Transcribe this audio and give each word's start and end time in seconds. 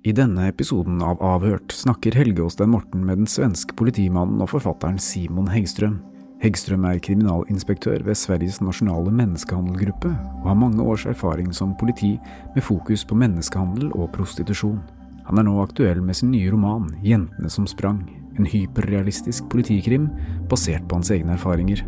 I 0.00 0.12
denne 0.16 0.46
episoden 0.48 1.02
av 1.04 1.18
Avhørt 1.20 1.74
snakker 1.76 2.14
Helge 2.16 2.40
Åstein 2.46 2.70
Morten 2.72 3.02
med 3.04 3.18
den 3.20 3.28
svenske 3.28 3.74
politimannen 3.76 4.40
og 4.40 4.48
forfatteren 4.54 4.96
Simon 4.96 5.50
Häggström. 5.52 5.98
Häggström 6.40 6.86
er 6.88 7.02
kriminalinspektør 7.04 8.06
ved 8.06 8.16
Sveriges 8.16 8.62
nasjonale 8.64 9.12
menneskehandelgruppe, 9.12 10.14
og 10.40 10.48
har 10.48 10.56
mange 10.56 10.80
års 10.80 11.04
erfaring 11.04 11.52
som 11.52 11.76
politi 11.76 12.14
med 12.54 12.64
fokus 12.64 13.04
på 13.04 13.20
menneskehandel 13.20 13.92
og 13.92 14.08
prostitusjon. 14.16 14.80
Han 15.28 15.36
er 15.36 15.50
nå 15.50 15.60
aktuell 15.60 16.00
med 16.00 16.16
sin 16.16 16.32
nye 16.32 16.48
roman 16.48 16.88
Jentene 17.04 17.52
som 17.52 17.68
sprang, 17.68 18.00
en 18.40 18.48
hyperrealistisk 18.48 19.52
politikrim 19.52 20.08
basert 20.48 20.88
på 20.88 20.96
hans 20.96 21.12
egne 21.12 21.36
erfaringer. 21.36 21.84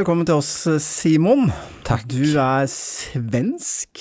Velkommen 0.00 0.24
til 0.24 0.38
oss, 0.40 0.64
Simon. 0.80 1.50
Takk. 1.84 2.06
Du 2.08 2.22
er 2.40 2.64
svensk 2.72 4.00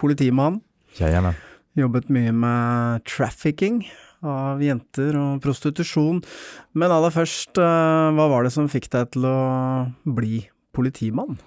politimann. 0.00 0.56
Jajamän. 0.98 1.36
Jobbet 1.78 2.08
mye 2.10 2.32
med 2.34 3.04
trafficking 3.06 3.84
av 4.26 4.64
jenter 4.64 5.14
og 5.20 5.44
prostitusjon. 5.44 6.18
Men 6.74 6.90
aller 6.90 7.14
først, 7.14 7.60
eh, 7.62 8.08
hva 8.16 8.26
var 8.32 8.42
det 8.42 8.50
som 8.56 8.66
fikk 8.66 8.90
deg 8.90 9.12
til 9.14 9.28
å 9.30 9.38
bli 10.02 10.48
politimann? 10.74 11.38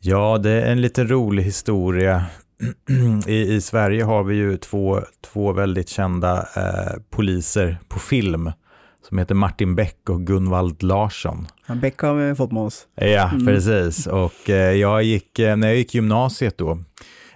Ja, 0.00 0.36
det 0.36 0.50
är 0.50 0.72
en 0.72 0.80
lite 0.80 1.04
rolig 1.04 1.42
historia. 1.42 2.26
I, 3.26 3.56
I 3.56 3.60
Sverige 3.60 4.04
har 4.04 4.24
vi 4.24 4.34
ju 4.34 4.56
två, 4.56 5.00
två 5.20 5.52
väldigt 5.52 5.88
kända 5.88 6.48
eh, 6.56 7.00
poliser 7.10 7.78
på 7.88 7.98
film 7.98 8.50
som 9.08 9.18
heter 9.18 9.34
Martin 9.34 9.74
Beck 9.74 9.96
och 10.10 10.26
Gunvald 10.26 10.82
Larsson. 10.82 11.46
Ja, 11.66 11.74
Beck 11.74 12.00
har 12.00 12.14
vi 12.14 12.34
fått 12.34 12.52
med 12.52 12.62
oss. 12.62 12.86
Ja, 12.94 13.30
Mm. 13.32 13.46
precis. 13.46 14.06
Och 14.06 14.50
eh, 14.50 14.72
jag 14.72 15.02
gick, 15.02 15.38
eh, 15.38 15.56
när 15.56 15.68
jag 15.68 15.76
gick 15.76 15.94
gymnasiet 15.94 16.58
då, 16.58 16.70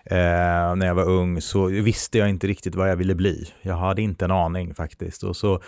eh, 0.05 0.75
när 0.77 0.87
jag 0.87 0.95
var 0.95 1.09
ung, 1.09 1.41
så 1.41 1.67
visste 1.67 2.19
jag 2.19 2.29
inte 2.31 2.47
riktigt 2.47 2.75
vad 2.75 2.91
jag 2.91 2.97
ville 2.97 3.15
bli. 3.15 3.49
Jag 3.63 3.75
hade 3.77 4.03
inte 4.03 4.25
en 4.25 4.31
aning 4.31 4.75
faktiskt. 4.75 5.23
Och 5.23 5.37
så 5.37 5.61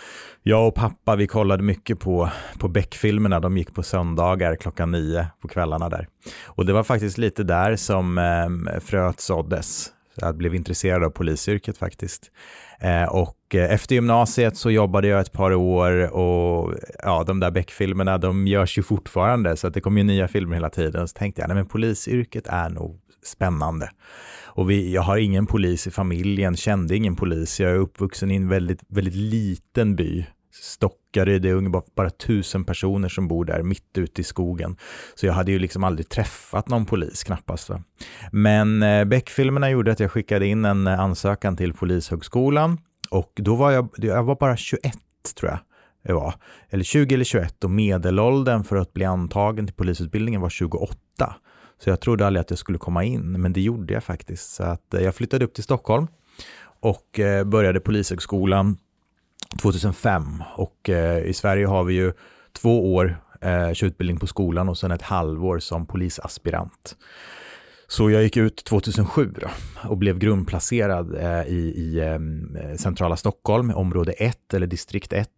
jag 0.43 0.67
och 0.67 0.75
pappa, 0.75 1.15
vi 1.15 1.27
kollade 1.27 1.63
mycket 1.63 1.99
på, 1.99 2.29
på 2.59 2.67
Beck-filmerna. 2.67 3.39
De 3.39 3.57
gick 3.57 3.73
på 3.73 3.83
söndagar 3.83 4.55
klockan 4.55 4.91
nio 4.91 5.27
på 5.41 5.47
kvällarna 5.47 5.89
där. 5.89 6.07
Och 6.45 6.65
det 6.65 6.73
var 6.73 6.83
faktiskt 6.83 7.17
lite 7.17 7.43
där 7.43 7.75
som 7.75 8.17
eh, 8.17 8.79
fröet 8.79 9.19
såddes. 9.19 9.89
Jag 10.15 10.37
blev 10.37 10.55
intresserad 10.55 11.03
av 11.03 11.09
polisyrket 11.09 11.77
faktiskt. 11.77 12.31
Eh, 12.79 13.03
och 13.03 13.55
eh, 13.55 13.73
efter 13.73 13.95
gymnasiet 13.95 14.57
så 14.57 14.71
jobbade 14.71 15.07
jag 15.07 15.19
ett 15.21 15.31
par 15.31 15.53
år 15.53 16.13
och 16.13 16.73
ja, 17.03 17.23
de 17.23 17.39
där 17.39 17.51
Beck-filmerna, 17.51 18.17
de 18.17 18.47
görs 18.47 18.77
ju 18.77 18.83
fortfarande, 18.83 19.57
så 19.57 19.67
att 19.67 19.73
det 19.73 19.81
kommer 19.81 20.01
ju 20.01 20.07
nya 20.07 20.27
filmer 20.27 20.53
hela 20.53 20.69
tiden. 20.69 21.07
Så 21.07 21.17
tänkte 21.17 21.41
jag, 21.41 21.47
nej 21.47 21.55
men 21.55 21.65
polisyrket 21.65 22.47
är 22.47 22.69
nog 22.69 22.99
spännande. 23.25 23.89
Och 24.45 24.69
vi, 24.69 24.93
jag 24.93 25.01
har 25.01 25.17
ingen 25.17 25.45
polis 25.45 25.87
i 25.87 25.91
familjen, 25.91 26.55
kände 26.55 26.95
ingen 26.95 27.15
polis. 27.15 27.59
Jag 27.59 27.71
är 27.71 27.75
uppvuxen 27.75 28.31
i 28.31 28.35
en 28.35 28.49
väldigt, 28.49 28.81
väldigt 28.87 29.15
liten 29.15 29.95
by. 29.95 30.25
Stockaryd, 30.61 31.41
det 31.41 31.49
är 31.49 31.53
ungefär 31.53 31.83
bara 31.95 32.09
tusen 32.09 32.63
personer 32.63 33.09
som 33.09 33.27
bor 33.27 33.45
där 33.45 33.63
mitt 33.63 33.97
ute 33.97 34.21
i 34.21 34.23
skogen. 34.23 34.77
Så 35.15 35.25
jag 35.25 35.33
hade 35.33 35.51
ju 35.51 35.59
liksom 35.59 35.83
aldrig 35.83 36.09
träffat 36.09 36.69
någon 36.69 36.85
polis 36.85 37.23
knappast. 37.23 37.69
Va? 37.69 37.83
Men 38.31 38.83
eh, 38.83 39.05
Beck-filmerna 39.05 39.69
gjorde 39.69 39.91
att 39.91 39.99
jag 39.99 40.11
skickade 40.11 40.47
in 40.47 40.65
en 40.65 40.87
eh, 40.87 40.99
ansökan 40.99 41.57
till 41.57 41.73
Polishögskolan 41.73 42.77
och 43.09 43.31
då 43.35 43.55
var 43.55 43.71
jag, 43.71 43.89
jag 43.97 44.23
var 44.23 44.35
bara 44.35 44.57
21 44.57 44.93
tror 45.39 45.51
jag 45.51 45.59
det 46.03 46.13
var, 46.13 46.33
eller 46.69 46.83
20 46.83 47.15
eller 47.15 47.25
21 47.25 47.63
och 47.63 47.69
medelåldern 47.69 48.63
för 48.63 48.75
att 48.75 48.93
bli 48.93 49.05
antagen 49.05 49.65
till 49.65 49.75
polisutbildningen 49.75 50.41
var 50.41 50.49
28. 50.49 50.97
Så 51.83 51.89
jag 51.89 51.99
trodde 52.01 52.27
aldrig 52.27 52.41
att 52.41 52.49
jag 52.49 52.59
skulle 52.59 52.77
komma 52.77 53.03
in, 53.03 53.41
men 53.41 53.53
det 53.53 53.61
gjorde 53.61 53.93
jag 53.93 54.03
faktiskt. 54.03 54.53
Så 54.53 54.63
att 54.63 54.93
eh, 54.93 55.01
jag 55.01 55.15
flyttade 55.15 55.45
upp 55.45 55.53
till 55.53 55.63
Stockholm 55.63 56.07
och 56.79 57.19
eh, 57.19 57.43
började 57.43 57.79
Polishögskolan 57.79 58.77
2005 59.61 60.43
och 60.55 60.89
eh, 60.89 61.23
i 61.23 61.33
Sverige 61.33 61.65
har 61.65 61.83
vi 61.83 61.93
ju 61.93 62.13
två 62.53 62.93
år 62.93 63.17
eh, 63.41 63.83
utbildning 63.83 64.19
på 64.19 64.27
skolan 64.27 64.69
och 64.69 64.77
sen 64.77 64.91
ett 64.91 65.01
halvår 65.01 65.59
som 65.59 65.85
polisaspirant. 65.85 66.95
Så 67.87 68.09
jag 68.09 68.23
gick 68.23 68.37
ut 68.37 68.63
2007 68.63 69.33
då, 69.41 69.47
och 69.89 69.97
blev 69.97 70.19
grundplacerad 70.19 71.15
eh, 71.15 71.47
i, 71.47 71.73
i 71.75 71.99
eh, 71.99 72.75
centrala 72.77 73.15
Stockholm, 73.15 73.71
område 73.71 74.11
1 74.11 74.53
eller 74.53 74.67
distrikt 74.67 75.13
1 75.13 75.29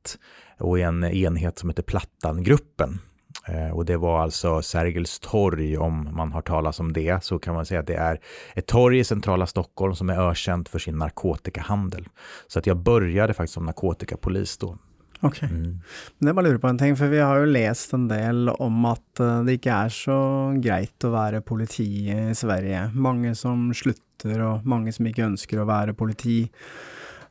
och 0.59 0.79
i 0.79 0.81
en 0.81 1.03
enhet 1.03 1.59
som 1.59 1.69
heter 1.69 1.83
Plattangruppen. 1.83 2.99
Eh, 3.47 3.69
och 3.69 3.85
det 3.85 3.97
var 3.97 4.21
alltså 4.21 4.61
Sergels 4.61 5.19
torg, 5.19 5.77
om 5.77 6.09
man 6.11 6.31
har 6.31 6.41
talas 6.41 6.79
om 6.79 6.93
det, 6.93 7.23
så 7.23 7.39
kan 7.39 7.53
man 7.53 7.65
säga 7.65 7.79
att 7.79 7.87
det 7.87 7.95
är 7.95 8.19
ett 8.55 8.67
torg 8.67 8.99
i 8.99 9.03
centrala 9.03 9.47
Stockholm 9.47 9.95
som 9.95 10.09
är 10.09 10.29
ökänt 10.29 10.69
för 10.69 10.79
sin 10.79 10.97
narkotikahandel. 10.97 12.07
Så 12.47 12.59
att 12.59 12.67
jag 12.67 12.77
började 12.77 13.33
faktiskt 13.33 13.53
som 13.53 13.65
narkotikapolis 13.65 14.57
då. 14.57 14.77
Ok. 15.21 15.43
Mm. 15.43 15.79
Men 16.17 16.27
jeg 16.27 16.35
bare 16.35 16.47
lurer 16.47 16.61
på 16.61 16.67
en 16.67 16.77
ting, 16.77 16.95
for 16.97 17.07
vi 17.07 17.21
har 17.23 17.39
jo 17.39 17.45
lest 17.49 17.93
en 17.93 18.07
del 18.09 18.49
om 18.49 18.85
at 18.89 19.21
eh, 19.23 19.43
det 19.47 19.59
ikke 19.59 19.77
er 19.85 19.93
så 19.93 20.17
greit 20.61 21.07
å 21.07 21.13
være 21.13 21.41
politi 21.45 21.87
i 22.11 22.35
Sverige. 22.35 22.89
Mange 22.93 23.35
som 23.37 23.69
slutter, 23.73 24.41
og 24.45 24.67
mange 24.67 24.93
som 24.95 25.07
ikke 25.07 25.25
ønsker 25.29 25.61
å 25.61 25.69
være 25.69 25.95
politi. 25.97 26.43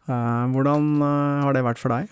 Eh, 0.08 0.14
eh, 0.14 1.44
har 1.44 1.55
det 1.55 1.66
vært 1.66 1.82
for 1.82 1.94
deg? 1.94 2.11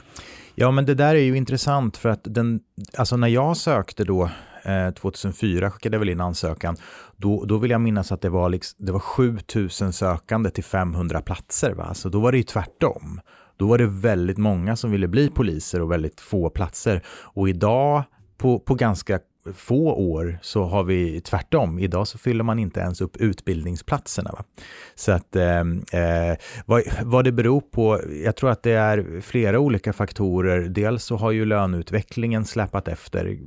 Ja, 0.54 0.70
men 0.70 0.86
det 0.86 0.94
där 0.94 1.14
är 1.14 1.20
ju 1.20 1.36
intressant 1.36 1.96
för 1.96 2.08
att 2.08 2.20
den, 2.24 2.60
alltså 2.96 3.16
när 3.16 3.28
jag 3.28 3.56
sökte 3.56 4.04
då, 4.04 4.30
eh, 4.62 4.90
2004 4.90 5.70
skickade 5.70 5.94
jag 5.94 5.98
väl 5.98 6.08
in 6.08 6.20
ansökan, 6.20 6.76
då, 7.16 7.44
då 7.44 7.58
vill 7.58 7.70
jag 7.70 7.80
minnas 7.80 8.12
att 8.12 8.20
det 8.20 8.28
var, 8.28 8.48
liksom, 8.48 8.86
det 8.86 8.92
var 8.92 9.00
7000 9.00 9.92
sökande 9.92 10.50
till 10.50 10.64
500 10.64 11.20
platser. 11.20 11.72
Va? 11.72 11.94
Så 11.94 12.08
då 12.08 12.20
var 12.20 12.32
det 12.32 12.38
ju 12.38 12.44
tvärtom. 12.44 13.20
Då 13.56 13.66
var 13.66 13.78
det 13.78 13.86
väldigt 13.86 14.38
många 14.38 14.76
som 14.76 14.90
ville 14.90 15.08
bli 15.08 15.28
poliser 15.28 15.82
och 15.82 15.92
väldigt 15.92 16.20
få 16.20 16.50
platser. 16.50 17.02
Och 17.08 17.48
idag, 17.48 18.02
på, 18.38 18.58
på 18.58 18.74
ganska 18.74 19.20
få 19.54 19.92
år 19.92 20.38
så 20.42 20.64
har 20.64 20.84
vi 20.84 21.20
tvärtom. 21.20 21.78
Idag 21.78 22.08
så 22.08 22.18
fyller 22.18 22.44
man 22.44 22.58
inte 22.58 22.80
ens 22.80 23.00
upp 23.00 23.16
utbildningsplatserna. 23.16 24.30
Va? 24.32 24.44
Så 24.94 25.12
att 25.12 25.36
ehm, 25.36 25.84
eh, 25.92 26.36
vad, 26.66 26.82
vad 27.02 27.24
det 27.24 27.32
beror 27.32 27.60
på, 27.60 28.00
jag 28.24 28.36
tror 28.36 28.50
att 28.50 28.62
det 28.62 28.72
är 28.72 29.20
flera 29.20 29.58
olika 29.58 29.92
faktorer. 29.92 30.60
Dels 30.60 31.04
så 31.04 31.16
har 31.16 31.30
ju 31.30 31.44
löneutvecklingen 31.44 32.44
släpat 32.44 32.88
efter 32.88 33.38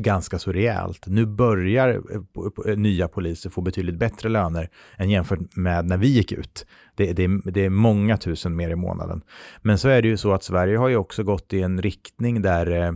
ganska 0.00 0.38
så 0.38 0.52
rejält. 0.52 1.06
Nu 1.06 1.26
börjar 1.26 1.88
eh, 1.88 2.72
eh, 2.72 2.78
nya 2.78 3.08
poliser 3.08 3.50
få 3.50 3.60
betydligt 3.60 3.98
bättre 3.98 4.28
löner 4.28 4.68
än 4.96 5.10
jämfört 5.10 5.56
med 5.56 5.86
när 5.86 5.96
vi 5.96 6.08
gick 6.08 6.32
ut. 6.32 6.66
Det, 6.94 7.12
det, 7.12 7.40
det, 7.44 7.64
är 7.64 7.70
många 7.70 8.16
tusen 8.16 8.56
mer 8.56 8.70
i 8.70 8.76
månaden. 8.76 9.22
Men 9.62 9.78
så 9.78 9.88
är 9.88 10.02
det 10.02 10.08
ju 10.08 10.16
så 10.16 10.32
att 10.32 10.42
Sverige 10.42 10.76
har 10.76 10.88
ju 10.88 10.96
också 10.96 11.22
gått 11.22 11.52
i 11.52 11.62
en 11.62 11.82
riktning 11.82 12.42
där 12.42 12.70
eh, 12.70 12.92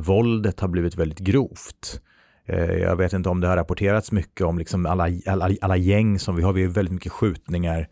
våldet 0.00 0.60
har 0.60 0.68
blivit 0.68 0.96
väldigt 0.96 1.18
grovt. 1.18 2.00
Eh, 2.48 2.64
jag 2.64 2.96
vet 2.96 3.12
inte 3.12 3.28
om 3.28 3.40
det 3.40 3.48
har 3.48 3.56
rapporterats 3.56 4.12
mycket 4.12 4.46
om 4.46 4.58
liksom 4.58 4.86
alla, 4.86 5.08
alla, 5.26 5.50
alla 5.60 5.76
gäng 5.76 6.18
som 6.18 6.36
vi 6.36 6.42
har. 6.42 6.52
Vi 6.52 6.62
har 6.62 6.70
väldigt 6.70 6.94
mycket 6.94 7.12
skjutningar. 7.12 7.88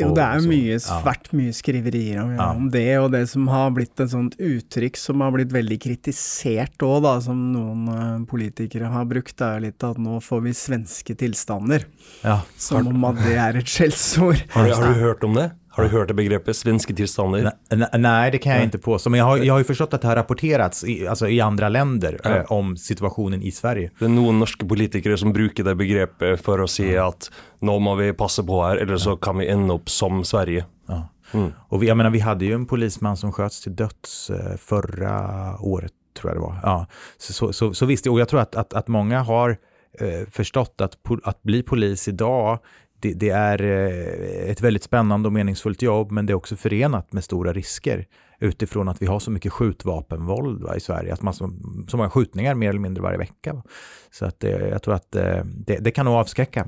Jo, 0.00 0.14
det 0.14 0.22
är 0.22 0.40
mycket 0.40 0.82
svart, 0.82 1.28
ja. 1.30 1.38
mycket 1.38 1.56
skriverier 1.56 2.22
om, 2.22 2.30
ja. 2.30 2.54
om, 2.54 2.70
det, 2.70 2.98
och 2.98 3.10
det 3.10 3.26
som 3.26 3.48
har 3.48 3.70
blivit 3.70 4.00
ett 4.00 4.10
sånt 4.10 4.34
uttryck 4.38 4.96
som 4.96 5.20
har 5.20 5.30
blivit 5.30 5.52
väldigt 5.52 5.82
kritiserat 5.82 6.72
då, 6.76 7.00
då 7.00 7.20
som 7.20 7.52
någon 7.52 7.88
uh, 7.88 8.26
politiker 8.26 8.80
har 8.80 9.04
brukt, 9.04 9.40
är 9.40 9.60
lite 9.60 9.88
att 9.88 9.98
nu 9.98 10.20
får 10.20 10.40
vi 10.40 10.54
svenska 10.54 11.14
tillstånder. 11.14 11.84
Ja. 12.22 12.42
Som 12.56 12.86
om 12.86 13.04
att 13.04 13.24
det 13.24 13.34
är 13.34 13.54
ett 13.54 13.68
skällsord. 13.68 14.36
Har, 14.50 14.68
har, 14.68 14.94
du 14.94 15.00
hört 15.00 15.24
om 15.24 15.34
det? 15.34 15.50
Har 15.78 15.84
du 15.84 15.90
hört 15.90 16.08
det 16.08 16.14
begreppet 16.14 16.56
svenska 16.56 16.94
tillstånd? 16.94 17.50
Nej, 17.98 18.30
det 18.30 18.38
kan 18.38 18.52
jag 18.52 18.64
inte 18.64 18.78
påstå. 18.78 19.10
Men 19.10 19.18
jag 19.18 19.26
har, 19.26 19.36
jag 19.36 19.54
har 19.54 19.58
ju 19.58 19.64
förstått 19.64 19.94
att 19.94 20.02
det 20.02 20.08
har 20.08 20.16
rapporterats 20.16 20.84
i, 20.84 21.06
alltså 21.06 21.28
i 21.28 21.40
andra 21.40 21.68
länder 21.68 22.20
ja. 22.24 22.36
eh, 22.36 22.52
om 22.52 22.76
situationen 22.76 23.42
i 23.42 23.50
Sverige. 23.50 23.90
Det 23.98 24.04
är 24.04 24.08
några 24.08 24.32
norska 24.32 24.66
politiker 24.66 25.16
som 25.16 25.32
brukar 25.32 25.64
det 25.64 25.74
begreppet 25.74 26.40
för 26.40 26.58
att 26.58 26.70
säga 26.70 26.92
ja. 26.92 27.08
att 27.08 27.30
nu 27.58 27.78
måste 27.78 28.04
vi 28.04 28.12
passa 28.12 28.42
på 28.42 28.62
här 28.62 28.76
eller 28.76 28.96
så 28.96 29.16
kan 29.16 29.38
vi 29.38 29.48
ända 29.48 29.74
upp 29.74 29.90
som 29.90 30.24
Sverige. 30.24 30.64
Ja. 30.86 31.08
Mm. 31.32 31.52
Och 31.68 31.82
vi, 31.82 31.86
jag 31.86 31.96
menar, 31.96 32.10
vi 32.10 32.20
hade 32.20 32.44
ju 32.44 32.52
en 32.52 32.66
polisman 32.66 33.16
som 33.16 33.32
sköts 33.32 33.62
till 33.62 33.76
döds 33.76 34.30
eh, 34.30 34.56
förra 34.56 35.54
året, 35.60 35.92
tror 36.18 36.30
jag 36.30 36.36
det 36.36 36.46
var. 36.46 36.60
Ja. 36.62 36.86
Så, 37.18 37.32
så, 37.32 37.52
så, 37.52 37.74
så 37.74 37.86
visst, 37.86 38.06
och 38.06 38.20
jag 38.20 38.28
tror 38.28 38.40
att, 38.40 38.54
att, 38.54 38.74
att 38.74 38.88
många 38.88 39.20
har 39.22 39.56
eh, 40.00 40.28
förstått 40.30 40.80
att, 40.80 40.96
att 41.22 41.42
bli 41.42 41.62
polis 41.62 42.08
idag 42.08 42.58
det, 43.00 43.12
det, 43.12 43.30
är 43.30 43.62
eh, 43.62 44.50
ett 44.50 44.60
väldigt 44.60 44.82
spännande 44.82 45.28
och 45.28 45.32
meningsfullt 45.32 45.82
jobb, 45.82 46.10
men 46.10 46.26
det 46.26 46.32
är 46.32 46.34
också 46.34 46.56
förenat 46.56 47.12
med 47.12 47.24
stora 47.24 47.52
risker 47.52 48.06
utifrån 48.40 48.88
att 48.88 49.02
vi 49.02 49.06
har 49.06 49.18
så 49.18 49.30
mycket 49.30 49.52
skjutvapenvåld 49.52 50.62
va, 50.62 50.76
i 50.76 50.80
Sverige, 50.80 51.12
att 51.12 51.22
man 51.22 51.34
så, 51.34 51.50
så 51.88 51.96
många 51.96 52.10
skjutningar 52.10 52.54
mer 52.54 52.68
eller 52.68 52.80
mindre 52.80 53.02
varje 53.02 53.18
vecka. 53.18 53.52
Va. 53.52 53.62
Så 54.10 54.26
att, 54.26 54.44
eh, 54.44 54.50
jag 54.50 54.82
tror 54.82 54.94
att 54.94 55.16
eh, 55.16 55.44
det, 55.44 55.76
det, 55.76 55.90
kan 55.90 56.04
nog 56.04 56.14
avskräcka. 56.14 56.66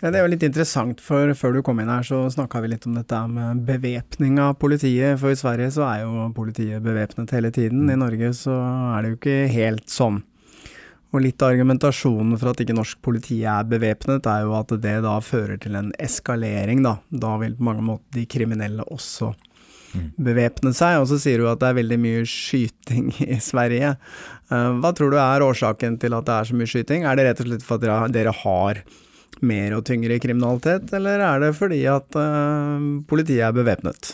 Ja, 0.00 0.10
det 0.10 0.18
är 0.18 0.28
lite 0.28 0.46
intressant, 0.46 1.00
för 1.00 1.34
för 1.34 1.52
du 1.52 1.62
kom 1.62 1.80
in 1.80 1.88
här 1.88 2.02
så 2.02 2.30
snackade 2.30 2.62
vi 2.62 2.68
lite 2.68 2.88
om 2.88 2.94
detta 2.94 3.26
med 3.26 3.62
beväpning 3.62 4.40
av 4.40 4.54
politiet, 4.54 5.20
för 5.20 5.30
i 5.30 5.36
Sverige 5.36 5.70
så 5.70 5.82
är 5.82 5.98
ju 5.98 6.34
politiet 6.34 6.82
beväpnat 6.82 7.30
hela 7.30 7.50
tiden, 7.50 7.80
mm. 7.80 7.90
i 7.90 7.96
Norge 7.96 8.34
så 8.34 8.50
är 8.96 9.02
det 9.02 9.08
ju 9.08 9.12
inte 9.12 9.30
helt 9.30 9.88
sån. 9.88 10.22
Og 11.12 11.20
litt 11.20 11.42
av 11.44 11.52
argumentasjonen 11.52 12.38
for 12.40 12.52
at 12.52 12.62
ikke 12.64 12.76
norsk 12.76 13.00
politi 13.04 13.42
er 13.44 13.66
bevæpnet, 13.68 14.24
er 14.24 14.46
jo 14.46 14.54
at 14.56 14.72
det 14.80 14.96
da 15.04 15.18
fører 15.24 15.60
til 15.60 15.76
en 15.76 15.90
eskalering, 16.00 16.80
da. 16.86 16.96
Da 17.10 17.34
vil 17.42 17.58
på 17.58 17.66
mange 17.68 17.84
måter 17.84 18.16
de 18.16 18.24
kriminelle 18.32 18.86
også 18.88 19.34
mm. 19.92 20.08
bevæpne 20.16 20.72
seg. 20.76 21.02
Og 21.02 21.10
så 21.12 21.20
sier 21.20 21.42
du 21.42 21.50
at 21.50 21.60
det 21.60 21.68
er 21.68 21.78
veldig 21.82 22.00
mye 22.00 22.24
skyting 22.28 23.12
i 23.36 23.38
Sverige. 23.44 23.94
Eh, 24.48 24.68
hva 24.80 24.96
tror 24.96 25.12
du 25.12 25.20
er 25.20 25.44
årsaken 25.44 26.00
til 26.00 26.16
at 26.16 26.28
det 26.28 26.38
er 26.38 26.50
så 26.50 26.58
mye 26.58 26.72
skyting? 26.72 27.04
Er 27.04 27.20
det 27.20 27.28
rett 27.28 27.44
og 27.44 27.50
slett 27.50 27.66
for 27.66 27.92
at 27.92 28.16
dere 28.16 28.32
har 28.42 28.84
mer 29.42 29.74
og 29.76 29.84
tyngre 29.88 30.20
kriminalitet, 30.22 30.92
eller 30.94 31.22
er 31.26 31.40
det 31.42 31.54
fordi 31.58 31.80
at 31.90 32.14
uh, 32.14 32.78
politiet 33.10 33.42
er 33.48 33.56
bevæpnet? 33.56 34.12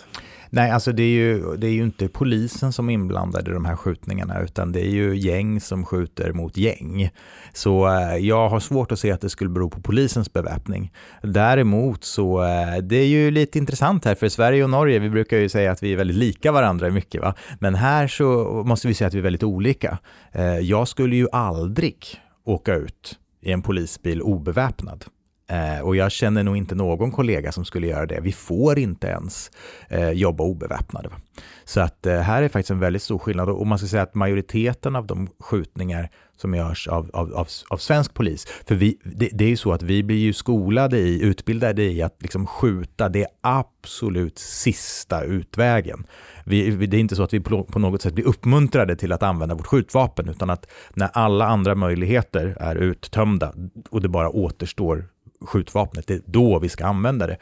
Nej, 0.50 0.70
alltså 0.70 0.92
det 0.92 1.02
är, 1.02 1.06
ju, 1.06 1.56
det 1.56 1.66
är 1.66 1.70
ju 1.70 1.82
inte 1.82 2.08
polisen 2.08 2.72
som 2.72 2.90
är 2.90 2.94
inblandad 2.94 3.48
i 3.48 3.50
de 3.50 3.64
här 3.64 3.76
skjutningarna, 3.76 4.40
utan 4.40 4.72
det 4.72 4.80
är 4.80 4.90
ju 4.90 5.16
gäng 5.16 5.60
som 5.60 5.84
skjuter 5.84 6.32
mot 6.32 6.56
gäng. 6.56 7.10
Så 7.52 7.88
eh, 7.88 8.16
jag 8.16 8.48
har 8.48 8.60
svårt 8.60 8.92
att 8.92 8.98
se 8.98 9.12
att 9.12 9.20
det 9.20 9.28
skulle 9.28 9.50
bero 9.50 9.70
på 9.70 9.80
polisens 9.80 10.32
beväpning. 10.32 10.92
Däremot 11.22 12.04
så, 12.04 12.42
eh, 12.42 12.78
det 12.82 12.96
är 12.96 13.06
ju 13.06 13.30
lite 13.30 13.58
intressant 13.58 14.04
här, 14.04 14.14
för 14.14 14.28
Sverige 14.28 14.64
och 14.64 14.70
Norge, 14.70 14.98
vi 14.98 15.10
brukar 15.10 15.36
ju 15.36 15.48
säga 15.48 15.72
att 15.72 15.82
vi 15.82 15.92
är 15.92 15.96
väldigt 15.96 16.16
lika 16.16 16.52
varandra 16.52 16.90
mycket, 16.90 17.22
va? 17.22 17.34
men 17.58 17.74
här 17.74 18.08
så 18.08 18.62
måste 18.66 18.88
vi 18.88 18.94
säga 18.94 19.08
att 19.08 19.14
vi 19.14 19.18
är 19.18 19.22
väldigt 19.22 19.42
olika. 19.42 19.98
Eh, 20.32 20.58
jag 20.58 20.88
skulle 20.88 21.16
ju 21.16 21.26
aldrig 21.32 22.04
åka 22.44 22.74
ut 22.74 23.18
i 23.40 23.52
en 23.52 23.62
polisbil 23.62 24.22
obeväpnad. 24.22 25.04
Eh, 25.48 25.80
och 25.80 25.96
jag 25.96 26.12
känner 26.12 26.42
nog 26.42 26.56
inte 26.56 26.74
någon 26.74 27.12
kollega 27.12 27.52
som 27.52 27.64
skulle 27.64 27.86
göra 27.86 28.06
det. 28.06 28.20
Vi 28.20 28.32
får 28.32 28.78
inte 28.78 29.06
ens 29.06 29.50
eh, 29.88 30.10
jobba 30.10 30.44
obeväpnade. 30.44 31.08
Va? 31.08 31.16
Så 31.64 31.80
att 31.80 32.06
eh, 32.06 32.20
här 32.20 32.42
är 32.42 32.48
faktiskt 32.48 32.70
en 32.70 32.80
väldigt 32.80 33.02
stor 33.02 33.18
skillnad. 33.18 33.48
Och 33.48 33.66
man 33.66 33.78
ska 33.78 33.86
säga 33.86 34.02
att 34.02 34.14
majoriteten 34.14 34.96
av 34.96 35.06
de 35.06 35.28
skjutningar 35.40 36.10
som 36.36 36.54
görs 36.54 36.88
av, 36.88 37.10
av, 37.12 37.34
av, 37.34 37.48
av 37.68 37.76
svensk 37.76 38.14
polis, 38.14 38.46
för 38.66 38.74
vi, 38.74 38.98
det, 39.02 39.28
det, 39.32 39.44
är 39.44 39.48
ju 39.48 39.56
så 39.56 39.72
att 39.72 39.82
vi 39.82 40.02
blir 40.02 40.16
ju 40.16 40.32
skolade 40.32 40.98
i, 40.98 41.22
utbildade 41.22 41.82
i 41.82 42.02
att 42.02 42.16
liksom 42.18 42.46
skjuta 42.46 43.08
det 43.08 43.26
absolut 43.40 44.38
sista 44.38 45.22
utvägen. 45.22 46.06
Vi, 46.44 46.86
det 46.86 46.96
är 46.96 47.00
inte 47.00 47.16
så 47.16 47.22
att 47.22 47.34
vi 47.34 47.40
på, 47.40 47.64
på 47.64 47.78
något 47.78 48.02
sätt 48.02 48.14
blir 48.14 48.26
uppmuntrade 48.26 48.96
till 48.96 49.12
att 49.12 49.22
använda 49.22 49.54
vårt 49.54 49.66
skjutvapen, 49.66 50.28
utan 50.28 50.50
att 50.50 50.66
när 50.94 51.08
alla 51.12 51.46
andra 51.46 51.74
möjligheter 51.74 52.56
är 52.60 52.76
uttömda 52.76 53.54
och 53.90 54.02
det 54.02 54.08
bara 54.08 54.30
återstår 54.30 55.04
skjutvapnet, 55.46 56.06
det 56.06 56.14
är 56.14 56.22
då 56.26 56.58
vi 56.58 56.68
ska 56.68 56.86
använda 56.86 57.26
det. 57.26 57.36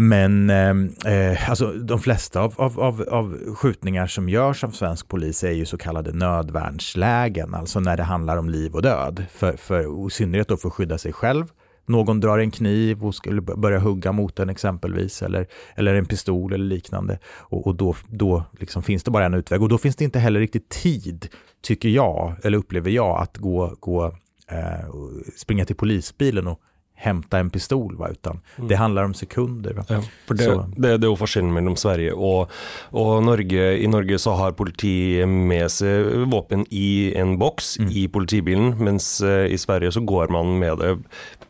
Men 0.00 0.50
ehm, 0.50 0.94
eh, 1.06 1.50
alltså, 1.50 1.72
de 1.72 1.98
flesta 1.98 2.40
av, 2.40 2.54
av, 2.56 2.80
av, 2.80 3.04
av, 3.10 3.54
skjutningar 3.54 4.06
som 4.06 4.28
görs 4.28 4.64
av 4.64 4.70
svensk 4.70 5.08
polis 5.08 5.44
är 5.44 5.52
ju 5.52 5.64
så 5.64 5.78
kallade 5.78 6.12
nödvärnslägen, 6.12 7.54
alltså 7.54 7.80
när 7.80 7.96
det 7.96 8.02
handlar 8.02 8.36
om 8.36 8.48
liv 8.48 8.74
och 8.74 8.82
död. 8.82 9.24
För, 9.30 9.56
för, 9.56 10.06
I 10.06 10.10
synnerhet 10.10 10.48
då 10.48 10.56
för 10.56 10.68
att 10.68 10.74
skydda 10.74 10.98
sig 10.98 11.12
själv. 11.12 11.46
Någon 11.86 12.20
drar 12.20 12.38
en 12.38 12.50
kniv 12.50 13.04
och 13.04 13.14
skulle 13.14 13.40
börja 13.40 13.78
hugga 13.78 14.12
mot 14.12 14.36
den 14.36 14.48
exempelvis, 14.48 15.22
eller, 15.22 15.46
eller 15.74 15.94
en 15.94 16.06
pistol 16.06 16.52
eller 16.52 16.64
liknande. 16.64 17.18
Och, 17.38 17.66
och 17.66 17.74
då, 17.74 17.96
då 18.08 18.44
liksom 18.60 18.82
finns 18.82 19.04
det 19.04 19.10
bara 19.10 19.26
en 19.26 19.34
utväg. 19.34 19.62
Och 19.62 19.68
då 19.68 19.78
finns 19.78 19.96
det 19.96 20.04
inte 20.04 20.18
heller 20.18 20.40
riktigt 20.40 20.68
tid, 20.68 21.28
tycker 21.62 21.88
jag, 21.88 22.36
eller 22.42 22.58
upplever 22.58 22.90
jag, 22.90 23.22
att 23.22 23.36
gå, 23.36 23.74
gå 23.80 24.06
eh, 24.50 24.90
springa 25.36 25.64
till 25.64 25.76
polisbilen 25.76 26.46
och 26.46 26.60
hämta 26.98 27.38
en 27.38 27.50
pistol, 27.50 27.96
va? 27.96 28.08
utan 28.08 28.40
mm. 28.56 28.68
det 28.68 28.74
handlar 28.74 29.04
om 29.04 29.14
sekunder. 29.14 29.84
Ja, 29.88 30.02
för 30.26 30.34
det, 30.34 30.44
så. 30.44 30.70
det, 30.76 30.96
det 30.96 31.06
är 31.06 31.26
skillnaden 31.26 31.54
mellan 31.54 31.76
Sverige 31.76 32.12
och, 32.12 32.50
och 32.90 33.22
Norge. 33.22 33.76
I 33.76 33.86
Norge 33.86 34.18
så 34.18 34.30
har 34.30 34.52
politiet 34.52 35.28
med 35.28 35.70
sig 35.70 36.24
vapen 36.24 36.66
i 36.70 37.14
en 37.14 37.38
box 37.38 37.78
mm. 37.78 37.90
i 37.92 38.08
politibilen, 38.08 38.78
medan 38.78 38.98
eh, 39.22 39.52
i 39.52 39.58
Sverige 39.58 39.92
så 39.92 40.00
går 40.00 40.28
man 40.28 40.58
med 40.58 40.78
det 40.78 40.98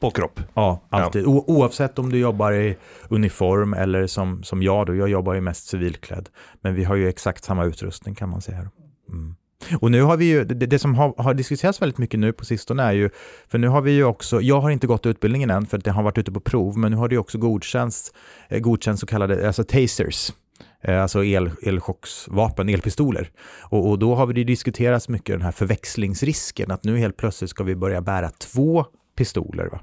på 0.01 0.11
kropp. 0.11 0.41
Ja, 0.55 0.81
alltid. 0.89 1.25
Ja. 1.25 1.45
oavsett 1.47 1.99
om 1.99 2.13
du 2.13 2.19
jobbar 2.19 2.53
i 2.53 2.77
uniform 3.09 3.75
eller 3.75 4.07
som, 4.07 4.43
som 4.43 4.63
jag 4.63 4.87
då, 4.87 4.95
jag 4.95 5.09
jobbar 5.09 5.35
ju 5.35 5.41
mest 5.41 5.69
civilklädd. 5.69 6.29
Men 6.61 6.75
vi 6.75 6.85
har 6.85 6.97
ju 6.97 7.09
exakt 7.09 7.45
samma 7.45 7.65
utrustning 7.65 8.15
kan 8.15 8.29
man 8.29 8.41
säga. 8.41 8.71
Mm. 9.09 9.35
Och 9.81 9.91
nu 9.91 10.03
har 10.03 10.17
vi 10.17 10.25
ju, 10.25 10.45
det, 10.45 10.67
det 10.67 10.79
som 10.79 10.95
har, 10.95 11.15
har, 11.17 11.35
diskuterats 11.35 11.83
väldigt 11.83 11.99
mycket 11.99 12.21
nu 12.21 12.33
på 12.33 12.45
sistone 12.45 12.83
är 12.83 12.93
ju, 12.93 13.11
för 13.49 13.59
nu 13.59 13.69
har 13.69 13.83
vi 13.83 13.91
ju 13.91 14.05
också, 14.05 14.41
jag 14.41 14.61
har 14.61 14.71
inte 14.71 14.87
gått 14.87 15.07
utbildningen 15.07 15.51
än 15.51 15.67
för 15.67 15.79
det 15.79 15.91
har 15.91 16.03
varit 16.03 16.19
ute 16.19 16.33
på 16.33 16.41
prov, 16.41 16.79
men 16.79 16.91
nu 16.91 16.97
har 16.97 17.09
det 17.09 17.15
ju 17.15 17.19
också 17.19 17.39
godkänts, 17.39 18.13
eh, 18.49 18.59
godkänts 18.59 19.01
så 19.01 19.07
kallade 19.07 19.47
alltså 19.47 19.65
tasers, 19.65 20.33
eh, 20.83 21.03
alltså 21.03 21.25
el, 21.25 21.51
elchocksvapen, 21.63 22.69
elpistoler. 22.69 23.31
Och, 23.63 23.91
och, 23.91 23.99
då 23.99 24.15
har 24.15 24.27
vi 24.27 24.35
det 24.35 24.45
diskuterats 24.45 25.09
mycket 25.09 25.35
den 25.35 25.43
här 25.43 25.53
förväxlingsrisken, 25.53 26.71
att 26.71 26.85
nu 26.85 26.99
helt 26.99 27.17
plötsligt 27.17 27.51
ska 27.51 27.65
vi 27.65 27.77
börja 27.77 28.01
bära 28.01 28.31
två 28.31 28.85
pistoler. 29.17 29.69
Va? 29.73 29.81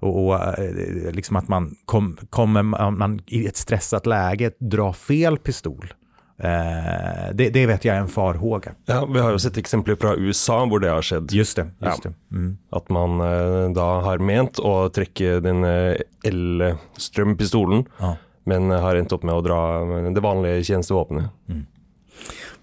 Och, 0.00 0.26
och 0.26 0.58
eh, 0.58 1.12
liksom 1.12 1.36
att 1.36 1.48
man 1.48 1.76
kommer 1.84 2.26
kom, 2.30 2.52
man 2.98 3.20
i 3.26 3.46
ett 3.46 3.56
stressat 3.56 4.06
läge 4.06 4.50
dra 4.58 4.92
fel 4.92 5.38
pistol 5.38 5.94
Eh, 5.94 6.03
det, 6.36 7.50
det, 7.50 7.66
vet 7.66 7.84
jag 7.84 7.96
är 7.96 8.00
en 8.00 8.08
farhåga. 8.08 8.72
Ja, 8.86 9.06
vi 9.06 9.20
har 9.20 9.32
ju 9.32 9.38
sett 9.38 9.56
exempel 9.56 9.96
från 9.96 10.18
USA 10.18 10.66
där 10.66 10.78
det 10.78 10.88
har 10.88 11.02
skett. 11.02 11.32
Just 11.32 11.56
det. 11.56 11.62
Just 11.62 12.04
ja. 12.04 12.10
det. 12.28 12.36
Mm. 12.36 12.58
Att 12.70 12.88
man 12.88 13.20
eh, 13.20 13.70
då 13.70 13.80
har 13.80 14.18
ment 14.18 14.58
att 14.58 14.94
trycka 14.94 15.24
den 15.24 15.64
eh, 15.64 15.96
elströmpistolen, 16.24 17.84
ja. 17.98 18.16
men 18.44 18.70
har 18.70 18.96
endt 18.96 19.12
upp 19.12 19.22
med 19.22 19.34
att 19.34 19.44
dra 19.44 19.84
det 20.10 20.20
vanliga 20.20 20.62
tjänstevapnet. 20.62 21.24
Mm. 21.48 21.66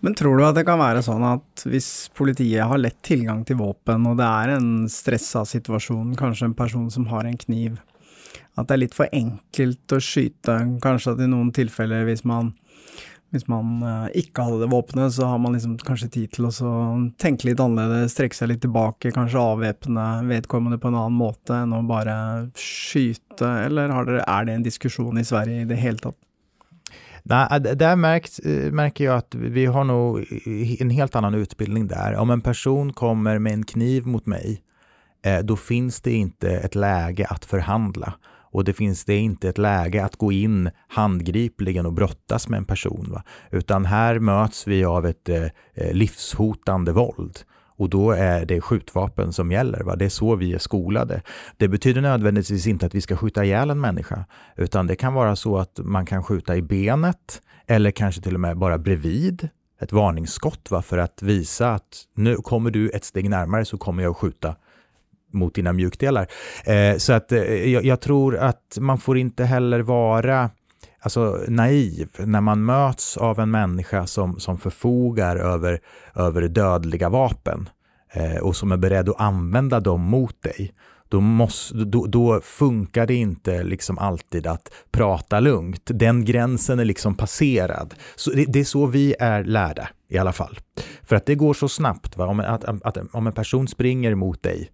Men 0.04 0.16
tror 0.16 0.38
du 0.38 0.46
att 0.46 0.56
det 0.56 0.64
kan 0.64 0.80
vara 0.80 1.02
så 1.02 1.12
att 1.12 1.66
om 1.66 1.80
politiet 2.18 2.66
har 2.66 2.78
lätt 2.78 3.02
tillgång 3.02 3.46
till 3.46 3.56
vapen 3.56 4.06
och 4.06 4.16
det 4.16 4.24
är 4.24 4.48
en 4.48 4.90
stressad 4.90 5.48
situation, 5.48 6.16
kanske 6.16 6.46
en 6.46 6.54
person 6.54 6.92
som 6.92 7.08
har 7.08 7.24
en 7.24 7.38
kniv, 7.38 7.80
att 8.56 8.68
det 8.68 8.74
är 8.74 8.78
lite 8.78 8.96
för 8.96 9.10
enkelt 9.12 9.92
att 9.92 10.04
skjuta, 10.04 10.60
kanske 10.82 11.12
att 11.12 11.20
i 11.20 11.28
någon 11.28 11.52
tillfällen, 11.52 12.10
om 12.10 12.18
man 12.24 12.54
Hvis 13.32 13.48
man 13.48 13.80
eh, 13.88 14.08
ikke 14.24 14.44
hadde 14.44 14.60
det 14.64 14.72
våpenet, 14.74 15.14
så 15.16 15.30
har 15.32 15.38
man 15.40 15.56
liksom 15.56 15.78
kanskje 15.88 16.10
tid 16.12 16.34
til 16.36 16.50
å 16.50 16.74
tenke 17.22 17.48
litt 17.48 17.62
annerledes, 17.64 18.18
trekke 18.18 18.36
seg 18.36 18.52
litt 18.52 18.64
tilbake, 18.66 19.14
kanskje 19.16 19.40
avvæpne 19.40 20.08
vedkommende 20.28 20.80
på 20.82 20.92
en 20.92 20.98
annen 21.00 21.16
måte 21.16 21.62
enn 21.64 21.78
å 21.78 21.80
bare 21.88 22.16
skyte, 22.60 23.48
eller 23.70 23.96
har 23.96 24.10
dere, 24.10 24.26
er 24.28 24.50
det 24.50 24.58
en 24.58 24.68
diskusjon 24.68 25.22
i 25.22 25.26
Sverige 25.28 25.64
i 25.64 25.70
det 25.70 25.80
hele 25.80 26.04
tatt? 26.04 26.20
Nej, 27.24 27.48
eh, 27.52 27.60
där 27.60 27.96
märkt, 27.96 28.40
eh, 28.44 28.72
märker 28.72 29.06
jag 29.06 29.18
att 29.18 29.36
vi 29.36 29.66
har 29.66 29.84
nog 29.84 30.26
en 30.80 30.90
helt 30.90 31.16
annan 31.16 31.34
utbildning 31.34 31.88
där. 31.88 32.16
Om 32.16 32.30
en 32.30 32.42
person 32.42 32.94
kommer 32.94 33.40
med 33.40 33.54
en 33.54 33.64
kniv 33.64 34.08
mot 34.08 34.26
mig, 34.26 34.62
eh, 35.26 35.40
då 35.40 35.56
finns 35.56 36.02
det 36.02 36.12
inte 36.12 36.50
ett 36.50 36.76
läge 36.76 37.28
att 37.30 37.46
förhandla. 37.46 38.14
Och 38.52 38.64
det 38.64 38.74
finns 38.74 39.06
det 39.06 39.16
inte 39.16 39.50
ett 39.50 39.58
läge 39.58 40.06
att 40.06 40.16
gå 40.16 40.32
in 40.32 40.70
handgripligen 40.88 41.86
och 41.86 41.94
brottas 41.94 42.48
med 42.48 42.58
en 42.58 42.66
person. 42.66 43.08
Va? 43.12 43.24
Utan 43.52 43.86
här 43.86 44.20
möts 44.20 44.68
vi 44.68 44.86
av 44.86 45.06
ett 45.06 45.30
eh, 45.30 45.44
eh, 45.74 45.94
livshotande 45.94 46.92
våld. 46.92 47.40
Och 47.78 47.90
då 47.90 48.12
är 48.12 48.46
det 48.46 48.62
skjutvapen 48.62 49.34
som 49.34 49.52
gäller. 49.52 49.84
Va? 49.84 49.96
Det 49.96 50.06
är 50.06 50.10
så 50.10 50.36
vi 50.36 50.54
är 50.54 50.60
skolade. 50.60 51.22
Det 51.58 51.68
betyder 51.68 52.02
nödvändigtvis 52.02 52.68
inte 52.68 52.86
att 52.86 52.96
vi 52.96 53.02
ska 53.02 53.18
skjuta 53.18 53.46
ihjäl 53.46 53.70
en 53.70 53.82
människa, 53.82 54.26
utan 54.56 54.88
det 54.88 54.96
kan 54.96 55.14
vara 55.14 55.36
så 55.36 55.58
att 55.58 55.80
man 55.84 56.06
kan 56.06 56.24
skjuta 56.24 56.56
i 56.56 56.62
benet 56.62 57.42
eller 57.68 57.92
kanske 57.92 58.22
till 58.22 58.34
och 58.34 58.40
med 58.40 58.58
bara 58.58 58.78
bredvid 58.78 59.50
ett 59.82 59.92
varningsskott 59.92 60.72
va? 60.72 60.82
för 60.82 60.98
att 60.98 61.22
visa 61.22 61.74
att 61.74 62.04
nu 62.16 62.36
kommer 62.36 62.72
du 62.72 62.90
ett 62.90 63.04
steg 63.04 63.30
närmare 63.30 63.66
så 63.66 63.78
kommer 63.78 64.04
jag 64.04 64.12
att 64.12 64.18
skjuta 64.18 64.56
mot 65.34 65.56
dina 65.56 65.74
mjukdelar. 65.74 66.28
Eh, 66.66 66.98
så 66.98 67.14
att 67.14 67.32
eh, 67.32 67.72
jag, 67.72 67.86
jag, 67.86 68.02
tror 68.02 68.38
att 68.38 68.78
man 68.80 68.98
får 68.98 69.18
inte 69.18 69.44
heller 69.44 69.80
vara 69.80 70.50
alltså, 71.00 71.40
naiv 71.48 72.10
när 72.18 72.42
man 72.42 72.66
möts 72.66 73.18
av 73.18 73.40
en 73.40 73.52
människa 73.52 74.08
som, 74.08 74.40
som 74.40 74.58
förfogar 74.58 75.36
över, 75.36 75.80
över 76.16 76.48
dödliga 76.48 77.10
vapen 77.10 77.70
eh, 78.14 78.38
och 78.38 78.56
som 78.56 78.72
är 78.72 78.78
beredd 78.78 79.10
att 79.10 79.22
använda 79.22 79.80
dem 79.80 80.02
mot 80.02 80.42
dig. 80.42 80.74
Då, 81.10 81.22
måste, 81.22 81.76
då, 81.76 82.06
då, 82.06 82.42
funkar 82.42 83.08
det 83.08 83.14
inte 83.14 83.64
liksom 83.64 83.98
alltid 83.98 84.48
att 84.48 84.72
prata 84.92 85.40
lugnt. 85.40 85.82
Den 85.86 86.26
gränsen 86.26 86.80
är 86.80 86.86
liksom 86.86 87.16
passerad. 87.16 87.94
Så 88.16 88.32
det, 88.32 88.46
det 88.46 88.60
är 88.60 88.64
så 88.64 88.86
vi 88.86 89.16
är 89.20 89.44
lärda 89.44 89.90
i 90.10 90.18
alla 90.18 90.34
fall. 90.34 90.60
För 91.04 91.16
att 91.16 91.26
det 91.26 91.36
går 91.36 91.54
så 91.54 91.70
snabbt. 91.70 92.18
Va? 92.18 92.26
Om, 92.26 92.40
att, 92.40 92.64
att, 92.64 92.84
att, 92.84 92.98
om 93.12 93.28
en 93.28 93.34
person 93.34 93.68
springer 93.68 94.16
mot 94.16 94.44
dig 94.44 94.70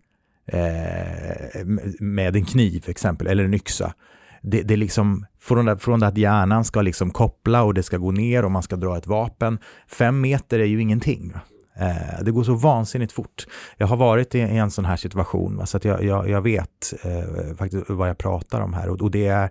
eh, 0.47 1.65
med 1.99 2.35
en 2.35 2.45
kniv 2.45 2.83
exempel, 2.87 3.27
eller 3.27 3.43
en 3.43 3.53
yxa. 3.53 3.93
Det, 4.41 4.61
det 4.61 4.73
är 4.73 4.77
liksom 4.77 5.25
från, 5.39 5.65
det, 5.65 5.77
från 5.77 5.99
det 5.99 6.07
att 6.07 6.17
hjärnan 6.17 6.65
ska 6.65 6.81
liksom 6.81 7.11
koppla 7.11 7.63
och 7.63 7.73
det 7.73 7.83
ska 7.83 7.97
gå 7.97 8.11
ner 8.11 8.45
och 8.45 8.51
man 8.51 8.63
ska 8.63 8.75
dra 8.75 8.97
ett 8.97 9.07
vapen. 9.07 9.59
Fem 9.87 10.21
meter 10.21 10.59
är 10.59 10.65
ju 10.65 10.81
ingenting. 10.81 11.33
Eh, 11.79 12.23
det 12.23 12.31
går 12.31 12.43
så 12.43 12.53
vansinnigt 12.53 13.11
fort. 13.11 13.47
Jag 13.77 13.87
har 13.87 13.97
varit 13.97 14.35
i, 14.35 14.39
i 14.39 14.57
en 14.57 14.71
sån 14.71 14.85
här 14.85 14.97
situation, 14.97 15.57
va, 15.57 15.65
så 15.65 15.77
att 15.77 15.85
jag, 15.85 16.03
jag, 16.03 16.29
jag 16.29 16.41
vet 16.41 16.93
eh, 17.03 17.55
faktiskt 17.55 17.89
vad 17.89 18.09
jag 18.09 18.17
pratar 18.17 18.61
om 18.61 18.73
här. 18.73 18.89
Och, 18.89 19.01
och, 19.01 19.11
det 19.11 19.27
är, 19.27 19.49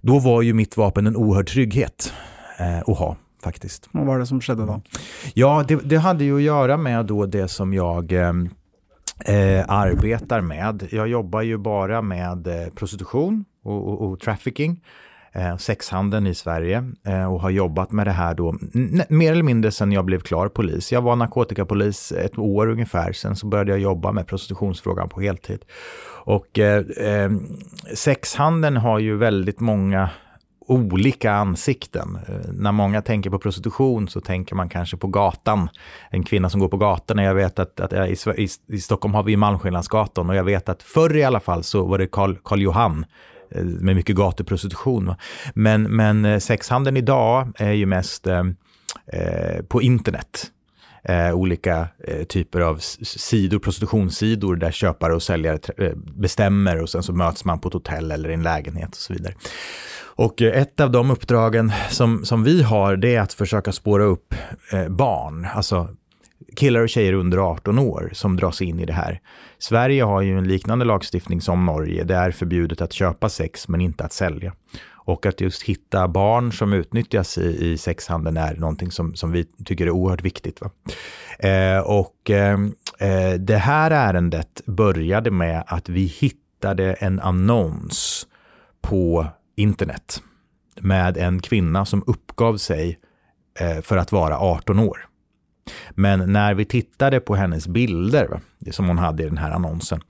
då 0.00 0.18
var 0.18 0.42
ju 0.42 0.52
mitt 0.52 0.76
vapen 0.76 1.06
en 1.06 1.16
oerhörd 1.16 1.48
trygghet 1.48 2.12
eh, 2.58 2.78
att 2.78 2.98
ha 2.98 3.16
faktiskt. 3.42 3.88
Vad 3.92 4.06
var 4.06 4.18
det 4.18 4.26
som 4.26 4.40
skedde 4.40 4.66
då? 4.66 4.82
Ja, 5.34 5.64
det, 5.68 5.76
det 5.76 5.96
hade 5.96 6.24
ju 6.24 6.36
att 6.36 6.42
göra 6.42 6.76
med 6.76 7.06
då 7.06 7.26
det 7.26 7.48
som 7.48 7.74
jag 7.74 8.12
eh, 9.18 9.64
arbetar 9.68 10.40
med. 10.40 10.88
Jag 10.90 11.08
jobbar 11.08 11.42
ju 11.42 11.58
bara 11.58 12.02
med 12.02 12.46
eh, 12.46 12.68
prostitution 12.74 13.44
och, 13.62 13.88
och, 13.88 14.10
och 14.10 14.20
trafficking, 14.20 14.80
eh, 15.32 15.56
sexhandeln 15.56 16.26
i 16.26 16.34
Sverige 16.34 16.92
eh, 17.06 17.32
och 17.32 17.40
har 17.40 17.50
jobbat 17.50 17.92
med 17.92 18.06
det 18.06 18.12
här 18.12 18.34
då 18.34 18.54
mer 19.08 19.32
eller 19.32 19.42
mindre 19.42 19.70
sedan 19.70 19.92
jag 19.92 20.04
blev 20.04 20.20
klar 20.20 20.48
polis. 20.48 20.92
Jag 20.92 21.02
var 21.02 21.16
narkotikapolis 21.16 22.12
ett 22.12 22.38
år 22.38 22.66
ungefär, 22.66 23.12
sen 23.12 23.36
så 23.36 23.46
började 23.46 23.70
jag 23.70 23.80
jobba 23.80 24.12
med 24.12 24.26
prostitutionsfrågan 24.26 25.08
på 25.08 25.20
heltid. 25.20 25.64
Och 26.24 26.58
eh, 26.58 26.84
eh, 26.96 27.30
sexhandeln 27.94 28.76
har 28.76 28.98
ju 28.98 29.16
väldigt 29.16 29.60
många 29.60 30.10
olika 30.66 31.32
ansikten. 31.32 32.18
Eh, 32.28 32.52
när 32.52 32.72
många 32.72 33.02
tänker 33.02 33.30
på 33.30 33.38
prostitution 33.38 34.08
så 34.08 34.20
tänker 34.20 34.54
man 34.54 34.68
kanske 34.68 34.96
på 34.96 35.06
gatan. 35.06 35.68
En 36.10 36.22
kvinna 36.22 36.50
som 36.50 36.60
går 36.60 36.68
på 36.68 36.76
gatan. 36.76 37.18
Jag 37.18 37.34
vet 37.34 37.58
att, 37.58 37.80
att 37.80 37.92
eh, 37.92 38.04
i, 38.04 38.16
i, 38.36 38.48
i, 38.66 38.80
Stockholm 38.80 39.14
har 39.14 39.22
vi 39.22 39.36
Malmskillnadsgatan 39.36 40.30
och 40.30 40.36
jag 40.36 40.44
vet 40.44 40.68
att 40.68 40.82
förr 40.82 41.16
i 41.16 41.24
alla 41.24 41.40
fall 41.40 41.62
så 41.62 41.84
var 41.84 41.98
det 41.98 42.06
Karl, 42.06 42.36
Karl 42.44 42.62
Johan 42.62 43.06
eh, 43.50 43.64
med 43.64 43.96
mycket 43.96 44.16
gatuprostitution. 44.16 45.14
Men, 45.54 45.82
men 45.82 46.40
sexhandeln 46.40 46.96
idag 46.96 47.52
är 47.56 47.72
ju 47.72 47.86
mest 47.86 48.26
eh, 48.26 49.62
på 49.68 49.82
internet. 49.82 50.50
Eh, 51.08 51.34
olika 51.34 51.88
eh, 52.04 52.24
typer 52.24 52.60
av 52.60 52.78
sidor, 53.02 53.58
prostitutionssidor 53.58 54.56
där 54.56 54.70
köpare 54.70 55.14
och 55.14 55.22
säljare 55.22 55.58
bestämmer 55.96 56.82
och 56.82 56.90
sen 56.90 57.02
så 57.02 57.12
möts 57.12 57.44
man 57.44 57.58
på 57.58 57.68
ett 57.68 57.74
hotell 57.74 58.10
eller 58.10 58.28
i 58.28 58.34
en 58.34 58.42
lägenhet 58.42 58.90
och 58.90 58.96
så 58.96 59.12
vidare. 59.12 59.34
Och 60.16 60.42
eh, 60.42 60.62
ett 60.62 60.80
av 60.80 60.90
de 60.90 61.10
uppdragen 61.10 61.72
som, 61.90 62.24
som 62.24 62.44
vi 62.44 62.62
har, 62.62 62.96
det 62.96 63.14
är 63.14 63.20
att 63.20 63.32
försöka 63.32 63.72
spåra 63.72 64.04
upp 64.04 64.34
eh, 64.72 64.88
barn, 64.88 65.48
alltså 65.54 65.88
killar 66.56 66.80
och 66.80 66.88
tjejer 66.88 67.12
under 67.12 67.38
18 67.38 67.78
år 67.78 68.10
som 68.12 68.36
dras 68.36 68.62
in 68.62 68.80
i 68.80 68.86
det 68.86 68.92
här. 68.92 69.20
Sverige 69.58 70.02
har 70.02 70.22
ju 70.22 70.38
en 70.38 70.48
liknande 70.48 70.84
lagstiftning 70.84 71.40
som 71.40 71.66
Norge. 71.66 72.04
Det 72.04 72.14
är 72.14 72.30
förbjudet 72.30 72.80
att 72.80 72.92
köpa 72.92 73.28
sex 73.28 73.68
men 73.68 73.80
inte 73.80 74.04
att 74.04 74.12
sälja. 74.12 74.52
Och 75.06 75.26
att 75.26 75.40
just 75.40 75.62
hitta 75.62 76.08
barn 76.08 76.52
som 76.52 76.72
utnyttjas 76.72 77.38
i, 77.38 77.72
i 77.72 77.78
sexhandeln 77.78 78.36
är 78.36 78.54
någonting 78.54 78.90
som, 78.90 79.14
som 79.14 79.32
vi 79.32 79.44
tycker 79.64 79.86
är 79.86 79.90
oerhört 79.90 80.22
viktigt. 80.22 80.60
Eh, 81.38 81.78
och 81.78 82.30
ehm, 82.30 82.74
eh, 82.98 83.32
det 83.32 83.56
här 83.56 83.90
ärendet 83.90 84.62
började 84.66 85.30
med 85.30 85.64
att 85.66 85.88
vi 85.88 86.04
hittade 86.04 86.92
en 86.94 87.20
annons 87.20 88.26
på 88.82 89.26
internet 89.56 90.22
med 90.80 91.16
en 91.16 91.40
kvinna 91.40 91.84
som 91.84 92.04
uppgav 92.06 92.56
sig 92.56 92.98
eh, 93.60 93.80
för 93.82 93.96
att 93.96 94.12
vara 94.12 94.38
18 94.38 94.78
år. 94.78 95.06
Men 95.90 96.32
när 96.32 96.54
vi 96.54 96.64
tittade 96.64 97.20
på 97.20 97.34
hennes 97.34 97.68
bilder, 97.68 98.40
som 98.70 98.88
hon 98.88 98.98
hade 98.98 99.22
i 99.22 99.26
den 99.26 99.38
här 99.38 99.50
annonsen, 99.50 100.00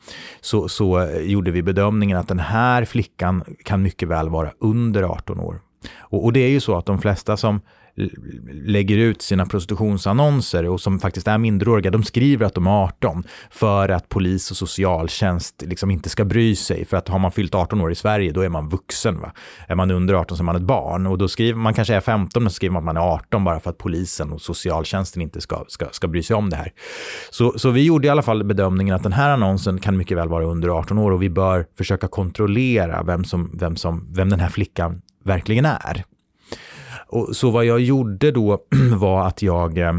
så, 0.41 0.69
så 0.69 1.01
eh, 1.01 1.21
gjorde 1.21 1.51
vi 1.51 1.63
bedömningen 1.63 2.19
att 2.19 2.29
den 2.29 2.41
här 2.41 2.85
flickan 2.85 3.45
kan 3.65 3.83
mycket 3.83 4.09
väl 4.09 4.29
vara 4.29 4.53
under 4.59 5.03
18 5.03 5.41
år. 5.41 5.61
Och, 5.97 6.25
och 6.25 6.33
det 6.33 6.41
är 6.41 6.49
ju 6.49 6.61
så 6.61 6.79
att 6.79 6.87
de 6.87 7.01
flesta 7.01 7.37
som 7.37 7.61
lägger 8.53 8.97
ut 8.97 9.23
sina 9.23 9.47
prostitutionsannonser 9.47 10.69
och 10.69 10.81
som 10.81 11.01
faktiskt 11.01 11.29
är 11.29 11.39
minderåriga, 11.39 11.91
de 11.91 12.03
skriver 12.03 12.47
att 12.47 12.55
de 12.55 12.67
är 12.67 12.71
18 12.71 13.25
för 13.51 13.89
att 13.89 14.09
polis 14.09 14.51
och 14.51 14.57
socialtjänst 14.57 15.63
liksom 15.67 15.91
inte 15.91 16.09
ska 16.09 16.25
bry 16.25 16.57
sig. 16.57 16.85
För 16.85 16.97
att 16.97 17.09
har 17.09 17.19
man 17.19 17.33
fyllt 17.33 17.55
18 17.55 17.81
år 17.81 17.93
i 17.93 17.95
Sverige, 17.95 18.33
då 18.33 18.41
är 18.41 18.49
man 18.49 18.69
vuxen. 18.69 19.21
Va? 19.21 19.33
Är 19.69 19.75
man 19.75 19.91
under 19.91 20.15
18 20.15 20.37
så 20.37 20.43
är 20.43 20.45
man 20.45 20.57
ett 20.57 20.63
barn 20.63 21.07
och 21.07 21.19
då 21.19 21.29
skriver 21.29 21.59
man 21.59 21.75
kanske 21.75 21.95
är 21.95 22.01
15 22.01 22.43
men 22.43 22.51
så 22.51 22.55
skriver 22.55 22.73
man 22.73 22.81
att 22.81 22.85
man 22.85 22.97
är 22.97 23.01
18 23.01 23.45
bara 23.45 23.61
för 23.61 23.71
att 23.71 23.79
polisen 23.79 24.33
och 24.33 24.41
socialtjänsten 24.41 25.23
inte 25.23 25.41
ska, 25.41 25.65
ska, 25.69 25.87
ska 25.91 26.09
bry 26.09 26.23
sig 26.23 26.37
om 26.37 26.51
det 26.51 26.57
här. 26.57 26.73
Så, 27.31 27.59
så 27.59 27.71
vi 27.71 27.85
gjorde 27.85 28.07
i 28.07 28.11
alla 28.11 28.23
fall 28.23 28.45
bedömningen 28.45 28.95
att 28.95 29.03
den 29.03 29.13
här 29.13 29.31
annonsen 29.31 29.81
kan 29.81 29.97
mycket 29.97 30.17
väl 30.17 30.29
vara 30.29 30.45
under 30.45 30.69
18 30.69 30.99
år 30.99 31.11
och 31.11 31.23
vi 31.23 31.31
bör 31.31 31.67
försöka 31.79 32.09
kontrollera 32.09 33.03
vem, 33.03 33.25
som, 33.25 33.51
vem, 33.55 33.77
som, 33.77 34.09
vem 34.13 34.29
den 34.29 34.41
här 34.41 34.49
flickan 34.49 35.03
verkligen 35.25 35.65
är. 35.65 36.05
Och 37.07 37.37
så 37.37 37.51
vad 37.51 37.65
jag 37.65 37.81
gjorde 37.81 38.31
då 38.31 38.63
var 38.97 39.27
att 39.27 39.43
jag, 39.43 39.79
eh, 39.79 39.93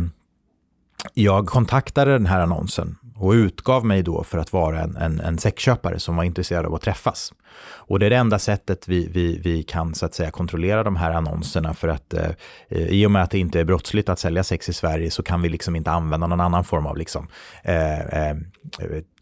jag 1.13 1.45
kontaktade 1.45 2.11
den 2.11 2.25
här 2.25 2.39
annonsen 2.39 2.95
och 3.15 3.31
utgav 3.31 3.85
mig 3.85 4.03
då 4.03 4.23
för 4.23 4.37
att 4.37 4.53
vara 4.53 4.81
en, 4.81 4.95
en, 4.95 5.19
en 5.19 5.37
sexköpare 5.37 5.99
som 5.99 6.15
var 6.15 6.23
intresserad 6.23 6.65
av 6.65 6.75
att 6.75 6.81
träffas. 6.81 7.33
Och 7.65 7.99
det 7.99 8.05
är 8.05 8.09
det 8.09 8.15
enda 8.15 8.39
sättet 8.39 8.87
vi, 8.87 9.07
vi, 9.07 9.39
vi 9.43 9.63
kan 9.63 9.95
så 9.95 10.05
att 10.05 10.13
säga 10.13 10.31
kontrollera 10.31 10.83
de 10.83 10.95
här 10.95 11.11
annonserna 11.11 11.73
för 11.73 11.87
att 11.87 12.13
eh, 12.13 12.31
i 12.69 13.05
och 13.05 13.11
med 13.11 13.23
att 13.23 13.31
det 13.31 13.39
inte 13.39 13.59
är 13.59 13.63
brottsligt 13.63 14.09
att 14.09 14.19
sälja 14.19 14.43
sex 14.43 14.69
i 14.69 14.73
Sverige 14.73 15.11
så 15.11 15.23
kan 15.23 15.41
vi 15.41 15.49
liksom 15.49 15.75
inte 15.75 15.91
använda 15.91 16.27
någon 16.27 16.41
annan 16.41 16.63
form 16.63 16.85
av 16.85 16.97
liksom, 16.97 17.27
eh, 17.63 17.99
eh, 17.99 18.35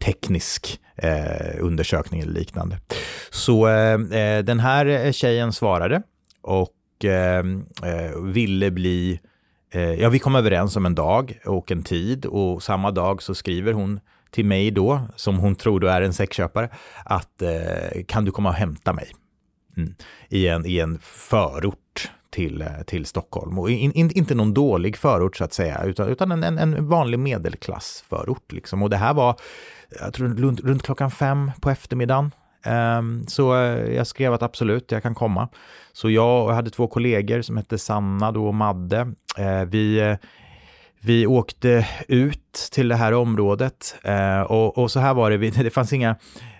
teknisk 0.04 0.80
eh, 0.96 1.56
undersökning 1.60 2.20
eller 2.20 2.32
liknande. 2.32 2.78
Så 3.30 3.68
eh, 3.68 3.92
eh 3.94 4.44
den 4.44 4.60
här 4.60 5.12
tjejen 5.12 5.52
svarade 5.52 6.02
och 6.42 6.70
Eh, 7.04 7.38
eh, 7.82 8.20
ville 8.22 8.70
bli 8.70 9.20
eh, 9.70 9.92
Ja, 9.92 10.08
vi 10.08 10.18
kom 10.18 10.34
överens 10.34 10.76
om 10.76 10.86
en 10.86 10.94
dag 10.94 11.38
och 11.44 11.72
en 11.72 11.82
tid 11.82 12.26
och 12.26 12.62
samma 12.62 12.90
dag 12.90 13.22
så 13.22 13.34
skriver 13.34 13.72
hon 13.72 14.00
till 14.30 14.44
mig 14.44 14.70
då, 14.70 15.00
som 15.16 15.36
hon 15.38 15.54
tror 15.54 15.80
då 15.80 15.86
är 15.86 16.02
en 16.02 16.12
sexköpare, 16.12 16.68
att 17.04 17.42
eh, 17.42 18.04
kan 18.08 18.24
du 18.24 18.30
komma 18.30 18.48
och 18.48 18.54
hämta 18.54 18.92
mig? 18.92 19.06
Mm. 19.76 19.94
I, 20.28 20.48
en, 20.48 20.66
I 20.66 20.78
en 20.78 20.98
förort 21.02 22.10
till, 22.30 22.60
eh, 22.62 22.82
till 22.86 23.06
Stockholm. 23.06 23.58
Och 23.58 23.70
in, 23.70 23.92
in, 23.92 24.10
inte 24.10 24.34
någon 24.34 24.54
dålig 24.54 24.96
förort 24.96 25.36
så 25.36 25.44
att 25.44 25.52
säga, 25.52 25.82
utan, 25.84 26.08
utan 26.08 26.32
en, 26.32 26.44
en, 26.44 26.58
en 26.58 26.88
vanlig 26.88 27.18
medelklassförort. 27.18 28.52
Liksom. 28.52 28.82
Och 28.82 28.90
det 28.90 28.96
här 28.96 29.14
var, 29.14 29.36
jag 30.00 30.14
tror, 30.14 30.28
runt, 30.28 30.60
runt 30.60 30.82
klockan 30.82 31.10
fem 31.10 31.50
på 31.60 31.70
eftermiddagen. 31.70 32.30
Ehm, 32.64 33.26
så 33.26 33.54
eh, 33.54 33.94
jag 33.94 34.06
skrev 34.06 34.32
att 34.32 34.42
absolut, 34.42 34.92
jag 34.92 35.02
kan 35.02 35.14
komma. 35.14 35.48
Så 35.92 36.10
jag, 36.10 36.50
jag 36.50 36.54
hade 36.54 36.70
två 36.70 36.86
kollegor 36.86 37.42
som 37.42 37.56
hette 37.56 37.78
Sanna 37.78 38.32
då 38.32 38.46
och 38.46 38.54
Madde. 38.54 39.12
Eh, 39.38 39.64
vi, 39.64 39.98
eh, 39.98 40.16
vi 41.00 41.26
åkte 41.26 41.86
ut 42.08 42.68
till 42.72 42.88
det 42.88 42.96
här 42.96 43.12
området 43.12 43.96
och, 44.48 44.78
och 44.78 44.90
så 44.90 45.00
här 45.00 45.14
var 45.14 45.30
det, 45.30 45.50
det 45.62 45.70
fanns 45.70 45.92
inga 45.92 46.16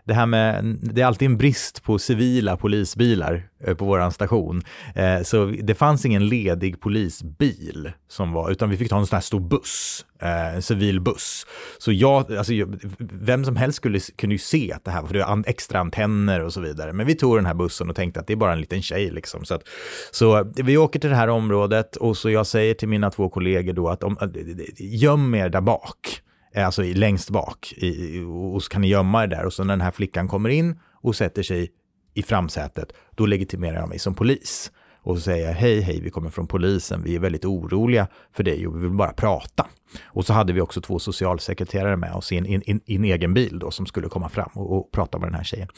det 0.07 0.15
här 0.15 0.27
med, 0.27 0.65
det 0.83 1.01
är 1.01 1.07
alltid 1.07 1.27
en 1.27 1.37
brist 1.37 1.83
på 1.83 1.99
civila 1.99 2.57
polisbilar 2.57 3.43
eh, 3.65 3.75
på 3.75 3.85
våran 3.85 4.13
station. 4.13 4.63
Eh, 4.95 5.23
så 5.23 5.47
det 5.63 5.75
fanns 5.75 6.05
ingen 6.05 6.29
ledig 6.29 6.81
polisbil 6.81 7.93
som 8.09 8.33
var, 8.33 8.51
utan 8.51 8.71
vi 8.71 8.77
fick 8.77 8.89
ta 8.89 8.99
en 8.99 9.07
sån 9.07 9.17
här 9.17 9.21
stor 9.21 9.41
buss, 9.41 10.07
eh, 10.23 10.55
en 10.55 10.63
civil 10.63 11.01
buss. 11.01 11.47
Så 11.79 11.93
jag, 11.93 12.37
alltså, 12.37 12.53
vem 12.99 13.45
som 13.45 13.57
helst 13.57 13.77
skulle, 13.77 14.01
kunde 14.01 14.35
ju 14.35 14.39
se 14.39 14.73
att 14.73 14.85
det 14.85 14.91
här 14.91 15.01
var, 15.01 15.09
för 15.09 15.15
det 15.15 15.25
var 15.25 15.45
extra 15.47 15.81
antenner 15.81 16.41
och 16.41 16.53
så 16.53 16.61
vidare. 16.61 16.93
Men 16.93 17.07
vi 17.07 17.15
tog 17.15 17.37
den 17.37 17.47
här 17.47 17.55
bussen 17.55 17.91
och 17.91 17.97
tänkte 17.97 18.21
att 18.21 18.27
det 18.27 18.33
är 18.33 18.37
bara 18.37 18.53
en 18.53 18.61
liten 18.61 18.83
tjej 18.83 19.11
liksom. 19.11 19.45
Så, 19.45 19.55
att, 19.55 19.63
så 20.11 20.39
eh, 20.39 20.45
vi 20.55 20.77
åker 20.77 21.01
till 21.01 21.11
det 21.11 21.17
här 21.17 21.29
området 21.29 21.97
och 21.97 22.17
så 22.17 22.31
jag 22.31 22.47
säger 22.47 22.75
till 22.75 22.89
mina 22.89 23.11
två 23.11 23.29
kollegor 23.29 23.73
då 23.73 23.89
att 23.89 24.03
om, 24.03 24.19
eh, 24.21 24.29
göm 24.77 25.35
er 25.35 25.49
där 25.49 25.61
bak 25.61 26.24
alltså 26.57 26.83
längst 26.83 27.31
bak, 27.31 27.73
i, 27.77 28.21
och 28.53 28.63
så 28.63 28.69
kan 28.69 28.81
ni 28.81 28.89
gömma 28.89 29.23
er 29.23 29.27
där. 29.27 29.45
Och 29.45 29.53
så 29.53 29.65
när 29.65 29.73
den 29.73 29.81
här 29.81 29.91
flickan 29.91 30.29
kommer 30.29 30.49
in 30.49 30.81
och 31.03 31.17
sätter 31.17 31.43
sig 31.43 31.71
i 32.15 32.23
framsätet, 32.23 32.93
då 33.11 33.27
legitimerar 33.27 33.81
jag 33.81 33.89
mig 33.89 33.99
som 33.99 34.15
polis. 34.15 34.73
Och 35.05 35.17
så 35.17 35.23
säger 35.23 35.47
jag, 35.47 35.55
hej, 35.55 35.81
hej, 35.81 36.01
vi 36.01 36.11
kommer 36.11 36.31
från 36.31 36.47
polisen, 36.47 37.03
vi 37.05 37.15
är 37.15 37.19
väldigt 37.19 37.45
oroliga 37.45 38.09
för 38.33 38.43
dig 38.43 38.67
och 38.67 38.77
vi 38.77 38.81
vill 38.81 38.91
bara 38.91 39.13
prata. 39.13 39.67
Och 40.05 40.27
så 40.27 40.33
hade 40.33 40.53
vi 40.53 40.61
också 40.61 40.81
två 40.81 40.99
socialsekreterare 40.99 41.97
med 41.97 42.13
oss 42.13 42.33
i 42.33 42.37
en, 42.37 42.47
in, 42.47 42.81
i 42.87 42.97
en 42.97 43.05
egen 43.05 43.35
bil 43.35 43.59
då, 43.59 43.71
som 43.71 43.87
skulle 43.87 44.09
komma 44.09 44.29
fram 44.29 44.51
och, 44.55 44.77
och 44.77 44.93
prata 44.93 45.19
med 45.19 45.29
den 45.29 45.35
här 45.35 45.45
tjejen. 45.45 45.69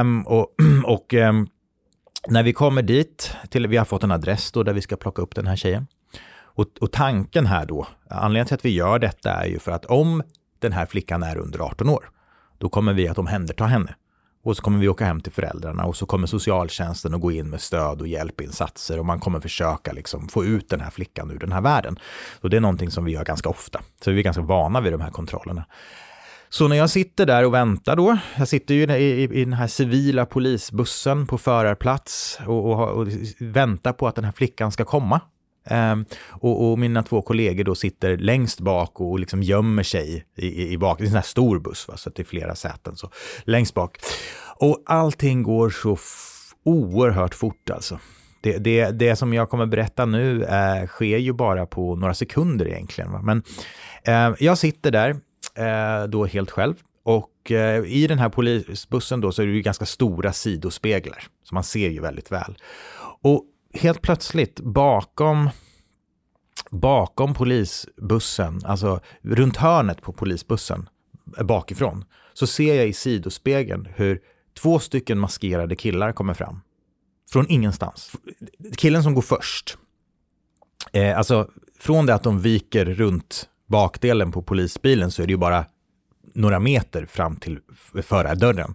Um, 0.00 0.26
och 0.26 0.54
och 0.84 1.14
um, 1.14 1.48
när 2.28 2.42
vi 2.42 2.52
kommer 2.52 2.82
dit, 2.82 3.36
till, 3.50 3.66
vi 3.66 3.76
har 3.76 3.84
fått 3.84 4.02
en 4.02 4.12
adress 4.12 4.52
då 4.52 4.62
där 4.62 4.72
vi 4.72 4.80
ska 4.80 4.96
plocka 4.96 5.22
upp 5.22 5.34
den 5.34 5.46
här 5.46 5.56
tjejen. 5.56 5.86
Och, 6.54 6.66
och 6.80 6.92
tanken 6.92 7.46
här 7.46 7.66
då, 7.66 7.86
anledningen 8.10 8.46
till 8.46 8.54
att 8.54 8.64
vi 8.64 8.70
gör 8.70 8.98
detta 8.98 9.30
är 9.30 9.46
ju 9.46 9.58
för 9.58 9.72
att 9.72 9.84
om 9.84 10.22
den 10.58 10.72
här 10.72 10.86
flickan 10.86 11.22
är 11.22 11.36
under 11.36 11.58
18 11.58 11.88
år, 11.88 12.10
då 12.58 12.68
kommer 12.68 12.92
vi 12.92 13.08
att 13.08 13.18
omhänderta 13.18 13.64
henne. 13.64 13.94
Och 14.44 14.56
så 14.56 14.62
kommer 14.62 14.78
vi 14.78 14.88
åka 14.88 15.04
hem 15.04 15.20
till 15.20 15.32
föräldrarna 15.32 15.84
och 15.84 15.96
så 15.96 16.06
kommer 16.06 16.26
socialtjänsten 16.26 17.14
att 17.14 17.20
gå 17.20 17.32
in 17.32 17.50
med 17.50 17.60
stöd 17.60 18.00
och 18.00 18.08
hjälpinsatser 18.08 18.98
och 18.98 19.06
man 19.06 19.20
kommer 19.20 19.40
försöka 19.40 19.92
liksom 19.92 20.28
få 20.28 20.44
ut 20.44 20.68
den 20.68 20.80
här 20.80 20.90
flickan 20.90 21.30
ur 21.30 21.38
den 21.38 21.52
här 21.52 21.60
världen. 21.60 21.98
Och 22.40 22.50
det 22.50 22.56
är 22.56 22.60
någonting 22.60 22.90
som 22.90 23.04
vi 23.04 23.12
gör 23.12 23.24
ganska 23.24 23.48
ofta, 23.48 23.80
så 24.04 24.10
vi 24.10 24.18
är 24.18 24.22
ganska 24.22 24.42
vana 24.42 24.80
vid 24.80 24.92
de 24.92 25.00
här 25.00 25.10
kontrollerna. 25.10 25.64
Så 26.48 26.68
när 26.68 26.76
jag 26.76 26.90
sitter 26.90 27.26
där 27.26 27.44
och 27.44 27.54
väntar 27.54 27.96
då, 27.96 28.18
jag 28.36 28.48
sitter 28.48 28.74
ju 28.74 28.82
i, 28.82 28.94
i, 28.94 29.22
i 29.22 29.44
den 29.44 29.52
här 29.52 29.66
civila 29.66 30.26
polisbussen 30.26 31.26
på 31.26 31.38
förarplats 31.38 32.38
och, 32.46 32.70
och, 32.70 32.88
och, 32.88 33.08
väntar 33.38 33.92
på 33.92 34.08
att 34.08 34.14
den 34.14 34.24
här 34.24 34.32
flickan 34.32 34.72
ska 34.72 34.84
komma. 34.84 35.20
Um, 35.70 36.04
och, 36.28 36.70
och, 36.70 36.78
mina 36.78 37.02
två 37.02 37.22
kollegor 37.22 37.64
då 37.64 37.74
sitter 37.74 38.16
längst 38.16 38.60
bak 38.60 39.00
och 39.00 39.18
liksom 39.18 39.42
gömmer 39.42 39.82
sig 39.82 40.26
i, 40.36 40.46
i, 40.46 40.72
i 40.72 40.78
bak. 40.78 40.98
Det 40.98 41.02
är 41.02 41.06
en 41.06 41.10
sån 41.10 41.16
här 41.16 41.22
stor 41.22 41.58
buss, 41.58 41.88
va? 41.88 41.96
så 41.96 42.08
att 42.08 42.14
det 42.14 42.22
är 42.22 42.24
flera 42.24 42.54
säten. 42.54 42.96
Så 42.96 43.10
längst 43.44 43.74
bak. 43.74 43.98
Och 44.56 44.82
allting 44.86 45.42
går 45.42 45.70
så 45.70 45.98
oerhört 46.64 47.34
fort 47.34 47.70
alltså. 47.70 47.98
Det, 48.40 48.58
det, 48.58 48.90
det 48.90 49.16
som 49.16 49.34
jag 49.34 49.50
kommer 49.50 49.66
berätta 49.66 50.06
nu 50.06 50.44
eh, 50.44 50.86
sker 50.86 51.18
ju 51.18 51.32
bara 51.32 51.66
på 51.66 51.96
några 51.96 52.14
sekunder 52.14 52.68
egentligen. 52.68 53.12
Va? 53.12 53.22
Men 53.22 53.42
eh, 54.04 54.36
jag 54.38 54.58
sitter 54.58 54.90
där 54.90 55.10
eh, 55.54 56.08
då 56.08 56.26
helt 56.26 56.50
själv 56.50 56.74
och 57.04 57.50
eh, 57.50 57.84
i 57.84 58.06
den 58.06 58.18
här 58.18 58.28
polisbussen 58.28 59.20
då 59.20 59.32
så 59.32 59.42
är 59.42 59.46
det 59.46 59.52
ju 59.52 59.62
ganska 59.62 59.86
stora 59.86 60.32
sidospeglar, 60.32 61.24
så 61.44 61.54
man 61.54 61.64
ser 61.64 61.88
ju 61.88 62.00
väldigt 62.00 62.32
väl. 62.32 62.56
Och 63.22 63.44
helt 63.72 64.02
plötsligt 64.02 64.60
bakom 64.60 65.50
bakom 66.70 67.34
polisbussen, 67.34 68.60
alltså 68.64 69.00
runt 69.22 69.56
hörnet 69.56 70.02
på 70.02 70.12
polisbussen 70.12 70.88
bakifrån, 71.44 72.04
så 72.32 72.46
ser 72.46 72.74
jag 72.74 72.88
i 72.88 72.92
sidospegeln 72.92 73.88
hur 73.94 74.20
två 74.62 74.78
stycken 74.78 75.18
maskerade 75.18 75.76
killar 75.76 76.12
kommer 76.12 76.34
fram. 76.34 76.60
Från 77.30 77.46
ingenstans. 77.48 78.12
Killen 78.76 79.02
som 79.02 79.14
går 79.14 79.22
först, 79.22 79.78
eh, 80.92 81.18
alltså 81.18 81.48
från 81.78 82.06
det 82.06 82.14
att 82.14 82.22
de 82.22 82.40
viker 82.40 82.84
runt 82.84 83.48
bakdelen 83.66 84.32
på 84.32 84.42
polisbilen 84.42 85.10
så 85.10 85.22
är 85.22 85.26
det 85.26 85.32
ju 85.32 85.36
bara 85.38 85.64
några 86.34 86.58
meter 86.58 87.06
fram 87.06 87.36
till 87.36 87.58
förardörren. 88.02 88.74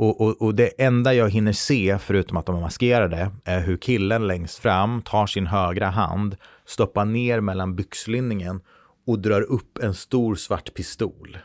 Och, 0.00 0.20
och, 0.20 0.42
och, 0.42 0.54
det 0.54 0.82
enda 0.82 1.14
jag 1.14 1.30
hinner 1.30 1.52
se, 1.52 1.98
förutom 1.98 2.36
att 2.36 2.46
de 2.46 2.56
är 2.56 2.60
maskerade, 2.60 3.30
är 3.44 3.60
hur 3.60 3.76
killen 3.76 4.26
längst 4.26 4.58
fram 4.58 5.02
tar 5.02 5.26
sin 5.26 5.46
högra 5.46 5.86
hand, 5.86 6.36
stoppar 6.66 7.04
ner 7.04 7.40
mellan 7.40 7.76
byxlinningen 7.76 8.60
och 9.06 9.18
drar 9.18 9.42
upp 9.42 9.78
en 9.78 9.94
stor 9.94 10.34
svart 10.34 10.74
pistol. 10.74 11.38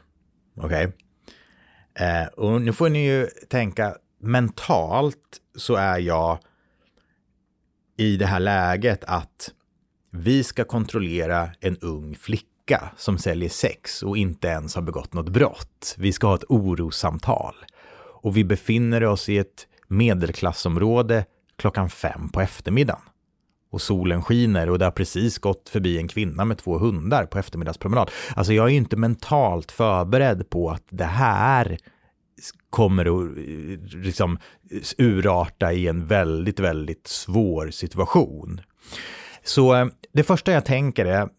Okej? 0.58 0.88
Okay? 1.94 2.08
Eh, 2.08 2.28
och 2.28 2.62
nu 2.62 2.74
får 2.74 2.90
ni 2.90 3.08
ju 3.08 3.28
tänka, 3.50 3.96
mentalt 4.22 5.38
så 5.56 5.76
är 5.76 6.00
jag 6.00 6.40
i 7.98 8.18
det 8.18 8.26
här 8.26 8.40
läget 8.40 9.04
att 9.04 9.52
vi 10.12 10.44
ska 10.44 10.64
kontrollera 10.64 11.50
en 11.60 11.78
ung 11.78 12.16
flicka 12.16 12.92
som 12.98 13.18
säljer 13.18 13.50
sex 13.50 14.04
och 14.04 14.18
inte 14.18 14.48
ens 14.48 14.76
har 14.76 14.82
begått 14.82 15.14
något 15.14 15.30
brott. 15.30 15.96
Vi 15.98 16.12
ska 16.12 16.28
ha 16.28 16.36
ett 16.36 16.50
orossamtal 16.50 17.56
och 18.26 18.38
vi 18.38 18.44
befinner 18.44 19.04
oss 19.04 19.30
i 19.30 19.38
ett 19.38 19.68
medelklassområde 19.88 21.26
klockan 21.58 21.90
fem 21.90 22.30
på 22.30 22.42
eftermiddagen. 22.42 23.02
Och 23.72 23.82
solen 23.82 24.24
skiner 24.24 24.70
och 24.70 24.80
det 24.80 24.86
har 24.86 24.92
precis 24.92 25.38
gått 25.38 25.70
förbi 25.70 25.98
en 25.98 26.08
kvinna 26.08 26.46
med 26.46 26.58
två 26.58 26.78
hundar 26.78 27.26
på 27.26 27.40
eftermiddagspromenad. 27.40 28.12
Alltså 28.36 28.54
jag 28.54 28.66
är 28.66 28.70
ju 28.70 28.78
inte 28.78 28.98
mentalt 28.98 29.72
förberedd 29.72 30.50
på 30.50 30.70
att 30.70 30.84
det 30.90 31.04
här 31.04 31.78
kommer 32.70 33.06
att 33.06 33.38
eh, 33.38 34.02
liksom 34.04 34.40
urarta 34.98 35.74
i 35.74 35.88
en 35.88 36.08
väldigt, 36.08 36.60
väldigt 36.60 37.08
svår 37.08 37.70
situation. 37.70 38.62
Så 39.44 39.76
eh, 39.76 39.88
det 40.14 40.24
första 40.24 40.52
jag 40.52 40.66
tänker 40.66 41.06
är, 41.06 41.30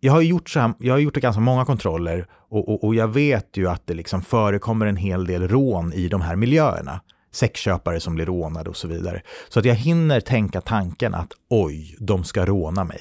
jag 0.00 0.12
har 0.12 0.20
gjort, 0.20 0.50
så 0.50 0.60
här, 0.60 0.74
jag 0.78 0.94
har 0.94 0.98
gjort 0.98 1.14
ganska 1.14 1.40
många 1.40 1.64
kontroller 1.64 2.26
och, 2.54 2.68
och, 2.68 2.84
och, 2.84 2.94
jag 2.94 3.08
vet 3.08 3.56
ju 3.56 3.68
att 3.68 3.86
det 3.86 3.94
liksom 3.94 4.22
förekommer 4.22 4.86
en 4.86 4.96
hel 4.96 5.26
del 5.26 5.48
rån 5.48 5.92
i 5.92 6.08
de 6.08 6.20
här 6.20 6.36
miljöerna. 6.36 7.00
Sexköpare 7.32 8.00
som 8.00 8.14
blir 8.14 8.26
rånade 8.26 8.70
och 8.70 8.76
så 8.76 8.88
vidare. 8.88 9.22
Så 9.48 9.58
att 9.58 9.64
jag 9.64 9.74
hinner 9.74 10.20
tänka 10.20 10.60
tanken 10.60 11.14
att 11.14 11.32
oj, 11.50 11.96
de 11.98 12.24
ska 12.24 12.46
råna 12.46 12.84
mig. 12.84 13.00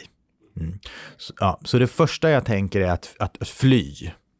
Mm. 0.59 0.79
Så, 1.17 1.33
ja, 1.39 1.59
så 1.65 1.79
det 1.79 1.87
första 1.87 2.29
jag 2.29 2.45
tänker 2.45 2.81
är 2.81 2.91
att, 2.91 3.15
att 3.19 3.47
fly. 3.47 3.93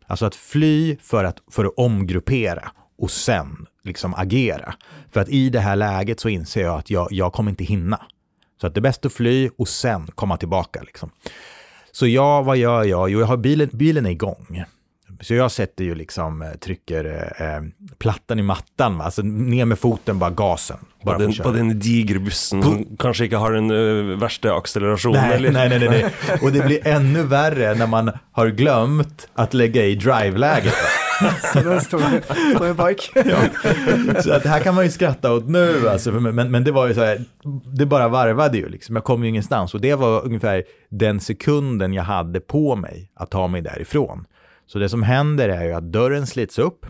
Alltså 0.08 0.26
att 0.26 0.36
fly 0.36 0.97
för 1.02 1.23
att, 1.23 1.38
för 1.52 1.65
att 1.65 1.73
omgruppera 1.78 2.71
och 2.97 3.12
sen 3.12 3.65
liksom 3.84 4.13
agera. 4.13 4.73
För 5.12 5.19
att 5.19 5.30
i 5.30 5.49
det 5.49 5.60
här 5.60 5.76
läget 5.76 6.19
så 6.19 6.30
inser 6.30 6.62
jag 6.62 6.80
att 6.80 6.89
jag, 6.89 7.08
jag 7.12 7.34
kommer 7.34 7.52
inte 7.52 7.63
hinna. 7.63 8.02
Så 8.62 8.67
att 8.67 8.73
det 8.73 8.80
är 8.80 8.82
bäst 8.82 9.06
att 9.06 9.13
fly 9.13 9.49
och 9.58 9.67
sen 9.67 10.08
komma 10.15 10.38
tillbaka. 10.38 10.82
Liksom. 10.82 11.10
Så 11.91 12.08
jag, 12.08 12.43
vad 12.43 12.58
gör 12.58 12.84
jag? 12.84 13.10
Jo, 13.10 13.19
jag 13.19 13.28
har 13.28 13.38
bilen, 13.38 13.69
bilen 13.73 14.06
är 14.06 14.10
igång. 14.12 14.63
Så 15.24 15.34
jag 15.34 15.52
sätter 15.52 15.84
ju 15.84 15.96
liksom, 15.96 16.42
eh, 16.42 16.52
trycker 16.52 17.34
eh, 17.38 17.88
plattan 17.98 18.40
i 18.40 18.42
mattan, 18.42 18.98
va? 18.98 19.06
alltså 19.06 19.22
ner 19.22 19.66
med 19.66 19.80
foten, 19.80 20.20
bara 20.20 20.30
gasen. 20.30 20.78
Bara 21.04 21.16
på, 21.16 21.22
den, 21.22 21.34
på 21.34 21.52
den 21.52 21.80
digra 21.80 22.20
bussen 22.20 22.64
som 22.64 22.98
kanske 23.00 23.24
inte 23.24 23.38
har 23.38 23.52
den 23.52 23.72
uh, 23.72 24.18
värsta 24.18 24.56
accelerationen. 24.56 25.22
Nej, 25.22 25.36
eller? 25.36 25.52
nej, 25.52 25.70
nej, 25.70 25.80
nej, 25.80 25.90
nej. 25.90 26.38
Och 26.42 26.52
det 26.52 26.66
blir 26.66 26.88
ännu 26.88 27.24
värre 27.24 27.76
när 27.76 27.88
man 27.88 28.12
har 28.32 28.48
glömt 28.48 29.28
att 29.34 29.54
lägga 29.54 29.86
i 29.86 29.96
drive-läget. 29.96 30.74
så 31.54 31.60
då 31.60 31.80
står 31.80 32.74
bak. 32.74 33.12
ja. 33.26 34.22
Så 34.22 34.34
att 34.34 34.46
här 34.46 34.60
kan 34.60 34.76
man 34.76 34.84
ju 34.84 34.92
skratta 34.92 35.34
åt 35.34 35.50
nu, 35.50 35.90
alltså, 35.90 36.12
men, 36.12 36.52
men 36.52 36.64
det 36.64 36.72
var 36.72 36.88
ju 36.88 36.94
så 36.94 37.04
här, 37.04 37.22
det 37.78 37.86
bara 37.86 38.08
varvade 38.08 38.58
ju 38.58 38.70
liksom. 38.70 38.96
Jag 38.96 39.04
kom 39.04 39.24
ju 39.24 39.30
ingenstans 39.30 39.74
och 39.74 39.82
det 39.82 39.96
var 39.96 40.26
ungefär 40.26 40.64
den 40.90 41.20
sekunden 41.20 41.94
jag 41.94 42.04
hade 42.04 42.40
på 42.40 42.76
mig 42.76 43.12
att 43.16 43.32
ta 43.32 43.48
mig 43.48 43.62
därifrån. 43.62 44.26
Så 44.65 44.80
det 44.80 44.89
som 44.89 45.04
händer 45.04 45.49
är 45.49 45.65
ju 45.65 45.73
att 45.73 45.91
dörren 45.91 46.28
slits 46.28 46.60
upp 46.60 46.86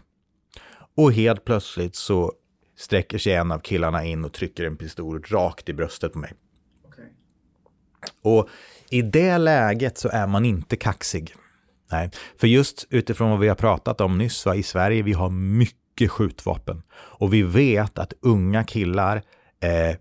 och 0.96 1.14
helt 1.14 1.46
plötsligt 1.46 1.96
så 1.96 2.34
sträcker 2.78 3.18
sig 3.18 3.34
en 3.34 3.52
av 3.52 3.60
killarna 3.60 4.06
in 4.06 4.26
och 4.26 4.34
trycker 4.34 4.66
en 4.66 4.78
pistol 4.78 5.24
rakt 5.24 5.70
i 5.70 5.74
bröstet 5.74 6.14
på 6.14 6.20
mig. 6.20 6.34
Okay. 6.88 7.06
Och 8.22 8.50
i 8.90 9.02
det 9.02 9.38
läget 9.38 9.98
så 9.98 10.10
är 10.10 10.28
man 10.28 10.46
inte 10.46 10.76
kaxig. 10.76 11.36
Nej, 11.92 12.10
för 12.38 12.48
just 12.48 12.88
utifrån 12.90 13.30
vad 13.30 13.40
vi 13.40 13.48
har 13.48 13.56
pratat 13.56 14.02
om 14.02 14.18
nyss, 14.18 14.46
va, 14.46 14.56
i 14.56 14.64
Sverige 14.64 15.04
vi 15.04 15.14
har 15.14 15.30
mycket 15.30 16.12
skjutvapen. 16.12 16.84
Och 16.94 17.34
vi 17.34 17.42
vet 17.42 17.98
att 17.98 18.14
unga 18.22 18.64
killar 18.64 19.18
eh, 19.60 19.96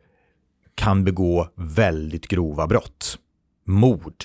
kan 0.74 1.04
begå 1.04 1.48
väldigt 1.54 2.28
grova 2.28 2.66
brott. 2.66 3.18
Mord, 3.64 4.24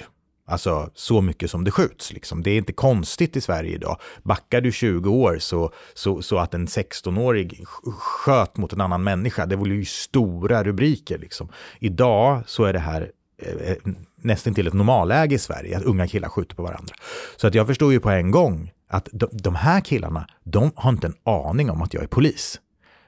Alltså 0.49 0.89
så 0.93 1.21
mycket 1.21 1.51
som 1.51 1.63
det 1.63 1.71
skjuts. 1.71 2.13
Liksom. 2.13 2.43
Det 2.43 2.51
är 2.51 2.57
inte 2.57 2.73
konstigt 2.73 3.35
i 3.35 3.41
Sverige 3.41 3.75
idag. 3.75 3.97
Backar 4.23 4.61
du 4.61 4.71
20 4.71 5.09
år 5.09 5.37
så, 5.39 5.71
så, 5.93 6.21
så 6.21 6.37
att 6.37 6.53
en 6.53 6.67
16-årig 6.67 7.63
sköt 7.97 8.57
mot 8.57 8.73
en 8.73 8.81
annan 8.81 9.03
människa, 9.03 9.45
det 9.45 9.55
var 9.55 9.67
ju 9.67 9.85
stora 9.85 10.63
rubriker. 10.63 11.17
Liksom. 11.17 11.49
Idag 11.79 12.41
så 12.45 12.63
är 12.63 12.73
det 12.73 12.79
här 12.79 13.11
eh, 13.41 13.71
eh, 13.71 13.77
nästan 14.15 14.53
till 14.53 14.67
ett 14.67 14.73
normalläge 14.73 15.35
i 15.35 15.39
Sverige, 15.39 15.77
att 15.77 15.83
unga 15.83 16.07
killar 16.07 16.29
skjuter 16.29 16.55
på 16.55 16.63
varandra. 16.63 16.95
Så 17.37 17.47
att 17.47 17.55
jag 17.55 17.67
förstår 17.67 17.91
ju 17.91 17.99
på 17.99 18.09
en 18.09 18.31
gång 18.31 18.71
att 18.89 19.09
de, 19.11 19.29
de 19.31 19.55
här 19.55 19.81
killarna, 19.81 20.27
de 20.43 20.71
har 20.75 20.89
inte 20.89 21.07
en 21.07 21.15
aning 21.23 21.69
om 21.69 21.81
att 21.81 21.93
jag 21.93 22.03
är 22.03 22.07
polis. 22.07 22.59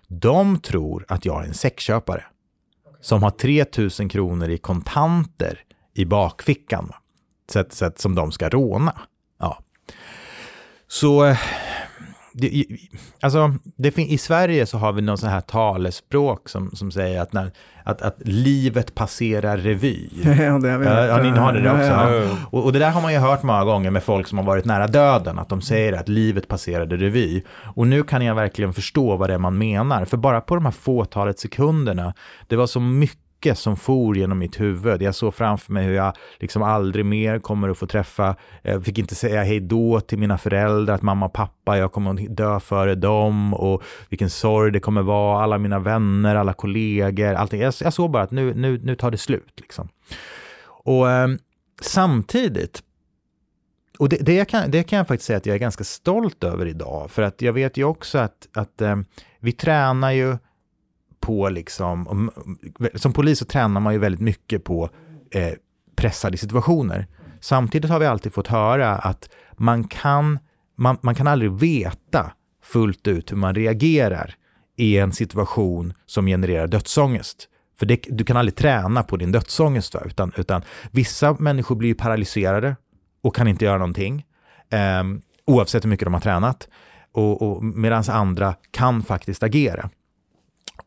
De 0.07 0.59
tror 0.59 1.05
att 1.07 1.25
jag 1.25 1.43
är 1.43 1.47
en 1.47 1.53
sexköpare 1.53 2.23
som 3.01 3.23
har 3.23 3.31
3000 3.31 4.09
kronor 4.09 4.49
i 4.49 4.57
kontanter 4.57 5.59
i 5.93 6.05
bakfickan. 6.05 6.91
Sätt, 7.51 7.73
sätt 7.73 7.99
som 7.99 8.15
de 8.15 8.31
ska 8.31 8.49
råna. 8.49 8.93
Ja. 9.39 9.57
Så 10.87 11.25
eh, 11.25 11.37
det, 12.33 12.65
alltså, 13.21 13.53
det, 13.77 13.97
I 13.97 14.17
Sverige 14.17 14.65
så 14.65 14.77
har 14.77 14.93
vi 14.93 15.01
någon 15.01 15.17
sån 15.17 15.29
här 15.29 15.41
talespråk 15.41 16.49
som, 16.49 16.71
som 16.71 16.91
säger 16.91 17.21
att, 17.21 17.33
när, 17.33 17.51
att, 17.83 18.01
att 18.01 18.15
livet 18.19 18.95
passerar 18.95 19.57
revy. 19.57 20.09
Ja, 20.23 20.59
det 20.59 20.69
har 20.69 20.83
hört. 20.83 21.09
Ja, 21.09 21.31
ni 21.31 21.39
har 21.39 21.53
det 21.53 21.71
också. 21.71 21.83
Ja, 21.83 22.13
ja. 22.13 22.37
Och, 22.51 22.65
och 22.65 22.73
det 22.73 22.79
där 22.79 22.91
har 22.91 23.01
man 23.01 23.13
ju 23.13 23.19
hört 23.19 23.43
många 23.43 23.63
gånger 23.63 23.91
med 23.91 24.03
folk 24.03 24.27
som 24.27 24.37
har 24.37 24.45
varit 24.45 24.65
nära 24.65 24.87
döden, 24.87 25.39
att 25.39 25.49
de 25.49 25.61
säger 25.61 25.93
att 25.93 26.09
livet 26.09 26.47
passerade 26.47 26.97
revy. 26.97 27.43
Och 27.75 27.87
nu 27.87 28.03
kan 28.03 28.25
jag 28.25 28.35
verkligen 28.35 28.73
förstå 28.73 29.15
vad 29.15 29.29
det 29.29 29.33
är 29.33 29.37
man 29.37 29.57
menar, 29.57 30.05
för 30.05 30.17
bara 30.17 30.41
på 30.41 30.55
de 30.55 30.65
här 30.65 30.71
fåtalet 30.71 31.39
sekunderna, 31.39 32.13
det 32.47 32.55
var 32.55 32.67
så 32.67 32.79
mycket 32.79 33.28
som 33.55 33.77
for 33.77 34.17
genom 34.17 34.39
mitt 34.39 34.59
huvud. 34.59 35.01
Jag 35.01 35.15
såg 35.15 35.33
framför 35.33 35.73
mig 35.73 35.85
hur 35.85 35.93
jag 35.93 36.13
liksom 36.39 36.63
aldrig 36.63 37.05
mer 37.05 37.39
kommer 37.39 37.69
att 37.69 37.77
få 37.77 37.87
träffa, 37.87 38.35
jag 38.61 38.85
fick 38.85 38.97
inte 38.97 39.15
säga 39.15 39.43
hej 39.43 39.59
då 39.59 39.99
till 39.99 40.17
mina 40.17 40.37
föräldrar, 40.37 40.95
att 40.95 41.01
mamma 41.01 41.25
och 41.25 41.33
pappa, 41.33 41.77
jag 41.77 41.91
kommer 41.91 42.11
att 42.11 42.37
dö 42.37 42.59
före 42.59 42.95
dem 42.95 43.53
och 43.53 43.83
vilken 44.09 44.29
sorg 44.29 44.71
det 44.71 44.79
kommer 44.79 45.01
vara, 45.01 45.43
alla 45.43 45.57
mina 45.57 45.79
vänner, 45.79 46.35
alla 46.35 46.53
kollegor, 46.53 47.33
allting. 47.33 47.61
Jag, 47.61 47.73
jag 47.81 47.93
såg 47.93 48.11
bara 48.11 48.23
att 48.23 48.31
nu, 48.31 48.53
nu, 48.53 48.79
nu 48.83 48.95
tar 48.95 49.11
det 49.11 49.17
slut. 49.17 49.53
Liksom. 49.57 49.89
Och 50.65 51.11
eh, 51.11 51.27
samtidigt, 51.81 52.83
och 53.99 54.09
det, 54.09 54.17
det, 54.17 54.45
kan, 54.45 54.71
det 54.71 54.83
kan 54.83 54.97
jag 54.97 55.07
faktiskt 55.07 55.27
säga 55.27 55.37
att 55.37 55.45
jag 55.45 55.55
är 55.55 55.59
ganska 55.59 55.83
stolt 55.83 56.43
över 56.43 56.65
idag, 56.65 57.11
för 57.11 57.21
att 57.21 57.41
jag 57.41 57.53
vet 57.53 57.77
ju 57.77 57.83
också 57.83 58.17
att, 58.17 58.47
att 58.53 58.81
eh, 58.81 58.95
vi 59.39 59.51
tränar 59.51 60.11
ju 60.11 60.37
på 61.19 61.49
liksom, 61.49 62.31
som 62.95 63.13
polis 63.13 63.39
så 63.39 63.45
tränar 63.45 63.81
man 63.81 63.93
ju 63.93 63.99
väldigt 63.99 64.21
mycket 64.21 64.63
på 64.63 64.89
eh, 65.31 65.53
pressade 65.95 66.37
situationer. 66.37 67.07
Samtidigt 67.39 67.91
har 67.91 67.99
vi 67.99 68.05
alltid 68.05 68.33
fått 68.33 68.47
höra 68.47 68.95
att 68.95 69.29
man 69.57 69.83
kan, 69.83 70.39
man, 70.75 70.97
man 71.01 71.15
kan 71.15 71.27
aldrig 71.27 71.51
veta 71.51 72.31
fullt 72.63 73.07
ut 73.07 73.31
hur 73.31 73.37
man 73.37 73.55
reagerar 73.55 74.35
i 74.77 74.97
en 74.97 75.11
situation 75.11 75.93
som 76.05 76.25
genererar 76.25 76.67
dödsångest. 76.67 77.47
För 77.79 77.85
det, 77.85 78.05
du 78.09 78.23
kan 78.23 78.37
aldrig 78.37 78.55
träna 78.55 79.03
på 79.03 79.17
din 79.17 79.31
dödsångest, 79.31 79.93
va? 79.93 80.01
Utan, 80.05 80.31
utan 80.37 80.61
vissa 80.91 81.35
människor 81.39 81.75
blir 81.75 81.93
paralyserade 81.93 82.75
och 83.21 83.35
kan 83.35 83.47
inte 83.47 83.65
göra 83.65 83.77
någonting, 83.77 84.25
eh, 84.69 85.03
oavsett 85.45 85.83
hur 85.83 85.89
mycket 85.89 86.05
de 86.05 86.13
har 86.13 86.21
tränat. 86.21 86.67
Och, 87.11 87.41
och 87.41 87.63
Medan 87.63 88.03
andra 88.09 88.55
kan 88.71 89.03
faktiskt 89.03 89.43
agera. 89.43 89.89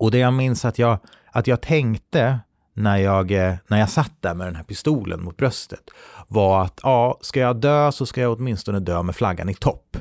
Och 0.03 0.11
det 0.11 0.19
jag 0.19 0.33
minns 0.33 0.65
att 0.65 0.79
jag, 0.79 0.99
att 1.31 1.47
jag 1.47 1.61
tänkte 1.61 2.41
när 2.75 2.97
jag, 2.97 3.33
eh, 3.33 3.55
när 3.67 3.79
jag 3.79 3.91
satt 3.91 4.13
där 4.21 4.35
med 4.35 4.47
den 4.47 4.57
här 4.57 4.63
pistolen 4.63 5.23
mot 5.23 5.37
bröstet 5.37 5.91
var 6.29 6.65
att 6.65 6.81
ja, 6.83 7.19
ska 7.21 7.41
jag 7.41 7.57
dö 7.57 7.93
så 7.93 8.07
ska 8.07 8.21
jag 8.21 8.33
åtminstone 8.33 8.81
dö 8.81 9.03
med 9.03 9.17
flaggan 9.17 9.49
i 9.49 9.55
topp. 9.55 9.97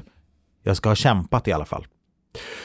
Jag 0.64 0.78
ska 0.78 0.90
ha 0.90 0.96
kämpat 0.96 1.48
i 1.48 1.52
alla 1.52 1.66
fall. 1.66 1.88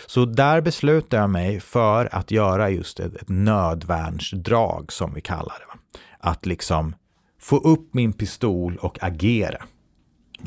Så 0.07 0.25
där 0.25 0.61
beslutade 0.61 1.23
jag 1.23 1.31
mig 1.31 1.61
för 1.61 2.09
att 2.15 2.31
göra 2.31 2.71
just 2.71 3.01
ett, 3.01 3.17
ett 3.17 3.29
nödvärnsdrag 3.29 4.93
som 4.93 5.15
vi 5.15 5.21
kallar 5.21 5.55
det. 5.59 5.99
Att 6.19 6.47
liksom 6.47 6.95
få 7.41 7.57
upp 7.57 7.95
min 7.95 8.13
pistol 8.13 8.77
och 8.77 8.99
agera. 9.03 9.65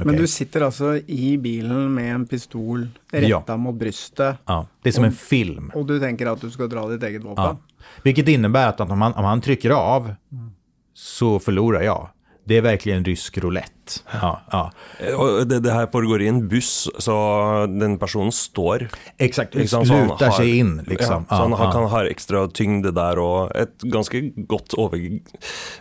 Okay. 0.01 0.11
Men 0.11 0.21
du 0.21 0.27
sitter 0.27 0.61
alltså 0.61 0.97
i 0.97 1.37
bilen 1.37 1.93
med 1.93 2.15
en 2.15 2.27
pistol 2.27 2.87
rätta 3.11 3.43
ja. 3.47 3.57
mot 3.57 3.75
bröstet. 3.75 4.35
Ja, 4.45 4.67
det 4.81 4.89
är 4.89 4.93
som 4.93 5.03
och, 5.03 5.07
en 5.07 5.13
film. 5.15 5.71
Och 5.75 5.85
du 5.85 5.99
tänker 5.99 6.25
att 6.25 6.41
du 6.41 6.51
ska 6.51 6.67
dra 6.67 6.87
ditt 6.87 7.03
eget 7.03 7.23
vapen. 7.23 7.43
Ja. 7.45 7.57
Vilket 8.03 8.27
innebär 8.27 8.67
att 8.67 8.79
om 8.79 9.01
han, 9.01 9.13
om 9.13 9.25
han 9.25 9.41
trycker 9.41 9.69
av 9.69 10.03
mm. 10.05 10.51
så 10.93 11.39
förlorar 11.39 11.81
jag. 11.81 12.09
Det 12.43 12.57
är 12.57 12.61
verkligen 12.61 13.05
rysk 13.05 13.37
roulette. 13.37 13.73
Ja, 14.21 14.41
ja. 14.51 14.71
Och 15.15 15.47
det, 15.47 15.59
det 15.59 15.71
här 15.71 15.87
foregår 15.87 16.21
i 16.21 16.27
en 16.27 16.47
buss, 16.47 16.89
så 16.97 17.11
den 17.79 17.97
personen 17.97 18.31
står. 18.31 18.87
Exakt, 19.17 19.55
liksom, 19.55 19.83
lutar 19.83 20.25
har, 20.25 20.31
sig 20.31 20.57
in. 20.57 20.83
Liksom. 20.87 21.25
Ja, 21.29 21.37
så 21.37 21.41
han 21.43 21.51
ja, 21.51 21.71
kan 21.71 21.83
ha 21.83 22.05
extra 22.05 22.47
tyngd 22.47 22.93
där 22.93 23.19
och 23.19 23.55
ett 23.55 23.81
ganska 23.81 24.17
gott 24.35 24.73
över, 24.77 25.19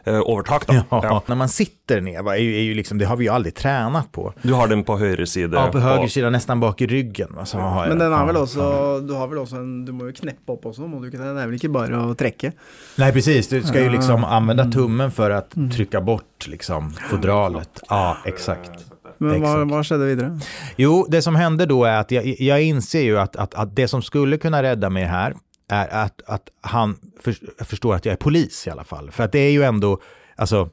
övertak. 0.04 0.66
Då. 0.66 0.74
Ja, 0.90 1.22
När 1.26 1.36
man 1.36 1.48
sitter 1.48 2.00
ner, 2.00 2.22
va, 2.22 2.36
är 2.36 2.40
ju, 2.40 2.56
är 2.56 2.62
ju 2.62 2.74
liksom, 2.74 2.98
det 2.98 3.04
har 3.04 3.16
vi 3.16 3.24
ju 3.24 3.30
aldrig 3.30 3.54
tränat 3.54 4.12
på. 4.12 4.32
Du 4.42 4.52
har 4.52 4.68
den 4.68 4.84
på 4.84 4.96
höger 4.96 5.24
sida? 5.24 5.64
Ja, 5.64 5.72
på 5.72 5.78
höger 5.78 6.08
sida, 6.08 6.30
nästan 6.30 6.60
bak 6.60 6.80
i 6.80 6.86
ryggen. 6.86 7.28
Va, 7.34 7.44
så 7.44 7.58
har 7.58 7.88
Men 7.88 7.98
den 7.98 8.12
har 8.12 8.26
väl 8.26 8.36
också, 8.36 8.60
du 9.00 9.14
har 9.14 9.28
väl 9.28 9.38
också 9.38 9.56
en, 9.56 9.84
du 9.84 9.92
måste 9.92 10.06
ju 10.06 10.12
knäppa 10.12 10.52
upp 10.52 10.66
också, 10.66 10.82
du, 10.82 11.10
det 11.10 11.24
är 11.24 11.34
väl 11.34 11.52
inte 11.52 11.68
bara 11.68 12.10
att 12.10 12.18
träcka? 12.18 12.52
Nej, 12.96 13.12
precis. 13.12 13.48
Du 13.48 13.62
ska 13.62 13.80
ju 13.80 13.90
liksom 13.90 14.24
använda 14.24 14.64
tummen 14.64 15.10
för 15.10 15.30
att 15.30 15.56
mm. 15.56 15.70
trycka 15.70 16.00
bort 16.00 16.46
liksom, 16.46 16.92
fodralet. 17.10 17.80
Ja, 17.88 17.97
exakt. 18.24 18.70
Men 19.18 19.42
vad, 19.42 19.70
vad 19.70 19.86
skedde 19.86 20.04
vidare? 20.04 20.40
Jo, 20.76 21.06
det 21.08 21.22
som 21.22 21.36
hände 21.36 21.66
då 21.66 21.84
är 21.84 22.00
att 22.00 22.10
jag, 22.10 22.26
jag 22.26 22.62
inser 22.62 23.00
ju 23.00 23.18
att, 23.18 23.36
att, 23.36 23.54
att 23.54 23.76
det 23.76 23.88
som 23.88 24.02
skulle 24.02 24.38
kunna 24.38 24.62
rädda 24.62 24.90
mig 24.90 25.04
här 25.04 25.34
är 25.68 25.88
att, 25.88 26.22
att 26.26 26.48
han 26.60 26.98
för, 27.20 27.64
förstår 27.64 27.94
att 27.94 28.04
jag 28.04 28.12
är 28.12 28.16
polis 28.16 28.66
i 28.66 28.70
alla 28.70 28.84
fall. 28.84 29.10
För 29.10 29.24
att 29.24 29.32
det 29.32 29.38
är 29.38 29.50
ju 29.50 29.62
ändå, 29.62 30.00
alltså, 30.36 30.70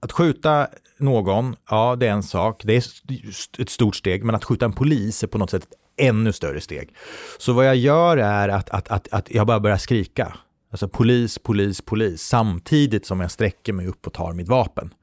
att 0.00 0.12
skjuta 0.12 0.66
någon, 0.98 1.56
ja 1.70 1.96
det 1.96 2.06
är 2.06 2.12
en 2.12 2.22
sak, 2.22 2.62
det 2.64 2.76
är 2.76 2.84
ett 3.62 3.70
stort 3.70 3.96
steg, 3.96 4.24
men 4.24 4.34
att 4.34 4.44
skjuta 4.44 4.64
en 4.64 4.72
polis 4.72 5.22
är 5.22 5.26
på 5.26 5.38
något 5.38 5.50
sätt 5.50 5.62
ett 5.62 6.06
ännu 6.06 6.32
större 6.32 6.60
steg. 6.60 6.94
Så 7.38 7.52
vad 7.52 7.66
jag 7.66 7.76
gör 7.76 8.16
är 8.16 8.48
att, 8.48 8.70
att, 8.70 8.88
att, 8.88 9.08
att 9.12 9.30
jag 9.30 9.46
bara 9.46 9.60
börjar 9.60 9.76
skrika. 9.76 10.36
Alltså 10.70 10.88
polis, 10.88 11.38
polis, 11.38 11.80
polis, 11.80 12.22
samtidigt 12.22 13.06
som 13.06 13.20
jag 13.20 13.30
sträcker 13.30 13.72
mig 13.72 13.86
upp 13.86 14.06
och 14.06 14.12
tar 14.12 14.32
mitt 14.32 14.48
vapen. 14.48 14.94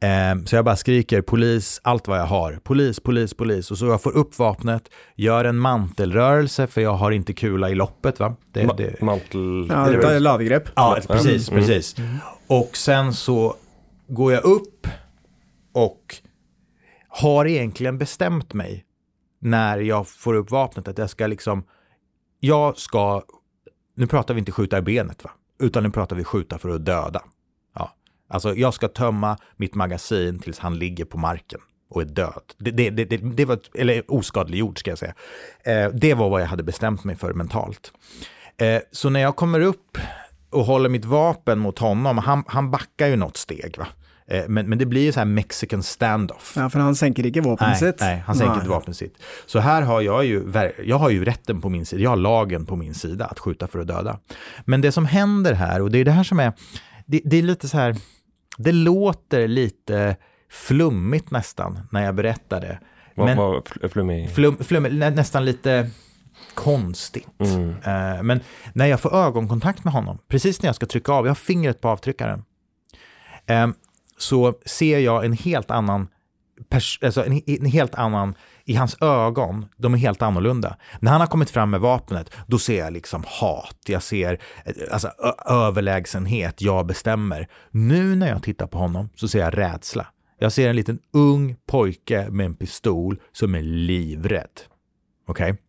Eh, 0.00 0.44
så 0.44 0.56
jag 0.56 0.64
bara 0.64 0.76
skriker 0.76 1.22
polis, 1.22 1.80
allt 1.84 2.08
vad 2.08 2.18
jag 2.18 2.26
har. 2.26 2.58
Polis, 2.62 3.00
polis, 3.00 3.34
polis. 3.34 3.70
Och 3.70 3.78
så 3.78 3.86
jag 3.86 4.02
får 4.02 4.16
upp 4.16 4.38
vapnet, 4.38 4.90
gör 5.14 5.44
en 5.44 5.56
mantelrörelse, 5.56 6.66
för 6.66 6.80
jag 6.80 6.92
har 6.94 7.10
inte 7.10 7.32
kula 7.32 7.70
i 7.70 7.74
loppet. 7.74 8.20
Va? 8.20 8.36
Det, 8.52 8.66
Ma 8.66 8.72
det, 8.72 9.00
mantel... 9.00 9.66
Ja, 9.70 9.88
det 9.88 10.14
är 10.14 10.20
lavgrepp. 10.20 10.68
Ja, 10.74 10.98
precis, 11.08 11.48
mm. 11.50 11.60
precis. 11.60 11.98
Mm. 11.98 12.16
Och 12.46 12.76
sen 12.76 13.14
så 13.14 13.54
går 14.08 14.32
jag 14.32 14.44
upp 14.44 14.86
och 15.72 16.16
har 17.08 17.46
egentligen 17.46 17.98
bestämt 17.98 18.54
mig 18.54 18.84
när 19.40 19.78
jag 19.78 20.08
får 20.08 20.34
upp 20.34 20.50
vapnet 20.50 20.88
att 20.88 20.98
jag 20.98 21.10
ska 21.10 21.26
liksom, 21.26 21.64
jag 22.40 22.78
ska, 22.78 23.22
nu 23.94 24.06
pratar 24.06 24.34
vi 24.34 24.38
inte 24.38 24.52
skjuta 24.52 24.78
i 24.78 24.82
benet 24.82 25.24
va, 25.24 25.30
utan 25.58 25.82
nu 25.82 25.90
pratar 25.90 26.16
vi 26.16 26.24
skjuta 26.24 26.58
för 26.58 26.68
att 26.68 26.84
döda. 26.84 27.22
Alltså 28.28 28.54
jag 28.54 28.74
ska 28.74 28.88
tömma 28.88 29.38
mitt 29.56 29.74
magasin 29.74 30.38
tills 30.38 30.58
han 30.58 30.78
ligger 30.78 31.04
på 31.04 31.18
marken 31.18 31.60
och 31.90 32.02
är 32.02 32.06
död. 32.06 32.42
Det, 32.58 32.70
det, 32.70 32.90
det, 32.90 33.16
det 33.16 33.44
var, 33.44 33.58
eller 33.74 34.02
oskadliggjord 34.08 34.78
ska 34.78 34.90
jag 34.90 34.98
säga. 34.98 35.14
Eh, 35.64 35.90
det 35.92 36.14
var 36.14 36.30
vad 36.30 36.42
jag 36.42 36.46
hade 36.46 36.62
bestämt 36.62 37.04
mig 37.04 37.16
för 37.16 37.32
mentalt. 37.34 37.92
Eh, 38.56 38.80
så 38.92 39.10
när 39.10 39.20
jag 39.20 39.36
kommer 39.36 39.60
upp 39.60 39.98
och 40.50 40.64
håller 40.64 40.88
mitt 40.88 41.04
vapen 41.04 41.58
mot 41.58 41.78
honom, 41.78 42.18
han, 42.18 42.44
han 42.46 42.70
backar 42.70 43.06
ju 43.06 43.16
något 43.16 43.36
steg. 43.36 43.74
Va? 43.78 43.86
Eh, 44.28 44.44
men, 44.48 44.68
men 44.68 44.78
det 44.78 44.86
blir 44.86 45.02
ju 45.02 45.12
så 45.12 45.20
här 45.20 45.24
mexican 45.24 45.82
standoff. 45.82 46.54
Ja, 46.56 46.70
för 46.70 46.80
han 46.80 46.96
sänker 46.96 47.26
inte 47.26 47.40
vapnet 47.40 47.78
sitt. 47.78 48.00
Nej, 48.00 48.22
han 48.26 48.36
sänker 48.36 48.54
inte 48.54 48.68
vapnet 48.68 48.96
sitt. 48.96 49.22
Så 49.46 49.58
här 49.58 49.82
har 49.82 50.00
jag 50.00 50.24
ju, 50.24 50.52
jag 50.84 50.98
har 50.98 51.10
ju 51.10 51.24
rätten 51.24 51.60
på 51.60 51.68
min 51.68 51.86
sida, 51.86 52.02
jag 52.02 52.10
har 52.10 52.16
lagen 52.16 52.66
på 52.66 52.76
min 52.76 52.94
sida 52.94 53.24
att 53.24 53.38
skjuta 53.38 53.66
för 53.66 53.78
att 53.78 53.86
döda. 53.86 54.18
Men 54.64 54.80
det 54.80 54.92
som 54.92 55.06
händer 55.06 55.52
här, 55.52 55.82
och 55.82 55.90
det 55.90 55.98
är 55.98 56.04
det 56.04 56.10
här 56.10 56.24
som 56.24 56.40
är, 56.40 56.52
det, 57.06 57.20
det 57.24 57.36
är 57.36 57.42
lite 57.42 57.68
så 57.68 57.76
här, 57.78 57.96
det 58.58 58.72
låter 58.72 59.48
lite 59.48 60.16
flummigt 60.50 61.30
nästan 61.30 61.88
när 61.90 62.04
jag 62.04 62.14
berättar 62.14 62.60
det. 62.60 62.78
Vad 63.14 63.36
var 63.36 63.88
flummig? 63.88 64.30
Flum, 64.30 64.56
flummig, 64.56 64.92
nästan 64.92 65.44
lite 65.44 65.90
konstigt. 66.54 67.28
Mm. 67.38 67.68
Uh, 67.68 68.22
men 68.22 68.40
när 68.72 68.86
jag 68.86 69.00
får 69.00 69.14
ögonkontakt 69.14 69.84
med 69.84 69.92
honom, 69.92 70.18
precis 70.28 70.62
när 70.62 70.68
jag 70.68 70.76
ska 70.76 70.86
trycka 70.86 71.12
av, 71.12 71.24
jag 71.24 71.30
har 71.30 71.34
fingret 71.34 71.80
på 71.80 71.88
avtryckaren, 71.88 72.44
um, 73.48 73.74
så 74.18 74.54
ser 74.64 74.98
jag 74.98 75.24
en 75.24 75.32
helt 75.32 75.70
annan, 75.70 76.08
alltså 77.02 77.26
en, 77.26 77.40
en, 77.46 77.66
helt 77.66 77.94
annan 77.94 78.34
i 78.66 78.74
hans 78.74 78.96
ögon, 79.00 79.66
de 79.76 79.94
är 79.94 79.98
helt 79.98 80.22
annorlunda. 80.22 80.76
När 81.00 81.10
han 81.10 81.20
har 81.20 81.28
kommit 81.28 81.50
fram 81.50 81.70
med 81.70 81.80
vapnet, 81.80 82.30
då 82.46 82.58
ser 82.58 82.78
jag 82.78 82.92
liksom 82.92 83.24
hat, 83.26 83.78
jag 83.86 84.02
ser 84.02 84.40
eh, 84.64 84.74
alltså, 84.92 85.08
överlägsenhet, 85.46 86.62
jag 86.62 86.86
bestämmer. 86.86 87.48
Nu 87.70 88.16
när 88.16 88.28
jag 88.28 88.42
tittar 88.42 88.66
på 88.66 88.78
honom 88.78 89.08
så 89.14 89.28
ser 89.28 89.38
jag 89.38 89.58
rädsla. 89.58 90.06
Jag 90.38 90.52
ser 90.52 90.68
en 90.70 90.76
liten 90.76 90.98
ung 91.12 91.56
pojke 91.66 92.30
med 92.30 92.46
en 92.46 92.54
pistol 92.54 93.20
som 93.32 93.54
är 93.54 93.62
livrädd. 93.62 94.60
Okej? 95.26 95.52
Okay? 95.52 95.62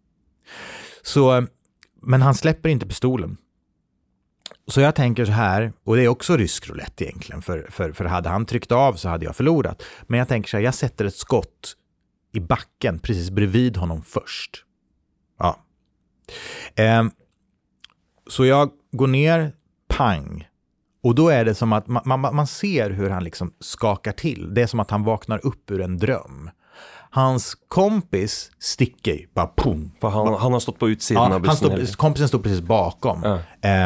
Så, 1.01 1.37
eh, 1.37 1.43
men 2.01 2.21
han 2.21 2.35
släpper 2.35 2.69
inte 2.69 2.87
pistolen. 2.87 3.37
Så 4.67 4.81
jag 4.81 4.95
tänker 4.95 5.25
så 5.25 5.31
här, 5.31 5.73
och 5.83 5.95
det 5.95 6.03
är 6.03 6.07
också 6.07 6.37
rysk 6.37 6.69
roulette 6.69 7.05
egentligen, 7.05 7.41
för, 7.41 7.67
för, 7.69 7.91
för 7.91 8.05
hade 8.05 8.29
han 8.29 8.45
tryckt 8.45 8.71
av 8.71 8.93
så 8.93 9.09
hade 9.09 9.25
jag 9.25 9.35
förlorat. 9.35 9.83
Men 10.07 10.19
jag 10.19 10.27
tänker 10.27 10.49
så 10.49 10.57
här, 10.57 10.63
jag 10.63 10.73
sätter 10.73 11.05
ett 11.05 11.15
skott 11.15 11.75
i 12.33 12.39
backen 12.39 12.99
precis 12.99 13.29
bredvid 13.29 13.77
honom 13.77 14.01
först. 14.01 14.63
Ja. 15.39 15.57
Eh, 16.75 17.03
så 18.29 18.45
jag 18.45 18.69
går 18.91 19.07
ner, 19.07 19.53
pang. 19.87 20.47
Och 21.03 21.15
då 21.15 21.29
är 21.29 21.45
det 21.45 21.55
som 21.55 21.73
att 21.73 21.87
man, 21.87 22.01
man, 22.05 22.35
man, 22.35 22.47
ser 22.47 22.89
hur 22.89 23.09
han 23.09 23.23
liksom 23.23 23.53
skakar 23.59 24.11
till. 24.11 24.53
Det 24.53 24.61
är 24.61 24.67
som 24.67 24.79
att 24.79 24.91
han 24.91 25.03
vaknar 25.03 25.45
upp 25.45 25.71
ur 25.71 25.81
en 25.81 25.97
dröm. 25.97 26.49
Hans 27.09 27.57
kompis 27.67 28.51
sticker 28.59 29.27
bara 29.33 29.51
pum. 29.57 29.91
För 30.01 30.09
han, 30.09 30.33
han 30.33 30.53
har 30.53 30.59
stått 30.59 30.79
på 30.79 30.89
utsidan 30.89 31.29
ja, 31.29 31.35
av 31.35 31.41
bussen? 31.41 31.71
Han 31.71 31.85
stod, 31.85 31.97
kompisen 31.97 32.27
stod 32.27 32.43
precis 32.43 32.61
bakom. 32.61 33.23
Ja. 33.23 33.39
Eh, 33.61 33.85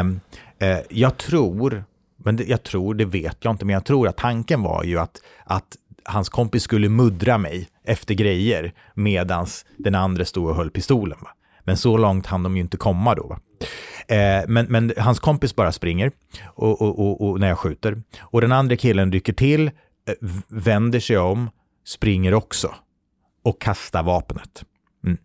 eh, 0.69 0.80
jag 0.89 1.17
tror, 1.17 1.84
men 2.17 2.36
det, 2.36 2.43
jag 2.43 2.63
tror, 2.63 2.93
det 2.93 3.06
vet 3.06 3.38
jag 3.39 3.54
inte, 3.54 3.65
men 3.65 3.73
jag 3.73 3.86
tror 3.86 4.08
att 4.08 4.17
tanken 4.17 4.63
var 4.63 4.84
ju 4.84 4.99
att, 4.99 5.21
att 5.45 5.77
hans 6.06 6.30
kompis 6.30 6.63
skulle 6.63 6.89
muddra 6.89 7.38
mig 7.38 7.69
efter 7.86 8.13
grejer 8.13 8.74
medans 8.94 9.65
den 9.78 9.96
andra 9.96 10.26
stod 10.26 10.50
och 10.50 10.56
höll 10.56 10.72
pistolen. 10.72 11.17
Va? 11.22 11.30
Men 11.63 11.78
så 11.78 11.98
långt 11.98 12.26
hann 12.26 12.44
de 12.44 12.56
ju 12.56 12.62
inte 12.62 12.78
komma 12.78 13.15
då. 13.15 13.38
Eh, 14.08 14.44
men, 14.48 14.65
men 14.70 14.94
hans 14.98 15.20
kompis 15.20 15.56
bara 15.56 15.72
springer 15.72 16.12
och, 16.46 16.82
och, 16.82 17.00
och, 17.00 17.30
och, 17.30 17.39
när 17.39 17.48
jag 17.48 17.60
skjuter. 17.60 18.04
Och 18.22 18.41
den 18.41 18.52
andra 18.52 18.76
killen 18.76 19.12
rycker 19.12 19.34
till, 19.34 19.67
eh, 19.67 20.30
vänder 20.48 21.00
sig 21.00 21.17
om, 21.17 21.50
springer 21.86 22.34
också 22.34 22.76
och 23.44 23.62
kastar 23.62 24.04
vapnet. 24.04 24.63
Mm. 25.06 25.17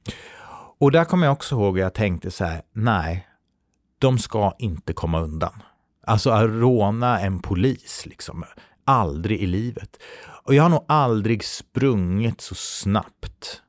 Och 0.79 0.93
där 0.93 1.05
kommer 1.05 1.27
jag 1.27 1.33
också 1.33 1.55
ihåg 1.55 1.79
att 1.79 1.83
jag 1.83 1.95
tänkte 1.95 2.31
så 2.31 2.45
här, 2.45 2.63
nej, 2.73 3.27
de 3.99 4.19
ska 4.19 4.55
inte 4.59 4.93
komma 4.93 5.21
undan. 5.21 5.63
Alltså 6.07 6.31
att 6.31 6.51
råna 6.51 7.21
en 7.21 7.39
polis, 7.39 8.07
liksom. 8.07 8.45
Aldrig 8.85 9.41
i 9.41 9.47
livet. 9.47 9.97
Och 10.47 10.55
jag 10.55 10.63
har 10.63 10.71
nog 10.71 10.85
aldrig 10.89 11.45
sprungit 11.45 12.41
så 12.41 12.55
snabbt 12.55 13.63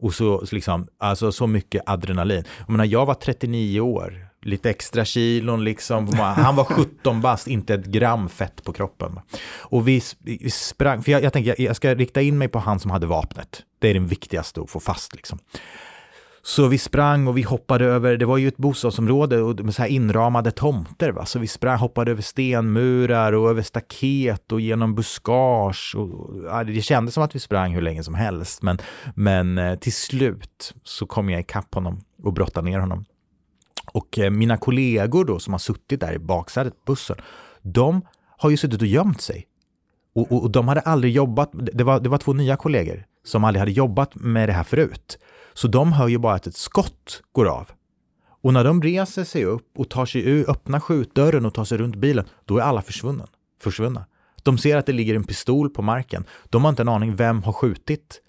och 0.00 0.14
så, 0.14 0.44
liksom, 0.52 0.88
alltså 0.98 1.32
så 1.32 1.46
mycket 1.46 1.82
adrenalin. 1.86 2.44
Jag, 2.58 2.70
menar, 2.70 2.84
jag 2.84 3.06
var 3.06 3.14
39 3.14 3.80
år, 3.80 4.26
lite 4.42 4.70
extra 4.70 5.04
kilon 5.04 5.64
liksom. 5.64 6.14
Han 6.18 6.56
var 6.56 6.64
17 6.64 7.20
bast, 7.20 7.46
inte 7.46 7.74
ett 7.74 7.86
gram 7.86 8.28
fett 8.28 8.64
på 8.64 8.72
kroppen. 8.72 9.20
Och 9.60 9.88
vi, 9.88 10.02
vi 10.18 10.50
sprang, 10.50 11.02
för 11.02 11.12
jag, 11.12 11.22
jag 11.22 11.32
tänker 11.32 11.50
jag, 11.50 11.60
jag 11.60 11.76
ska 11.76 11.94
rikta 11.94 12.22
in 12.22 12.38
mig 12.38 12.48
på 12.48 12.58
han 12.58 12.80
som 12.80 12.90
hade 12.90 13.06
vapnet. 13.06 13.62
Det 13.78 13.88
är 13.88 13.94
den 13.94 14.06
viktigaste 14.06 14.60
att 14.60 14.70
få 14.70 14.80
fast 14.80 15.14
liksom. 15.14 15.38
Så 16.46 16.68
vi 16.68 16.78
sprang 16.78 17.26
och 17.26 17.38
vi 17.38 17.42
hoppade 17.42 17.84
över, 17.84 18.16
det 18.16 18.26
var 18.26 18.36
ju 18.36 18.48
ett 18.48 18.56
bostadsområde 18.56 19.64
med 19.64 19.74
så 19.74 19.82
här 19.82 19.88
inramade 19.88 20.50
tomter. 20.50 21.12
Va? 21.12 21.26
Så 21.26 21.38
vi 21.38 21.46
sprang, 21.46 21.78
hoppade 21.78 22.10
över 22.10 22.22
stenmurar 22.22 23.32
och 23.32 23.50
över 23.50 23.62
staket 23.62 24.52
och 24.52 24.60
genom 24.60 24.94
buskage. 24.94 25.94
Och, 25.96 26.36
ja, 26.44 26.64
det 26.64 26.82
kändes 26.82 27.14
som 27.14 27.22
att 27.22 27.34
vi 27.34 27.40
sprang 27.40 27.74
hur 27.74 27.82
länge 27.82 28.02
som 28.02 28.14
helst. 28.14 28.62
Men, 28.62 28.78
men 29.14 29.58
eh, 29.58 29.78
till 29.78 29.92
slut 29.92 30.74
så 30.82 31.06
kom 31.06 31.30
jag 31.30 31.40
ikapp 31.40 31.74
honom 31.74 32.00
och 32.22 32.32
brottade 32.32 32.70
ner 32.70 32.78
honom. 32.78 33.04
Och 33.92 34.18
eh, 34.18 34.30
mina 34.30 34.56
kollegor 34.56 35.24
då 35.24 35.38
som 35.38 35.54
har 35.54 35.58
suttit 35.58 36.00
där 36.00 36.12
i 36.12 36.18
baksätet 36.18 36.72
på 36.72 36.92
bussen, 36.92 37.16
de 37.62 38.02
har 38.38 38.50
ju 38.50 38.56
suttit 38.56 38.80
och 38.80 38.86
gömt 38.86 39.20
sig. 39.20 39.46
Och, 40.14 40.32
och, 40.32 40.42
och 40.42 40.50
de 40.50 40.68
hade 40.68 40.80
aldrig 40.80 41.12
jobbat, 41.12 41.50
det 41.52 41.84
var, 41.84 42.00
det 42.00 42.08
var 42.08 42.18
två 42.18 42.32
nya 42.32 42.56
kollegor 42.56 43.04
som 43.24 43.44
aldrig 43.44 43.60
hade 43.60 43.72
jobbat 43.72 44.14
med 44.14 44.48
det 44.48 44.52
här 44.52 44.64
förut. 44.64 45.18
Så 45.54 45.68
de 45.68 45.92
hör 45.92 46.08
ju 46.08 46.18
bara 46.18 46.34
att 46.34 46.46
ett 46.46 46.56
skott 46.56 47.22
går 47.32 47.46
av. 47.48 47.70
Och 48.42 48.52
när 48.52 48.64
de 48.64 48.82
reser 48.82 49.24
sig 49.24 49.44
upp 49.44 49.78
och 49.78 49.90
tar 49.90 50.06
sig 50.06 50.28
ur, 50.28 50.50
öppnar 50.50 50.80
skjutdörren 50.80 51.46
och 51.46 51.54
tar 51.54 51.64
sig 51.64 51.78
runt 51.78 51.96
bilen, 51.96 52.24
då 52.44 52.58
är 52.58 52.62
alla 52.62 52.82
försvunnen, 52.82 53.26
försvunna. 53.60 54.06
De 54.42 54.58
ser 54.58 54.76
att 54.76 54.86
det 54.86 54.92
ligger 54.92 55.14
en 55.14 55.24
pistol 55.24 55.70
på 55.70 55.82
marken. 55.82 56.24
De 56.44 56.64
har 56.64 56.68
inte 56.68 56.82
en 56.82 56.88
aning 56.88 57.16
vem 57.16 57.42
har 57.42 57.52
skjutit. 57.52 58.20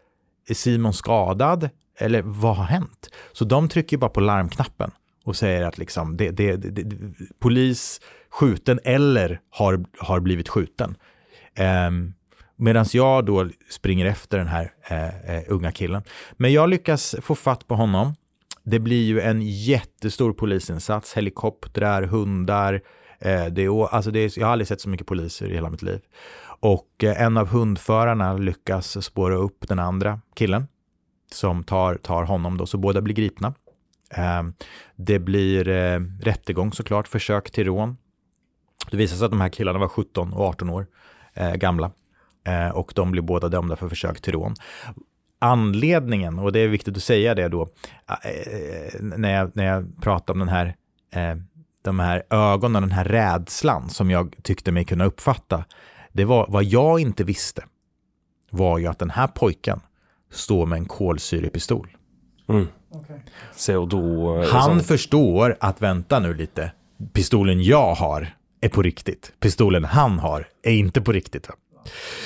Är 0.49 0.53
Simon 0.53 0.93
skadad? 0.93 1.69
Eller 1.97 2.21
vad 2.21 2.55
har 2.55 2.63
hänt? 2.63 3.09
Så 3.33 3.45
de 3.45 3.69
trycker 3.69 3.97
bara 3.97 4.09
på 4.09 4.19
larmknappen 4.19 4.91
och 5.23 5.35
säger 5.35 5.63
att 5.63 5.77
liksom, 5.77 6.17
det, 6.17 6.31
det, 6.31 6.55
det, 6.55 6.97
polis 7.39 8.01
skjuten 8.29 8.79
eller 8.83 9.39
har, 9.49 9.85
har 9.99 10.19
blivit 10.19 10.49
skjuten. 10.49 10.95
Um, 11.87 12.13
Medan 12.55 12.85
jag 12.93 13.25
då 13.25 13.49
springer 13.69 14.05
efter 14.05 14.37
den 14.37 14.47
här 14.47 14.73
eh, 14.87 15.35
eh, 15.35 15.43
unga 15.47 15.71
killen. 15.71 16.03
Men 16.33 16.53
jag 16.53 16.69
lyckas 16.69 17.15
få 17.21 17.35
fatt 17.35 17.67
på 17.67 17.75
honom. 17.75 18.15
Det 18.63 18.79
blir 18.79 19.03
ju 19.03 19.21
en 19.21 19.41
jättestor 19.41 20.33
polisinsats, 20.33 21.13
helikoptrar, 21.13 22.03
hundar. 22.03 22.81
Eh, 23.19 23.45
det 23.45 23.63
är, 23.63 23.93
alltså 23.95 24.11
det 24.11 24.19
är, 24.19 24.39
jag 24.39 24.47
har 24.47 24.51
aldrig 24.51 24.67
sett 24.67 24.81
så 24.81 24.89
mycket 24.89 25.07
poliser 25.07 25.51
i 25.51 25.53
hela 25.53 25.69
mitt 25.69 25.81
liv. 25.81 26.01
Och 26.59 27.03
eh, 27.03 27.21
en 27.21 27.37
av 27.37 27.47
hundförarna 27.47 28.33
lyckas 28.33 29.05
spåra 29.05 29.35
upp 29.35 29.67
den 29.67 29.79
andra 29.79 30.21
killen 30.35 30.67
som 31.31 31.63
tar, 31.63 31.95
tar 31.95 32.23
honom 32.23 32.57
då, 32.57 32.65
så 32.65 32.77
båda 32.77 33.01
blir 33.01 33.15
gripna. 33.15 33.53
Eh, 34.17 34.43
det 34.95 35.19
blir 35.19 35.67
eh, 35.67 35.99
rättegång 36.21 36.73
såklart, 36.73 37.07
försök 37.07 37.51
till 37.51 37.65
rån. 37.65 37.97
Det 38.91 38.97
visar 38.97 39.17
sig 39.17 39.25
att 39.25 39.31
de 39.31 39.41
här 39.41 39.49
killarna 39.49 39.79
var 39.79 39.87
17 39.87 40.33
och 40.33 40.45
18 40.45 40.69
år 40.69 40.87
eh, 41.33 41.55
gamla. 41.55 41.91
Eh, 42.45 42.69
och 42.69 42.91
de 42.95 43.11
blir 43.11 43.21
båda 43.21 43.49
dömda 43.49 43.75
för 43.75 43.89
försök 43.89 44.21
till 44.21 44.33
rån. 44.33 44.55
Anledningen, 45.39 46.39
och 46.39 46.51
det 46.51 46.59
är 46.59 46.67
viktigt 46.67 46.97
att 46.97 47.03
säga 47.03 47.35
det 47.35 47.47
då, 47.47 47.61
eh, 47.61 49.01
när 49.01 49.33
jag, 49.33 49.55
när 49.55 49.65
jag 49.65 50.01
pratar 50.01 50.33
om 50.33 50.39
den 50.39 50.49
här, 50.49 50.75
eh, 51.13 51.35
de 51.83 51.99
här 51.99 52.23
ögonen, 52.29 52.81
den 52.81 52.91
här 52.91 53.05
rädslan 53.05 53.89
som 53.89 54.11
jag 54.11 54.35
tyckte 54.43 54.71
mig 54.71 54.85
kunna 54.85 55.05
uppfatta, 55.05 55.65
det 56.13 56.25
var 56.25 56.45
vad 56.49 56.63
jag 56.63 56.99
inte 56.99 57.23
visste 57.23 57.63
var 58.49 58.77
ju 58.77 58.87
att 58.87 58.99
den 58.99 59.09
här 59.09 59.27
pojken 59.27 59.79
står 60.31 60.65
med 60.65 60.77
en 60.77 60.85
kolsyrepistol. 60.85 61.87
Mm. 62.49 62.67
Okay. 62.89 63.19
Så 63.55 63.85
då, 63.85 64.37
Han 64.51 64.79
så... 64.79 64.85
förstår 64.85 65.57
att 65.59 65.81
vänta 65.81 66.19
nu 66.19 66.33
lite, 66.33 66.71
pistolen 67.13 67.63
jag 67.63 67.95
har 67.95 68.35
är 68.61 68.69
på 68.69 68.81
riktigt. 68.81 69.33
Pistolen 69.39 69.85
han 69.85 70.19
har 70.19 70.47
är 70.63 70.71
inte 70.71 71.01
på 71.01 71.11
riktigt. 71.11 71.49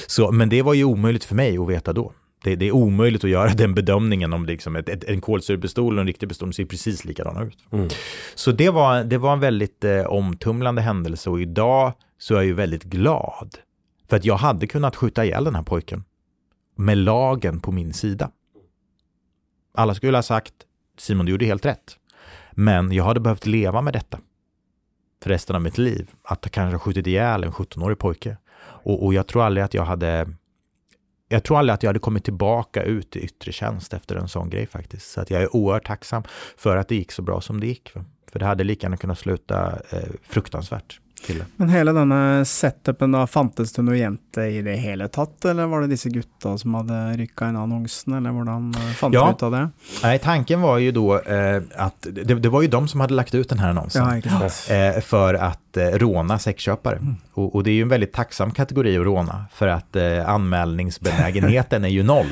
Så, 0.08 0.32
men 0.32 0.50
det 0.50 0.62
var 0.62 0.74
ju 0.74 0.84
omöjligt 0.84 1.24
för 1.24 1.36
mig 1.36 1.58
att 1.58 1.69
veta 1.69 1.93
då. 1.93 2.13
Det, 2.43 2.56
det 2.56 2.67
är 2.67 2.72
omöjligt 2.72 3.24
att 3.24 3.30
göra 3.30 3.50
den 3.54 3.74
bedömningen 3.74 4.34
om 4.34 4.45
liksom 4.45 4.76
ett, 4.76 4.89
ett, 4.89 5.04
en 5.04 5.22
kolsyrepistol 5.22 5.95
och 5.95 6.02
en 6.02 6.08
riktig 6.08 6.30
pistol 6.30 6.54
ser 6.54 6.65
precis 6.65 7.06
likadana 7.06 7.43
ut. 7.43 7.58
Mm. 7.72 7.88
Så 8.36 8.52
det 8.52 8.69
var, 8.69 9.04
det 9.04 9.17
var 9.17 9.34
en 9.34 9.39
väldigt 9.39 9.84
eh, 9.84 10.06
omtumlande 10.06 10.82
händelse 10.82 11.30
och 11.30 11.41
idag 11.41 11.93
så 12.17 12.34
är 12.34 12.38
jag 12.38 12.45
ju 12.45 12.54
väldigt 12.54 12.84
glad. 12.84 13.58
För 14.10 14.17
att 14.17 14.26
jag 14.26 14.38
hade 14.38 14.67
kunnat 14.67 14.95
skjuta 14.95 15.26
ihjäl 15.26 15.43
den 15.43 15.56
här 15.56 15.63
pojken 15.63 16.04
med 16.76 16.98
lagen 16.98 17.60
på 17.60 17.72
min 17.72 17.93
sida. 17.93 18.32
Alla 19.74 19.95
skulle 19.95 20.17
ha 20.17 20.24
sagt 20.24 20.54
Simon, 20.98 21.26
du 21.26 21.32
gjorde 21.32 21.45
helt 21.45 21.65
rätt. 21.65 21.98
Men 22.52 22.91
jag 22.91 23.04
hade 23.04 23.19
behövt 23.19 23.45
leva 23.45 23.82
med 23.82 23.93
detta 23.93 24.19
för 25.24 25.30
resten 25.30 25.56
av 25.56 25.62
mitt 25.62 25.78
liv. 25.78 26.12
Att 26.24 26.52
kanske 26.52 26.76
ha 26.76 26.80
skjutit 26.80 27.08
ihjäl 27.08 27.43
en 27.43 27.52
17-årig 27.52 27.98
pojke. 27.98 28.38
Och, 28.89 29.06
och 29.06 29.13
jag 29.13 29.28
tror 29.28 29.43
aldrig 29.43 29.63
att 29.63 29.73
jag 29.73 29.86
hade 29.86 30.30
jag 31.32 31.43
tror 31.43 31.60
aldrig 31.60 31.73
att 31.73 31.84
jag 31.84 31.89
hade 31.89 31.99
kommit 31.99 32.23
tillbaka 32.23 32.84
ut 32.84 33.15
i 33.15 33.19
yttre 33.19 33.52
tjänst 33.52 33.93
efter 33.93 34.15
en 34.15 34.28
sån 34.28 34.49
grej 34.49 34.67
faktiskt. 34.67 35.12
Så 35.12 35.21
att 35.21 35.30
jag 35.30 35.41
är 35.41 35.56
oerhört 35.56 35.88
tacksam 35.88 36.23
för 36.58 36.78
att 36.78 36.88
det 36.88 36.95
gick 36.95 37.12
så 37.12 37.21
bra 37.21 37.41
som 37.41 37.60
det 37.60 37.67
gick. 37.67 37.93
För 38.32 38.39
det 38.39 38.45
hade 38.45 38.63
lika 38.63 38.86
gärna 38.86 38.97
kunnat 38.97 39.19
sluta 39.19 39.80
eh, 39.89 39.99
fruktansvärt. 40.23 40.99
Men 41.56 41.69
hela 41.69 41.93
denne 41.93 42.45
setupen, 42.45 43.12
da, 43.12 43.28
fantes 43.28 43.73
det 43.73 43.82
noe 43.82 43.97
jente 43.97 44.41
i 44.41 44.62
det 44.62 44.75
hele 44.80 45.08
tatt, 45.08 45.45
eller 45.45 45.65
var 45.65 45.82
det 45.82 45.88
disse 45.88 46.10
gutta 46.10 46.58
som 46.58 46.73
hade 46.73 47.17
rykka 47.17 47.49
inn 47.49 47.56
annonsen, 47.56 48.13
eller 48.13 48.32
hvordan 48.32 48.73
eh, 48.75 48.93
fant 48.95 49.13
ja. 49.13 49.25
du 49.25 49.32
ut 49.32 49.43
av 49.43 49.52
det? 49.52 49.69
Nej, 50.04 50.19
tanken 50.19 50.62
var 50.62 50.78
ju 50.78 50.91
då 50.91 51.19
eh, 51.19 51.62
att 51.75 52.08
det, 52.12 52.36
det, 52.36 52.49
var 52.49 52.62
ju 52.62 52.67
de 52.67 52.88
som 52.88 52.99
hade 52.99 53.13
lagt 53.13 53.36
ut 53.36 53.49
den 53.49 53.60
här 53.60 53.69
annonsen 53.69 54.21
ja, 54.25 54.75
eh, 54.75 55.02
för 55.02 55.34
att 55.34 55.78
eh, 55.78 55.84
råna 55.84 56.39
sexköpare. 56.39 56.95
Mm. 56.95 57.15
Och, 57.39 57.56
och, 57.56 57.63
det 57.63 57.71
är 57.71 57.73
ju 57.73 57.82
en 57.82 57.89
väldigt 57.89 58.13
tacksam 58.13 58.52
kategori 58.52 58.97
att 58.97 59.06
råna, 59.06 59.45
för 59.54 59.67
att 59.67 59.95
eh, 59.95 60.30
anmälningsbenägenheten 60.30 61.84
är 61.84 61.89
ju 61.89 62.04
noll. 62.04 62.28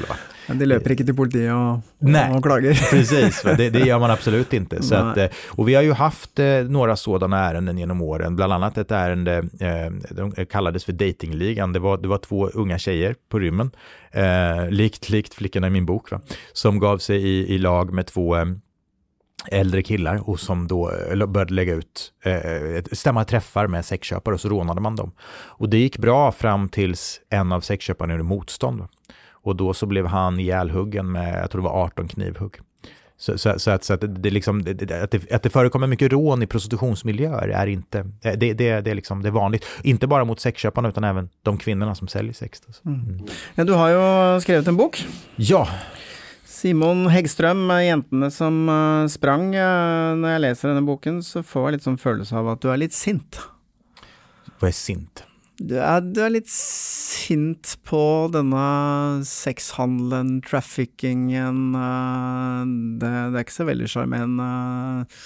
Men 0.48 0.60
det 0.60 0.66
löper 0.66 0.92
inte 0.92 1.06
till 1.06 1.16
politiet 1.16 1.54
och, 1.54 1.80
Nej, 2.00 2.34
och 2.34 2.44
klagar. 2.44 2.74
precis. 2.92 3.42
Det, 3.42 3.70
det, 3.70 3.80
gör 3.80 4.00
man 4.00 4.12
absolut 4.12 4.54
inte. 4.54 4.84
Så 4.84 4.96
att, 4.96 5.18
eh, 5.18 5.28
och 5.48 5.70
vi 5.70 5.76
har 5.76 5.82
ju 5.82 5.94
haft 5.94 6.40
eh, 6.40 6.46
några 6.48 6.96
sådana 6.96 7.40
ärenden 7.50 7.78
genom 7.78 8.02
åren, 8.02 8.36
bland 8.36 8.54
annat 8.54 8.78
ett 8.78 8.92
ärende, 8.92 9.38
eh, 9.60 9.92
de 10.10 10.46
kallades 10.46 10.86
för 10.86 10.94
datingligan. 10.94 11.74
Det 11.74 11.80
var, 11.80 11.98
det 11.98 12.08
var 12.08 12.18
två 12.18 12.50
unga 12.50 12.78
tjejer 12.78 13.16
på 13.30 13.40
rymmen, 13.40 13.72
eh, 14.12 14.70
likt, 14.70 15.10
likt 15.10 15.34
flickorna 15.34 15.68
i 15.68 15.70
min 15.70 15.86
bok, 15.86 16.12
va? 16.12 16.22
som 16.54 16.80
gav 16.80 16.98
sig 16.98 17.18
i, 17.18 17.56
i 17.56 17.58
lag 17.58 17.94
med 17.94 18.06
två 18.06 18.36
äldre 19.52 19.84
killar 19.84 20.30
och 20.30 20.40
som 20.40 20.68
då 20.68 20.92
började 21.28 21.54
lägga 21.54 21.74
ut, 21.74 22.12
eh, 22.24 22.84
stämma 22.92 23.24
träffar 23.24 23.68
med 23.68 23.86
sexköpare 23.86 24.34
och 24.34 24.42
så 24.42 24.50
rånade 24.50 24.82
man 24.82 24.96
dem. 24.96 25.12
Och 25.30 25.70
det 25.70 25.78
gick 25.78 25.98
bra 25.98 26.32
fram 26.32 26.70
tills 26.70 27.22
en 27.30 27.52
av 27.52 27.62
sexköparna 27.62 28.14
gjorde 28.14 28.24
motstånd. 28.24 28.88
Och 29.32 29.56
då 29.56 29.74
så 29.74 29.86
blev 29.86 30.06
han 30.06 30.40
ihjälhuggen 30.40 31.12
med, 31.12 31.42
jag 31.42 31.52
tror 31.52 31.62
det 31.62 31.68
var 31.68 31.84
18 31.84 32.08
knivhugg. 32.08 32.60
Så, 33.20 33.38
så, 33.38 33.60
så, 33.60 33.72
att, 33.72 33.84
så 33.84 33.94
att, 33.94 34.24
det 34.24 34.30
liksom, 34.30 34.60
att, 34.60 35.12
det, 35.12 35.32
att 35.32 35.44
det 35.44 35.50
förekommer 35.50 35.88
mycket 35.88 36.12
rån 36.12 36.44
i 36.44 36.48
prostitutionsmiljöer 36.48 37.48
är 37.48 37.68
inte, 37.68 38.06
det, 38.22 38.36
det, 38.36 38.54
det, 38.54 38.92
är 38.92 38.96
liksom, 38.96 39.22
det 39.22 39.30
är 39.30 39.32
vanligt. 39.32 39.66
Inte 39.84 40.08
bara 40.08 40.26
mot 40.26 40.40
sexköparna 40.40 40.90
utan 40.90 41.04
även 41.04 41.30
de 41.42 41.58
kvinnorna 41.58 41.96
som 41.96 42.08
säljer 42.08 42.34
sex. 42.34 42.62
Mm. 42.86 43.00
Mm. 43.00 43.26
Ja, 43.56 43.64
du 43.64 43.74
har 43.74 43.90
ju 43.90 44.42
skrivit 44.42 44.68
en 44.68 44.78
bok. 44.78 45.06
Ja. 45.36 45.68
Simon 46.58 47.06
Häggström, 47.14 47.68
jentene 47.86 48.32
som 48.34 48.64
eh, 48.70 49.08
sprang. 49.14 49.52
Eh, 49.54 50.16
Når 50.18 50.32
jeg 50.32 50.42
leser 50.42 50.72
denne 50.72 50.88
boken, 50.88 51.20
så 51.22 51.44
får 51.46 51.68
jeg 51.68 51.76
litt 51.76 51.86
sånn 51.86 52.00
følelse 52.02 52.40
av 52.40 52.50
at 52.56 52.64
du 52.64 52.72
er 52.74 52.80
litt 52.82 52.98
sint. 52.98 53.38
Hva 54.58 54.72
er 54.72 54.74
sint? 54.74 55.27
Du 55.58 55.74
er, 55.82 56.04
du 56.06 56.20
er 56.22 56.36
litt 56.36 56.50
sint 56.54 57.74
på 57.88 58.00
denne 58.30 58.66
sexhandelen, 59.26 60.38
traffickingen 60.46 61.74
eh, 61.74 62.60
det, 63.02 63.10
det, 63.10 63.40
er 63.40 63.46
ikke 63.46 63.56
så 63.56 63.66
veldig 63.66 63.90
sjarmerende 63.90 64.50
eh, 65.02 65.24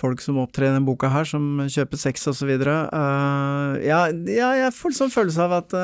folk 0.00 0.20
som 0.24 0.40
opptrer 0.40 0.68
i 0.68 0.70
denne 0.74 0.84
boka 0.84 1.10
her, 1.12 1.24
som 1.28 1.62
kjøper 1.64 2.00
sex 2.00 2.28
osv. 2.28 2.52
Uh, 2.60 2.68
eh, 2.72 3.80
ja, 3.88 4.02
ja, 4.32 4.52
jeg 4.66 4.76
får 4.76 4.96
sånn 4.96 5.12
følelse 5.12 5.48
av 5.48 5.56
at 5.62 5.74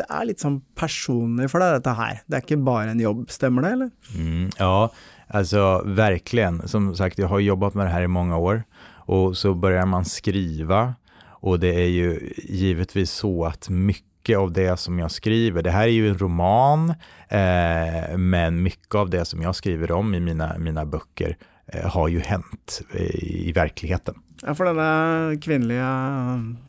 det 0.00 0.06
är 0.06 0.26
lite 0.28 0.44
sånn 0.44 0.60
personligt 0.76 1.52
för 1.52 1.64
deg, 1.64 1.82
det 1.84 1.96
här. 1.96 2.20
Det 2.26 2.38
är 2.38 2.44
inte 2.44 2.64
bara 2.64 2.92
en 2.92 3.00
jobb, 3.00 3.26
stämmer 3.32 3.64
det 3.64 3.74
eller? 3.76 3.90
Mm, 4.16 4.50
ja, 4.56 4.90
altså 5.28 5.82
verkligen. 5.84 6.62
Som 6.68 6.94
sagt, 6.96 7.18
jag 7.18 7.28
har 7.28 7.40
jobbat 7.44 7.74
med 7.74 7.86
det 7.86 7.92
här 7.92 8.08
i 8.08 8.08
många 8.08 8.36
år 8.36 8.62
och 9.10 9.36
så 9.36 9.54
börjar 9.54 9.86
man 9.86 10.04
skriva 10.04 10.94
och 11.40 11.60
det 11.60 11.74
är 11.74 11.88
ju 11.88 12.32
givetvis 12.36 13.10
så 13.10 13.44
att 13.44 13.68
mycket 13.68 14.38
av 14.38 14.52
det 14.52 14.76
som 14.76 14.98
jag 14.98 15.10
skriver, 15.10 15.62
det 15.62 15.70
här 15.70 15.82
är 15.82 15.86
ju 15.86 16.08
en 16.08 16.18
roman, 16.18 16.94
eh, 17.28 18.16
men 18.16 18.62
mycket 18.62 18.94
av 18.94 19.10
det 19.10 19.24
som 19.24 19.42
jag 19.42 19.54
skriver 19.54 19.92
om 19.92 20.14
i 20.14 20.20
mina, 20.20 20.58
mina 20.58 20.84
böcker 20.86 21.36
eh, 21.66 21.90
har 21.90 22.08
ju 22.08 22.20
hänt 22.20 22.82
i, 22.94 23.48
i 23.48 23.52
verkligen. 23.52 24.00
Ja, 24.42 24.54
for 24.54 24.64
denne 24.64 25.36
kvinnelige 25.40 25.86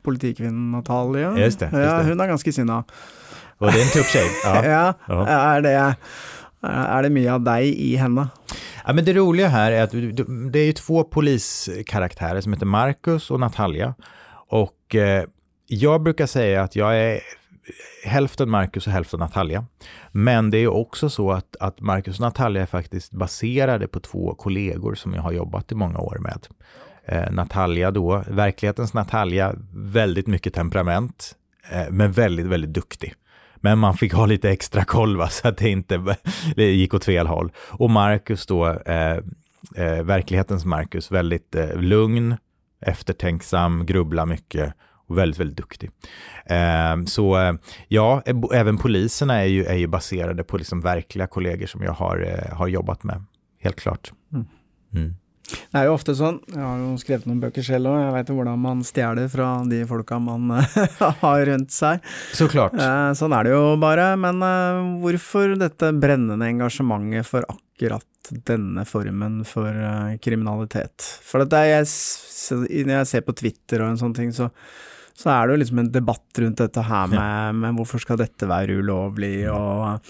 politikvinnen 0.03 0.71
Natalia, 0.71 1.37
just 1.37 1.59
det, 1.59 1.65
just 1.65 1.75
det. 1.75 1.83
Ja, 1.83 2.01
hun 2.01 2.19
er 2.21 2.27
ganske 2.27 2.53
sinna. 2.53 2.83
Och 3.57 3.71
det 3.71 3.79
är 3.79 3.83
en 3.83 3.89
tuff 3.89 4.11
tjej. 4.11 4.29
Ja, 4.43 4.93
ja. 5.07 5.27
Är, 5.27 5.61
det, 5.61 5.95
är 6.61 7.03
det 7.03 7.09
mycket 7.09 7.31
av 7.31 7.41
dig 7.41 7.91
i 7.91 7.95
henne? 7.95 8.27
Ja, 8.85 8.93
men 8.93 9.05
det 9.05 9.13
roliga 9.13 9.47
här 9.47 9.71
är 9.71 9.83
att 9.83 9.91
det 10.51 10.59
är 10.59 10.65
ju 10.65 10.73
två 10.73 11.03
poliskaraktärer 11.03 12.41
som 12.41 12.53
heter 12.53 12.65
Marcus 12.65 13.31
och 13.31 13.39
Natalia. 13.39 13.93
Och 14.51 14.95
eh, 14.95 15.25
jag 15.67 16.03
brukar 16.03 16.25
säga 16.25 16.63
att 16.63 16.75
jag 16.75 16.97
är 16.97 17.19
hälften 18.05 18.49
Marcus 18.49 18.87
och 18.87 18.93
hälften 18.93 19.19
Natalia. 19.19 19.65
Men 20.11 20.51
det 20.51 20.57
är 20.57 20.67
också 20.67 21.09
så 21.09 21.31
att, 21.31 21.55
att 21.59 21.81
Marcus 21.81 22.15
och 22.15 22.21
Natalia 22.21 22.61
är 22.61 22.65
faktiskt 22.65 23.11
baserade 23.11 23.87
på 23.87 23.99
två 23.99 24.35
kollegor 24.35 24.95
som 24.95 25.13
jag 25.13 25.21
har 25.21 25.31
jobbat 25.31 25.71
i 25.71 25.75
många 25.75 25.99
år 25.99 26.17
med. 26.19 26.47
Eh, 27.05 27.31
Natalia 27.31 27.91
då, 27.91 28.23
verklighetens 28.27 28.93
Natalia, 28.93 29.55
väldigt 29.73 30.27
mycket 30.27 30.53
temperament, 30.53 31.35
eh, 31.71 31.89
men 31.91 32.11
väldigt, 32.11 32.45
väldigt 32.45 32.73
duktig. 32.73 33.13
Men 33.55 33.79
man 33.79 33.97
fick 33.97 34.13
ha 34.13 34.25
lite 34.25 34.49
extra 34.49 34.83
koll 34.85 35.17
va, 35.17 35.27
så 35.29 35.47
att 35.47 35.57
det 35.57 35.69
inte 35.69 36.15
det 36.55 36.71
gick 36.71 36.93
åt 36.93 37.05
fel 37.05 37.27
håll. 37.27 37.51
Och 37.57 37.89
Marcus 37.89 38.45
då, 38.45 38.67
eh, 38.69 39.17
eh, 39.75 40.03
verklighetens 40.03 40.65
Marcus, 40.65 41.11
väldigt 41.11 41.55
eh, 41.55 41.75
lugn, 41.75 42.37
eftertänksam, 42.81 43.85
grubblar 43.85 44.25
mycket 44.25 44.73
och 45.07 45.17
väldigt, 45.17 45.39
väldigt 45.39 45.57
duktig. 45.57 45.91
Eh, 46.45 47.03
så 47.05 47.39
eh, 47.39 47.53
ja, 47.87 48.23
även 48.53 48.77
poliserna 48.77 49.41
är 49.41 49.45
ju, 49.45 49.65
är 49.65 49.75
ju 49.75 49.87
baserade 49.87 50.43
på 50.43 50.57
liksom 50.57 50.81
verkliga 50.81 51.27
kollegor 51.27 51.65
som 51.65 51.81
jag 51.81 51.93
har, 51.93 52.27
eh, 52.27 52.57
har 52.57 52.67
jobbat 52.67 53.03
med, 53.03 53.23
helt 53.59 53.79
klart. 53.79 54.11
Mm. 54.33 54.45
Mm. 54.93 55.15
Det 55.51 55.79
er 55.79 55.87
jo 55.87 55.95
ofte 55.95 56.15
sånn, 56.17 56.39
jeg 56.51 56.61
har 56.61 56.79
jo 56.81 56.91
skrevet 57.01 57.27
noen 57.29 57.41
bøker 57.43 57.65
selv 57.65 57.91
òg, 57.91 57.99
jeg 58.01 58.13
vet 58.17 58.31
hvordan 58.35 58.61
man 58.63 58.83
stjeler 58.87 59.31
fra 59.31 59.49
de 59.69 59.81
folka 59.89 60.19
man 60.21 60.51
har 61.23 61.43
rundt 61.49 61.73
seg. 61.75 62.05
Så 62.37 62.47
klart. 62.51 62.75
Eh, 62.75 63.09
sånn 63.17 63.35
er 63.37 63.47
det 63.47 63.55
jo 63.55 63.75
bare. 63.81 64.11
Men 64.19 64.43
eh, 64.45 64.79
hvorfor 65.03 65.55
dette 65.59 65.91
brennende 65.97 66.49
engasjementet 66.51 67.27
for 67.27 67.47
akkurat 67.51 68.07
denne 68.47 68.85
formen 68.87 69.41
for 69.47 69.69
eh, 69.71 70.15
kriminalitet? 70.23 71.07
For 71.25 71.45
at 71.45 71.55
jeg, 71.55 71.89
når 72.57 72.95
jeg 72.99 73.11
ser 73.13 73.27
på 73.27 73.35
Twitter 73.37 73.83
og 73.83 73.93
en 73.93 74.01
sånn 74.01 74.17
ting, 74.17 74.33
så 74.35 74.51
så 75.21 75.29
er 75.33 75.47
det 75.47 75.55
jo 75.55 75.61
liksom 75.61 75.81
en 75.83 75.91
debatt 75.93 76.41
rundt 76.41 76.61
dette 76.63 76.83
her 76.87 77.11
med, 77.11 77.59
med 77.61 77.77
hvorfor 77.77 78.01
skal 78.01 78.19
dette 78.21 78.49
være 78.49 78.79
ulovlig, 78.81 79.35
og, 79.53 80.01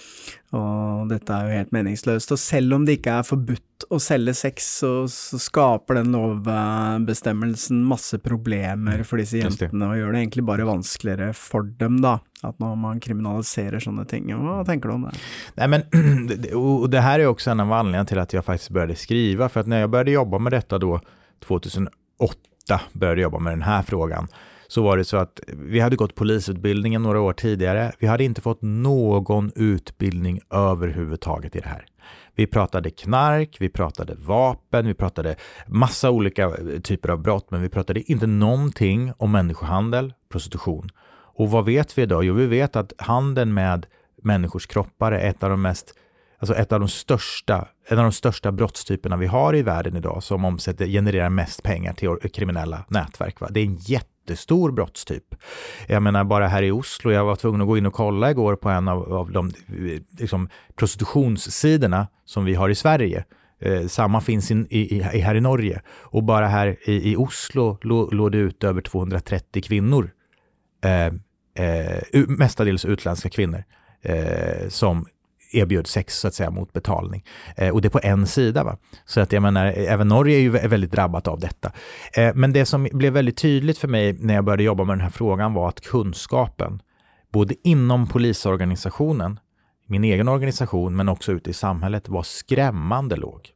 og, 0.56 1.10
dette 1.12 1.36
er 1.36 1.50
jo 1.50 1.60
helt 1.60 1.76
meningsløst. 1.76 2.32
Og 2.32 2.40
selv 2.40 2.78
om 2.78 2.88
det 2.88 3.00
ikke 3.00 3.20
er 3.20 3.28
forbudt 3.28 3.88
å 3.92 4.00
selge 4.00 4.36
sex, 4.38 4.72
så, 4.82 4.92
så 5.12 5.40
skaper 5.42 6.00
den 6.00 6.16
lovbestemmelsen 6.16 7.84
masse 7.88 8.22
problemer 8.24 9.04
for 9.08 9.20
disse 9.20 9.42
jentene, 9.42 9.90
og 9.90 10.00
gjør 10.00 10.16
det 10.16 10.24
egentlig 10.24 10.48
bare 10.48 10.70
vanskeligere 10.70 11.32
for 11.38 11.68
dem, 11.82 12.00
da. 12.06 12.20
Att 12.44 12.60
man 12.60 13.00
kriminaliserar 13.00 13.80
sådana 13.80 14.06
ting. 14.06 14.46
Vad 14.46 14.66
tänker 14.66 14.90
du 14.90 14.96
om 14.96 15.02
det? 15.02 15.12
Nej, 15.56 15.68
men, 15.68 15.82
och 16.56 16.90
det 16.90 17.00
här 17.00 17.20
är 17.20 17.26
också 17.26 17.50
en 17.50 17.60
av 17.60 17.74
anledningarna 17.74 18.06
till 18.06 18.20
att 18.20 18.34
jag 18.34 18.46
faktiskt 18.46 18.70
började 18.70 18.96
skriva. 18.96 19.50
För 19.50 19.60
att 19.60 19.68
när 19.68 19.80
jag 19.80 19.90
började 19.90 20.12
jobba 20.12 20.40
med 20.40 20.54
detta 20.54 20.78
då, 20.78 21.00
2008, 21.48 21.92
började 22.94 23.22
jobba 23.22 23.40
med 23.40 23.54
den 23.54 23.62
här 23.62 23.82
frågan, 23.82 24.28
så 24.72 24.82
var 24.82 24.98
det 24.98 25.06
så 25.06 25.18
att 25.18 25.40
vi 25.48 25.80
hade 25.80 25.96
gått 25.96 26.16
polisutbildningen 26.16 27.04
några 27.04 27.22
år 27.22 27.34
tidigare. 27.34 27.92
Vi 28.00 28.08
hade 28.08 28.24
inte 28.24 28.42
fått 28.42 28.62
någon 28.62 29.52
utbildning 29.56 30.40
överhuvudtaget 30.50 31.56
i 31.56 31.60
det 31.60 31.68
här. 31.68 31.86
Vi 32.36 32.48
pratade 32.48 32.90
knark, 32.90 33.58
vi 33.60 33.70
pratade 33.70 34.16
vapen, 34.16 34.88
vi 34.88 34.94
pratade 34.94 35.36
massa 35.68 36.12
olika 36.12 36.44
eh, 36.44 36.80
typer 36.84 37.10
av 37.10 37.22
brott, 37.22 37.52
men 37.52 37.62
vi 37.62 37.70
pratade 37.70 38.12
inte 38.12 38.28
någonting 38.28 39.14
om 39.18 39.32
människohandel, 39.32 40.14
prostitution. 40.30 40.90
Och 41.36 41.52
vad 41.52 41.66
vet 41.66 41.98
vi 41.98 42.02
idag? 42.02 42.24
Jo, 42.24 42.34
vi 42.34 42.46
vet 42.46 42.76
att 42.76 42.94
handeln 42.98 43.54
med 43.54 43.86
människors 44.24 44.68
kroppar 44.68 45.12
är 45.12 45.30
ett 45.30 45.44
av 45.44 45.50
de 45.50 45.62
mest 45.62 45.94
alltså 46.40 46.56
ett 46.56 46.72
av 46.72 46.80
de 46.80 46.90
största, 46.90 47.68
en 47.88 47.98
av 47.98 48.04
de 48.04 48.12
största 48.12 48.52
brottstyperna 48.52 49.18
vi 49.18 49.28
har 49.28 49.56
i 49.56 49.62
världen 49.62 49.98
idag 49.98 50.24
som 50.24 50.46
omsätter, 50.46 50.86
genererar 50.86 51.30
mest 51.30 51.64
pengar 51.64 51.94
till 51.94 52.32
kriminella 52.32 52.86
nätverk. 52.88 53.40
Va? 53.40 53.48
Det 53.52 53.60
är 53.60 53.66
en 53.66 53.78
jätte 53.78 54.08
jättestor 54.22 54.72
brottstyp. 54.72 55.36
Jag 55.88 56.04
menar 56.04 56.24
bara 56.24 56.48
här 56.48 56.64
i 56.64 56.72
Oslo, 56.72 57.12
jag 57.12 57.26
var 57.26 57.36
tvungen 57.36 57.62
att 57.62 57.68
gå 57.68 57.78
in 57.78 57.86
och 57.86 57.94
kolla 57.94 58.32
igår 58.32 58.56
på 58.56 58.70
en 58.70 58.88
av, 58.88 59.14
av 59.14 59.32
de 59.32 59.52
liksom, 60.20 60.50
prostitutionssidorna 60.76 62.08
som 62.26 62.46
vi 62.46 62.54
har 62.54 62.70
i 62.70 62.76
Sverige. 62.76 63.26
Eh, 63.60 63.88
samma 63.88 64.22
finns 64.22 64.52
in, 64.52 64.68
i, 64.70 64.98
i, 64.98 65.02
här 65.02 65.36
i 65.36 65.42
Norge. 65.42 65.82
Och 65.90 66.24
bara 66.24 66.48
här 66.48 66.78
i, 66.90 67.12
i 67.12 67.16
Oslo 67.16 67.78
låg 68.12 68.32
det 68.32 68.38
ut 68.38 68.64
över 68.64 68.82
230 68.82 69.62
kvinnor, 69.64 70.12
eh, 70.84 71.06
eh, 71.66 72.28
mestadels 72.28 72.86
utländska 72.86 73.30
kvinnor, 73.30 73.64
eh, 74.02 74.70
som 74.70 75.06
erbjöd 75.52 75.88
sex 75.88 76.20
så 76.20 76.28
att 76.28 76.34
säga 76.34 76.50
mot 76.50 76.74
betalning. 76.74 77.26
Eh, 77.56 77.70
och 77.70 77.82
det 77.82 77.88
är 77.88 77.90
på 77.90 78.00
en 78.04 78.28
sida. 78.28 78.64
Va? 78.64 78.78
Så 79.06 79.22
att 79.22 79.32
jag 79.32 79.42
menar, 79.42 79.66
även 79.66 80.08
Norge 80.08 80.38
är 80.38 80.42
ju 80.42 80.50
väldigt 80.50 80.92
drabbat 80.92 81.28
av 81.28 81.40
detta. 81.40 81.72
Eh, 82.14 82.32
men 82.36 82.54
det 82.54 82.66
som 82.66 82.88
blev 82.92 83.14
väldigt 83.14 83.38
tydligt 83.38 83.78
för 83.78 83.88
mig 83.88 84.14
när 84.14 84.34
jag 84.34 84.44
började 84.44 84.64
jobba 84.64 84.84
med 84.84 84.94
den 84.94 85.02
här 85.02 85.10
frågan 85.10 85.54
var 85.54 85.70
att 85.70 85.82
kunskapen, 85.82 86.82
både 87.34 87.56
inom 87.64 88.08
polisorganisationen, 88.08 89.40
min 89.88 90.04
egen 90.04 90.28
organisation, 90.28 90.96
men 90.96 91.10
också 91.10 91.32
ute 91.32 91.50
i 91.50 91.54
samhället, 91.54 92.10
var 92.10 92.24
skrämmande 92.24 93.16
låg. 93.16 93.50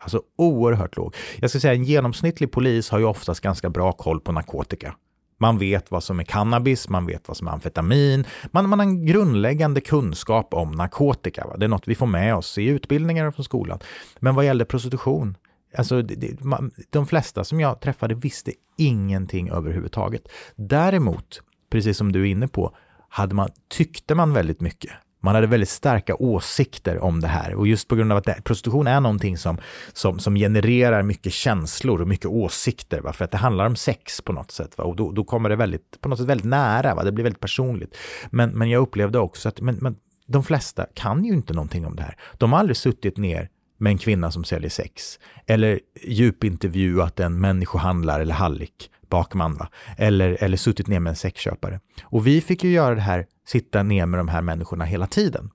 Alltså 0.00 0.22
oerhört 0.38 0.96
låg. 0.96 1.14
Jag 1.36 1.50
ska 1.50 1.60
säga 1.60 1.74
en 1.74 1.84
genomsnittlig 1.84 2.52
polis 2.52 2.90
har 2.90 2.98
ju 2.98 3.04
oftast 3.04 3.40
ganska 3.40 3.70
bra 3.70 3.92
koll 3.92 4.20
på 4.20 4.32
narkotika. 4.32 4.94
Man 5.38 5.58
vet 5.58 5.90
vad 5.90 6.02
som 6.02 6.20
är 6.20 6.24
cannabis, 6.24 6.88
man 6.88 7.06
vet 7.06 7.28
vad 7.28 7.36
som 7.36 7.48
är 7.48 7.52
amfetamin, 7.52 8.24
man, 8.50 8.68
man 8.68 8.78
har 8.78 8.86
en 8.86 9.06
grundläggande 9.06 9.80
kunskap 9.80 10.54
om 10.54 10.70
narkotika. 10.70 11.46
Va? 11.46 11.56
Det 11.56 11.66
är 11.66 11.68
något 11.68 11.88
vi 11.88 11.94
får 11.94 12.06
med 12.06 12.34
oss 12.36 12.58
i 12.58 12.64
utbildningar 12.64 13.30
från 13.30 13.44
skolan. 13.44 13.78
Men 14.18 14.34
vad 14.34 14.44
gäller 14.44 14.64
prostitution, 14.64 15.36
alltså 15.76 16.02
det, 16.02 16.14
det, 16.14 16.44
man, 16.44 16.70
de 16.90 17.06
flesta 17.06 17.44
som 17.44 17.60
jag 17.60 17.80
träffade 17.80 18.14
visste 18.14 18.52
ingenting 18.76 19.50
överhuvudtaget. 19.50 20.28
Däremot, 20.56 21.40
precis 21.70 21.96
som 21.96 22.12
du 22.12 22.20
är 22.20 22.26
inne 22.26 22.48
på, 22.48 22.76
hade 23.08 23.34
man, 23.34 23.48
tyckte 23.68 24.14
man 24.14 24.32
väldigt 24.32 24.60
mycket. 24.60 24.92
Man 25.20 25.34
hade 25.34 25.46
väldigt 25.46 25.68
starka 25.68 26.16
åsikter 26.16 27.02
om 27.02 27.20
det 27.20 27.28
här 27.28 27.54
och 27.54 27.66
just 27.66 27.88
på 27.88 27.96
grund 27.96 28.12
av 28.12 28.18
att 28.18 28.24
det, 28.24 28.42
prostitution 28.44 28.86
är 28.86 29.00
någonting 29.00 29.38
som, 29.38 29.58
som, 29.92 30.18
som 30.18 30.34
genererar 30.34 31.02
mycket 31.02 31.32
känslor 31.32 32.00
och 32.00 32.08
mycket 32.08 32.26
åsikter, 32.26 33.00
va? 33.00 33.12
för 33.12 33.24
att 33.24 33.30
det 33.30 33.38
handlar 33.38 33.66
om 33.66 33.76
sex 33.76 34.20
på 34.20 34.32
något 34.32 34.50
sätt. 34.50 34.78
Va? 34.78 34.84
Och 34.84 34.96
då, 34.96 35.12
då 35.12 35.24
kommer 35.24 35.48
det 35.48 35.56
väldigt, 35.56 36.00
på 36.00 36.08
något 36.08 36.18
sätt 36.18 36.26
väldigt 36.26 36.46
nära, 36.46 36.94
va? 36.94 37.04
det 37.04 37.12
blir 37.12 37.24
väldigt 37.24 37.40
personligt. 37.40 37.96
Men, 38.30 38.50
men 38.50 38.70
jag 38.70 38.82
upplevde 38.82 39.18
också 39.18 39.48
att 39.48 39.60
men, 39.60 39.74
men 39.74 39.96
de 40.26 40.44
flesta 40.44 40.86
kan 40.94 41.24
ju 41.24 41.32
inte 41.32 41.52
någonting 41.52 41.86
om 41.86 41.96
det 41.96 42.02
här. 42.02 42.16
De 42.38 42.52
har 42.52 42.58
aldrig 42.58 42.76
suttit 42.76 43.16
ner 43.16 43.48
med 43.78 43.90
en 43.90 43.98
kvinna 43.98 44.30
som 44.30 44.44
säljer 44.44 44.70
sex. 44.70 45.18
Eller 45.46 45.80
djupintervjuat 46.02 47.20
en 47.20 47.40
människohandlare 47.40 48.22
eller 48.22 48.34
hallick, 48.34 48.90
bakman, 49.08 49.54
va? 49.54 49.68
Eller, 49.96 50.36
eller 50.40 50.56
suttit 50.56 50.88
ner 50.88 51.00
med 51.00 51.10
en 51.10 51.16
sexköpare. 51.16 51.80
Och 52.04 52.26
vi 52.26 52.40
fick 52.40 52.64
ju 52.64 52.70
göra 52.70 52.94
det 52.94 53.00
här, 53.00 53.26
sitta 53.46 53.82
ner 53.82 54.06
med 54.06 54.20
de 54.20 54.28
här 54.28 54.42
människorna 54.42 54.84
hela 54.84 55.06
tiden. 55.06 55.50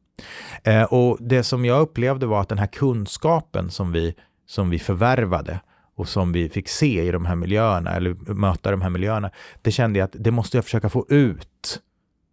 Eh, 0.63 0.83
och 0.83 1.17
det 1.19 1.43
som 1.43 1.65
jag 1.65 1.81
upplevde 1.81 2.25
var 2.25 2.41
att 2.41 2.49
den 2.49 2.57
här 2.57 2.67
kunskapen 2.67 3.71
som 3.71 3.91
vi, 3.91 4.15
som 4.45 4.69
vi 4.69 4.79
förvärvade 4.79 5.59
och 5.95 6.07
som 6.07 6.31
vi 6.31 6.49
fick 6.49 6.69
se 6.69 7.03
i 7.07 7.11
de 7.11 7.25
här 7.25 7.35
miljöerna, 7.35 7.95
eller 7.95 8.33
möta 8.33 8.71
de 8.71 8.81
här 8.81 8.89
miljöerna, 8.89 9.31
det 9.61 9.71
kände 9.71 9.99
jag 9.99 10.05
att 10.05 10.15
det 10.19 10.31
måste 10.31 10.57
jag 10.57 10.63
försöka 10.63 10.89
få 10.89 11.05
ut 11.09 11.81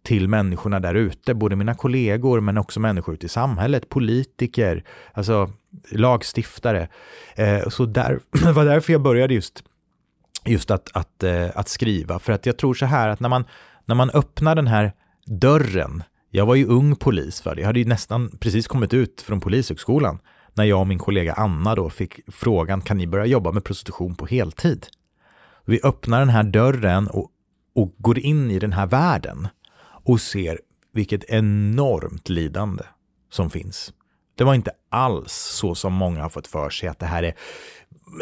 till 0.03 0.27
människorna 0.27 0.79
där 0.79 0.95
ute, 0.95 1.33
både 1.33 1.55
mina 1.55 1.75
kollegor 1.75 2.39
men 2.39 2.57
också 2.57 2.79
människor 2.79 3.13
ute 3.13 3.25
i 3.25 3.29
samhället, 3.29 3.89
politiker, 3.89 4.83
alltså 5.13 5.51
lagstiftare. 5.91 6.87
Eh, 7.35 7.69
så 7.69 7.85
där 7.85 8.19
det 8.43 8.51
var 8.51 8.65
därför 8.65 8.93
jag 8.93 9.01
började 9.01 9.33
just, 9.33 9.63
just 10.45 10.71
att, 10.71 10.89
att, 10.93 11.23
eh, 11.23 11.47
att 11.55 11.67
skriva, 11.67 12.19
för 12.19 12.33
att 12.33 12.45
jag 12.45 12.57
tror 12.57 12.73
så 12.73 12.85
här 12.85 13.09
att 13.09 13.19
när 13.19 13.29
man, 13.29 13.45
när 13.85 13.95
man 13.95 14.09
öppnar 14.09 14.55
den 14.55 14.67
här 14.67 14.93
dörren, 15.25 16.03
jag 16.29 16.45
var 16.45 16.55
ju 16.55 16.65
ung 16.65 16.95
polis 16.95 17.41
för 17.41 17.55
det, 17.55 17.61
jag 17.61 17.67
hade 17.67 17.79
ju 17.79 17.85
nästan 17.85 18.37
precis 18.39 18.67
kommit 18.67 18.93
ut 18.93 19.21
från 19.21 19.39
polishögskolan 19.39 20.19
när 20.53 20.63
jag 20.63 20.79
och 20.79 20.87
min 20.87 20.99
kollega 20.99 21.33
Anna 21.33 21.75
då 21.75 21.89
fick 21.89 22.19
frågan, 22.27 22.81
kan 22.81 22.97
ni 22.97 23.07
börja 23.07 23.25
jobba 23.25 23.51
med 23.51 23.63
prostitution 23.63 24.15
på 24.15 24.25
heltid? 24.25 24.87
Vi 25.65 25.79
öppnar 25.83 26.19
den 26.19 26.29
här 26.29 26.43
dörren 26.43 27.07
och, 27.07 27.29
och 27.75 27.95
går 27.97 28.19
in 28.19 28.51
i 28.51 28.59
den 28.59 28.73
här 28.73 28.87
världen 28.87 29.47
och 29.81 30.21
ser 30.21 30.59
vilket 30.93 31.23
enormt 31.23 32.29
lidande 32.29 32.83
som 33.31 33.49
finns. 33.49 33.93
Det 34.35 34.43
var 34.43 34.53
inte 34.53 34.71
alls 34.89 35.33
så 35.33 35.75
som 35.75 35.93
många 35.93 36.21
har 36.21 36.29
fått 36.29 36.47
för 36.47 36.69
sig 36.69 36.89
att 36.89 36.99
det 36.99 37.05
här 37.05 37.23
är 37.23 37.33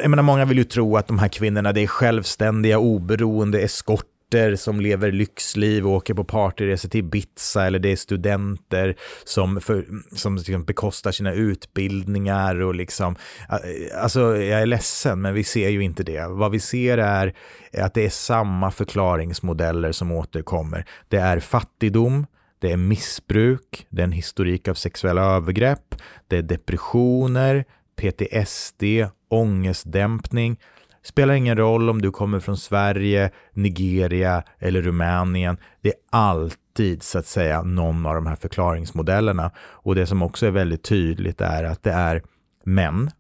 jag 0.02 0.10
menar, 0.10 0.24
många 0.24 0.46
vill 0.46 0.58
ju 0.58 0.64
tro 0.64 0.98
att 0.98 1.08
de 1.08 1.20
här 1.20 1.28
kvinnorna 1.28 1.74
det 1.74 1.82
är 1.82 1.88
självständiga, 1.88 2.80
oberoende 2.80 3.62
eskorter 3.62 4.56
som 4.56 4.82
lever 4.82 5.12
lyxliv 5.12 5.88
och 5.88 5.94
åker 5.94 6.14
på 6.14 6.24
partyresor 6.24 6.90
till 6.90 7.00
Ibiza 7.00 7.66
eller 7.66 7.80
det 7.80 7.92
är 7.92 7.96
studenter 7.96 8.96
som, 9.24 9.62
för, 9.62 9.86
som 10.16 10.36
liksom 10.36 10.64
bekostar 10.64 11.12
sina 11.12 11.34
utbildningar 11.34 12.62
och 12.62 12.76
liksom, 12.76 13.16
alltså 13.96 14.38
jag 14.38 14.62
är 14.62 14.66
ledsen 14.66 15.22
men 15.22 15.34
vi 15.34 15.44
ser 15.44 15.70
ju 15.70 15.84
inte 15.84 16.04
det. 16.04 16.28
Vad 16.28 16.52
vi 16.52 16.60
ser 16.60 16.98
är 16.98 17.34
att 17.78 17.94
det 17.94 18.06
är 18.06 18.10
samma 18.10 18.72
förklaringsmodeller 18.72 19.92
som 19.92 20.12
återkommer. 20.12 20.86
Det 21.08 21.18
är 21.18 21.40
fattigdom, 21.40 22.26
det 22.60 22.72
är 22.72 22.78
missbruk, 22.78 23.88
det 23.90 24.02
är 24.02 24.04
en 24.04 24.12
historik 24.12 24.68
av 24.68 24.74
sexuella 24.74 25.22
övergrepp, 25.22 25.96
det 26.28 26.38
är 26.38 26.42
depressioner, 26.42 27.66
PTSD, 27.98 28.84
ångestdämpning. 29.30 30.60
Spelar 31.04 31.34
ingen 31.34 31.58
roll 31.58 31.90
om 31.90 32.02
du 32.02 32.12
kommer 32.12 32.40
från 32.40 32.58
Sverige, 32.58 33.32
Nigeria 33.54 34.44
eller 34.60 34.82
Rumänien. 34.82 35.58
Det 35.82 35.90
är 35.90 35.96
alltid 36.10 37.04
så 37.04 37.20
att 37.20 37.26
säga 37.26 37.62
någon 37.62 38.06
av 38.06 38.16
de 38.16 38.28
här 38.28 38.36
förklaringsmodellerna. 38.36 39.52
Och 39.58 39.96
det 39.96 40.06
som 40.06 40.22
också 40.22 40.46
är 40.46 40.52
väldigt 40.52 40.84
tydligt 40.84 41.42
är 41.42 41.64
att 41.64 41.84
det 41.84 41.92
är 41.92 42.22
män, 42.64 43.12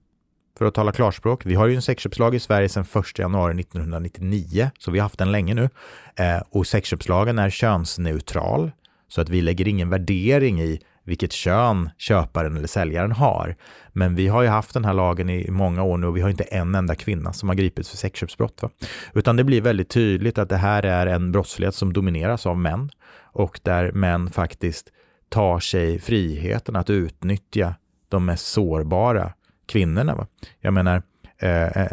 för 0.57 0.65
att 0.65 0.73
tala 0.73 0.91
klarspråk. 0.91 1.45
Vi 1.45 1.55
har 1.55 1.67
ju 1.67 1.75
en 1.75 1.82
sexköpslag 1.82 2.36
i 2.36 2.39
Sverige 2.39 2.69
sedan 2.69 2.86
1 2.95 3.19
januari 3.19 3.59
1999, 3.59 4.71
så 4.80 4.91
vi 4.91 4.99
har 4.99 5.03
haft 5.03 5.19
den 5.19 5.32
länge 5.32 5.53
nu. 5.53 5.69
Eh, 6.15 6.41
och 6.49 6.67
sexköpslagen 6.67 7.39
är 7.39 7.49
könsneutral, 7.49 8.71
så 9.07 9.21
att 9.21 9.30
vi 9.30 9.41
lägger 9.41 9.67
ingen 9.67 9.89
värdering 9.89 10.61
i 10.61 10.82
vilket 11.08 11.32
kön 11.32 11.89
köparen 11.97 12.58
eller 12.58 12.68
säljaren 12.68 13.12
har. 13.12 13.55
Men 13.93 14.16
vi 14.16 14.28
har 14.28 14.41
ju 14.41 14.47
haft 14.47 14.74
den 14.74 14.86
här 14.86 14.93
lagen 14.93 15.30
i 15.30 15.51
många 15.51 15.84
år 15.84 15.97
nu 15.97 16.08
och 16.08 16.18
vi 16.18 16.22
har 16.22 16.30
inte 16.30 16.43
en 16.43 16.76
enda 16.76 16.95
kvinna 16.95 17.34
som 17.34 17.49
har 17.49 17.55
gripits 17.55 17.89
för 17.89 17.97
sexköpsbrott. 17.97 18.62
Va? 18.62 18.70
Utan 19.14 19.36
det 19.36 19.43
blir 19.43 19.62
väldigt 19.62 19.89
tydligt 19.89 20.38
att 20.38 20.49
det 20.49 20.58
här 20.58 20.84
är 20.84 21.08
en 21.08 21.32
brottslighet 21.32 21.76
som 21.76 21.93
domineras 21.93 22.45
av 22.45 22.58
män 22.58 22.89
och 23.22 23.60
där 23.64 23.91
män 23.91 24.30
faktiskt 24.30 24.88
tar 25.30 25.60
sig 25.60 25.99
friheten 25.99 26.76
att 26.76 26.89
utnyttja 26.89 27.76
de 28.10 28.26
mest 28.26 28.47
sårbara 28.47 29.34
kvinnorna. 29.68 30.16
Va? 30.16 30.28
Jag 30.60 30.74
menar, 30.74 31.01
eh, 31.39 31.78
eh 31.78 31.88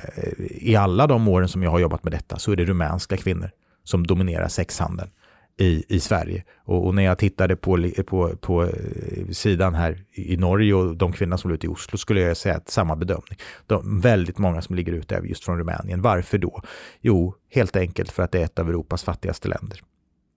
i 0.51 0.77
alla 0.77 1.07
de 1.07 1.29
åren 1.29 1.49
som 1.49 1.63
jag 1.63 1.71
har 1.71 1.79
jobbat 1.79 2.05
med 2.05 2.13
detta 2.13 2.39
så 2.39 2.53
är 2.53 2.57
det 2.57 2.65
rumänska 2.65 3.17
kvinnor 3.17 3.51
som 3.85 4.07
dominerar 4.07 4.49
sexhandeln 4.49 5.11
i, 5.57 5.85
i 5.89 6.01
Sverige. 6.01 6.45
Och, 6.65 6.87
och, 6.87 6.95
när 6.95 7.03
jag 7.03 7.19
tittade 7.19 7.57
på, 7.57 7.91
på, 8.07 8.37
på 8.37 8.63
eh, 8.63 9.29
sidan 9.31 9.75
här 9.75 10.05
i 10.13 10.37
Norge 10.37 10.75
och 10.75 10.97
de 10.97 11.13
kvinnor 11.13 11.37
som 11.37 11.51
låg 11.51 11.57
ute 11.57 11.67
i 11.67 11.71
Oslo 11.71 11.99
skulle 11.99 12.21
jag 12.21 12.37
säga 12.37 12.57
att 12.57 12.71
samma 12.71 12.97
bedömning. 12.97 13.39
De, 13.67 14.01
väldigt 14.01 14.39
många 14.39 14.63
som 14.63 14.77
ligger 14.77 14.93
ute 14.93 15.17
är 15.17 15.23
just 15.23 15.45
från 15.45 15.59
Rumänien. 15.59 16.03
Varför 16.03 16.39
då? 16.39 16.63
Jo, 17.01 17.35
helt 17.51 17.77
enkelt 17.77 18.13
för 18.13 18.23
att 18.23 18.33
det 18.33 18.41
är 18.41 18.45
ett 18.45 18.59
av 18.59 18.69
Europas 18.69 19.05
fattigaste 19.05 19.49
länder. 19.49 19.81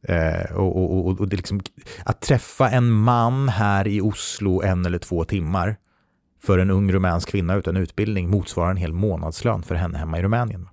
Eh, 0.07 0.55
och, 0.55 1.07
och, 1.07 1.19
och, 1.19 1.27
det 1.27 1.35
liksom, 1.37 1.61
att 2.05 2.21
träffa 2.21 2.69
en 2.69 2.91
man 2.91 3.49
här 3.49 3.87
i 3.87 4.01
Oslo 4.01 4.61
en 4.61 4.85
eller 4.85 4.99
två 4.99 5.23
timmar 5.23 5.75
för 6.43 6.59
en 6.59 6.71
ung 6.71 6.91
rumänsk 6.91 7.29
kvinna 7.29 7.55
utan 7.55 7.77
utbildning 7.77 8.29
motsvarar 8.29 8.71
en 8.71 8.77
hel 8.77 8.93
månadslön 8.93 9.63
för 9.63 9.75
henne 9.75 9.97
hemma 9.97 10.19
i 10.19 10.21
Rumänien. 10.21 10.67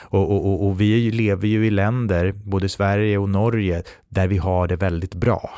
Och, 0.00 0.30
och, 0.30 0.66
och, 0.66 0.80
vi 0.80 1.10
lever 1.10 1.48
ju 1.48 1.66
i 1.66 1.70
länder, 1.70 2.32
både 2.32 2.68
Sverige 2.68 3.18
och 3.18 3.28
Norge, 3.28 3.82
där 4.08 4.28
vi 4.28 4.36
har 4.36 4.68
det 4.68 4.76
väldigt 4.76 5.14
bra. 5.14 5.50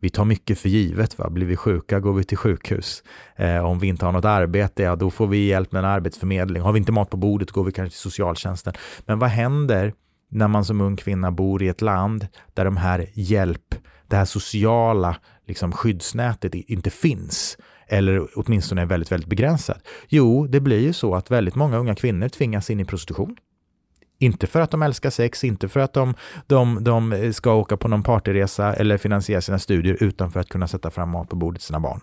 Vi 0.00 0.10
tar 0.10 0.24
mycket 0.24 0.58
för 0.58 0.68
givet. 0.68 1.18
Va? 1.18 1.30
Blir 1.30 1.46
vi 1.46 1.56
sjuka 1.56 2.00
går 2.00 2.12
vi 2.12 2.24
till 2.24 2.36
sjukhus. 2.36 3.02
Eh, 3.36 3.64
om 3.64 3.78
vi 3.78 3.86
inte 3.86 4.04
har 4.04 4.12
något 4.12 4.24
arbete, 4.24 4.82
ja 4.82 4.96
då 4.96 5.10
får 5.10 5.26
vi 5.26 5.46
hjälp 5.46 5.72
med 5.72 5.78
en 5.78 5.90
arbetsförmedling. 5.90 6.62
Har 6.62 6.72
vi 6.72 6.78
inte 6.78 6.92
mat 6.92 7.10
på 7.10 7.16
bordet 7.16 7.50
går 7.50 7.64
vi 7.64 7.72
kanske 7.72 7.90
till 7.90 8.00
socialtjänsten. 8.00 8.74
Men 9.06 9.18
vad 9.18 9.30
händer 9.30 9.92
när 10.30 10.48
man 10.48 10.64
som 10.64 10.80
ung 10.80 10.96
kvinna 10.96 11.30
bor 11.30 11.62
i 11.62 11.68
ett 11.68 11.80
land 11.80 12.26
där 12.54 12.64
de 12.64 12.76
här 12.76 13.06
hjälp, 13.14 13.74
det 14.08 14.16
här 14.16 14.24
sociala 14.24 15.16
liksom, 15.46 15.72
skyddsnätet 15.72 16.54
inte 16.54 16.90
finns? 16.90 17.56
Eller 17.86 18.28
åtminstone 18.34 18.82
är 18.82 18.86
väldigt, 18.86 19.12
väldigt 19.12 19.28
begränsad? 19.28 19.78
Jo, 20.08 20.46
det 20.46 20.60
blir 20.60 20.80
ju 20.80 20.92
så 20.92 21.14
att 21.14 21.30
väldigt 21.30 21.54
många 21.54 21.76
unga 21.76 21.94
kvinnor 21.94 22.28
tvingas 22.28 22.70
in 22.70 22.80
i 22.80 22.84
prostitution. 22.84 23.36
Inte 24.18 24.46
för 24.46 24.60
att 24.60 24.70
de 24.70 24.82
älskar 24.82 25.10
sex, 25.10 25.44
inte 25.44 25.68
för 25.68 25.80
att 25.80 25.92
de, 25.92 26.14
de, 26.46 26.84
de 26.84 27.32
ska 27.32 27.54
åka 27.54 27.76
på 27.76 27.88
någon 27.88 28.02
partyresa 28.02 28.74
eller 28.74 28.98
finansiera 28.98 29.40
sina 29.40 29.58
studier, 29.58 29.96
utan 30.00 30.30
för 30.30 30.40
att 30.40 30.48
kunna 30.48 30.68
sätta 30.68 30.90
fram 30.90 31.10
mat 31.10 31.28
på 31.28 31.36
bordet 31.36 31.60
till 31.60 31.66
sina 31.66 31.80
barn. 31.80 32.00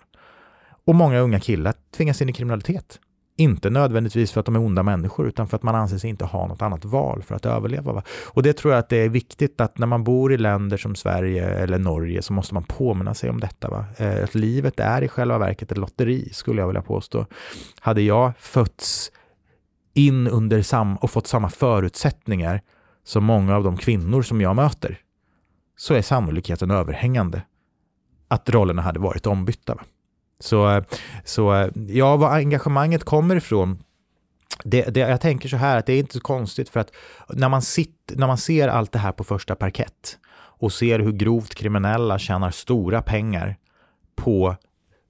Och 0.86 0.96
många 0.96 1.20
unga 1.20 1.40
killar 1.40 1.74
tvingas 1.96 2.22
in 2.22 2.30
i 2.30 2.34
kriminalitet. 2.34 3.00
Inte 3.38 3.70
nödvändigtvis 3.70 4.32
för 4.32 4.40
att 4.40 4.46
de 4.46 4.56
är 4.56 4.60
onda 4.60 4.84
människor, 4.84 5.28
utan 5.28 5.48
för 5.48 5.58
att 5.58 5.64
man 5.64 5.76
anser 5.76 5.98
sig 5.98 6.10
inte 6.10 6.26
ha 6.26 6.48
något 6.48 6.62
annat 6.62 6.86
val 6.86 7.24
för 7.24 7.36
att 7.36 7.46
överleva. 7.46 7.94
Va? 7.94 8.04
Och 8.28 8.44
det 8.44 8.54
tror 8.54 8.74
jag 8.74 8.80
att 8.80 8.90
det 8.90 8.98
är 8.98 9.10
viktigt 9.10 9.62
att 9.62 9.78
när 9.78 9.88
man 9.88 10.04
bor 10.04 10.34
i 10.34 10.38
länder 10.38 10.78
som 10.78 10.96
Sverige 10.96 11.46
eller 11.50 11.80
Norge 11.80 12.22
så 12.22 12.34
måste 12.34 12.54
man 12.54 12.64
påminna 12.64 13.14
sig 13.14 13.30
om 13.30 13.40
detta. 13.40 13.70
Va? 13.70 13.86
Eh, 13.98 14.24
att 14.24 14.36
livet 14.36 14.80
är 14.80 15.02
i 15.02 15.08
själva 15.08 15.38
verket 15.38 15.72
ett 15.72 15.78
lotteri, 15.78 16.30
skulle 16.34 16.62
jag 16.62 16.68
vilja 16.68 16.82
påstå. 16.82 17.26
Hade 17.80 18.02
jag 18.02 18.32
fötts 18.38 19.12
in 19.94 20.28
under 20.28 20.62
sam 20.62 20.98
och 20.98 21.12
fått 21.12 21.28
samma 21.28 21.50
förutsättningar 21.50 22.62
som 23.04 23.24
många 23.24 23.56
av 23.56 23.64
de 23.64 23.78
kvinnor 23.78 24.22
som 24.22 24.42
jag 24.42 24.56
möter, 24.56 25.00
så 25.78 25.94
är 25.94 26.02
sannolikheten 26.02 26.72
överhängande 26.72 27.42
att 28.28 28.50
rollerna 28.50 28.82
hade 28.82 29.00
varit 29.00 29.28
ombytta. 29.28 29.76
Va? 29.76 29.84
Så, 30.40 30.70
eh, 30.70 30.84
så 31.24 31.54
eh, 31.54 31.70
ja, 31.88 32.16
var 32.18 32.30
engagemanget 32.30 33.04
kommer 33.04 33.36
ifrån, 33.36 33.84
det, 34.64 34.82
det, 34.94 35.00
jag 35.00 35.22
tänker 35.22 35.50
så 35.50 35.58
här 35.58 35.78
att 35.78 35.86
det 35.86 35.94
är 35.94 36.00
inte 36.00 36.14
så 36.14 36.20
konstigt 36.20 36.70
för 36.70 36.80
att 36.80 36.92
när 37.30 37.50
man, 37.50 37.62
sitter, 37.62 38.16
när 38.16 38.28
man 38.28 38.38
ser 38.38 38.68
allt 38.68 38.92
det 38.92 39.00
här 39.00 39.12
på 39.12 39.24
första 39.24 39.56
parkett 39.56 40.18
och 40.36 40.74
ser 40.74 41.00
hur 41.00 41.12
grovt 41.12 41.56
kriminella 41.56 42.20
tjänar 42.20 42.52
stora 42.52 43.02
pengar 43.02 43.58
på 44.16 44.56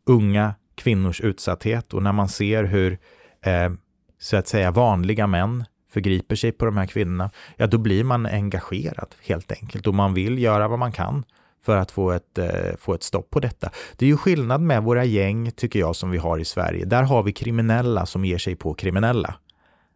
unga 0.06 0.54
kvinnors 0.76 1.22
utsatthet 1.22 1.94
och 1.94 2.04
när 2.04 2.12
man 2.12 2.30
ser 2.30 2.64
hur 2.64 2.98
eh, 3.42 3.72
så 4.20 4.38
att 4.38 4.48
säga 4.48 4.72
vanliga 4.72 5.28
män 5.28 5.66
förgriper 5.92 6.36
sig 6.36 6.52
på 6.52 6.66
de 6.66 6.78
här 6.78 6.86
kvinnorna, 6.86 7.32
ja 7.58 7.68
då 7.68 7.78
blir 7.78 8.04
man 8.04 8.26
engagerad 8.26 9.16
helt 9.28 9.52
enkelt 9.52 9.88
och 9.88 9.96
man 9.96 10.14
vill 10.14 10.40
göra 10.40 10.68
vad 10.68 10.80
man 10.80 10.92
kan 10.92 11.24
för 11.66 11.78
att 11.78 11.92
få 11.92 12.12
ett, 12.12 12.38
eh, 12.38 12.76
få 12.80 12.94
ett 12.94 13.04
stopp 13.04 13.30
på 13.30 13.40
detta. 13.40 13.70
Det 13.98 14.06
är 14.06 14.08
ju 14.10 14.18
skillnad 14.18 14.62
med 14.62 14.84
våra 14.84 15.06
gäng, 15.06 15.52
tycker 15.52 15.80
jag, 15.80 15.96
som 15.96 16.12
vi 16.12 16.18
har 16.18 16.40
i 16.40 16.46
Sverige. 16.46 16.86
Där 16.86 17.04
har 17.04 17.24
vi 17.24 17.34
kriminella 17.34 18.06
som 18.06 18.26
ger 18.26 18.38
sig 18.38 18.56
på 18.56 18.74
kriminella. 18.74 19.36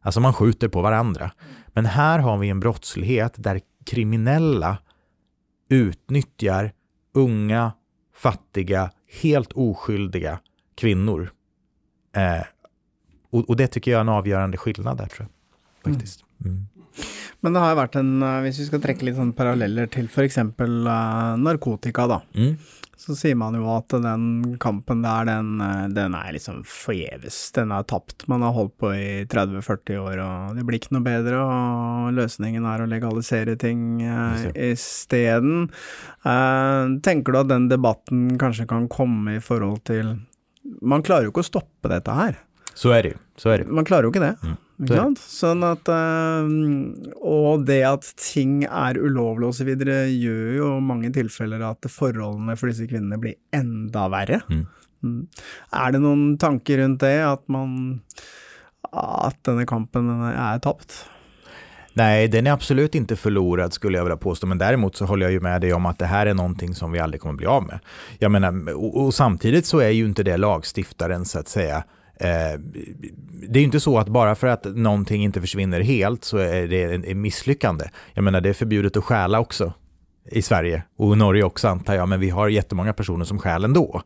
Alltså 0.01 0.19
man 0.19 0.33
skjuter 0.33 0.67
på 0.67 0.81
varandra. 0.81 1.31
Men 1.67 1.85
här 1.85 2.19
har 2.19 2.37
vi 2.37 2.49
en 2.49 2.59
brottslighet 2.59 3.33
där 3.37 3.61
kriminella 3.85 4.77
utnyttjar 5.69 6.71
unga, 7.13 7.71
fattiga, 8.15 8.91
helt 9.21 9.53
oskyldiga 9.53 10.39
kvinnor. 10.75 11.31
Eh, 12.15 12.45
och, 13.29 13.49
och, 13.49 13.55
det 13.55 13.67
tycker 13.67 13.91
jag 13.91 13.97
är 13.97 14.01
en 14.01 14.09
avgörande 14.09 14.57
skillnad 14.57 14.97
där, 14.97 15.05
tror 15.05 15.27
jag. 15.83 15.93
Faktiskt. 15.93 16.23
Mm. 16.45 16.67
Men 17.45 17.53
det 17.53 17.61
har 17.61 17.77
vært 17.77 17.99
en, 17.99 18.17
eh, 18.25 18.41
hvis 18.45 18.63
vi 18.63 18.67
skal 18.71 18.81
trekke 18.83 19.05
litt 19.05 19.19
sånn 19.19 19.35
paralleller 19.37 19.89
til 19.93 20.09
f.eks. 20.09 20.39
Uh, 20.57 21.37
narkotika, 21.37 22.07
da. 22.09 22.21
Mm. 22.37 22.55
Så 22.97 23.13
sier 23.13 23.37
man 23.37 23.53
jo 23.53 23.67
at 23.69 23.93
den 24.01 24.55
kampen 24.57 25.03
der, 25.05 25.27
den, 25.29 25.61
eh, 25.61 25.83
den 25.93 26.15
er 26.17 26.31
liksom 26.33 26.63
forgjeves. 26.65 27.37
Den 27.53 27.71
er 27.75 27.85
tapt. 27.85 28.25
Man 28.31 28.41
har 28.41 28.55
holdt 28.55 28.73
på 28.81 28.89
i 28.95 29.21
30-40 29.29 30.01
år, 30.01 30.21
og 30.23 30.57
det 30.57 30.65
blir 30.65 30.81
ikke 30.81 30.95
noe 30.97 31.05
bedre. 31.05 31.43
Og 31.45 32.17
løsningen 32.17 32.65
er 32.65 32.81
å 32.81 32.89
legalisere 32.89 33.53
ting 33.61 34.01
uh, 34.01 34.49
isteden. 34.57 35.69
Uh, 36.25 36.97
tenker 37.05 37.35
du 37.35 37.41
at 37.43 37.53
den 37.53 37.69
debatten 37.69 38.31
kanskje 38.41 38.65
kan 38.69 38.89
komme 38.89 39.37
i 39.37 39.43
forhold 39.43 39.85
til 39.87 40.17
Man 40.83 40.99
klarer 40.99 41.23
jo 41.23 41.31
ikke 41.31 41.45
å 41.45 41.47
stoppe 41.47 41.87
dette 41.87 42.11
her. 42.11 42.41
Så 42.75 42.91
er 42.91 43.05
det 43.05 43.13
jo. 43.13 43.19
Man 43.71 43.85
klarer 43.87 44.09
jo 44.09 44.11
ikke 44.11 44.25
det. 44.25 44.35
Mm. 44.43 44.57
Ikke 44.77 44.93
sant? 44.93 45.21
Sånn 45.21 45.63
at 45.65 45.89
uh, 45.89 46.45
Og 47.25 47.63
det 47.65 47.79
at 47.87 48.05
ting 48.21 48.61
er 48.67 48.99
ulovlig 49.01 49.49
osv., 49.49 49.71
gjør 49.73 50.51
jo 50.59 50.71
mange 50.85 51.09
tilfeller 51.15 51.63
at 51.65 51.89
forholdene 51.89 52.57
for 52.59 52.69
disse 52.69 52.85
kvinnene 52.89 53.17
blir 53.21 53.39
enda 53.55 54.05
verre. 54.13 54.43
Mm. 54.51 54.65
Mm. 55.05 55.19
Er 55.81 55.93
det 55.93 56.01
noen 56.03 56.25
tanker 56.41 56.81
rundt 56.81 57.01
det, 57.05 57.19
at 57.25 57.43
man 57.53 58.01
At 58.91 59.37
denne 59.45 59.65
kampen 59.65 60.09
är 60.29 60.59
tapt? 60.59 61.05
Nej, 61.97 62.27
den 62.27 62.47
är 62.47 62.51
absolut 62.51 62.95
inte 62.95 63.15
förlorad 63.15 63.73
skulle 63.73 63.97
jag 63.97 64.03
vilja 64.05 64.17
påstå, 64.17 64.47
men 64.47 64.57
däremot 64.57 64.95
så 64.95 65.05
håller 65.05 65.25
jag 65.25 65.33
ju 65.33 65.39
med 65.39 65.61
dig 65.61 65.73
om 65.73 65.85
att 65.85 65.99
det 65.99 66.05
här 66.05 66.25
är 66.25 66.33
någonting 66.33 66.75
som 66.75 66.91
vi 66.91 66.99
aldrig 66.99 67.21
kommer 67.21 67.33
bli 67.33 67.45
av 67.45 67.63
med. 67.63 67.79
Jag 68.19 68.31
menar, 68.31 68.73
och, 68.73 69.05
och 69.05 69.13
samtidigt 69.13 69.65
så 69.65 69.79
är 69.79 69.89
ju 69.89 70.05
inte 70.05 70.23
det 70.23 70.37
lagstiftaren 70.37 71.25
så 71.25 71.39
att 71.39 71.47
säga 71.47 71.77
Eh, 71.77 71.96
Eh, 72.19 72.59
det 73.49 73.59
är 73.59 73.63
inte 73.63 73.79
så 73.79 73.97
att 73.97 74.09
bara 74.09 74.35
för 74.35 74.47
att 74.47 74.65
någonting 74.65 75.23
inte 75.23 75.41
försvinner 75.41 75.81
helt 75.81 76.23
så 76.23 76.37
är 76.37 76.67
det 76.67 77.11
en 77.11 77.21
misslyckande. 77.21 77.85
Jag 78.13 78.23
menar, 78.23 78.41
det 78.41 78.49
är 78.49 78.53
förbjudet 78.53 78.97
att 78.97 79.03
stjäla 79.03 79.39
också 79.39 79.73
i 80.31 80.41
Sverige 80.41 80.83
och 80.97 81.13
i 81.13 81.15
Norge 81.15 81.43
också 81.43 81.67
antar 81.67 81.95
jag, 81.95 82.09
men 82.09 82.19
vi 82.19 82.29
har 82.29 82.49
jättemånga 82.49 82.93
personer 82.93 83.25
som 83.25 83.39
stjäl 83.39 83.63
ändå. 83.63 84.01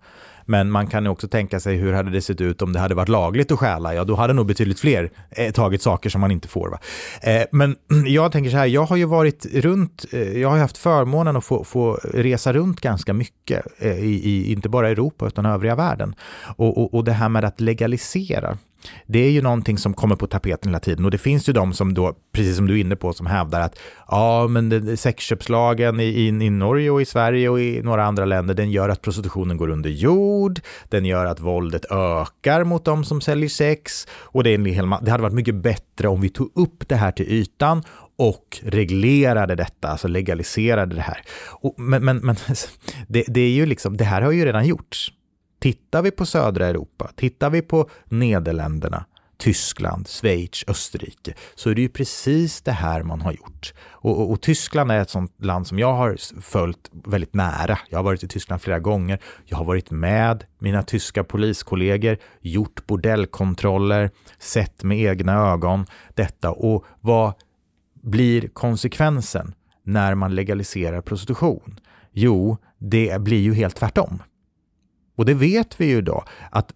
Men 0.51 0.71
man 0.71 0.87
kan 0.87 1.03
ju 1.03 1.09
också 1.09 1.27
tänka 1.27 1.59
sig 1.59 1.75
hur 1.75 1.93
hade 1.93 2.11
det 2.11 2.21
sett 2.21 2.41
ut 2.41 2.61
om 2.61 2.73
det 2.73 2.79
hade 2.79 2.95
varit 2.95 3.09
lagligt 3.09 3.51
att 3.51 3.59
stjäla? 3.59 3.93
Ja, 3.93 4.03
då 4.03 4.15
hade 4.15 4.33
nog 4.33 4.45
betydligt 4.45 4.79
fler 4.79 5.11
eh, 5.29 5.51
tagit 5.51 5.81
saker 5.81 6.09
som 6.09 6.21
man 6.21 6.31
inte 6.31 6.47
får. 6.47 6.69
Va? 6.69 6.79
Eh, 7.21 7.43
men 7.51 7.75
jag 8.07 8.31
tänker 8.31 8.51
så 8.51 8.57
här, 8.57 8.65
jag 8.65 8.85
har 8.85 8.97
ju 8.97 9.05
varit 9.05 9.45
runt, 9.53 10.05
eh, 10.11 10.39
jag 10.39 10.49
har 10.49 10.57
haft 10.57 10.77
förmånen 10.77 11.37
att 11.37 11.45
få, 11.45 11.63
få 11.63 11.99
resa 12.13 12.53
runt 12.53 12.81
ganska 12.81 13.13
mycket, 13.13 13.65
eh, 13.79 13.99
i, 13.99 14.21
i, 14.23 14.51
inte 14.51 14.69
bara 14.69 14.89
Europa 14.89 15.27
utan 15.27 15.45
övriga 15.45 15.75
världen. 15.75 16.15
Och, 16.55 16.77
och, 16.77 16.93
och 16.93 17.03
det 17.03 17.11
här 17.13 17.29
med 17.29 17.45
att 17.45 17.61
legalisera, 17.61 18.57
det 19.05 19.19
är 19.19 19.31
ju 19.31 19.41
någonting 19.41 19.77
som 19.77 19.93
kommer 19.93 20.15
på 20.15 20.27
tapeten 20.27 20.69
hela 20.69 20.79
tiden 20.79 21.05
och 21.05 21.11
det 21.11 21.17
finns 21.17 21.49
ju 21.49 21.53
de 21.53 21.73
som 21.73 21.93
då, 21.93 22.13
precis 22.31 22.55
som 22.55 22.67
du 22.67 22.77
är 22.77 22.81
inne 22.81 22.95
på, 22.95 23.13
som 23.13 23.25
hävdar 23.25 23.61
att 23.61 23.79
ja, 24.07 24.47
men 24.47 24.97
sexköpslagen 24.97 25.99
i, 25.99 26.03
i, 26.03 26.27
i 26.27 26.49
Norge 26.49 26.89
och 26.89 27.01
i 27.01 27.05
Sverige 27.05 27.49
och 27.49 27.61
i 27.61 27.81
några 27.81 28.05
andra 28.05 28.25
länder, 28.25 28.53
den 28.53 28.71
gör 28.71 28.89
att 28.89 29.01
prostitutionen 29.01 29.57
går 29.57 29.69
under 29.69 29.89
jord, 29.89 30.59
den 30.89 31.05
gör 31.05 31.25
att 31.25 31.39
våldet 31.39 31.85
ökar 31.91 32.63
mot 32.63 32.85
de 32.85 33.03
som 33.03 33.21
säljer 33.21 33.49
sex 33.49 34.07
och 34.11 34.43
det, 34.43 34.49
är 34.49 34.55
en 34.55 34.65
hel, 34.65 34.89
det 35.01 35.11
hade 35.11 35.23
varit 35.23 35.33
mycket 35.33 35.55
bättre 35.55 36.07
om 36.07 36.21
vi 36.21 36.29
tog 36.29 36.51
upp 36.55 36.87
det 36.87 36.95
här 36.95 37.11
till 37.11 37.27
ytan 37.27 37.83
och 38.17 38.59
reglerade 38.63 39.55
detta, 39.55 39.87
alltså 39.87 40.07
legaliserade 40.07 40.95
det 40.95 41.01
här. 41.01 41.21
Och, 41.49 41.79
men 41.79 42.05
men, 42.05 42.17
men 42.17 42.35
det, 43.07 43.23
det, 43.27 43.41
är 43.41 43.49
ju 43.49 43.65
liksom, 43.65 43.97
det 43.97 44.03
här 44.03 44.21
har 44.21 44.31
ju 44.31 44.45
redan 44.45 44.67
gjorts. 44.67 45.13
Tittar 45.61 46.01
vi 46.01 46.11
på 46.11 46.25
södra 46.25 46.67
Europa, 46.67 47.11
tittar 47.15 47.49
vi 47.49 47.61
på 47.61 47.89
Nederländerna, 48.05 49.05
Tyskland, 49.37 50.07
Schweiz, 50.07 50.63
Österrike, 50.67 51.33
så 51.55 51.69
är 51.69 51.75
det 51.75 51.81
ju 51.81 51.89
precis 51.89 52.61
det 52.61 52.71
här 52.71 53.03
man 53.03 53.21
har 53.21 53.31
gjort. 53.31 53.73
Och, 53.89 54.19
och, 54.19 54.31
och, 54.31 54.41
Tyskland 54.41 54.91
är 54.91 55.01
ett 55.01 55.09
sånt 55.09 55.35
land 55.45 55.67
som 55.67 55.79
jag 55.79 55.93
har 55.93 56.17
följt 56.41 56.89
väldigt 56.91 57.33
nära. 57.33 57.79
Jag 57.89 57.97
har 57.97 58.03
varit 58.03 58.23
i 58.23 58.27
Tyskland 58.27 58.61
flera 58.61 58.79
gånger. 58.79 59.19
Jag 59.45 59.57
har 59.57 59.65
varit 59.65 59.91
med 59.91 60.43
mina 60.59 60.83
tyska 60.83 61.23
poliskollegor, 61.23 62.17
gjort 62.41 62.87
bordellkontroller, 62.87 64.09
sett 64.39 64.83
med 64.83 64.99
egna 64.99 65.33
ögon 65.33 65.85
detta. 66.13 66.51
Och 66.51 66.85
vad 67.01 67.33
blir 68.01 68.47
konsekvensen 68.47 69.53
när 69.83 70.15
man 70.15 70.35
legaliserar 70.35 71.01
prostitution? 71.01 71.79
Jo, 72.11 72.57
det 72.77 73.21
blir 73.21 73.41
ju 73.41 73.53
helt 73.53 73.75
tvärtom. 73.75 74.21
Och 75.21 75.25
det 75.25 75.33
vet 75.33 75.81
vi 75.81 75.85
ju 75.85 75.97
idag, 75.97 76.23
att 76.51 76.71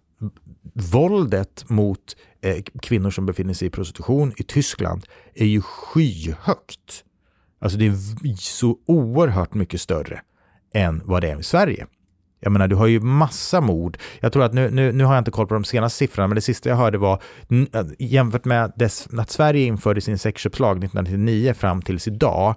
våldet 0.92 1.64
mot 1.68 2.16
eh, 2.42 2.62
kvinnor 2.82 3.10
som 3.10 3.26
befinner 3.26 3.54
sig 3.54 3.68
i 3.68 3.70
prostitution 3.70 4.32
i 4.36 4.42
Tyskland 4.42 5.04
är 5.34 5.46
ju 5.46 5.60
skyhögt. 5.60 7.04
Alltså 7.58 7.78
det 7.78 7.86
är 7.86 8.36
så 8.36 8.76
oerhört 8.86 9.54
mycket 9.54 9.80
större 9.80 10.20
än 10.74 11.02
vad 11.04 11.22
det 11.22 11.30
är 11.30 11.40
i 11.40 11.42
Sverige. 11.42 11.86
Jag 12.40 12.52
menar, 12.52 12.68
du 12.68 12.76
har 12.76 12.86
ju 12.86 13.00
massa 13.00 13.60
mord. 13.60 13.98
Jag 14.20 14.32
tror 14.32 14.44
att 14.44 14.54
nu, 14.54 14.70
nu, 14.70 14.92
nu 14.92 15.04
har 15.04 15.14
jag 15.14 15.20
inte 15.20 15.30
koll 15.30 15.46
på 15.46 15.54
de 15.54 15.64
senaste 15.64 15.98
siffrorna, 15.98 16.28
men 16.28 16.34
det 16.34 16.40
sista 16.40 16.68
jag 16.68 16.76
hörde 16.76 16.98
var 16.98 17.22
äh, 17.48 17.86
jämfört 17.98 18.44
med 18.44 18.72
dess, 18.76 19.08
att 19.18 19.30
Sverige 19.30 19.66
införde 19.66 20.00
sin 20.00 20.18
sexköpslag 20.18 20.70
1999 20.70 21.54
fram 21.54 21.82
tills 21.82 22.08
idag, 22.08 22.54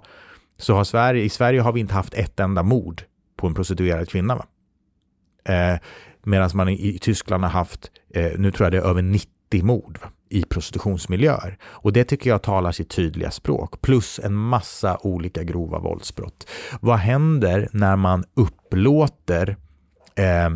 så 0.56 0.74
har 0.74 0.84
Sverige, 0.84 1.22
i 1.22 1.28
Sverige 1.28 1.60
har 1.60 1.72
vi 1.72 1.80
inte 1.80 1.94
haft 1.94 2.14
ett 2.14 2.40
enda 2.40 2.62
mord 2.62 3.02
på 3.36 3.46
en 3.46 3.54
prostituerad 3.54 4.08
kvinna. 4.08 4.36
Va? 4.36 4.46
Eh, 5.44 5.76
Medan 6.24 6.50
man 6.54 6.68
i, 6.68 6.94
i, 6.94 6.98
Tyskland 6.98 7.44
har 7.44 7.50
haft, 7.50 7.90
eh, 8.14 8.32
nu 8.38 8.50
tror 8.50 8.64
jag 8.66 8.72
det 8.72 8.78
är 8.78 8.90
över 8.90 9.02
90 9.02 9.28
mord 9.62 9.98
va, 10.02 10.08
i 10.28 10.42
prostitutionsmiljöer. 10.42 11.58
Och 11.62 11.92
det 11.92 12.04
tycker 12.04 12.30
jag 12.30 12.42
talar 12.42 12.72
sitt 12.72 12.90
tydliga 12.90 13.30
språk. 13.30 13.80
Plus 13.80 14.20
en 14.24 14.34
massa 14.34 14.98
olika 15.02 15.42
grova 15.42 15.78
våldsbrott. 15.78 16.48
Vad 16.80 16.98
händer 16.98 17.68
när 17.72 17.96
man 17.96 18.24
upplåter 18.34 19.56
eh, 20.14 20.50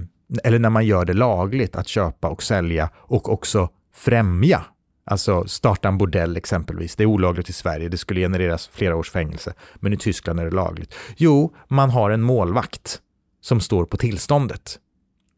eller 0.44 0.58
när 0.58 0.70
man 0.70 0.86
gör 0.86 1.04
det 1.04 1.14
lagligt 1.14 1.76
att 1.76 1.88
köpa 1.88 2.28
och 2.28 2.42
sälja 2.42 2.90
och 2.94 3.32
också 3.32 3.68
främja 3.94 4.64
Alltså 5.06 5.44
starta 5.46 5.88
en 5.88 5.98
bordell 5.98 6.36
exempelvis. 6.36 6.96
Det 6.96 7.02
är 7.02 7.06
olagligt 7.06 7.48
i 7.48 7.52
Sverige. 7.52 7.88
Det 7.88 7.98
skulle 7.98 8.20
genereras 8.20 8.70
flera 8.72 8.96
års 8.96 9.10
fängelse. 9.10 9.54
Men 9.74 9.92
i 9.92 9.96
Tyskland 9.96 10.40
är 10.40 10.44
det 10.44 10.50
lagligt. 10.50 10.94
Jo, 11.16 11.54
man 11.68 11.90
har 11.90 12.10
en 12.10 12.22
målvakt 12.22 13.00
som 13.44 13.60
står 13.60 13.84
på 13.84 13.96
tillståndet. 13.96 14.78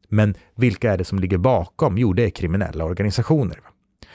Men 0.08 0.34
vilka 0.54 0.92
är 0.92 0.98
det 0.98 1.04
som 1.04 1.18
ligger 1.18 1.38
bakom? 1.38 1.98
Jo, 1.98 2.12
det 2.12 2.24
är 2.24 2.30
kriminella 2.30 2.84
organisationer. 2.84 3.60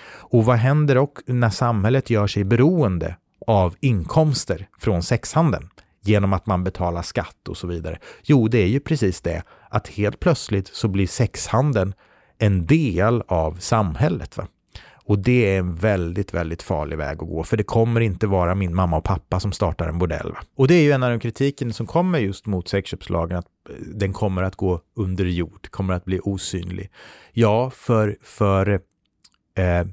Och 0.03 0.45
vad 0.45 0.57
händer 0.57 0.97
och 0.97 1.19
när 1.25 1.49
samhället 1.49 2.09
gör 2.09 2.27
sig 2.27 2.43
beroende 2.43 3.15
av 3.47 3.75
inkomster 3.79 4.67
från 4.79 5.03
sexhandeln 5.03 5.69
genom 6.01 6.33
att 6.33 6.45
man 6.45 6.63
betalar 6.63 7.01
skatt 7.01 7.47
och 7.47 7.57
så 7.57 7.67
vidare? 7.67 7.99
Jo, 8.23 8.47
det 8.47 8.57
är 8.57 8.67
ju 8.67 8.79
precis 8.79 9.21
det 9.21 9.43
att 9.69 9.87
helt 9.87 10.19
plötsligt 10.19 10.67
så 10.67 10.87
blir 10.87 11.07
sexhandeln 11.07 11.93
en 12.37 12.65
del 12.65 13.23
av 13.27 13.57
samhället. 13.59 14.37
Va? 14.37 14.47
Och 15.05 15.19
det 15.19 15.55
är 15.55 15.59
en 15.59 15.75
väldigt, 15.75 16.33
väldigt 16.33 16.63
farlig 16.63 16.97
väg 16.97 17.11
att 17.11 17.29
gå, 17.29 17.43
för 17.43 17.57
det 17.57 17.63
kommer 17.63 18.01
inte 18.01 18.27
vara 18.27 18.55
min 18.55 18.75
mamma 18.75 18.97
och 18.97 19.03
pappa 19.03 19.39
som 19.39 19.51
startar 19.51 19.87
en 19.87 19.99
bordell. 19.99 20.31
Va? 20.31 20.39
Och 20.55 20.67
det 20.67 20.73
är 20.73 20.83
ju 20.83 20.91
en 20.91 21.03
av 21.03 21.09
de 21.09 21.19
kritiken 21.19 21.73
som 21.73 21.87
kommer 21.87 22.19
just 22.19 22.45
mot 22.45 22.67
sexköpslagen, 22.67 23.37
att 23.37 23.47
den 23.79 24.13
kommer 24.13 24.43
att 24.43 24.55
gå 24.55 24.81
under 24.93 25.25
jord, 25.25 25.69
kommer 25.69 25.93
att 25.93 26.05
bli 26.05 26.19
osynlig. 26.23 26.91
Ja, 27.31 27.69
för, 27.69 28.17
för 28.21 28.81
eh, 29.55 29.85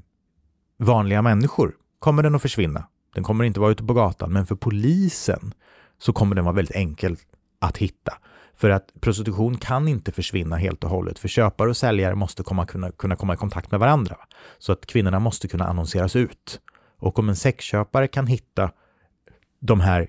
vanliga 0.78 1.22
människor 1.22 1.74
kommer 1.98 2.22
den 2.22 2.34
att 2.34 2.42
försvinna. 2.42 2.88
Den 3.14 3.24
kommer 3.24 3.44
inte 3.44 3.60
vara 3.60 3.70
ute 3.70 3.84
på 3.84 3.94
gatan, 3.94 4.32
men 4.32 4.46
för 4.46 4.54
polisen 4.54 5.54
så 5.98 6.12
kommer 6.12 6.36
den 6.36 6.44
vara 6.44 6.54
väldigt 6.54 6.76
enkel 6.76 7.16
att 7.58 7.76
hitta. 7.76 8.12
För 8.56 8.70
att 8.70 8.92
prostitution 9.00 9.58
kan 9.58 9.88
inte 9.88 10.12
försvinna 10.12 10.56
helt 10.56 10.84
och 10.84 10.90
hållet, 10.90 11.18
för 11.18 11.28
köpare 11.28 11.68
och 11.68 11.76
säljare 11.76 12.14
måste 12.14 12.42
komma, 12.42 12.66
kunna, 12.66 12.90
kunna 12.90 13.16
komma 13.16 13.34
i 13.34 13.36
kontakt 13.36 13.70
med 13.70 13.80
varandra. 13.80 14.16
Så 14.58 14.72
att 14.72 14.86
kvinnorna 14.86 15.18
måste 15.18 15.48
kunna 15.48 15.64
annonseras 15.64 16.16
ut. 16.16 16.60
Och 16.98 17.18
om 17.18 17.28
en 17.28 17.36
sexköpare 17.36 18.08
kan 18.08 18.26
hitta 18.26 18.70
de 19.60 19.80
här 19.80 20.08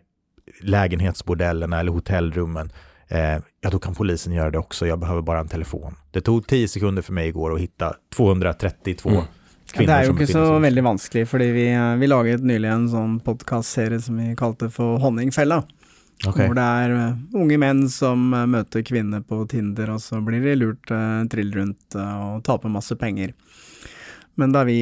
lägenhetsbordellerna 0.61 1.79
eller 1.79 1.91
hotellrummen, 1.91 2.71
eh, 3.09 3.41
ja 3.61 3.69
då 3.69 3.79
kan 3.79 3.95
polisen 3.95 4.33
göra 4.33 4.51
det 4.51 4.57
också. 4.57 4.87
Jag 4.87 4.99
behöver 4.99 5.21
bara 5.21 5.39
en 5.39 5.47
telefon. 5.47 5.95
Det 6.11 6.21
tog 6.21 6.47
tio 6.47 6.67
sekunder 6.67 7.01
för 7.01 7.13
mig 7.13 7.27
igår 7.27 7.53
att 7.53 7.59
hitta 7.59 7.93
232 8.15 9.09
mm. 9.09 9.23
Det 9.77 9.85
är 9.85 10.03
ju 10.03 10.09
inte 10.09 10.27
så 10.27 10.59
väldigt 10.59 10.83
vanskligt, 10.83 11.29
för 11.29 11.39
vi, 11.39 11.97
vi 11.99 12.07
laget 12.07 12.43
nyligen 12.43 12.75
en 12.75 12.89
sån 12.89 13.19
podcastserie 13.19 14.01
som 14.01 14.17
vi 14.17 14.35
kallade 14.35 14.69
för 14.69 14.97
Honningfälla. 14.97 15.63
Okay. 16.27 16.49
Hvor 16.49 16.57
det 16.57 16.63
er 16.83 16.91
uh, 16.91 17.19
unge 17.39 17.57
menn 17.61 17.85
som 17.91 18.33
uh, 18.35 18.43
møter 18.49 18.83
kvinner 18.83 19.21
på 19.23 19.45
Tinder, 19.47 19.93
og 19.93 20.01
så 20.03 20.19
blir 20.19 20.43
de 20.43 20.55
lurt 20.57 20.91
uh, 20.91 21.23
trill 21.31 21.53
rundt 21.55 21.95
og 21.95 22.41
taper 22.43 22.73
masse 22.73 22.97
penger. 22.99 23.31
Men 24.39 24.53
da 24.55 24.63
vi, 24.67 24.77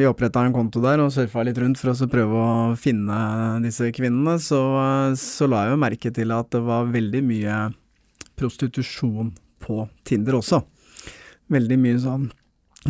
vi 0.00 0.08
oppretta 0.08 0.44
en 0.46 0.54
konto 0.54 0.80
der 0.84 1.02
og 1.04 1.12
surfa 1.12 1.44
litt 1.44 1.58
rundt 1.60 1.80
for 1.80 1.92
å 1.92 2.08
prøve 2.08 2.40
å 2.40 2.54
finne 2.80 3.18
disse 3.64 3.90
kvinnene, 3.92 4.38
så, 4.40 4.62
så 5.20 5.48
la 5.50 5.66
jeg 5.66 5.74
jo 5.74 5.82
merke 5.82 6.14
til 6.16 6.32
at 6.32 6.48
det 6.54 6.62
var 6.64 6.88
veldig 6.94 7.22
mye 7.26 7.60
prostitusjon 8.40 9.34
på 9.60 9.84
Tinder 10.06 10.40
også. 10.40 10.62
Veldig 11.52 11.78
mye 11.82 12.00
sånn 12.02 12.26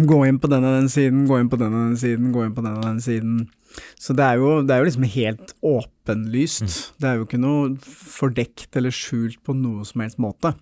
gå 0.05 0.23
inn 0.29 0.41
på 0.41 0.49
denne 0.51 0.73
den 0.77 0.91
siden, 0.93 1.25
gå 1.29 1.39
inn 1.41 1.51
på 1.53 1.59
denne 1.61 1.87
den 1.89 2.01
siden, 2.01 2.33
gå 2.35 2.45
inn 2.45 2.55
på 2.57 2.65
denne 2.65 2.83
den 2.85 3.01
siden. 3.01 3.47
Så 4.01 4.17
det 4.17 4.25
er 4.25 4.41
jo, 4.41 4.51
det 4.65 4.75
er 4.75 4.83
jo 4.83 4.89
liksom 4.89 5.09
helt 5.13 5.55
åpenlyst. 5.65 6.67
Mm. 6.67 6.75
Det 7.01 7.09
er 7.09 7.17
jo 7.17 7.27
ikke 7.27 7.41
noe 7.43 7.71
fordekt 7.87 8.77
eller 8.79 8.95
skjult 8.95 9.41
på 9.45 9.57
noe 9.57 9.87
som 9.89 10.05
helst 10.05 10.21
måte. 10.23 10.55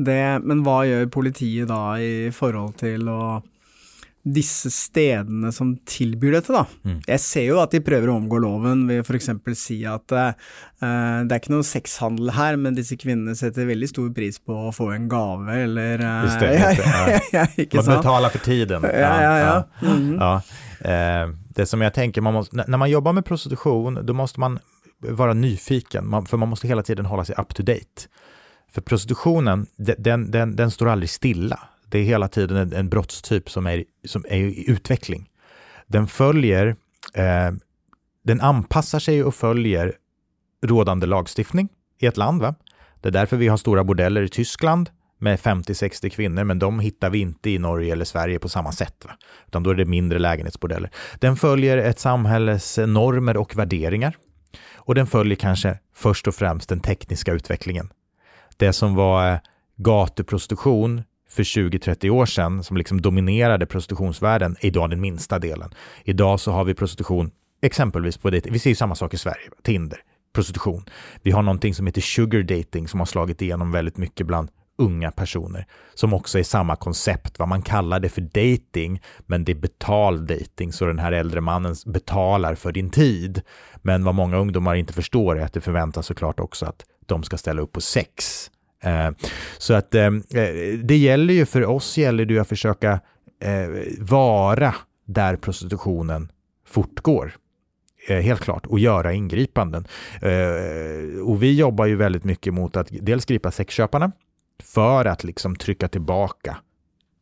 Det, 0.00 0.20
men 0.46 0.62
hva 0.64 0.82
gjør 0.88 1.10
politiet 1.12 1.68
da 1.70 1.98
i 2.00 2.30
forhold 2.34 2.78
til 2.80 3.10
å 3.10 3.20
disse 4.22 4.68
stedene 4.70 5.48
som 5.52 5.72
tilbyr 5.88 6.34
dette, 6.36 6.52
da. 6.52 6.66
Mm. 6.84 6.98
Jeg 7.08 7.22
ser 7.24 7.46
jo 7.46 7.60
at 7.62 7.72
de 7.72 7.80
prøver 7.84 8.10
å 8.12 8.18
omgå 8.20 8.40
loven 8.42 8.82
ved 8.88 9.00
f.eks. 9.00 9.30
si 9.56 9.78
at 9.88 10.12
uh, 10.12 10.32
det 10.80 11.32
er 11.32 11.38
ikke 11.38 11.54
noe 11.54 11.64
sexhandel 11.64 12.34
her, 12.36 12.58
men 12.60 12.76
disse 12.76 12.98
kvinnene 13.00 13.32
setter 13.38 13.68
veldig 13.70 13.88
stor 13.88 14.10
pris 14.16 14.36
på 14.36 14.56
å 14.68 14.74
få 14.76 14.90
en 14.92 15.08
gave, 15.08 15.56
eller 15.64 16.04
uh, 16.04 16.26
Just 16.28 16.44
det, 16.44 16.52
just 16.58 16.82
det. 16.84 17.22
Ja. 17.32 17.46
Man 17.80 17.94
betaler 17.96 18.34
for 18.34 18.44
tiden. 18.44 18.84
Ja, 18.84 19.14
ja, 19.24 19.38
ja. 19.40 19.54
Mm. 19.88 20.12
ja. 20.20 20.34
Eh, 20.80 21.28
det 21.48 21.66
som 21.66 21.80
jag 21.80 21.94
tänker, 21.94 22.20
man 22.20 22.34
måste, 22.34 22.64
när 22.66 22.78
man 22.78 22.90
jobbar 22.90 23.12
med 23.12 23.24
prostitution, 23.24 24.06
då 24.06 24.12
måste 24.12 24.40
man 24.40 24.58
vara 24.98 25.34
nyfiken, 25.34 26.08
man, 26.08 26.26
för 26.26 26.36
man 26.36 26.48
måste 26.48 26.68
hela 26.68 26.82
tiden 26.82 27.06
hålla 27.06 27.24
sig 27.24 27.34
up 27.38 27.54
to 27.54 27.62
date. 27.62 28.08
För 28.72 28.80
prostitutionen, 28.80 29.66
den, 29.76 30.30
den, 30.30 30.56
den 30.56 30.70
står 30.70 30.88
aldrig 30.88 31.10
stilla. 31.10 31.58
Det 31.90 31.98
är 31.98 32.02
hela 32.02 32.28
tiden 32.28 32.56
en, 32.56 32.72
en 32.72 32.88
brottstyp 32.88 33.50
som 33.50 33.66
är, 33.66 33.84
som 34.04 34.24
är 34.28 34.38
i 34.38 34.70
utveckling. 34.70 35.30
Den 35.86 36.06
följer, 36.06 36.76
eh, 37.14 37.50
den 38.24 38.40
anpassar 38.40 38.98
sig 38.98 39.24
och 39.24 39.34
följer 39.34 39.94
rådande 40.66 41.06
lagstiftning 41.06 41.68
i 41.98 42.06
ett 42.06 42.16
land. 42.16 42.42
Va? 42.42 42.54
Det 43.00 43.08
är 43.08 43.12
därför 43.12 43.36
vi 43.36 43.48
har 43.48 43.56
stora 43.56 43.84
bordeller 43.84 44.22
i 44.22 44.28
Tyskland 44.28 44.90
med 45.18 45.38
50-60 45.38 46.08
kvinnor, 46.08 46.44
men 46.44 46.58
de 46.58 46.80
hittar 46.80 47.10
vi 47.10 47.18
inte 47.18 47.50
i 47.50 47.58
Norge 47.58 47.92
eller 47.92 48.04
Sverige 48.04 48.38
på 48.38 48.48
samma 48.48 48.72
sätt. 48.72 49.04
Va? 49.04 49.10
Utan 49.46 49.62
då 49.62 49.70
är 49.70 49.74
det 49.74 49.84
mindre 49.84 50.18
lägenhetsbordeller. 50.18 50.90
Den 51.18 51.36
följer 51.36 51.78
ett 51.78 51.98
samhälles 51.98 52.78
normer 52.78 53.36
och 53.36 53.56
värderingar. 53.56 54.16
Och 54.74 54.94
den 54.94 55.06
följer 55.06 55.36
kanske 55.36 55.78
först 55.94 56.28
och 56.28 56.34
främst 56.34 56.68
den 56.68 56.80
tekniska 56.80 57.32
utvecklingen. 57.32 57.92
Det 58.56 58.72
som 58.72 58.94
var 58.94 59.32
eh, 59.32 59.38
gatuprostitution 59.76 61.02
för 61.30 61.42
20-30 61.42 62.10
år 62.10 62.26
sedan 62.26 62.64
som 62.64 62.76
liksom 62.76 63.02
dominerade 63.02 63.66
prostitutionsvärlden 63.66 64.56
är 64.60 64.66
idag 64.66 64.90
den 64.90 65.00
minsta 65.00 65.38
delen. 65.38 65.74
Idag 66.04 66.40
så 66.40 66.52
har 66.52 66.64
vi 66.64 66.74
prostitution 66.74 67.30
exempelvis 67.62 68.18
på 68.18 68.30
det. 68.30 68.46
Vi 68.46 68.58
ser 68.58 68.70
ju 68.70 68.76
samma 68.76 68.94
sak 68.94 69.14
i 69.14 69.18
Sverige, 69.18 69.50
Tinder, 69.62 69.98
prostitution. 70.34 70.84
Vi 71.22 71.30
har 71.30 71.42
någonting 71.42 71.74
som 71.74 71.86
heter 71.86 72.00
sugar 72.00 72.42
dating 72.42 72.88
som 72.88 73.00
har 73.00 73.06
slagit 73.06 73.42
igenom 73.42 73.72
väldigt 73.72 73.96
mycket 73.96 74.26
bland 74.26 74.48
unga 74.78 75.10
personer 75.10 75.66
som 75.94 76.14
också 76.14 76.38
är 76.38 76.42
samma 76.42 76.76
koncept. 76.76 77.38
Vad 77.38 77.48
man 77.48 77.62
kallar 77.62 78.00
det 78.00 78.08
för 78.08 78.20
dating, 78.20 79.02
men 79.26 79.44
det 79.44 79.52
är 79.52 79.56
betald 79.56 80.28
dating, 80.28 80.72
så 80.72 80.84
den 80.84 80.98
här 80.98 81.12
äldre 81.12 81.40
mannen 81.40 81.74
betalar 81.86 82.54
för 82.54 82.72
din 82.72 82.90
tid. 82.90 83.42
Men 83.82 84.04
vad 84.04 84.14
många 84.14 84.36
ungdomar 84.36 84.74
inte 84.74 84.92
förstår 84.92 85.38
är 85.38 85.44
att 85.44 85.52
det 85.52 85.60
förväntas 85.60 86.06
såklart 86.06 86.40
också 86.40 86.66
att 86.66 86.84
de 87.06 87.22
ska 87.22 87.36
ställa 87.36 87.62
upp 87.62 87.72
på 87.72 87.80
sex 87.80 88.50
Eh, 88.82 89.10
så 89.58 89.74
att 89.74 89.94
eh, 89.94 90.06
eh, 90.06 90.78
det 90.82 90.96
gäller 90.96 91.34
ju 91.34 91.46
för 91.46 91.66
oss 91.66 91.98
gäller 91.98 92.24
det 92.24 92.38
att 92.38 92.48
försöka 92.48 93.00
vara 93.98 94.74
där 95.06 95.36
prostitutionen 95.36 96.32
fortgår. 96.66 97.36
Helt 98.08 98.40
klart, 98.40 98.66
och 98.66 98.78
göra 98.78 99.12
ingripanden. 99.12 99.86
Och 101.24 101.42
vi 101.42 101.56
jobbar 101.56 101.86
ju 101.86 101.96
väldigt 101.96 102.24
mycket 102.24 102.54
mot 102.54 102.76
att 102.76 102.88
dels 102.90 103.24
gripa 103.24 103.50
sexköparna 103.50 104.12
för 104.62 105.04
att 105.04 105.24
liksom 105.24 105.56
trycka 105.56 105.88
tillbaka 105.88 106.56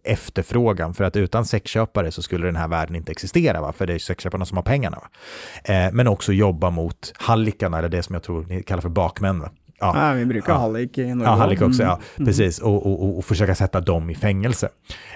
efterfrågan. 0.04 0.94
För 0.94 1.04
att 1.04 1.16
utan 1.16 1.44
sexköpare 1.44 2.10
så 2.10 2.22
skulle 2.22 2.46
den 2.46 2.56
här 2.56 2.68
världen 2.68 2.96
inte 2.96 3.12
existera, 3.12 3.60
va? 3.60 3.72
för 3.72 3.86
det 3.86 3.94
är 3.94 3.98
sexköparna 3.98 4.44
som 4.44 4.56
har 4.56 4.64
pengarna. 4.64 4.96
Va? 4.96 5.90
men 5.92 6.08
också 6.08 6.32
jobba 6.32 6.70
mot 6.70 7.12
hallikarna, 7.16 7.78
eller 7.78 7.88
det 7.88 8.02
som 8.02 8.14
jag 8.14 8.22
tror 8.22 8.46
ni 8.48 8.62
kallar 8.62 8.82
för 8.82 8.88
bakmän. 8.88 9.40
Va? 9.40 9.50
Ja, 9.80 10.08
ja 10.08 10.14
vi 10.14 10.26
brukar 10.26 10.52
ja. 10.52 10.58
hallick 10.58 10.98
i 10.98 11.14
Norge. 11.14 11.30
Ja, 11.30 11.36
hallick 11.36 11.62
också, 11.62 11.82
ja. 11.82 12.00
Mm. 12.16 12.26
Precis, 12.26 12.58
och, 12.58 12.86
och, 12.86 13.18
och, 13.18 13.24
försöka 13.24 13.54
sätta 13.54 13.80
dem 13.80 14.10
i 14.10 14.14
fängelse. 14.14 14.68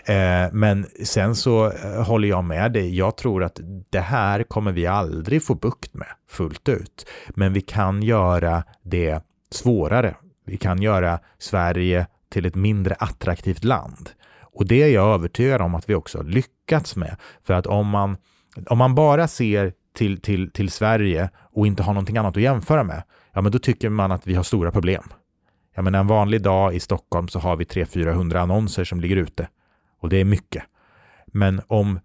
Eh, 0.05 0.53
men 0.53 0.87
sen 1.05 1.35
så 1.35 1.67
eh, 1.67 2.03
håller 2.03 2.29
jag 2.29 2.45
med 2.45 2.73
dig. 2.73 2.97
Jag 2.97 3.17
tror 3.17 3.45
att 3.45 3.61
det 3.91 4.01
här 4.01 4.43
kommer 4.43 4.73
vi 4.73 4.87
aldrig 4.87 5.43
få 5.43 5.55
bukt 5.55 5.95
med 5.95 6.09
fullt 6.29 6.69
ut. 6.69 7.07
Men 7.29 7.53
vi 7.53 7.61
kan 7.61 8.03
göra 8.03 8.65
det 8.83 9.21
svårare. 9.51 10.15
Vi 10.47 10.57
kan 10.57 10.83
göra 10.83 11.19
Sverige 11.39 12.07
till 12.33 12.47
ett 12.47 12.55
mindre 12.55 12.95
attraktivt 12.95 13.65
land. 13.65 14.11
Och 14.41 14.67
det 14.67 14.83
är 14.83 14.89
jag 14.89 15.15
övertygad 15.15 15.61
om 15.61 15.75
att 15.75 15.89
vi 15.89 15.95
också 15.95 16.19
har 16.19 16.25
lyckats 16.25 16.97
med. 16.97 17.17
För 17.45 17.55
att 17.55 17.67
om 17.67 17.89
man, 17.89 18.17
om 18.67 18.79
man 18.79 18.95
bara 18.95 19.29
ser 19.29 19.73
till, 19.95 20.21
till, 20.21 20.51
till 20.51 20.71
Sverige 20.71 21.31
och 21.53 21.67
inte 21.67 21.83
har 21.83 21.93
någonting 21.93 22.17
annat 22.17 22.37
att 22.37 22.43
jämföra 22.43 22.85
med, 22.85 23.03
ja 23.33 23.41
men 23.41 23.53
då 23.53 23.59
tycker 23.59 23.89
man 23.89 24.12
att 24.12 24.26
vi 24.26 24.35
har 24.35 24.43
stora 24.43 24.70
problem. 24.70 25.05
Ja 25.74 25.83
men 25.83 25.95
en 25.95 26.07
vanlig 26.07 26.43
dag 26.43 26.74
i 26.74 26.80
Stockholm 26.80 27.28
så 27.28 27.39
har 27.39 27.57
vi 27.57 27.64
300-400 27.64 28.37
annonser 28.37 28.85
som 28.85 29.01
ligger 29.01 29.16
ute. 29.16 29.49
Och 30.01 30.09
det 30.09 30.16
är 30.16 30.24
mycket. 30.24 30.62
Men 31.26 31.61
om 31.66 32.01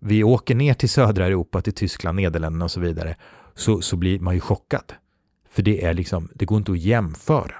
vi 0.00 0.24
åker 0.24 0.54
ner 0.54 0.74
till 0.74 0.88
södra 0.88 1.26
Europa, 1.26 1.60
till 1.60 1.74
Tyskland, 1.74 2.16
Nederländerna 2.16 2.64
och 2.64 2.70
så 2.70 2.80
vidare, 2.80 3.16
så, 3.54 3.80
så 3.80 3.96
blir 3.96 4.20
man 4.20 4.34
ju 4.34 4.40
chockad. 4.40 4.92
För 5.48 5.62
det 5.62 5.84
är 5.84 5.94
liksom, 5.94 6.28
det 6.34 6.44
går 6.44 6.58
inte 6.58 6.72
att 6.72 6.78
jämföra. 6.78 7.54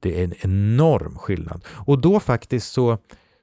Det 0.00 0.20
är 0.20 0.24
en 0.24 0.34
enorm 0.40 1.18
skillnad. 1.18 1.64
Och 1.68 2.00
då 2.00 2.20
faktiskt 2.20 2.72
så 2.72 2.98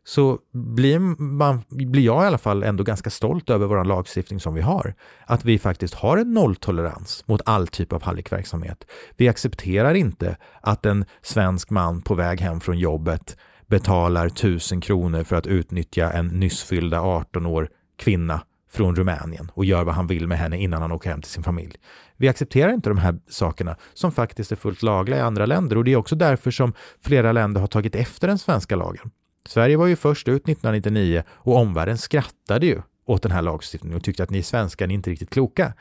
så 0.08 0.40
blir, 0.54 1.00
man, 1.22 1.64
blir 1.70 2.02
jag 2.02 2.24
i 2.24 2.28
alla 2.28 2.38
fall 2.38 2.64
ändå 2.64 2.84
ganska 2.84 3.10
stolt 3.10 3.50
över 3.50 3.68
vår 3.68 3.84
lagstiftning 3.84 4.40
som 4.40 4.54
vi 4.54 4.62
har. 4.62 4.94
Att 5.26 5.46
vi 5.46 5.60
faktiskt 5.60 5.94
har 5.94 6.18
en 6.18 6.34
nolltolerans 6.34 7.24
mot 7.28 7.42
all 7.46 7.68
typ 7.68 7.94
av 7.94 8.04
hallickverksamhet. 8.04 8.86
Vi 9.18 9.28
accepterar 9.28 9.94
inte 9.94 10.38
att 10.62 10.86
en 10.86 11.06
svensk 11.22 11.70
man 11.70 12.02
på 12.02 12.16
väg 12.16 12.42
hem 12.42 12.60
från 12.60 12.80
jobbet 12.80 13.38
betalar 13.66 14.30
tusen 14.30 14.82
kronor 14.82 15.24
för 15.24 15.36
att 15.36 15.48
utnyttja 15.48 16.12
en 16.12 16.28
nyss 16.28 16.64
fyllda 16.64 17.02
18 17.02 17.46
år 17.46 17.70
kvinna 17.98 18.42
från 18.72 18.96
Rumänien 18.96 19.52
och 19.54 19.66
gör 19.66 19.84
vad 19.84 19.96
han 19.96 20.08
vill 20.08 20.28
med 20.28 20.38
henne 20.38 20.58
innan 20.58 20.82
han 20.82 20.92
åker 20.92 21.10
hem 21.10 21.22
till 21.22 21.32
sin 21.32 21.44
familj. 21.44 21.76
Vi 22.18 22.28
accepterar 22.28 22.74
inte 22.74 22.90
de 22.90 22.98
här 22.98 23.20
sakerna 23.30 23.76
som 23.94 24.12
faktiskt 24.12 24.52
är 24.52 24.56
fullt 24.56 24.84
lagliga 24.84 25.20
i 25.20 25.22
andra 25.22 25.46
länder 25.46 25.78
och 25.78 25.84
det 25.84 25.94
är 25.94 25.98
också 25.98 26.16
därför 26.16 26.52
som 26.52 26.74
flera 27.04 27.32
länder 27.32 27.62
har 27.62 27.68
tagit 27.68 27.96
efter 27.96 28.28
den 28.28 28.38
svenska 28.38 28.76
lagen. 28.76 29.12
Sverige 29.48 29.78
var 29.78 29.88
ju 29.88 29.96
först 29.96 30.28
ut 30.28 30.50
1999 30.50 31.24
och 31.30 31.56
omvärlden 31.56 31.98
skrattade 31.98 32.66
ju 32.66 32.82
åt 33.06 33.22
den 33.22 33.32
här 33.32 33.42
lagstiftningen 33.42 33.98
och 33.98 34.04
tyckte 34.04 34.24
att 34.24 34.30
ni 34.30 34.44
svenskar 34.44 34.86
är 34.88 34.92
inte 34.92 35.10
riktigt 35.10 35.30
kloka. 35.30 35.74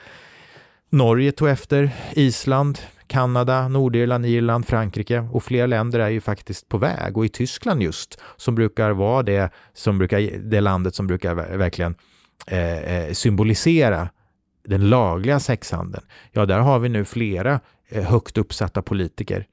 Norge 0.91 1.33
tog 1.33 1.49
efter, 1.49 1.91
Island, 2.13 2.79
Kanada, 3.07 3.69
Nordirland, 3.69 4.27
Irland, 4.27 4.67
Frankrike 4.67 5.19
och 5.33 5.43
fler 5.43 5.67
länder 5.67 5.99
är 5.99 6.09
ju 6.09 6.21
faktiskt 6.21 6.69
på 6.69 6.79
väg 6.79 7.17
och 7.17 7.25
i 7.25 7.29
Tyskland 7.29 7.83
just 7.83 8.21
som 8.37 8.55
brukar 8.55 8.91
vara 8.91 9.23
det, 9.23 9.51
som 9.75 9.99
brukar, 9.99 10.39
det 10.39 10.61
landet 10.61 10.95
som 10.95 11.07
brukar 11.07 11.35
verkligen 11.35 11.95
eh, 12.47 12.79
eh, 12.79 13.13
symbolisera 13.13 14.09
den 14.65 14.89
lagliga 14.89 15.41
sexhandeln. 15.41 16.05
Ja, 16.33 16.47
där 16.47 16.59
har 16.59 16.79
vi 16.79 16.89
nu 16.89 17.05
flera 17.05 17.61
eh, 17.89 18.05
högt 18.05 18.39
uppsatta 18.39 18.83
politiker 18.83 19.47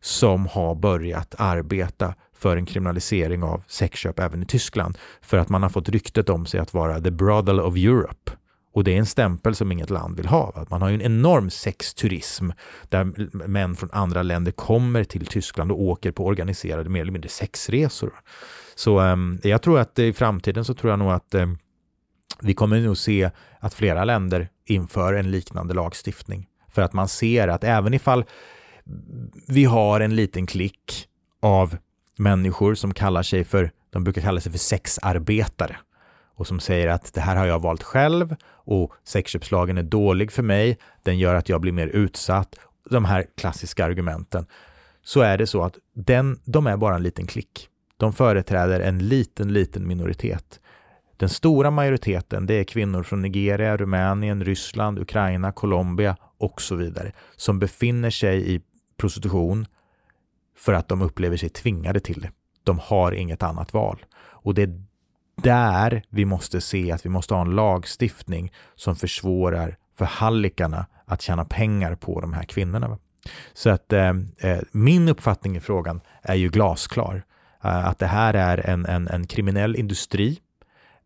som 0.00 0.46
har 0.46 0.74
börjat 0.74 1.34
arbeta 1.38 2.14
för 2.38 2.56
en 2.56 2.66
kriminalisering 2.66 3.42
av 3.42 3.64
sexköp 3.66 4.18
även 4.18 4.42
i 4.42 4.46
Tyskland. 4.46 4.98
För 5.20 5.36
att 5.38 5.48
man 5.48 5.62
har 5.62 5.70
fått 5.70 5.88
ryktet 5.88 6.28
om 6.28 6.46
sig 6.46 6.60
att 6.60 6.74
vara 6.74 7.00
the 7.00 7.10
brothel 7.10 7.60
of 7.60 7.76
Europe. 7.76 8.32
Och 8.76 8.84
det 8.84 8.92
är 8.92 8.98
en 8.98 9.06
stämpel 9.06 9.54
som 9.54 9.72
inget 9.72 9.90
land 9.90 10.16
vill 10.16 10.26
ha. 10.26 10.66
Man 10.70 10.82
har 10.82 10.88
ju 10.88 10.94
en 10.94 11.02
enorm 11.02 11.50
sexturism 11.50 12.50
där 12.88 13.04
män 13.48 13.76
från 13.76 13.90
andra 13.92 14.22
länder 14.22 14.52
kommer 14.52 15.04
till 15.04 15.26
Tyskland 15.26 15.72
och 15.72 15.80
åker 15.80 16.12
på 16.12 16.26
organiserade 16.26 16.90
mer 16.90 17.00
eller 17.00 17.12
mindre 17.12 17.28
sexresor. 17.28 18.12
Så 18.74 19.00
um, 19.00 19.40
jag 19.42 19.62
tror 19.62 19.78
att 19.78 19.98
i 19.98 20.12
framtiden 20.12 20.64
så 20.64 20.74
tror 20.74 20.90
jag 20.90 20.98
nog 20.98 21.10
att 21.10 21.34
um, 21.34 21.58
vi 22.40 22.54
kommer 22.54 22.80
nog 22.80 22.96
se 22.96 23.30
att 23.60 23.74
flera 23.74 24.04
länder 24.04 24.48
inför 24.64 25.14
en 25.14 25.30
liknande 25.30 25.74
lagstiftning. 25.74 26.46
För 26.70 26.82
att 26.82 26.92
man 26.92 27.08
ser 27.08 27.48
att 27.48 27.64
även 27.64 27.94
ifall 27.94 28.24
vi 29.48 29.64
har 29.64 30.00
en 30.00 30.16
liten 30.16 30.46
klick 30.46 31.08
av 31.42 31.76
människor 32.18 32.74
som 32.74 32.94
kallar 32.94 33.22
sig 33.22 33.44
för, 33.44 33.70
de 33.90 34.04
brukar 34.04 34.22
kalla 34.22 34.40
sig 34.40 34.52
för 34.52 34.58
sexarbetare 34.58 35.76
och 36.36 36.46
som 36.46 36.60
säger 36.60 36.88
att 36.88 37.14
det 37.14 37.20
här 37.20 37.36
har 37.36 37.46
jag 37.46 37.62
valt 37.62 37.82
själv 37.82 38.36
och 38.48 38.92
sexköpslagen 39.04 39.78
är 39.78 39.82
dålig 39.82 40.32
för 40.32 40.42
mig, 40.42 40.78
den 41.02 41.18
gör 41.18 41.34
att 41.34 41.48
jag 41.48 41.60
blir 41.60 41.72
mer 41.72 41.86
utsatt. 41.86 42.54
de 42.90 43.04
här 43.04 43.26
klassiska 43.36 43.84
argumenten, 43.84 44.46
så 45.04 45.20
är 45.20 45.38
det 45.38 45.46
så 45.46 45.62
att 45.62 45.78
den, 45.94 46.40
de 46.44 46.66
är 46.66 46.76
bara 46.76 46.94
en 46.94 47.02
liten 47.02 47.26
klick. 47.26 47.68
De 47.96 48.12
företräder 48.12 48.80
en 48.80 48.98
liten, 48.98 49.52
liten 49.52 49.88
minoritet. 49.88 50.60
Den 51.16 51.28
stora 51.28 51.70
majoriteten 51.70 52.46
det 52.46 52.54
är 52.54 52.64
kvinnor 52.64 53.02
från 53.02 53.22
Nigeria, 53.22 53.76
Rumänien, 53.76 54.44
Ryssland, 54.44 54.98
Ukraina, 54.98 55.52
Colombia 55.52 56.16
och 56.38 56.62
så 56.62 56.74
vidare 56.74 57.12
som 57.36 57.58
befinner 57.58 58.10
sig 58.10 58.54
i 58.54 58.60
prostitution 58.96 59.66
för 60.58 60.72
att 60.72 60.88
de 60.88 61.02
upplever 61.02 61.36
sig 61.36 61.48
tvingade 61.48 62.00
till 62.00 62.20
det. 62.20 62.30
De 62.64 62.78
har 62.78 63.12
inget 63.12 63.42
annat 63.42 63.72
val. 63.72 64.04
Och 64.16 64.54
det 64.54 64.62
är 64.62 64.82
där 65.42 66.02
vi 66.08 66.24
måste 66.24 66.60
se 66.60 66.92
att 66.92 67.06
vi 67.06 67.10
måste 67.10 67.34
ha 67.34 67.40
en 67.40 67.50
lagstiftning 67.50 68.52
som 68.74 68.96
försvårar 68.96 69.76
för 69.98 70.04
hallikarna 70.04 70.86
att 71.04 71.22
tjäna 71.22 71.44
pengar 71.44 71.94
på 71.94 72.20
de 72.20 72.32
här 72.32 72.44
kvinnorna. 72.44 72.98
Så 73.52 73.70
att 73.70 73.92
eh, 73.92 74.08
eh 74.38 74.60
min 74.72 75.08
uppfattning 75.08 75.56
i 75.56 75.60
frågan 75.60 76.00
är 76.22 76.34
ju 76.34 76.48
glasklar. 76.48 77.24
Eh, 77.64 77.86
att 77.86 77.98
det 77.98 78.06
här 78.06 78.34
är 78.34 78.70
en, 78.70 78.86
en, 78.86 79.08
en 79.08 79.26
kriminell 79.26 79.76
industri 79.76 80.38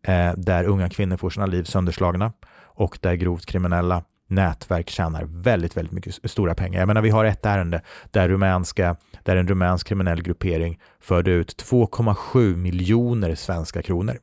eh, 0.03 0.33
där 0.37 0.63
unga 0.63 0.89
kvinnor 0.89 1.17
får 1.17 1.29
sina 1.29 1.45
liv 1.45 1.63
sönderslagna 1.63 2.33
och 2.53 2.97
där 3.01 3.13
grovt 3.13 3.45
kriminella 3.45 4.03
nätverk 4.31 4.89
tjänar 4.89 5.23
väldigt, 5.27 5.77
väldigt 5.77 5.91
mycket 5.91 6.31
stora 6.31 6.55
pengar. 6.55 6.79
Jag 6.79 6.87
menar, 6.87 7.01
vi 7.01 7.09
har 7.09 7.25
ett 7.25 7.45
ärende 7.45 7.81
där, 8.11 8.29
rumänska, 8.29 8.95
där 9.23 9.35
en 9.35 9.47
rumänsk 9.47 9.87
kriminell 9.87 10.21
gruppering 10.21 10.79
förde 10.99 11.31
ut 11.31 11.63
2,7 11.63 12.55
miljoner 12.55 13.35
svenska 13.35 13.81
kronor 13.81 14.17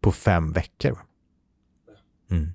på 0.00 0.12
fem 0.12 0.52
veckor. 0.52 0.98
Mm. 2.30 2.52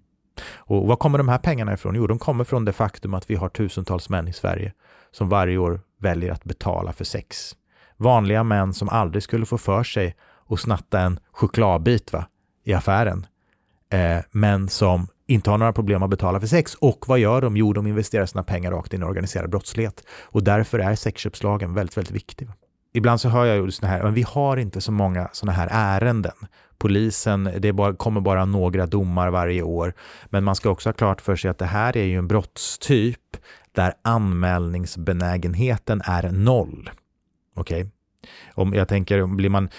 Och 0.56 0.88
var 0.88 0.96
kommer 0.96 1.18
de 1.18 1.30
här 1.30 1.38
pengarna 1.38 1.74
ifrån? 1.74 1.96
Jo, 1.96 2.08
de 2.08 2.20
kommer 2.20 2.44
från 2.44 2.66
det 2.66 2.74
faktum 2.74 3.14
att 3.14 3.30
vi 3.30 3.36
har 3.36 3.50
tusentals 3.50 4.10
män 4.10 4.28
i 4.28 4.34
Sverige 4.34 4.74
som 5.12 5.30
varje 5.30 5.58
år 5.58 5.82
väljer 6.00 6.32
att 6.32 6.44
betala 6.44 6.94
för 6.94 7.06
sex. 7.06 7.56
Vanliga 7.98 8.44
män 8.44 8.74
som 8.74 8.90
aldrig 8.90 9.24
skulle 9.24 9.46
få 9.46 9.58
för 9.58 9.84
sig 9.84 10.16
att 10.50 10.60
snatta 10.60 11.00
en 11.00 11.20
chokladbit 11.32 12.14
va, 12.14 12.28
i 12.64 12.74
affären, 12.74 13.26
eh, 13.90 14.20
men 14.32 14.70
som 14.70 15.08
inte 15.28 15.50
har 15.50 15.58
några 15.58 15.74
problem 15.74 16.04
att 16.04 16.10
betala 16.10 16.40
för 16.40 16.48
sex. 16.48 16.76
Och 16.76 17.06
vad 17.08 17.20
gör 17.20 17.42
de? 17.42 17.58
Jo, 17.58 17.74
de 17.74 17.88
investerar 17.88 18.26
sina 18.26 18.44
pengar 18.44 18.72
rakt 18.72 18.94
in 18.94 19.02
i 19.02 19.06
organiserad 19.06 19.50
brottslighet. 19.50 20.04
Och 20.24 20.44
därför 20.44 20.80
är 20.80 20.96
sexköpslagen 20.96 21.74
väldigt, 21.74 21.98
väldigt 21.98 22.16
viktig. 22.16 22.48
Ibland 22.94 23.22
så 23.22 23.30
hör 23.30 23.46
jag 23.46 23.58
ju 23.58 23.72
sådana 23.72 23.94
här, 23.94 24.04
men 24.04 24.14
vi 24.14 24.22
har 24.22 24.58
inte 24.58 24.82
så 24.82 24.92
många 24.92 25.30
sådana 25.32 25.58
här 25.58 25.68
ärenden. 25.72 26.36
Polisen, 26.78 27.50
det 27.60 27.74
bara, 27.74 27.96
kommer 27.96 28.22
bara 28.22 28.46
några 28.46 28.86
domar 28.86 29.30
varje 29.30 29.62
år. 29.62 29.94
Men 30.26 30.44
man 30.44 30.56
ska 30.56 30.70
också 30.70 30.90
ha 30.90 30.94
klart 30.94 31.22
för 31.22 31.36
sig 31.36 31.52
att 31.52 31.58
det 31.58 31.66
här 31.66 31.98
är 31.98 32.04
ju 32.04 32.18
en 32.18 32.28
brottstyp 32.28 33.38
där 33.72 33.94
anmälningsbenägenheten 34.02 36.02
är 36.06 36.32
noll. 36.32 36.90
Okej? 37.56 37.82
Okay? 37.82 37.92
Om 38.54 38.74
jag 38.74 38.88
tänker, 38.88 39.26
blir 39.26 39.50
man 39.50 39.70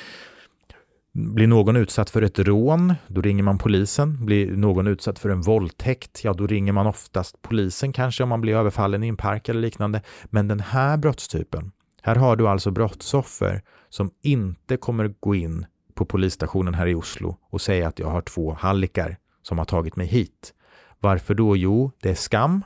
blir 1.17 1.47
någon 1.47 1.77
utsatt 1.77 2.11
för 2.11 2.23
ett 2.23 2.39
rån, 2.39 2.95
då 3.07 3.21
ringer 3.21 3.43
man 3.43 3.59
polisen. 3.59 4.27
Blir 4.27 4.57
någon 4.57 4.87
utsatt 4.87 5.19
för 5.19 5.29
en 5.29 5.41
våldtäkt, 5.41 6.25
ja 6.25 6.33
då 6.33 6.47
ringer 6.47 6.73
man 6.73 6.87
oftast 6.87 7.43
polisen 7.43 7.93
kanske 7.93 8.23
om 8.23 8.29
man 8.29 8.41
blir 8.41 8.55
överfallen 8.55 9.05
i 9.05 9.09
en 9.09 9.17
park 9.17 9.49
eller 9.49 9.61
liknande. 9.61 10.03
Men 10.25 10.49
den 10.49 10.61
här 10.61 10.97
brottstypen, 10.97 11.73
här 12.03 12.17
har 12.17 12.37
du 12.37 12.49
alltså 12.49 12.71
brottsoffer 12.71 13.63
som 13.89 14.11
inte 14.23 14.77
kommer 14.77 15.15
gå 15.21 15.35
in 15.35 15.67
på 15.95 16.05
polisstationen 16.05 16.75
här 16.75 16.87
i 16.87 16.95
Oslo 16.95 17.37
och 17.51 17.61
säga 17.61 17.89
att 17.89 17.99
jag 17.99 18.09
har 18.09 18.23
två 18.23 18.55
hallickar 18.55 19.17
som 19.43 19.59
har 19.59 19.65
tagit 19.65 19.97
mig 19.97 20.07
hit. 20.07 20.55
Varför 21.01 21.35
då? 21.35 21.57
Jo, 21.57 21.91
det 22.03 22.11
är 22.11 22.15
skam, 22.15 22.65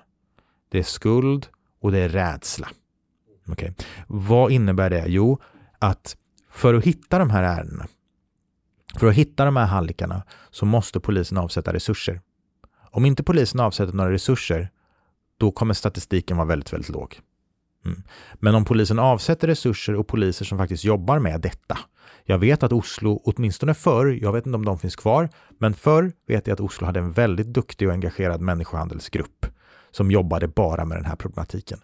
det 0.70 0.78
är 0.78 0.82
skuld 0.82 1.46
och 1.80 1.92
det 1.92 1.98
är 1.98 2.08
rädsla. 2.08 2.68
Okay. 3.46 3.70
Vad 4.06 4.52
innebär 4.52 4.90
det? 4.90 5.04
Jo, 5.06 5.38
att 5.78 6.16
för 6.50 6.74
att 6.74 6.84
hitta 6.84 7.18
de 7.18 7.30
här 7.30 7.42
ärendena 7.42 7.86
för 8.98 9.06
att 9.06 9.14
hitta 9.14 9.44
de 9.44 9.56
här 9.56 9.66
hallickarna 9.66 10.22
så 10.50 10.66
måste 10.66 11.00
polisen 11.00 11.38
avsätta 11.38 11.72
resurser. 11.72 12.20
Om 12.90 13.04
inte 13.04 13.22
polisen 13.22 13.60
avsätter 13.60 13.92
några 13.92 14.12
resurser, 14.12 14.70
då 15.38 15.50
kommer 15.50 15.74
statistiken 15.74 16.36
vara 16.36 16.46
väldigt, 16.46 16.72
väldigt 16.72 16.90
låg. 16.90 17.20
Mm. 17.84 18.02
Men 18.34 18.54
om 18.54 18.64
polisen 18.64 18.98
avsätter 18.98 19.48
resurser 19.48 19.94
och 19.94 20.08
poliser 20.08 20.44
som 20.44 20.58
faktiskt 20.58 20.84
jobbar 20.84 21.18
med 21.18 21.40
detta. 21.40 21.78
Jag 22.24 22.38
vet 22.38 22.62
att 22.62 22.72
Oslo, 22.72 23.22
åtminstone 23.24 23.74
förr, 23.74 24.18
jag 24.22 24.32
vet 24.32 24.46
inte 24.46 24.56
om 24.56 24.64
de 24.64 24.78
finns 24.78 24.96
kvar, 24.96 25.28
men 25.58 25.74
förr 25.74 26.12
vet 26.26 26.46
jag 26.46 26.54
att 26.54 26.60
Oslo 26.60 26.86
hade 26.86 27.00
en 27.00 27.12
väldigt 27.12 27.46
duktig 27.46 27.88
och 27.88 27.94
engagerad 27.94 28.40
människohandelsgrupp 28.40 29.46
som 29.90 30.10
jobbade 30.10 30.48
bara 30.48 30.84
med 30.84 30.98
den 30.98 31.04
här 31.04 31.16
problematiken. 31.16 31.78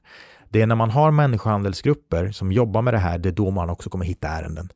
Det 0.48 0.62
är 0.62 0.66
när 0.66 0.74
man 0.74 0.90
har 0.90 1.11
människohandelsgrupper 1.11 2.30
som 2.30 2.52
jobbar 2.52 2.82
med 2.82 2.94
det 2.94 2.98
här, 2.98 3.18
det 3.18 3.28
är 3.28 3.32
då 3.32 3.50
man 3.50 3.70
också 3.70 3.90
kommer 3.90 4.04
hitta 4.04 4.28
ärenden. 4.28 4.68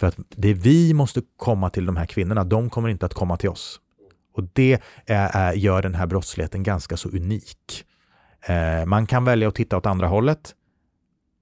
För 0.00 0.06
att 0.06 0.16
det 0.28 0.54
vi 0.54 0.94
måste 0.94 1.22
komma 1.36 1.70
till 1.70 1.86
de 1.86 1.96
här 1.96 2.06
kvinnorna, 2.06 2.44
de 2.44 2.70
kommer 2.70 2.88
inte 2.88 3.06
att 3.06 3.14
komma 3.14 3.36
till 3.36 3.48
oss. 3.48 3.80
Och 4.34 4.44
det 4.52 4.80
är, 5.06 5.30
är, 5.32 5.52
gör 5.52 5.82
den 5.82 5.94
här 5.94 6.06
brottsligheten 6.06 6.62
ganska 6.62 6.96
så 6.96 7.08
unik. 7.08 7.84
Eh, 8.40 8.86
man 8.86 9.06
kan 9.06 9.24
välja 9.24 9.48
att 9.48 9.54
titta 9.54 9.76
åt 9.76 9.86
andra 9.86 10.06
hållet 10.06 10.54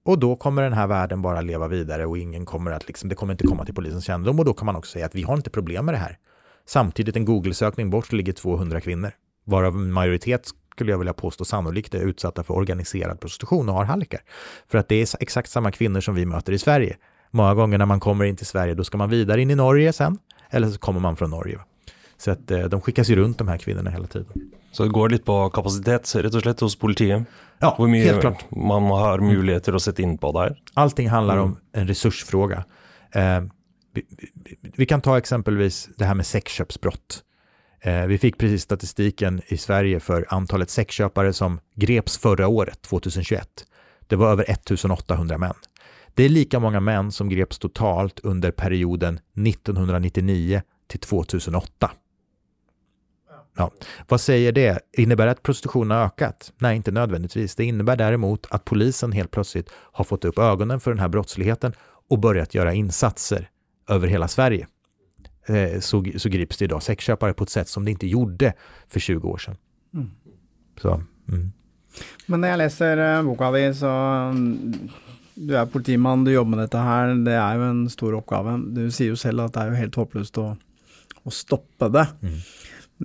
och 0.05 0.19
då 0.19 0.35
kommer 0.35 0.63
den 0.63 0.73
här 0.73 0.87
världen 0.87 1.21
bara 1.21 1.41
leva 1.41 1.67
vidare 1.67 2.05
och 2.05 2.17
ingen 2.17 2.45
kommer 2.45 2.71
att 2.71 2.87
liksom, 2.87 3.09
det 3.09 3.15
kommer 3.15 3.33
inte 3.33 3.47
komma 3.47 3.65
till 3.65 3.75
polisens 3.75 4.05
kännedom 4.05 4.39
och 4.39 4.45
då 4.45 4.53
kan 4.53 4.65
man 4.65 4.75
också 4.75 4.91
säga 4.91 5.05
att 5.05 5.15
vi 5.15 5.23
har 5.23 5.37
inte 5.37 5.49
problem 5.49 5.85
med 5.85 5.93
det 5.93 5.97
här. 5.97 6.17
Samtidigt 6.65 7.15
en 7.15 7.25
Google-sökning 7.25 7.89
bort 7.89 8.11
ligger 8.11 8.33
200 8.33 8.81
kvinnor, 8.81 9.11
varav 9.43 9.75
en 9.75 9.91
majoritet 9.91 10.49
skulle 10.71 10.91
jag 10.91 10.97
vilja 10.97 11.13
påstå 11.13 11.45
sannolikt 11.45 11.93
är 11.93 11.99
utsatta 11.99 12.43
för 12.43 12.53
organiserad 12.53 13.19
prostitution 13.19 13.69
och 13.69 13.75
har 13.75 13.85
hallickar. 13.85 14.21
För 14.67 14.77
att 14.77 14.87
det 14.87 14.95
är 14.95 15.07
exakt 15.19 15.49
samma 15.49 15.71
kvinnor 15.71 16.01
som 16.01 16.15
vi 16.15 16.25
möter 16.25 16.53
i 16.53 16.57
Sverige. 16.57 16.97
Många 17.31 17.53
gånger 17.53 17.77
när 17.77 17.85
man 17.85 17.99
kommer 17.99 18.25
in 18.25 18.35
till 18.35 18.45
Sverige, 18.45 18.73
då 18.73 18.83
ska 18.83 18.97
man 18.97 19.09
vidare 19.09 19.41
in 19.41 19.51
i 19.51 19.55
Norge 19.55 19.93
sen, 19.93 20.17
eller 20.49 20.69
så 20.69 20.79
kommer 20.79 20.99
man 20.99 21.15
från 21.15 21.29
Norge. 21.29 21.59
Så 22.17 22.31
att 22.31 22.51
eh, 22.51 22.59
de 22.59 22.81
skickas 22.81 23.09
ju 23.09 23.15
runt 23.15 23.37
de 23.37 23.47
här 23.47 23.57
kvinnorna 23.57 23.89
hela 23.89 24.07
tiden. 24.07 24.27
Så 24.71 24.83
det 24.83 24.89
går 24.89 25.09
lite 25.09 25.23
på 25.23 25.49
kapacitet, 25.49 26.15
rätt 26.15 26.33
och 26.33 26.41
slett, 26.41 26.59
hos 26.59 26.75
politiet? 26.75 27.23
Ja, 27.59 27.75
Hur 27.77 27.87
mycket 27.87 28.11
helt 28.11 28.21
klart. 28.21 28.51
man 28.51 28.83
har 28.83 29.19
möjligheter 29.19 29.73
att 29.73 29.81
sätta 29.81 30.01
in 30.01 30.17
på 30.17 30.31
det 30.31 30.39
här? 30.39 30.57
Allting 30.73 31.09
handlar 31.09 31.37
om 31.37 31.57
en 31.73 31.87
resursfråga. 31.87 32.65
Eh, 33.11 33.41
vi, 33.93 34.05
vi, 34.17 34.57
vi, 34.75 34.85
kan 34.85 35.01
ta 35.01 35.17
exempelvis 35.17 35.89
det 35.97 36.05
här 36.05 36.15
med 36.15 36.25
sexköpsbrott. 36.25 37.23
Eh, 37.81 38.05
vi 38.05 38.17
fick 38.17 38.37
precis 38.37 38.61
statistiken 38.61 39.41
i 39.47 39.57
Sverige 39.57 39.99
för 39.99 40.25
antalet 40.29 40.69
sexköpare 40.69 41.33
som 41.33 41.59
greps 41.75 42.17
förra 42.17 42.47
året, 42.47 42.81
2021. 42.81 43.47
Det 44.07 44.15
var 44.15 44.31
över 44.31 44.51
1800 44.51 45.37
män. 45.37 45.53
Det 46.17 46.23
är 46.23 46.29
lika 46.29 46.59
många 46.59 46.79
män 46.79 47.11
som 47.11 47.29
greps 47.29 47.59
totalt 47.59 48.19
under 48.19 48.51
perioden 48.51 49.19
1999 49.47 50.61
till 50.87 50.99
2008. 50.99 51.91
Ja. 53.57 53.71
Vad 54.07 54.21
säger 54.21 54.51
det? 54.51 54.79
Innebär 54.97 55.25
det 55.25 55.31
att 55.31 55.43
prostitutionen 55.43 55.97
har 55.97 56.05
ökat? 56.05 56.53
Nej, 56.57 56.75
inte 56.75 56.91
nödvändigtvis. 56.91 57.55
Det 57.55 57.65
innebär 57.65 57.95
däremot 57.95 58.47
att 58.49 58.65
polisen 58.65 59.11
helt 59.11 59.31
plötsligt 59.31 59.69
har 59.73 60.03
fått 60.03 60.25
upp 60.25 60.39
ögonen 60.39 60.79
för 60.79 60.91
den 60.91 60.99
här 60.99 61.07
brottsligheten 61.07 61.73
och 62.09 62.19
börjat 62.19 62.55
göra 62.55 62.73
insatser 62.73 63.49
över 63.89 64.07
hela 64.07 64.27
Sverige. 64.27 64.67
Eh, 65.47 65.79
så, 65.79 66.05
så 66.17 66.29
grips 66.29 66.57
det 66.57 66.65
idag 66.65 66.83
sexköpare 66.83 67.33
på 67.33 67.43
ett 67.43 67.49
sätt 67.49 67.69
som 67.69 67.85
det 67.85 67.91
inte 67.91 68.07
gjorde 68.07 68.53
för 68.87 68.99
20 68.99 69.27
år 69.27 69.37
sedan. 69.37 69.55
Mm. 69.93 70.11
Så, 70.81 70.93
mm. 71.29 71.51
Men 72.25 72.41
när 72.41 72.47
jag 72.47 72.57
läser 72.57 73.17
eh, 73.17 73.23
boka 73.23 73.51
di, 73.51 73.73
så 73.73 73.87
du 75.37 75.53
er 75.57 75.69
politimann, 75.69 76.25
du 76.25 76.31
jobber 76.33 76.55
med 76.55 76.63
dette 76.65 76.81
her. 76.81 77.13
Det 77.25 77.35
er 77.37 77.59
jo 77.59 77.67
en 77.67 77.83
stor 77.93 78.15
oppgave. 78.17 78.55
Du 78.73 78.87
sier 78.93 79.11
jo 79.11 79.19
selv 79.19 79.45
at 79.45 79.53
det 79.55 79.63
er 79.63 79.71
jo 79.71 79.81
helt 79.83 79.99
håpløst 80.01 80.39
å, 80.41 80.47
å 80.57 81.33
stoppe 81.33 81.91
det. 81.93 82.07
Mm. 82.25 82.39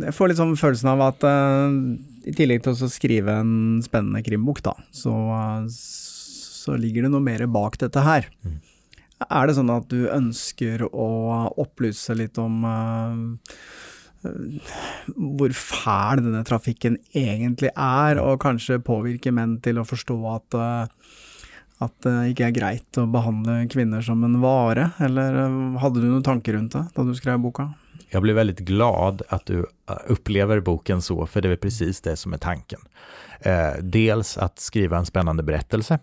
Jeg 0.07 0.16
får 0.16 0.30
litt 0.30 0.41
sånn 0.41 0.57
følelsen 0.57 0.89
av 0.95 1.05
at 1.05 1.26
uh, 1.28 1.68
i 2.24 2.33
tillegg 2.37 2.64
til 2.64 2.72
å 2.72 2.89
skrive 2.89 3.37
en 3.43 3.55
spennende 3.85 4.22
krimbok, 4.24 4.62
da, 4.64 4.72
så, 4.95 5.12
uh, 5.12 5.66
så, 5.68 6.78
ligger 6.80 7.05
det 7.05 7.12
noe 7.12 7.24
mer 7.24 7.45
bak 7.53 7.76
dette 7.83 8.05
her. 8.07 8.30
Mm. 8.47 8.59
Er 9.28 9.47
det 9.47 9.59
sånn 9.59 9.70
at 9.70 9.91
du 9.93 10.09
ønsker 10.11 10.87
å 10.89 11.09
opplyse 11.61 12.16
litt 12.16 12.41
om 12.41 12.64
uh, 12.64 13.53
hvor 14.22 15.53
fæl 15.59 16.22
denne 16.22 16.45
trafikken 16.47 16.97
egentlig 17.11 17.74
er, 17.74 18.22
og 18.22 18.41
kanskje 18.43 18.80
påvirke 18.87 19.35
menn 19.35 19.59
til 19.61 19.83
å 19.83 19.87
forstå 19.87 20.18
at 20.30 20.59
at 21.79 21.95
det 22.05 22.16
ikke 22.33 22.49
er 22.49 22.57
greit 22.57 22.99
å 23.01 23.07
behandle 23.11 23.62
kvinner 23.73 24.03
som 24.05 24.25
en 24.25 24.41
vare, 24.43 24.91
eller 25.03 25.39
eh, 25.45 25.79
hadde 25.83 26.03
du 26.03 26.11
noen 26.11 26.27
tanker 26.27 26.57
rundt 26.59 26.77
det 26.77 26.85
da 26.95 27.07
du 27.07 27.14
skrev 27.16 27.41
boka? 27.43 27.70
Jag 28.11 28.23
blir 28.23 28.35
väldigt 28.35 28.59
glad 28.59 29.23
att 29.29 29.47
du 29.47 29.59
eh, 29.59 29.97
upplever 30.07 30.61
boken 30.61 31.03
så, 31.03 31.27
för 31.27 31.41
det 31.41 31.49
är 31.49 31.57
precis 31.57 32.01
det 32.01 32.16
som 32.16 32.33
är 32.33 32.39
tanken. 32.39 32.81
Eh, 33.41 33.73
dels 33.81 34.39
att 34.39 34.59
skriva 34.59 34.99
en 34.99 35.07
spännande 35.07 35.43
berättelse, 35.43 35.99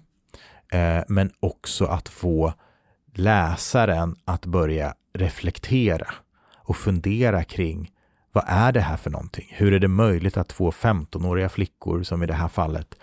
eh, 0.72 1.04
men 1.08 1.32
också 1.40 1.86
att 1.86 2.10
få 2.10 2.54
läsaren 3.14 4.16
att 4.26 4.46
börja 4.46 4.94
reflektera 5.14 6.08
och 6.56 6.78
fundera 6.78 7.44
kring 7.44 7.92
vad 8.32 8.44
är 8.48 8.72
det 8.72 8.82
här 8.82 8.98
för 8.98 9.10
någonting? 9.10 9.48
Hur 9.50 9.74
är 9.74 9.80
det 9.80 9.88
möjligt 9.88 10.38
att 10.38 10.52
få 10.52 10.72
15-åriga 10.72 11.50
flickor, 11.50 12.04
som 12.04 12.24
i 12.24 12.26
det 12.26 12.34
här 12.34 12.48
fallet, 12.48 12.96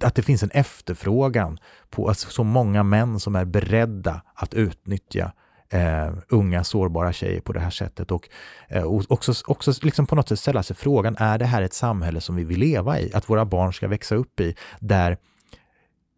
att 0.00 0.14
det 0.14 0.22
finns 0.22 0.42
en 0.42 0.50
efterfrågan 0.50 1.58
på 1.90 2.08
alltså, 2.08 2.30
så 2.30 2.44
många 2.44 2.82
män 2.82 3.20
som 3.20 3.36
är 3.36 3.44
beredda 3.44 4.22
att 4.34 4.54
utnyttja 4.54 5.32
eh, 5.70 6.12
unga 6.28 6.64
sårbara 6.64 7.12
tjejer 7.12 7.40
på 7.40 7.52
det 7.52 7.60
här 7.60 7.70
sättet 7.70 8.10
och, 8.10 8.28
eh, 8.68 8.82
och 8.82 9.04
också, 9.08 9.32
också 9.46 9.72
liksom 9.82 10.06
på 10.06 10.14
något 10.14 10.28
sätt 10.28 10.38
ställa 10.38 10.62
sig 10.62 10.76
frågan, 10.76 11.16
är 11.18 11.38
det 11.38 11.44
här 11.44 11.62
ett 11.62 11.74
samhälle 11.74 12.20
som 12.20 12.36
vi 12.36 12.44
vill 12.44 12.60
leva 12.60 13.00
i? 13.00 13.14
Att 13.14 13.30
våra 13.30 13.44
barn 13.44 13.72
ska 13.72 13.88
växa 13.88 14.14
upp 14.14 14.40
i, 14.40 14.54
där 14.80 15.16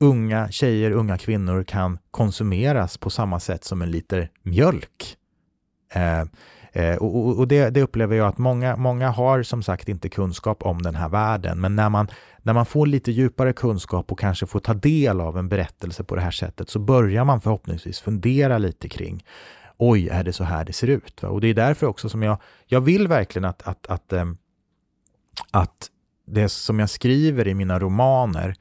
unga 0.00 0.50
tjejer, 0.50 0.90
unga 0.90 1.18
kvinnor 1.18 1.62
kan 1.62 1.98
konsumeras 2.10 2.98
på 2.98 3.10
samma 3.10 3.40
sätt 3.40 3.64
som 3.64 3.82
en 3.82 3.90
liter 3.90 4.30
mjölk. 4.42 5.16
Eh, 5.92 6.24
eh, 6.76 6.96
och, 6.96 7.38
och 7.38 7.48
det, 7.48 7.70
det, 7.70 7.82
upplever 7.82 8.16
jag 8.16 8.26
att 8.26 8.38
många, 8.38 8.76
många 8.76 9.10
har 9.10 9.42
som 9.42 9.62
sagt 9.62 9.88
inte 9.88 10.08
kunskap 10.08 10.62
om 10.62 10.82
den 10.82 10.94
här 10.94 11.08
världen, 11.08 11.60
men 11.60 11.76
när 11.76 11.88
man, 11.88 12.08
när 12.38 12.52
man 12.52 12.66
får 12.66 12.86
lite 12.86 13.12
djupare 13.12 13.52
kunskap 13.52 14.12
och 14.12 14.18
kanske 14.18 14.46
får 14.46 14.60
ta 14.60 14.74
del 14.74 15.20
av 15.20 15.38
en 15.38 15.48
berättelse 15.48 16.04
på 16.04 16.14
det 16.14 16.20
här 16.20 16.30
sättet 16.30 16.70
så 16.70 16.78
börjar 16.78 17.24
man 17.24 17.40
förhoppningsvis 17.40 18.00
fundera 18.00 18.58
lite 18.58 18.88
kring 18.88 19.24
oj, 19.76 20.08
är 20.08 20.24
det 20.24 20.32
så 20.32 20.44
här 20.44 20.64
det 20.64 20.72
ser 20.72 20.86
ut? 20.86 21.22
Va? 21.22 21.28
Och 21.28 21.40
det 21.40 21.48
är 21.48 21.54
därför 21.54 21.86
också 21.86 22.08
som 22.08 22.22
jag, 22.22 22.38
jag 22.66 22.80
vill 22.80 23.08
verkligen 23.08 23.44
att, 23.44 23.62
att, 23.62 23.86
att, 23.86 24.12
äm, 24.12 24.36
att 25.50 25.90
det 26.26 26.48
som 26.48 26.78
jag 26.78 26.90
skriver 26.90 27.48
i 27.48 27.54
mina 27.54 27.78
romaner 27.78 28.54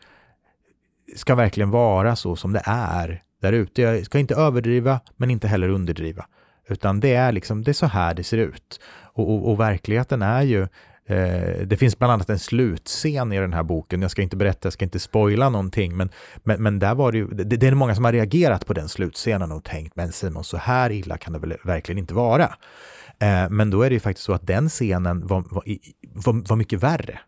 ska 1.16 1.36
verkligen 1.36 1.70
vara 1.70 2.16
så 2.16 2.36
som 2.36 2.54
det 2.54 2.62
är 2.66 3.22
där 3.42 3.54
ute. 3.54 3.82
Jag 3.82 4.06
ska 4.06 4.20
inte 4.20 4.36
överdriva, 4.36 5.00
men 5.16 5.32
inte 5.32 5.48
heller 5.48 5.70
underdriva. 5.70 6.26
Utan 6.68 7.00
det 7.00 7.14
är 7.14 7.32
liksom, 7.32 7.64
det 7.64 7.72
är 7.72 7.74
så 7.74 7.86
här 7.86 8.14
det 8.14 8.24
ser 8.24 8.38
ut. 8.38 8.80
Och, 9.14 9.30
och, 9.34 9.52
och 9.52 9.60
verkligheten 9.60 10.22
är 10.22 10.42
ju, 10.42 10.62
eh, 11.06 11.66
det 11.66 11.78
finns 11.78 12.00
bland 12.00 12.14
annat 12.14 12.30
en 12.30 12.40
slutscen 12.40 13.34
i 13.34 13.40
den 13.40 13.54
här 13.54 13.64
boken. 13.64 14.02
Jag 14.02 14.12
ska 14.12 14.22
inte 14.22 14.38
berätta, 14.38 14.66
jag 14.66 14.74
ska 14.74 14.86
inte 14.86 15.00
spoila 15.00 15.50
någonting, 15.50 15.98
men, 15.98 16.10
men, 16.44 16.64
men 16.64 16.80
där 16.80 16.96
var 16.96 17.12
det 17.12 17.18
ju, 17.18 17.28
det, 17.28 17.44
det, 17.44 17.68
är 17.68 17.74
många 17.74 17.96
som 17.96 18.06
har 18.06 18.12
reagerat 18.12 18.66
på 18.66 18.74
den 18.74 18.90
slutscenen 18.90 19.52
och 19.52 19.64
tänkt, 19.64 19.96
men 19.96 20.12
Simon, 20.12 20.44
så 20.44 20.58
här 20.58 20.92
illa 20.92 21.18
kan 21.18 21.34
det 21.34 21.40
väl 21.40 21.58
verkligen 21.64 22.00
inte 22.00 22.14
vara. 22.14 22.56
Eh, 23.20 23.50
men 23.50 23.70
då 23.70 23.82
är 23.82 23.90
det 23.90 23.94
ju 23.94 24.00
faktiskt 24.00 24.26
så 24.26 24.34
att 24.34 24.48
den 24.48 24.70
scenen 24.70 25.28
var, 25.28 25.44
var, 25.50 25.64
var, 26.14 26.50
var 26.50 26.56
mycket 26.56 26.84
värre 26.84 27.20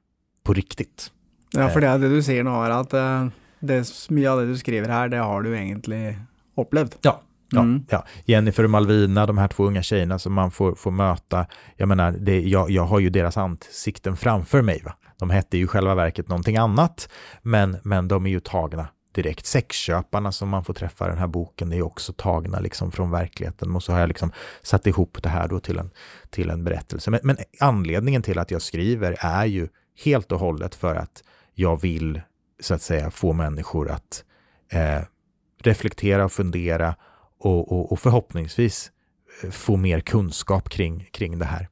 på 0.44 0.54
riktigt. 0.54 1.12
Ja, 1.52 1.70
för 1.70 1.82
det, 1.82 1.98
det 1.98 2.10
du 2.10 2.24
säger 2.24 2.44
nu 2.44 2.50
är 2.50 2.70
att 2.70 2.94
eh, 2.94 3.28
det, 3.60 4.10
mye 4.10 4.32
av 4.32 4.40
det 4.40 4.48
du 4.48 4.58
skriver 4.58 4.90
här, 4.90 5.10
det 5.10 5.18
har 5.18 5.42
du 5.42 5.58
egentligen 5.58 6.16
upplevt. 6.58 6.98
Ja, 7.02 7.22
Ja, 7.50 7.60
mm. 7.60 7.86
ja. 7.90 8.06
Jennifer 8.26 8.64
och 8.64 8.70
Malvina, 8.70 9.26
de 9.26 9.38
här 9.38 9.48
två 9.48 9.64
unga 9.64 9.84
tjejerna 9.84 10.20
som 10.20 10.34
man 10.34 10.52
får, 10.52 10.76
får 10.76 10.92
möta. 10.92 11.46
Jag 11.76 11.88
menar, 11.90 12.12
det, 12.12 12.42
jag, 12.42 12.70
jag 12.72 12.84
har 12.84 13.00
ju 13.00 13.10
deras 13.10 13.38
ansikten 13.38 14.18
framför 14.18 14.62
mig. 14.62 14.82
Va? 14.86 14.94
De 15.20 15.30
hette 15.30 15.58
ju 15.58 15.68
själva 15.68 15.96
verket 15.96 16.28
någonting 16.28 16.58
annat, 16.58 17.10
men, 17.42 17.78
men 17.84 18.08
de 18.08 18.26
är 18.26 18.30
ju 18.30 18.40
tagna 18.40 18.88
direkt. 19.12 19.46
Sexköparna 19.46 20.32
som 20.32 20.50
man 20.50 20.64
får 20.64 20.74
träffa 20.74 21.06
i 21.06 21.10
den 21.10 21.18
här 21.18 21.28
boken 21.28 21.74
är 21.74 21.82
också 21.82 22.14
tagna 22.14 22.60
liksom 22.60 22.92
från 22.92 23.12
verkligheten. 23.12 23.76
Och 23.76 23.84
så 23.84 23.92
har 23.92 24.00
jag 24.00 24.08
liksom 24.08 24.32
satt 24.62 24.88
ihop 24.88 25.18
det 25.24 25.30
här 25.30 25.48
då 25.48 25.60
till 25.60 25.78
en, 25.78 25.90
till 26.30 26.50
en 26.50 26.64
berättelse. 26.64 27.12
Men, 27.12 27.20
men 27.24 27.38
anledningen 27.60 28.22
till 28.22 28.40
att 28.40 28.52
jag 28.52 28.62
skriver 28.62 29.16
är 29.20 29.46
ju 29.46 29.68
helt 30.04 30.32
och 30.32 30.40
hållet 30.40 30.76
för 30.76 30.96
att 30.96 31.24
jag 31.54 31.82
vill 31.82 32.22
så 32.60 32.74
att 32.74 32.82
säga 32.82 33.12
få 33.12 33.34
människor 33.34 33.90
att 33.90 34.24
eh, 34.72 35.02
reflektera 35.64 36.26
och 36.26 36.32
fundera 36.32 36.96
och, 37.40 37.72
och, 37.72 37.92
och, 37.92 38.00
förhoppningsvis 38.00 38.92
eh, 39.44 39.50
få 39.50 39.78
mer 39.78 40.00
kunskap 40.00 40.70
kring, 40.70 41.10
kring 41.12 41.40
det 41.40 41.46
här. 41.46 41.68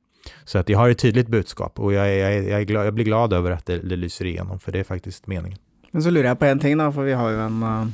Så 0.45 0.57
att 0.57 0.70
jag 0.70 0.80
har 0.80 0.89
ett 0.89 0.99
tydligt 0.99 1.28
budskap 1.28 1.80
och 1.80 1.93
jag, 1.93 2.18
jag, 2.18 2.34
jag, 2.43 2.61
är 2.61 2.63
glad, 2.63 2.86
jag 2.86 2.93
blir 2.93 3.05
glad 3.05 3.34
över 3.34 3.51
att 3.51 3.66
det, 3.66 3.78
det 3.78 3.95
lyser 3.95 4.26
igenom, 4.26 4.59
för 4.59 4.72
det 4.72 4.80
är 4.80 4.84
faktiskt 4.84 5.28
meningen. 5.28 5.59
Men 5.91 6.03
så 6.03 6.09
lurer 6.09 6.28
jag 6.28 6.39
på 6.39 6.45
en 6.45 6.59
ting 6.59 6.78
då, 6.78 6.91
för 6.91 7.03
vi 7.03 7.13
har 7.13 7.30
ju 7.30 7.41
en 7.41 7.63
uh, 7.63 7.88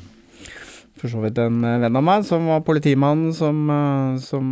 för 0.95 1.07
så 1.07 1.21
vidt 1.21 1.37
en 1.37 1.63
uh, 1.63 1.79
vän 1.79 1.95
av 1.95 2.03
mig 2.03 2.23
som 2.23 2.45
var 2.45 2.61
politiman 2.61 3.33
som, 3.33 3.67
som 4.23 4.45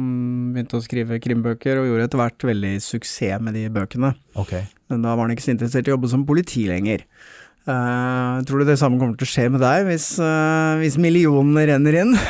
begynte 0.54 0.78
å 0.78 0.82
skrive 0.82 1.20
krimbøker 1.20 1.80
og 1.80 1.88
gjorde 1.88 2.10
etter 2.10 2.22
hvert 2.22 2.48
veldig 2.52 2.74
suksess 2.82 3.42
med 3.42 3.54
de 3.54 3.70
bøkene. 3.70 4.14
Okay. 4.34 4.68
Men 4.90 5.06
da 5.06 5.16
var 5.16 5.28
han 5.28 5.36
ikke 5.36 5.46
så 5.46 5.54
interessert 5.54 5.88
i 5.88 5.94
å 5.94 5.98
jobbe 5.98 6.12
som 6.12 6.26
politi 6.26 6.66
lenger. 6.70 7.06
Uh, 7.68 8.40
tror 8.48 8.62
du 8.62 8.70
det 8.70 8.80
samme 8.80 8.98
kommer 8.98 9.18
til 9.20 9.28
å 9.28 9.30
skje 9.30 9.50
med 9.52 9.62
deg 9.62 9.90
hvis, 9.90 10.14
uh, 10.24 10.80
hvis 10.80 10.96
millionene 11.02 11.66
renner 11.70 11.98
inn? 12.02 12.16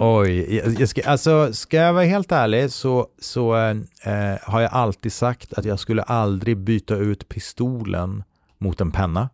Oj, 0.00 0.56
jag 0.78 0.88
ska, 0.88 1.02
alltså, 1.04 1.52
ska 1.52 1.76
jag 1.76 1.92
vara 1.92 2.04
helt 2.04 2.32
ärlig 2.32 2.72
så, 2.72 3.06
så 3.18 3.56
eh, 3.56 4.36
har 4.42 4.60
jag 4.60 4.72
alltid 4.72 5.12
sagt 5.12 5.52
att 5.52 5.64
jag 5.64 5.78
skulle 5.78 6.02
aldrig 6.02 6.56
byta 6.56 6.96
ut 6.96 7.28
pistolen 7.28 8.24
mot 8.58 8.80
en 8.80 8.90
penna. 8.90 9.28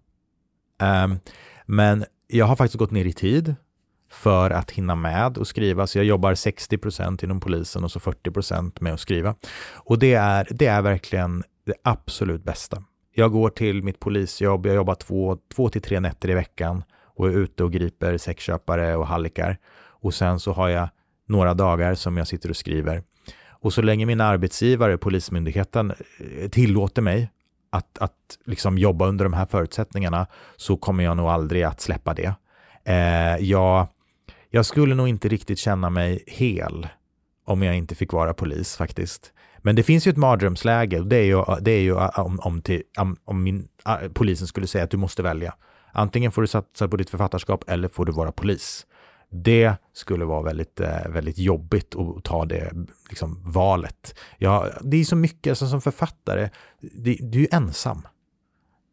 Um, 0.82 1.18
men 1.66 2.04
jag 2.26 2.46
har 2.46 2.56
faktiskt 2.56 2.78
gått 2.78 2.90
ner 2.90 3.04
i 3.04 3.12
tid 3.12 3.54
för 4.10 4.50
att 4.50 4.70
hinna 4.70 4.94
med 4.94 5.38
att 5.38 5.48
skriva, 5.48 5.86
så 5.86 5.98
jag 5.98 6.04
jobbar 6.04 6.34
60% 6.34 7.24
inom 7.24 7.40
polisen 7.40 7.84
och 7.84 7.90
så 7.90 7.98
40% 7.98 8.72
med 8.80 8.94
att 8.94 9.00
skriva. 9.00 9.34
Och 9.72 9.98
det 9.98 10.14
är, 10.14 10.48
det 10.50 10.66
är 10.66 10.82
verkligen 10.82 11.42
det 11.66 11.74
absolut 11.82 12.44
bästa. 12.44 12.82
Jag 13.16 13.32
går 13.32 13.50
till 13.50 13.82
mitt 13.82 14.00
polisjobb, 14.00 14.66
jag 14.66 14.74
jobbar 14.74 14.94
två, 14.94 15.38
två 15.54 15.68
till 15.68 15.82
tre 15.82 16.00
nätter 16.00 16.30
i 16.30 16.34
veckan 16.34 16.84
och 17.04 17.28
är 17.28 17.32
ute 17.32 17.64
och 17.64 17.72
griper 17.72 18.18
sexköpare 18.18 18.96
och 18.96 19.06
hallickar. 19.06 19.58
Och 19.76 20.14
sen 20.14 20.40
så 20.40 20.52
har 20.52 20.68
jag 20.68 20.88
några 21.26 21.54
dagar 21.54 21.94
som 21.94 22.16
jag 22.16 22.28
sitter 22.28 22.48
och 22.48 22.56
skriver. 22.56 23.02
Och 23.48 23.72
så 23.72 23.82
länge 23.82 24.06
min 24.06 24.20
arbetsgivare, 24.20 24.98
Polismyndigheten, 24.98 25.90
eh, 25.90 26.48
tillåter 26.50 27.02
mig 27.02 27.30
att, 27.70 27.98
att 27.98 28.38
liksom 28.44 28.78
jobba 28.78 29.06
under 29.06 29.24
de 29.24 29.32
här 29.32 29.46
förutsättningarna 29.46 30.26
så 30.56 30.76
kommer 30.76 31.04
jag 31.04 31.16
nog 31.16 31.26
aldrig 31.26 31.62
att 31.62 31.80
släppa 31.80 32.14
det. 32.14 32.34
Eh, 32.84 33.36
jag, 33.44 33.86
jag 34.50 34.66
skulle 34.66 34.94
nog 34.94 35.08
inte 35.08 35.28
riktigt 35.28 35.58
känna 35.58 35.90
mig 35.90 36.24
hel 36.26 36.88
om 37.44 37.62
jag 37.62 37.76
inte 37.76 37.94
fick 37.94 38.12
vara 38.12 38.34
polis 38.34 38.76
faktiskt. 38.76 39.32
Men 39.64 39.76
det 39.76 39.82
finns 39.82 40.06
ju 40.06 40.10
ett 40.10 40.16
mardrömsläge 40.16 41.00
och 41.00 41.06
det 41.06 41.16
är 41.16 41.24
ju, 41.24 41.44
det 41.60 41.70
är 41.70 41.80
ju 41.80 41.94
om, 41.94 42.40
om, 42.40 42.62
till, 42.62 42.82
om, 42.98 43.16
om 43.24 43.42
min, 43.42 43.68
polisen 44.14 44.46
skulle 44.46 44.66
säga 44.66 44.84
att 44.84 44.90
du 44.90 44.96
måste 44.96 45.22
välja. 45.22 45.54
Antingen 45.92 46.32
får 46.32 46.42
du 46.42 46.48
satsa 46.48 46.88
på 46.88 46.96
ditt 46.96 47.10
författarskap 47.10 47.64
eller 47.66 47.88
får 47.88 48.04
du 48.04 48.12
vara 48.12 48.32
polis. 48.32 48.86
Det 49.30 49.74
skulle 49.92 50.24
vara 50.24 50.42
väldigt, 50.42 50.80
äh, 50.80 51.08
väldigt 51.08 51.38
jobbigt 51.38 51.94
att 51.94 52.24
ta 52.24 52.44
det 52.44 52.72
liksom, 53.08 53.42
valet. 53.44 54.14
Ja, 54.38 54.68
det 54.82 54.96
är 54.96 55.04
så 55.04 55.16
mycket, 55.16 55.50
alltså, 55.50 55.66
som 55.66 55.80
författare, 55.80 56.50
det, 56.80 57.18
du 57.20 57.38
är 57.38 57.42
ju 57.42 57.48
ensam. 57.52 58.02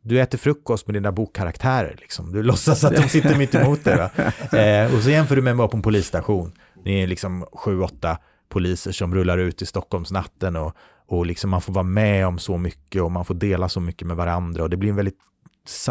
Du 0.03 0.21
äter 0.21 0.37
frukost 0.37 0.87
med 0.87 0.93
dina 0.93 1.11
bokkaraktärer. 1.11 1.95
Liksom. 1.99 2.31
Du 2.31 2.43
låtsas 2.43 2.83
att 2.83 2.95
de 2.95 3.09
sitter 3.09 3.37
mitt 3.37 3.55
emot 3.55 3.83
dig. 3.83 4.09
Eh, 4.59 4.95
och 4.95 5.01
så 5.03 5.09
jämför 5.09 5.35
du 5.35 5.41
med 5.41 5.51
att 5.51 5.57
vara 5.57 5.67
på 5.67 5.77
en 5.77 5.83
polisstation. 5.83 6.51
Ni 6.85 7.03
är 7.03 7.07
liksom 7.07 7.45
sju, 7.53 7.81
åtta 7.81 8.17
poliser 8.51 8.91
som 8.91 9.15
rullar 9.15 9.37
ut 9.37 9.61
i 9.61 9.65
Stockholmsnatten 9.65 10.55
och, 10.55 10.75
och 11.07 11.25
liksom 11.25 11.49
man 11.49 11.61
får 11.61 11.73
vara 11.73 11.83
med 11.83 12.27
om 12.27 12.39
så 12.39 12.57
mycket 12.57 13.01
och 13.01 13.11
man 13.11 13.25
får 13.25 13.33
dela 13.33 13.69
så 13.69 13.79
mycket 13.79 14.07
med 14.07 14.17
varandra 14.17 14.63
och 14.63 14.69
det 14.69 14.77
blir 14.77 14.89
en 14.89 14.95
väldigt 14.95 15.17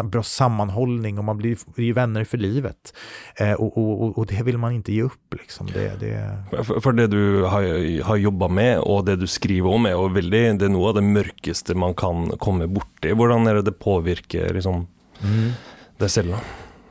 bra 0.03 0.23
sammanhållning 0.23 1.17
och 1.17 1.23
man 1.23 1.37
blir, 1.37 1.57
blir 1.75 1.93
vänner 1.93 2.23
för 2.23 2.37
livet. 2.37 2.93
Eh, 3.35 3.53
och, 3.53 3.77
och, 3.77 4.17
och, 4.17 4.25
det 4.25 4.43
vill 4.43 4.57
man 4.57 4.71
inte 4.71 4.93
ge 4.93 5.01
upp. 5.01 5.33
Liksom. 5.33 5.67
Det, 5.73 5.99
det... 5.99 6.43
För, 6.63 6.79
för, 6.79 6.91
det 6.91 7.07
du 7.07 7.43
har, 7.43 8.03
har 8.03 8.15
jobbat 8.15 8.51
med 8.51 8.79
och 8.79 9.05
det 9.05 9.15
du 9.15 9.27
skriver 9.27 9.69
om 9.69 9.85
är, 9.85 9.95
och 9.95 10.17
väldigt, 10.17 10.59
det 10.59 10.65
är 10.65 10.69
nog 10.69 10.83
av 10.83 10.93
det 10.93 11.01
mörkaste 11.01 11.75
man 11.75 11.93
kan 11.93 12.29
komma 12.29 12.67
bort 12.67 13.05
i. 13.05 13.07
Hur 13.07 13.49
är 13.49 13.55
det 13.55 13.61
det 13.61 13.71
påverkar 13.71 14.53
liksom, 14.53 14.87
mm. 15.23 15.51
det 15.97 16.09
själv? 16.09 16.35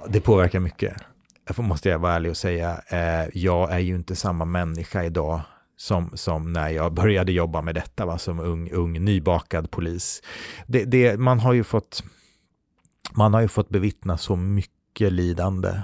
Det 0.09 0.21
påverkar 0.21 0.61
mycket. 0.61 0.93
Måste 1.57 1.89
jag 1.89 1.99
vara 1.99 2.13
ärlig 2.13 2.31
och 2.31 2.37
säga. 2.37 2.81
Eh, 2.89 3.29
jag 3.33 3.73
är 3.73 3.79
ju 3.79 3.95
inte 3.95 4.17
samma 4.17 4.45
människa 4.45 5.05
idag 5.05 5.41
som, 5.81 6.11
som 6.15 6.53
när 6.53 6.69
jag 6.69 6.93
började 6.93 7.33
jobba 7.33 7.63
med 7.63 7.75
detta 7.75 8.07
va, 8.07 8.19
som 8.19 8.41
ung, 8.41 8.71
ung 8.71 9.05
nybakad 9.05 9.71
polis. 9.71 10.23
Det, 10.67 10.85
det, 10.85 11.21
man, 11.21 11.41
har 11.41 11.53
ju 11.53 11.65
fått, 11.65 12.05
man 13.13 13.35
har 13.35 13.41
ju 13.41 13.49
fått 13.49 13.69
bevittna 13.69 14.19
så 14.19 14.37
mycket 14.37 15.13
lidande 15.13 15.81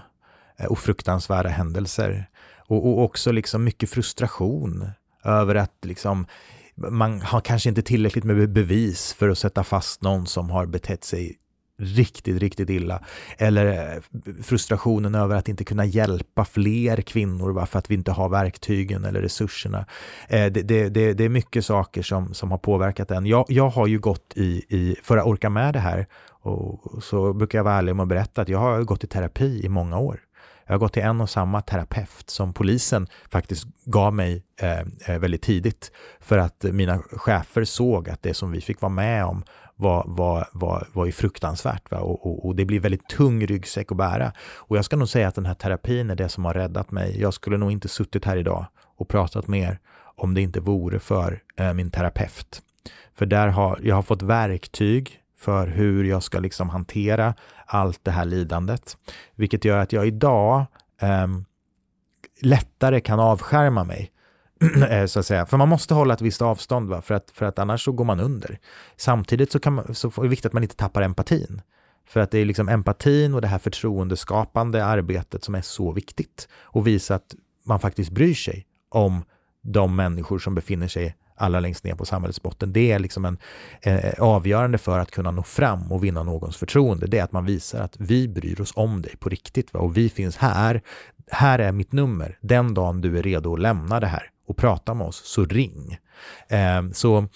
eh, 0.57 0.67
och 0.67 0.79
fruktansvärda 0.79 1.49
händelser. 1.49 2.31
Och, 2.69 2.87
och 2.87 3.05
också 3.05 3.33
liksom 3.33 3.65
mycket 3.65 3.91
frustration 3.91 4.91
över 5.25 5.55
att 5.55 5.77
liksom, 5.83 6.27
man 6.75 7.21
har 7.21 7.41
kanske 7.41 7.69
inte 7.69 7.83
tillräckligt 7.83 8.25
med 8.25 8.53
bevis 8.53 9.13
för 9.13 9.29
att 9.29 9.39
sätta 9.39 9.65
fast 9.65 10.03
någon 10.03 10.27
som 10.27 10.51
har 10.51 10.67
betett 10.67 11.05
sig 11.05 11.37
riktigt, 11.79 12.41
riktigt 12.43 12.71
illa. 12.71 13.03
Eller 13.39 13.67
eh, 13.67 14.03
frustrationen 14.43 15.15
över 15.15 15.37
att 15.37 15.49
inte 15.49 15.65
kunna 15.65 15.85
hjälpa 15.85 16.45
fler 16.45 17.01
kvinnor 17.01 17.53
va, 17.53 17.67
för 17.67 17.79
att 17.79 17.91
vi 17.91 17.95
inte 17.95 18.13
har 18.13 18.29
verktygen 18.29 19.05
eller 19.05 19.23
resurserna. 19.23 19.87
Eh, 20.29 20.53
det, 20.53 20.63
det, 20.63 20.89
det, 20.89 21.13
det 21.13 21.25
är 21.25 21.29
mycket 21.29 21.65
saker 21.65 22.03
som, 22.03 22.35
som 22.35 22.51
har 22.51 22.59
påverkat 22.59 23.11
en. 23.11 23.27
Jag, 23.27 23.45
jag 23.49 23.69
har 23.69 23.87
ju 23.87 23.99
gått 23.99 24.33
i, 24.37 24.65
i, 24.69 24.97
för 25.03 25.17
att 25.17 25.27
orka 25.27 25.51
med 25.51 25.73
det 25.73 25.81
här, 25.81 26.07
och 26.29 27.03
så 27.03 27.33
brukar 27.33 27.59
jag 27.59 27.65
vara 27.65 27.75
ärlig 27.75 27.97
med 27.97 28.03
att 28.03 28.09
berätta 28.09 28.43
att 28.43 28.49
jag 28.49 28.59
har 28.59 28.83
gått 28.83 29.05
i 29.05 29.07
terapi 29.07 29.61
i 29.65 29.69
många 29.69 29.99
år 29.99 30.21
Jag 30.67 30.75
har 30.75 30.79
gått 30.79 30.93
till 30.93 31.03
en 31.03 31.21
och 31.21 31.31
samma 31.31 31.61
terapeut 31.61 32.31
som 32.31 32.53
polisen 32.53 33.07
faktiskt 33.31 33.67
gav 33.85 34.15
mig 34.15 34.43
eh, 34.61 34.81
eh 34.81 35.19
väldigt 35.19 35.43
tidigt. 35.43 35.93
För 36.21 36.39
att 36.39 36.63
mina 36.63 36.99
chefer 36.99 37.65
såg 37.65 38.11
att 38.11 38.23
det 38.23 38.35
som 38.35 38.51
vi 38.51 38.61
fick 38.61 38.81
vara 38.81 38.93
med 38.93 39.25
om 39.25 39.45
var, 39.77 40.05
var, 40.07 40.49
var, 40.53 40.89
var 40.93 41.07
ju 41.07 41.13
fruktansvärt. 41.13 41.91
Va? 41.91 41.99
Och, 41.99 42.27
och, 42.27 42.47
och, 42.47 42.57
det 42.57 42.65
blir 42.65 42.81
väldigt 42.81 43.09
tung 43.09 43.47
ryggsäck 43.47 43.93
att 43.93 43.99
bära. 43.99 44.33
Och 44.57 44.77
jag 44.77 44.85
ska 44.85 44.97
nog 44.97 45.09
säga 45.09 45.29
att 45.29 45.35
den 45.35 45.47
här 45.47 45.55
terapin 45.55 46.11
är 46.11 46.15
det 46.15 46.29
som 46.29 46.45
har 46.45 46.55
räddat 46.55 46.91
mig. 46.91 47.21
Jag 47.21 47.35
skulle 47.35 47.57
nog 47.57 47.73
inte 47.73 47.89
suttit 47.89 48.25
här 48.25 48.37
idag 48.37 48.67
och 48.97 49.09
pratat 49.09 49.49
med 49.49 49.61
er 49.61 49.79
om 50.17 50.35
det 50.35 50.41
inte 50.41 50.61
vore 50.61 50.99
för 50.99 51.43
eh, 51.57 51.73
min 51.73 51.91
terapeut. 51.91 52.63
För 53.15 53.27
där 53.27 53.49
har 53.49 53.81
jag 53.83 53.95
har 53.95 54.03
fått 54.03 54.23
verktyg 54.23 55.21
för 55.39 55.67
hur 55.67 56.05
jag 56.05 56.23
ska 56.23 56.39
liksom 56.41 56.69
hantera 56.69 57.35
allt 57.67 58.05
det 58.05 58.11
här 58.11 58.25
lidandet. 58.25 58.97
Vilket 59.35 59.65
gör 59.65 59.79
att 59.79 59.93
jag 59.93 60.07
idag 60.07 60.65
eh, 61.01 61.27
lättare 62.43 63.01
kan 63.01 63.21
avskärma 63.21 63.85
mig. 63.85 64.13
Eh, 64.91 65.07
så 65.07 65.21
att 65.21 65.27
säga. 65.27 65.47
För 65.47 65.57
man 65.57 65.69
måste 65.69 65.95
hålla 65.95 66.15
ett 66.15 66.21
visst 66.21 66.43
avstånd, 66.43 66.89
va? 66.89 67.03
För, 67.03 67.15
att, 67.15 67.31
för 67.35 67.47
att 67.47 67.59
annars 67.59 67.85
så 67.85 67.93
går 67.93 68.05
man 68.05 68.21
under. 68.21 68.59
Samtidigt 68.97 69.53
så, 69.53 69.59
kan 69.59 69.73
man, 69.73 69.95
så 69.95 70.09
är 70.09 70.23
det 70.23 70.29
viktigt 70.29 70.47
att 70.47 70.53
man 70.53 70.63
inte 70.63 70.77
tappar 70.77 71.03
empatin. 71.03 71.63
För 72.09 72.21
att 72.21 72.31
det 72.31 72.39
är 72.39 72.45
liksom 72.45 72.69
empatin 72.69 73.35
och 73.35 73.41
det 73.41 73.49
här 73.49 73.59
förtroendeskapande 73.59 74.85
arbetet 74.85 75.45
som 75.45 75.55
är 75.55 75.63
så 75.63 75.93
viktigt. 75.93 76.49
Och 76.55 76.87
visa 76.87 77.15
att 77.15 77.35
man 77.65 77.81
faktiskt 77.81 78.11
bryr 78.11 78.35
sig 78.35 78.67
om 78.89 79.25
de 79.63 79.97
människor 79.97 80.39
som 80.39 80.55
befinner 80.55 80.89
sig 80.89 81.17
allra 81.37 81.61
längst 81.61 81.85
ner 81.85 81.95
på 81.95 82.05
samhällets 82.05 82.43
botten. 82.43 82.73
Det 82.73 82.93
är 82.93 82.99
liksom 82.99 83.25
en 83.25 83.39
eh, 83.83 84.23
avgörande 84.23 84.79
för 84.79 84.99
att 84.99 85.11
kunna 85.11 85.31
nå 85.31 85.43
fram 85.43 85.93
och 85.93 86.05
vinna 86.05 86.23
någons 86.23 86.57
förtroende. 86.57 87.07
Det 87.07 87.19
är 87.19 87.25
att 87.25 87.33
man 87.33 87.45
visar 87.45 87.81
att 87.81 87.97
vi 87.99 88.29
bryr 88.29 88.61
oss 88.61 88.73
om 88.77 89.03
dig 89.03 89.17
på 89.17 89.29
riktigt 89.29 89.75
va? 89.75 89.81
och 89.81 89.97
vi 89.97 90.09
finns 90.09 90.37
här. 90.37 90.83
Här 91.31 91.59
är 91.59 91.73
mitt 91.73 91.93
nummer. 91.93 92.39
Den 92.41 92.75
dagen 92.75 93.01
du 93.01 93.19
är 93.19 93.23
redo 93.23 93.55
att 93.55 93.61
lämna 93.61 94.01
det 94.01 94.07
här 94.07 94.31
och 94.47 94.57
prata 94.57 94.95
med 94.95 95.07
oss, 95.07 95.23
så 95.25 95.45
ring. 95.45 95.99
Eh, 96.49 96.91
så 96.93 97.29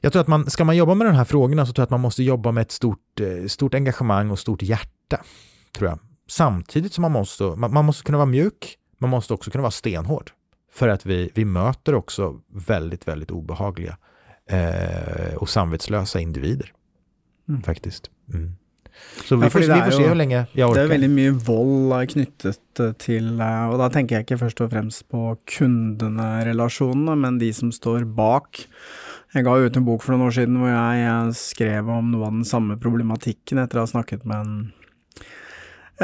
jag 0.00 0.12
tror 0.12 0.22
att 0.22 0.28
man, 0.28 0.50
ska 0.50 0.64
man 0.64 0.76
jobba 0.76 0.94
med 0.94 1.06
de 1.06 1.14
här 1.14 1.24
frågorna 1.24 1.66
så 1.66 1.72
tror 1.72 1.82
jag 1.82 1.86
att 1.86 1.90
man 1.90 2.00
måste 2.00 2.22
jobba 2.22 2.52
med 2.52 2.62
ett 2.62 2.72
stort, 2.72 3.20
eh, 3.20 3.46
stort 3.46 3.74
engagemang 3.74 4.30
och 4.30 4.38
stort 4.38 4.62
hjärta. 4.62 5.24
Tror 5.72 5.90
jag. 5.90 5.98
Samtidigt 6.28 6.92
som 6.92 7.02
man 7.02 7.12
måste, 7.12 7.44
man, 7.44 7.72
man 7.72 7.84
måste 7.84 8.04
kunna 8.04 8.18
vara 8.18 8.26
mjuk, 8.26 8.76
man 8.98 9.10
måste 9.10 9.34
också 9.34 9.50
kunna 9.50 9.62
vara 9.62 9.70
stenhård. 9.70 10.30
För 10.72 10.88
att 10.88 11.06
vi, 11.06 11.30
vi 11.34 11.44
möter 11.44 11.94
också 11.94 12.40
väldigt, 12.52 13.08
väldigt 13.08 13.30
obehagliga 13.30 13.96
eh, 14.50 15.34
och 15.34 15.48
samvetslösa 15.48 16.20
individer. 16.20 16.72
Mm. 17.48 17.62
Faktiskt. 17.62 18.10
Mm. 18.34 18.56
Så 19.24 19.36
vi, 19.36 19.42
ja, 19.42 19.50
får, 19.50 19.60
vi 19.60 19.66
får 19.66 19.90
se 19.90 20.08
hur 20.08 20.14
länge 20.14 20.46
jag 20.52 20.70
orkar. 20.70 20.80
Det 20.80 20.86
är 20.86 20.88
väldigt 20.88 21.10
mycket 21.10 21.48
våld 21.48 22.10
knyttet 22.10 22.58
till, 22.98 23.42
och 23.72 23.78
då 23.78 23.90
tänker 23.90 24.14
jag 24.14 24.22
inte 24.22 24.38
först 24.38 24.60
och 24.60 24.70
främst 24.70 25.08
på 25.08 25.36
kunderelationerna, 25.58 27.14
men 27.14 27.38
de 27.38 27.52
som 27.52 27.72
står 27.72 28.04
bak. 28.04 28.68
Jag 29.32 29.44
gav 29.44 29.60
ut 29.64 29.76
en 29.76 29.84
bok 29.84 30.02
för 30.02 30.12
några 30.12 30.26
år 30.26 30.30
sedan 30.30 30.62
där 30.62 30.94
jag 30.94 31.36
skrev 31.36 31.90
om 31.90 32.10
något 32.10 32.26
av 32.26 32.32
den 32.32 32.44
samma 32.44 32.76
problematiken 32.76 33.58
efter 33.58 33.78
att 33.78 33.82
ha 33.82 33.86
snackat 33.86 34.24
med 34.24 34.40
en 34.40 34.72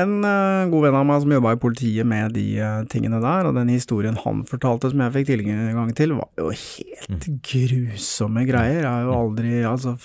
en 0.00 0.12
uh, 0.24 0.68
god 0.70 0.86
vän 0.86 0.96
av 0.98 1.06
meg 1.08 1.22
som 1.22 1.32
jobba 1.32 1.54
i 1.54 1.60
politiet 1.60 2.08
med 2.08 2.34
de 2.36 2.44
uh, 2.60 2.82
tingene 2.92 3.20
der, 3.22 3.48
og 3.48 3.56
den 3.56 3.70
historien 3.72 4.18
han 4.22 4.42
fortalte 4.48 4.90
som 4.92 5.02
jeg 5.04 5.14
fikk 5.14 5.30
tilgang 5.30 5.92
til, 5.96 6.16
var 6.18 6.28
jo 6.40 6.50
helt 6.52 7.28
mm. 7.28 7.38
grusomme 7.50 8.44
greier. 8.48 8.82
Jeg 8.82 8.90
har 8.90 9.06
jo 9.06 9.14
aldri 9.16 9.54
Altså, 9.66 9.96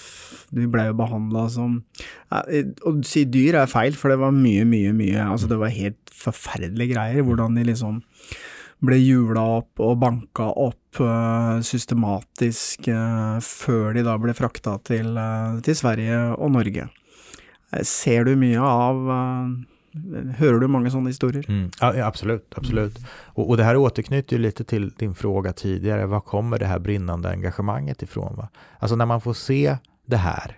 vi 0.56 0.68
ble 0.72 0.88
jo 0.90 0.96
behandla 1.00 1.46
som 1.52 1.82
Å 2.32 2.94
si 3.08 3.26
dyr 3.30 3.60
er 3.62 3.72
feil, 3.72 3.96
for 4.00 4.12
det 4.12 4.20
var 4.22 4.34
mye, 4.36 4.64
mye, 4.68 4.94
mye 4.96 5.28
Altså, 5.28 5.50
det 5.52 5.60
var 5.62 5.76
helt 5.76 6.16
forferdelige 6.16 6.96
greier. 6.96 7.26
Hvordan 7.28 7.60
de 7.60 7.68
liksom 7.68 8.02
ble 8.82 8.98
hjula 8.98 9.44
opp 9.60 9.82
og 9.84 10.00
banka 10.02 10.48
opp 10.58 11.02
uh, 11.04 11.60
systematisk 11.66 12.90
uh, 12.90 13.38
før 13.46 13.94
de 13.98 14.06
da 14.08 14.16
ble 14.22 14.34
frakta 14.38 14.78
til, 14.88 15.14
uh, 15.18 15.60
til 15.66 15.78
Sverige 15.78 16.24
og 16.34 16.56
Norge. 16.56 16.88
Ser 17.88 18.26
du 18.28 18.34
mye 18.36 18.60
av 18.60 19.06
Hör 20.38 20.54
du 20.54 20.68
många 20.68 20.90
sådana 20.90 21.10
historier? 21.10 21.46
Mm. 21.50 21.72
Ja, 21.80 22.06
absolut, 22.06 22.54
absolut. 22.56 22.98
Mm. 22.98 23.10
Och, 23.26 23.50
och, 23.50 23.58
det 23.58 23.64
här 23.64 23.78
återknyter 23.78 24.36
ju 24.36 24.42
lite 24.42 24.64
till 24.64 24.90
din 24.90 25.16
fråga 25.16 25.54
tidigare. 25.54 26.06
Var 26.06 26.22
kommer 26.22 26.60
det 26.60 26.66
här 26.66 26.80
brinnande 26.80 27.30
engagemanget 27.30 28.02
ifrån? 28.02 28.36
Va? 28.36 28.50
Alltså 28.80 28.96
när 28.96 29.06
man 29.06 29.22
får 29.22 29.34
se 29.34 29.78
det 30.06 30.18
här 30.18 30.58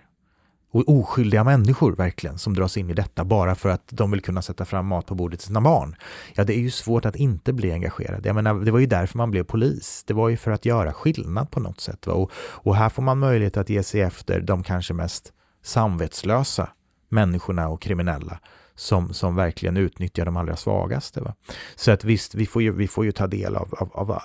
och 0.74 0.88
oskyldiga 0.88 1.44
människor 1.44 1.92
verkligen 1.92 2.38
som 2.38 2.54
dras 2.54 2.76
in 2.76 2.90
i 2.90 2.94
detta 2.94 3.24
bara 3.24 3.54
för 3.54 3.68
att 3.68 3.88
de 3.90 4.10
vill 4.10 4.20
kunna 4.20 4.42
sätta 4.42 4.64
fram 4.64 4.86
mat 4.86 5.06
på 5.06 5.14
bordet 5.14 5.40
till 5.40 5.46
sina 5.46 5.60
barn. 5.60 5.96
Ja, 6.34 6.44
det 6.44 6.54
är 6.54 6.60
ju 6.60 6.70
svårt 6.70 7.04
att 7.04 7.16
inte 7.16 7.52
bli 7.52 7.72
engagerad. 7.72 8.26
Jag 8.26 8.34
menar, 8.34 8.54
det 8.54 8.70
var 8.70 8.78
ju 8.78 8.86
därför 8.86 9.18
man 9.18 9.30
blev 9.30 9.44
polis. 9.44 10.04
Det 10.06 10.14
var 10.14 10.28
ju 10.28 10.36
för 10.36 10.50
att 10.50 10.64
göra 10.64 10.92
skillnad 10.92 11.50
på 11.50 11.60
något 11.60 11.80
sätt. 11.80 12.06
Va? 12.06 12.12
Och, 12.12 12.30
och 12.36 12.76
här 12.76 12.88
får 12.88 13.02
man 13.02 13.18
möjlighet 13.18 13.56
att 13.56 13.70
ge 13.70 13.82
sig 13.82 14.00
efter 14.00 14.40
de 14.40 14.62
kanske 14.62 14.94
mest 14.94 15.32
samvetslösa 15.62 16.68
människorna 17.08 17.68
och 17.68 17.82
kriminella 17.82 18.38
som, 18.76 19.14
som 19.14 19.36
verkligen 19.36 19.76
utnyttjar 19.76 20.24
de 20.24 20.36
allra 20.36 20.56
svagaste. 20.56 21.20
Va? 21.20 21.34
Så 21.76 21.90
att 21.90 22.04
visst, 22.04 22.34
vi 22.34 22.46
får 22.46 22.62
ju, 22.62 22.72
vi 22.72 22.88
får 22.88 23.04
ju 23.04 23.12
ta 23.12 23.26
del 23.26 23.56
av, 23.56 23.74
av, 23.78 23.90
av 23.92 24.10
eh, 24.10 24.16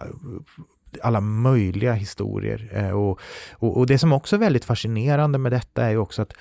alla 1.01 1.21
möjliga 1.21 1.93
historier. 1.93 2.69
Eh, 2.73 2.89
och, 2.89 3.19
och, 3.51 3.77
och, 3.77 3.87
det 3.87 3.99
som 3.99 4.13
också 4.13 4.35
är 4.35 4.39
väldigt 4.39 4.65
fascinerande 4.65 5.37
med 5.37 5.51
detta 5.51 5.85
är 5.85 5.89
ju 5.89 5.97
också 5.97 6.21
att 6.21 6.33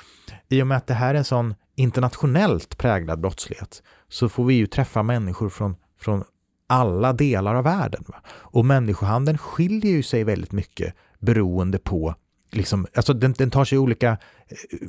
i 0.48 0.62
och 0.62 0.66
med 0.66 0.76
att 0.76 0.86
det 0.86 0.94
här 0.94 1.14
är 1.14 1.18
en 1.18 1.24
sån 1.24 1.54
internationellt 1.74 2.78
präglad 2.78 3.20
brottslighet 3.20 3.82
så 4.08 4.28
får 4.28 4.44
vi 4.44 4.54
ju 4.54 4.66
träffa 4.66 5.02
människor 5.02 5.48
från, 5.48 5.76
från 6.00 6.24
alla 6.66 7.12
delar 7.12 7.54
av 7.54 7.64
världen. 7.64 8.04
Va? 8.06 8.22
Och 8.28 8.64
människohandeln 8.64 9.38
skiljer 9.38 9.92
ju 9.92 10.02
sig 10.02 10.24
väldigt 10.24 10.52
mycket 10.52 10.94
beroende 11.18 11.78
på 11.78 12.14
Liksom, 12.50 12.86
alltså 12.94 13.12
den, 13.12 13.32
den 13.32 13.50
tar 13.50 13.64
sig 13.64 13.78
olika, 13.78 14.10
eh, 14.10 14.16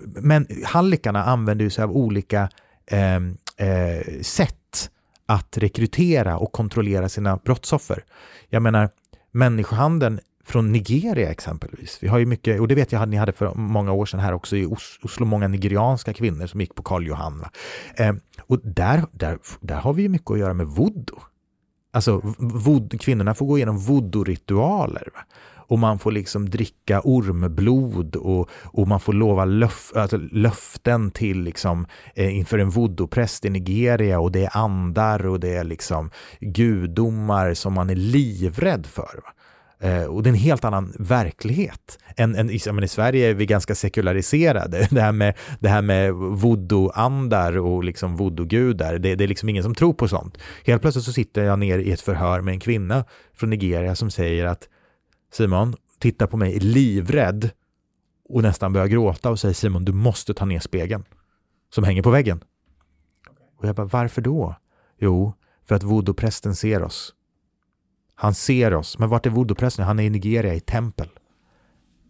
men 0.03 0.47
hallikarna 0.65 1.23
använder 1.23 1.69
sig 1.69 1.83
av 1.83 1.91
olika 1.91 2.49
Ehm, 2.89 3.37
eh, 3.57 4.21
sätt 4.21 4.89
att 5.25 5.57
rekrytera 5.57 6.37
och 6.37 6.51
kontrollera 6.51 7.09
sina 7.09 7.37
brottsoffer. 7.37 8.03
Jag 8.49 8.61
menar, 8.61 8.89
människohandeln 9.31 10.19
från 10.45 10.71
Nigeria 10.71 11.31
exempelvis. 11.31 11.97
Vi 12.01 12.07
har 12.07 12.19
ju 12.19 12.25
mycket, 12.25 12.59
och 12.59 12.67
det 12.67 12.75
vet 12.75 12.91
jag 12.91 13.01
att 13.01 13.09
ni 13.09 13.17
hade 13.17 13.31
för 13.31 13.53
många 13.55 13.91
år 13.91 14.05
sedan 14.05 14.19
här 14.19 14.33
också 14.33 14.55
i 14.57 14.65
Oslo, 15.01 15.25
många 15.25 15.47
nigerianska 15.47 16.13
kvinnor 16.13 16.47
som 16.47 16.61
gick 16.61 16.75
på 16.75 16.83
Karl 16.83 17.07
Johan. 17.07 17.45
Eh, 17.95 18.13
och 18.41 18.59
där, 18.63 19.05
där, 19.11 19.37
där 19.61 19.75
har 19.75 19.93
vi 19.93 20.01
ju 20.01 20.09
mycket 20.09 20.31
att 20.31 20.39
göra 20.39 20.53
med 20.53 20.67
voodoo. 20.67 21.19
Alltså, 21.91 22.21
vod, 22.37 23.01
kvinnorna 23.01 23.33
får 23.33 23.45
gå 23.45 23.57
igenom 23.57 23.77
voodoo-ritualer 23.77 25.07
och 25.69 25.79
man 25.79 25.99
får 25.99 26.11
liksom 26.11 26.49
dricka 26.49 27.01
ormblod 27.03 28.15
och, 28.15 28.49
och 28.63 28.87
man 28.87 28.99
får 28.99 29.13
lova 29.13 29.45
löf, 29.45 29.91
alltså 29.95 30.17
löften 30.17 31.11
till 31.11 31.41
liksom, 31.41 31.87
eh, 32.15 32.37
inför 32.37 32.59
en 32.59 32.69
voodoo-präst 32.69 33.45
i 33.45 33.49
Nigeria 33.49 34.19
och 34.19 34.31
det 34.31 34.43
är 34.43 34.57
andar 34.57 35.25
och 35.25 35.39
det 35.39 35.55
är 35.55 35.63
liksom 35.63 36.11
gudomar 36.39 37.53
som 37.53 37.73
man 37.73 37.89
är 37.89 37.95
livrädd 37.95 38.85
för. 38.85 39.21
Va? 39.23 39.33
Eh, 39.81 40.03
och 40.03 40.23
det 40.23 40.29
är 40.29 40.31
en 40.31 40.39
helt 40.39 40.65
annan 40.65 40.93
verklighet. 40.99 41.99
Än, 42.15 42.35
än, 42.35 42.59
men 42.71 42.83
I 42.83 42.87
Sverige 42.87 43.29
är 43.29 43.33
vi 43.33 43.45
ganska 43.45 43.75
sekulariserade. 43.75 44.87
Det 44.91 45.01
här 45.01 45.11
med, 45.11 45.33
det 45.59 45.69
här 45.69 45.81
med 45.81 46.13
voodoo-andar 46.13 47.57
och 47.57 47.83
liksom 47.83 48.17
voodoo-gudar, 48.17 48.97
det, 48.97 49.15
det, 49.15 49.23
är 49.23 49.27
liksom 49.27 49.49
ingen 49.49 49.63
som 49.63 49.75
tror 49.75 49.93
på 49.93 50.07
sånt. 50.07 50.37
Helt 50.65 50.81
plötsligt 50.81 51.05
så 51.05 51.13
sitter 51.13 51.43
jag 51.43 51.59
ner 51.59 51.79
i 51.79 51.91
ett 51.91 52.01
förhör 52.01 52.41
med 52.41 52.51
en 52.51 52.59
kvinna 52.59 53.05
från 53.35 53.49
Nigeria 53.49 53.95
som 53.95 54.11
säger 54.11 54.45
att 54.45 54.67
Simon 55.31 55.75
tittar 55.99 56.27
på 56.27 56.37
mig 56.37 56.59
livrädd 56.59 57.49
och 58.29 58.41
nästan 58.41 58.73
börjar 58.73 58.87
gråta 58.87 59.29
och 59.29 59.39
säger 59.39 59.53
Simon, 59.53 59.85
du 59.85 59.93
måste 59.93 60.33
ta 60.33 60.45
ner 60.45 60.59
spegeln 60.59 61.03
som 61.73 61.83
hänger 61.83 62.03
på 62.03 62.09
väggen. 62.09 62.43
Och 63.57 63.67
jag 63.67 63.75
bara, 63.75 63.87
varför 63.87 64.21
då? 64.21 64.55
Jo, 64.97 65.33
för 65.67 65.75
att 65.75 65.83
voodoo-prästen 65.83 66.55
ser 66.55 66.83
oss. 66.83 67.13
Han 68.15 68.33
ser 68.35 68.73
oss. 68.73 68.99
Men 68.99 69.09
vart 69.09 69.25
är 69.25 69.29
voodoo-prästen? 69.29 69.85
Han 69.85 69.99
är 69.99 70.03
i 70.03 70.09
Nigeria 70.09 70.53
i 70.55 70.59
tempel. 70.59 71.09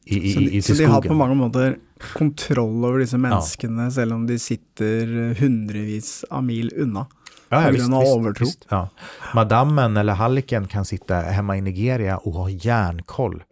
I, 0.05 0.17
i, 0.17 0.33
så, 0.33 0.39
i, 0.41 0.61
så 0.61 0.73
de 0.73 0.85
har 0.85 1.01
på 1.01 1.13
många 1.13 1.33
måter 1.33 1.77
kontroll 2.13 2.85
över 2.85 2.99
dessa 2.99 3.17
människorna, 3.17 3.83
ja. 3.83 4.01
även 4.01 4.11
om 4.11 4.27
de 4.27 4.39
sitter 4.39 5.33
hundrevis 5.33 6.23
av 6.29 6.43
mil 6.43 6.73
undan. 6.75 7.05
Ja, 7.49 7.63
ja, 7.63 7.71
visst, 7.71 7.89
visst, 7.89 8.41
visst, 8.41 8.65
ja. 8.69 8.89
Madammen 9.33 9.97
eller 9.97 10.13
halliken 10.13 10.67
kan 10.67 10.85
sitta 10.85 11.15
hemma 11.15 11.57
i 11.57 11.61
Nigeria 11.61 12.17
och 12.17 12.33
ha 12.33 12.49
järnkoll. 12.49 13.43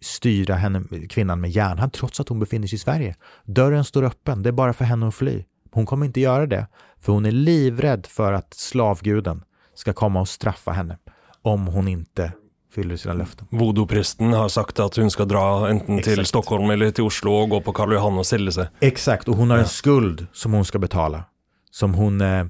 Styra 0.00 0.54
henne, 0.54 0.82
kvinnan 1.08 1.40
med 1.40 1.50
järnhand 1.50 1.92
trots 1.92 2.20
att 2.20 2.28
hon 2.28 2.40
befinner 2.40 2.66
sig 2.66 2.76
i 2.76 2.78
Sverige. 2.78 3.16
Dörren 3.44 3.84
står 3.84 4.02
öppen, 4.02 4.42
det 4.42 4.50
är 4.50 4.52
bara 4.52 4.72
för 4.72 4.84
henne 4.84 5.08
att 5.08 5.14
fly. 5.14 5.44
Hon 5.72 5.86
kommer 5.86 6.06
inte 6.06 6.20
göra 6.20 6.46
det, 6.46 6.66
för 7.00 7.12
hon 7.12 7.26
är 7.26 7.30
livrädd 7.30 8.06
för 8.06 8.32
att 8.32 8.54
slavguden 8.54 9.44
ska 9.74 9.92
komma 9.92 10.20
och 10.20 10.28
straffa 10.28 10.72
henne 10.72 10.98
om 11.42 11.66
hon 11.66 11.88
inte 11.88 12.32
fyller 12.74 12.96
sina 12.96 13.14
löften. 13.14 13.46
Voodoo-prästen 13.50 14.32
har 14.32 14.48
sagt 14.48 14.80
att 14.80 14.96
hon 14.96 15.10
ska 15.10 15.24
dra 15.24 15.70
enten 15.70 15.98
Exakt. 15.98 16.16
till 16.16 16.26
Stockholm 16.26 16.70
eller 16.70 16.90
till 16.90 17.04
Oslo 17.04 17.32
och 17.32 17.48
gå 17.48 17.60
på 17.60 17.72
Karl 17.72 17.92
Johan 17.92 18.18
och 18.18 18.26
sälja 18.26 18.52
sig. 18.52 18.66
Exakt, 18.80 19.28
och 19.28 19.36
hon 19.36 19.50
har 19.50 19.58
en 19.58 19.68
skuld 19.68 20.26
som 20.32 20.52
hon 20.52 20.64
ska 20.64 20.78
betala. 20.78 21.24
Som 21.70 21.94
hon 21.94 22.20
eh, 22.20 22.44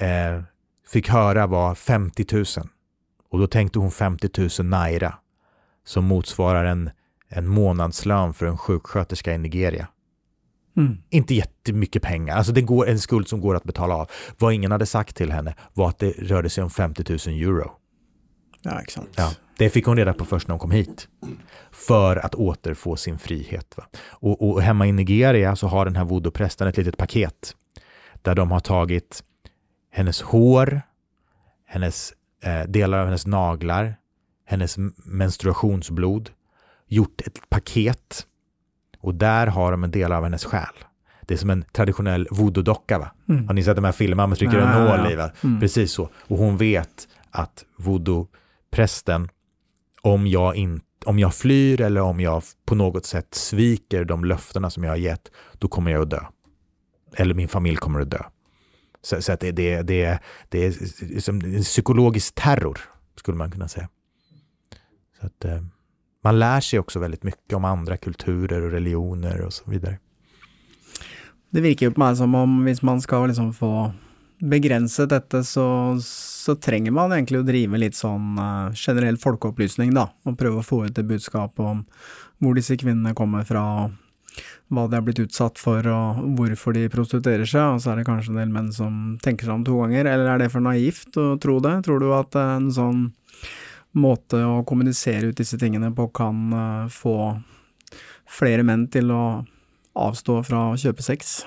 eh, 0.00 0.42
fick 0.88 1.08
höra 1.08 1.46
var 1.46 1.74
50 1.74 2.26
000. 2.32 2.44
Och 3.30 3.38
då 3.38 3.46
tänkte 3.46 3.78
hon 3.78 3.90
50 3.90 4.28
000 4.60 4.66
naira, 4.66 5.14
som 5.84 6.04
motsvarar 6.04 6.64
en, 6.64 6.90
en 7.28 7.46
månadslön 7.46 8.34
för 8.34 8.46
en 8.46 8.58
sjuksköterska 8.58 9.34
i 9.34 9.38
Nigeria. 9.38 9.88
Mm. 10.76 10.98
Inte 11.10 11.34
jättemycket 11.34 12.02
pengar, 12.02 12.36
alltså 12.36 12.52
det 12.52 12.62
går 12.62 12.88
en 12.88 12.98
skuld 12.98 13.28
som 13.28 13.40
går 13.40 13.54
att 13.54 13.64
betala 13.64 13.94
av. 13.94 14.10
Vad 14.38 14.52
ingen 14.52 14.72
hade 14.72 14.86
sagt 14.86 15.16
till 15.16 15.32
henne 15.32 15.54
var 15.74 15.88
att 15.88 15.98
det 15.98 16.10
rörde 16.10 16.50
sig 16.50 16.64
om 16.64 16.70
50 16.70 17.04
000 17.28 17.42
euro. 17.42 17.72
Ja, 18.62 18.80
sant. 18.88 19.08
Ja, 19.16 19.32
det 19.58 19.70
fick 19.70 19.86
hon 19.86 19.96
reda 19.96 20.12
på 20.14 20.24
först 20.24 20.48
när 20.48 20.52
hon 20.52 20.60
kom 20.60 20.70
hit. 20.70 21.08
För 21.70 22.16
att 22.16 22.34
återfå 22.34 22.96
sin 22.96 23.18
frihet. 23.18 23.74
Va? 23.76 23.84
Och, 24.08 24.48
och 24.48 24.62
hemma 24.62 24.86
i 24.86 24.92
Nigeria 24.92 25.56
så 25.56 25.66
har 25.66 25.84
den 25.84 25.96
här 25.96 26.04
voodoo-prästen 26.04 26.68
ett 26.68 26.76
litet 26.76 26.96
paket. 26.96 27.54
Där 28.22 28.34
de 28.34 28.50
har 28.50 28.60
tagit 28.60 29.22
hennes 29.98 30.22
hår, 30.22 30.82
hennes 31.66 32.12
eh, 32.42 32.62
delar 32.62 32.98
av 32.98 33.04
hennes 33.04 33.26
naglar, 33.26 33.96
hennes 34.46 34.76
menstruationsblod, 35.04 36.30
gjort 36.86 37.20
ett 37.20 37.50
paket 37.50 38.26
och 39.00 39.14
där 39.14 39.46
har 39.46 39.70
de 39.70 39.84
en 39.84 39.90
del 39.90 40.12
av 40.12 40.24
hennes 40.24 40.44
själ. 40.44 40.74
Det 41.22 41.34
är 41.34 41.38
som 41.38 41.50
en 41.50 41.64
traditionell 41.72 42.28
voodoo-docka. 42.30 43.10
Mm. 43.28 43.46
Har 43.46 43.54
ni 43.54 43.62
sett 43.62 43.76
de 43.76 43.84
här 43.84 43.92
filmerna 43.92 44.26
man 44.26 44.36
trycker 44.36 44.58
en 44.58 44.84
nål 44.84 45.12
i? 45.12 45.16
Va? 45.16 45.30
Mm. 45.44 45.60
Precis 45.60 45.92
så. 45.92 46.08
Och 46.16 46.38
hon 46.38 46.56
vet 46.56 47.08
att 47.30 47.64
voodoo-prästen, 47.76 49.28
om 50.02 50.26
jag, 50.26 50.56
in, 50.56 50.80
om 51.04 51.18
jag 51.18 51.34
flyr 51.34 51.80
eller 51.80 52.00
om 52.00 52.20
jag 52.20 52.42
på 52.66 52.74
något 52.74 53.06
sätt 53.06 53.34
sviker 53.34 54.04
de 54.04 54.24
löftena 54.24 54.70
som 54.70 54.84
jag 54.84 54.90
har 54.90 54.96
gett, 54.96 55.30
då 55.58 55.68
kommer 55.68 55.90
jag 55.90 56.02
att 56.02 56.10
dö. 56.10 56.20
Eller 57.16 57.34
min 57.34 57.48
familj 57.48 57.76
kommer 57.76 58.00
att 58.00 58.10
dö. 58.10 58.22
Så, 59.02 59.22
så 59.22 59.32
att 59.32 59.40
det, 59.40 59.52
det, 59.52 59.82
det, 59.82 60.18
det 60.48 60.66
är 60.66 61.20
som 61.20 61.40
en 61.40 61.62
psykologisk 61.62 62.34
terror, 62.34 62.78
skulle 63.16 63.36
man 63.36 63.50
kunna 63.50 63.68
säga. 63.68 63.88
Så 65.20 65.26
att, 65.26 65.44
eh, 65.44 65.62
man 66.24 66.38
lär 66.38 66.60
sig 66.60 66.78
också 66.78 66.98
väldigt 66.98 67.22
mycket 67.22 67.52
om 67.52 67.64
andra 67.64 67.96
kulturer 67.96 68.62
och 68.62 68.70
religioner 68.70 69.40
och 69.40 69.52
så 69.52 69.70
vidare. 69.70 69.98
Det 71.50 71.60
verkar 71.60 71.86
ju 71.86 71.92
på 71.92 72.00
mig 72.00 72.16
som 72.16 72.34
om 72.34 72.68
om 72.68 72.76
man 72.82 73.00
ska 73.00 73.26
liksom 73.26 73.54
få 73.54 73.92
begränsa 74.38 75.06
detta 75.06 75.44
så, 75.44 75.98
så 76.04 76.54
tränger 76.54 76.90
man 76.90 77.12
egentligen 77.12 77.40
att 77.40 77.46
driva 77.46 77.76
lite 77.76 77.96
sån 77.96 78.38
eh, 78.38 78.72
generell 78.74 79.16
folkupplysning 79.16 79.94
då 79.94 80.10
och 80.22 80.38
pröva 80.38 80.62
få 80.62 80.86
ut 80.86 80.94
det 80.94 81.02
budskap 81.02 81.60
om 81.60 81.84
var 82.38 82.54
dessa 82.54 82.76
kvinnor 82.76 83.14
kommer 83.14 83.42
ifrån 83.42 83.96
hva 84.68 84.86
de 84.88 84.98
er 84.98 85.04
blitt 85.06 85.22
utsatt 85.22 85.60
for, 85.60 85.86
og 85.88 86.22
hvorfor 86.38 86.76
de 86.76 86.88
prostituerer 86.92 87.48
seg. 87.48 87.74
Og 87.74 87.82
så 87.82 87.92
er 87.92 88.00
det 88.00 88.08
kanskje 88.08 88.34
en 88.34 88.40
del 88.42 88.52
menn 88.54 88.72
som 88.74 89.16
tenker 89.24 89.48
seg 89.48 89.58
om 89.58 89.66
to 89.66 89.78
ganger. 89.80 90.08
Eller 90.10 90.32
er 90.32 90.42
det 90.42 90.50
for 90.52 90.64
naivt 90.64 91.16
å 91.20 91.30
tro 91.42 91.58
det? 91.64 91.78
Tror 91.86 92.02
du 92.02 92.10
at 92.16 92.38
en 92.40 92.70
sånn 92.74 93.06
måte 93.98 94.40
å 94.44 94.62
kommunisere 94.68 95.30
ut 95.30 95.38
disse 95.38 95.58
tingene 95.60 95.90
på 95.96 96.10
kan 96.14 96.52
eh, 96.52 96.92
få 96.92 97.16
flere 98.28 98.64
menn 98.66 98.86
til 98.92 99.10
å 99.14 99.24
avstå 99.98 100.42
fra 100.46 100.68
å 100.72 100.78
kjøpe 100.78 101.04
sex? 101.04 101.40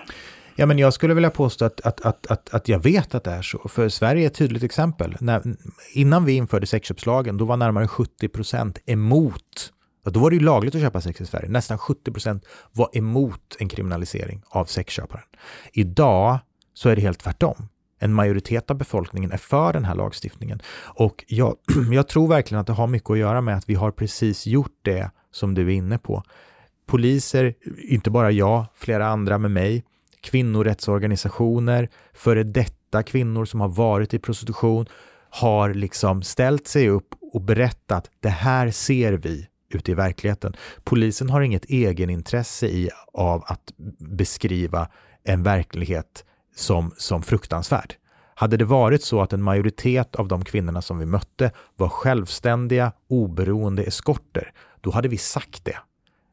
Ja, 0.56 0.66
men 0.66 0.80
jag 0.80 0.94
skulle 0.94 1.14
vilja 1.14 1.30
påstå 1.30 1.66
att, 1.66 1.82
att, 1.82 2.02
att, 2.02 2.28
att, 2.28 2.54
att 2.54 2.68
jag 2.68 2.84
vet 2.84 3.16
att 3.16 3.24
det 3.24 3.32
är 3.32 3.42
så. 3.42 3.68
För 3.70 3.90
Sverige 3.90 4.24
är 4.24 4.28
ett 4.28 4.34
tydligt 4.34 4.64
exempel. 4.64 5.16
När, 5.20 5.42
innan 5.94 6.26
vi 6.26 6.34
införde 6.34 6.68
sexköpslagen, 6.68 7.38
då 7.38 7.46
var 7.46 7.58
närmare 7.58 7.88
70 7.88 8.28
procent 8.28 8.80
emot. 8.86 9.72
Då 10.04 10.20
var 10.20 10.30
det 10.30 10.36
ju 10.36 10.42
lagligt 10.42 10.76
att 10.76 10.82
köpa 10.82 11.02
sex 11.02 11.22
i 11.22 11.26
Sverige. 11.26 11.50
Nästan 11.50 11.78
70 11.78 12.12
procent 12.12 12.46
var 12.72 12.90
emot 12.94 13.56
en 13.60 13.70
kriminalisering 13.70 14.44
av 14.48 14.66
sexköparen. 14.66 15.26
Idag 15.74 16.40
så 16.74 16.90
är 16.90 16.96
det 16.96 17.02
helt 17.02 17.20
tvärtom. 17.20 17.68
En 18.00 18.14
majoritet 18.14 18.72
av 18.72 18.78
befolkningen 18.78 19.32
är 19.32 19.38
för 19.38 19.74
den 19.74 19.86
här 19.86 19.96
lagstiftningen. 19.96 20.62
Och 20.84 21.26
jag, 21.28 21.56
jag 21.92 22.08
tror 22.08 22.28
verkligen 22.28 22.62
att 22.62 22.68
det 22.68 22.74
har 22.74 22.88
mycket 22.88 23.10
att 23.10 23.18
göra 23.18 23.42
med 23.42 23.58
att 23.58 23.70
vi 23.70 23.76
har 23.76 23.92
precis 23.92 24.48
gjort 24.48 24.80
det 24.82 25.12
som 25.32 25.54
du 25.54 25.68
är 25.68 25.76
inne 25.76 25.98
på. 25.98 26.24
Poliser, 26.86 27.54
inte 27.78 28.10
bara 28.12 28.32
jag, 28.32 28.66
flera 28.76 29.08
andra 29.08 29.38
med 29.38 29.52
mig, 29.52 29.84
kvinnorättsorganisationer, 30.22 31.90
före 32.14 32.44
detta 32.44 33.04
kvinnor 33.04 33.46
som 33.46 33.62
har 33.62 33.68
varit 33.68 34.14
i 34.14 34.20
prostitution, 34.20 34.86
har 35.30 35.74
liksom 35.74 36.24
ställt 36.24 36.68
sig 36.68 36.90
upp 36.90 37.16
och 37.34 37.42
berättat 37.42 38.10
det 38.20 38.30
här 38.30 38.72
ser 38.72 39.14
vi 39.14 39.48
ute 39.76 39.92
i 39.92 39.94
verkligheten. 39.94 40.54
Polisen 40.84 41.30
har 41.30 41.42
inget 41.42 41.66
egenintresse 41.66 42.68
i 42.68 42.90
av 43.14 43.44
att 43.48 43.74
beskriva 43.98 44.88
en 45.24 45.44
verklighet 45.44 46.26
som, 46.56 46.92
som 46.98 47.24
fruktansvärd. 47.24 47.96
Hade 48.36 48.58
det 48.58 48.66
varit 48.66 49.04
så 49.04 49.22
att 49.22 49.34
en 49.34 49.44
majoritet 49.44 50.16
av 50.16 50.28
de 50.28 50.46
kvinnorna 50.46 50.82
som 50.82 51.00
vi 51.00 51.06
mötte 51.06 51.52
var 51.76 51.90
självständiga, 51.90 52.92
oberoende 53.08 53.84
eskorter, 53.84 54.54
då 54.82 54.92
hade 54.92 55.08
vi 55.08 55.18
sagt 55.18 55.66
det. 55.66 55.78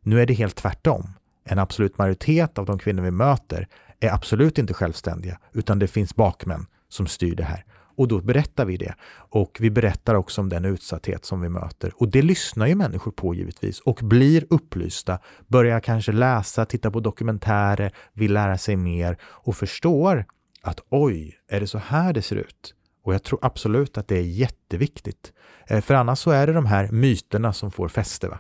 Nu 0.03 0.20
är 0.20 0.26
det 0.26 0.34
helt 0.34 0.57
tvärtom. 0.57 1.11
En 1.45 1.59
absolut 1.59 1.99
majoritet 1.99 2.59
av 2.59 2.66
de 2.66 2.78
kvinnor 2.78 3.03
vi 3.03 3.11
möter 3.11 3.68
är 4.01 4.14
absolut 4.14 4.59
inte 4.59 4.74
självständiga, 4.74 5.39
utan 5.53 5.78
det 5.78 5.89
finns 5.89 6.16
bakmän 6.16 6.66
som 6.89 7.07
styr 7.07 7.34
det 7.34 7.45
här. 7.45 7.64
Och 7.99 8.09
då 8.09 8.20
berättar 8.20 8.64
vi 8.64 8.76
det. 8.76 8.94
Och 9.30 9.57
vi 9.61 9.70
berättar 9.70 10.14
också 10.14 10.40
om 10.40 10.49
den 10.49 10.64
utsatthet 10.64 11.24
som 11.24 11.40
vi 11.40 11.49
möter. 11.49 11.92
Och 11.96 12.09
det 12.09 12.22
lyssnar 12.22 12.66
ju 12.66 12.74
människor 12.74 13.11
på 13.11 13.34
givetvis 13.34 13.80
och 13.80 13.99
blir 14.03 14.46
upplysta, 14.51 15.18
börjar 15.46 15.80
kanske 15.80 16.12
läsa, 16.12 16.64
titta 16.64 16.90
på 16.90 17.01
dokumentärer, 17.01 17.92
vill 18.12 18.32
lära 18.32 18.59
sig 18.59 18.76
mer 18.76 19.18
och 19.22 19.57
förstår 19.57 20.24
att 20.62 20.80
oj, 20.88 21.38
är 21.49 21.61
det 21.61 21.66
så 21.66 21.78
här 21.78 22.12
det 22.12 22.22
ser 22.22 22.36
ut? 22.36 22.74
Och 23.05 23.14
jag 23.14 23.22
tror 23.22 23.38
absolut 23.42 23.99
att 23.99 24.09
det 24.09 24.16
är 24.18 24.22
jätteviktigt. 24.22 25.32
Eh, 25.66 25.80
för 25.80 25.94
annars 25.94 26.18
så 26.18 26.30
är 26.30 26.46
det 26.46 26.53
de 26.53 26.66
här 26.66 26.88
myterna 26.90 27.53
som 27.53 27.70
får 27.70 27.88
fäste. 27.88 28.28
Va? 28.28 28.38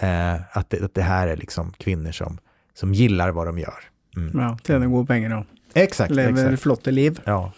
Eh, 0.00 0.56
att, 0.56 0.70
det, 0.70 0.84
att 0.84 0.94
det 0.94 1.02
här 1.02 1.28
är 1.28 1.36
liksom 1.36 1.72
kvinnor 1.72 2.12
som, 2.12 2.38
som 2.74 2.94
gillar 2.94 3.30
vad 3.30 3.46
de 3.46 3.58
gör. 3.58 3.84
Mm. 4.16 4.40
Ja, 4.40 4.58
tjener 4.66 4.86
går 4.86 5.04
pengar 5.04 5.38
og 5.38 5.55
Exakt, 5.76 6.14
lever 6.14 6.46
exakt. 6.46 6.62
flotte 6.62 6.90
liv. 6.90 7.20
Ja. 7.24 7.52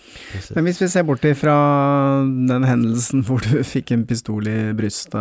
Men 0.55 0.65
hvis 0.67 0.81
vi 0.83 0.89
ser 0.91 1.05
bort 1.07 1.25
ifra 1.25 1.55
den 2.49 2.65
hendelsen 2.67 3.23
hvor 3.27 3.43
du 3.45 3.63
fikk 3.65 3.93
en 3.95 4.07
pistol 4.07 4.49
i 4.51 4.73
brystet, 4.75 5.15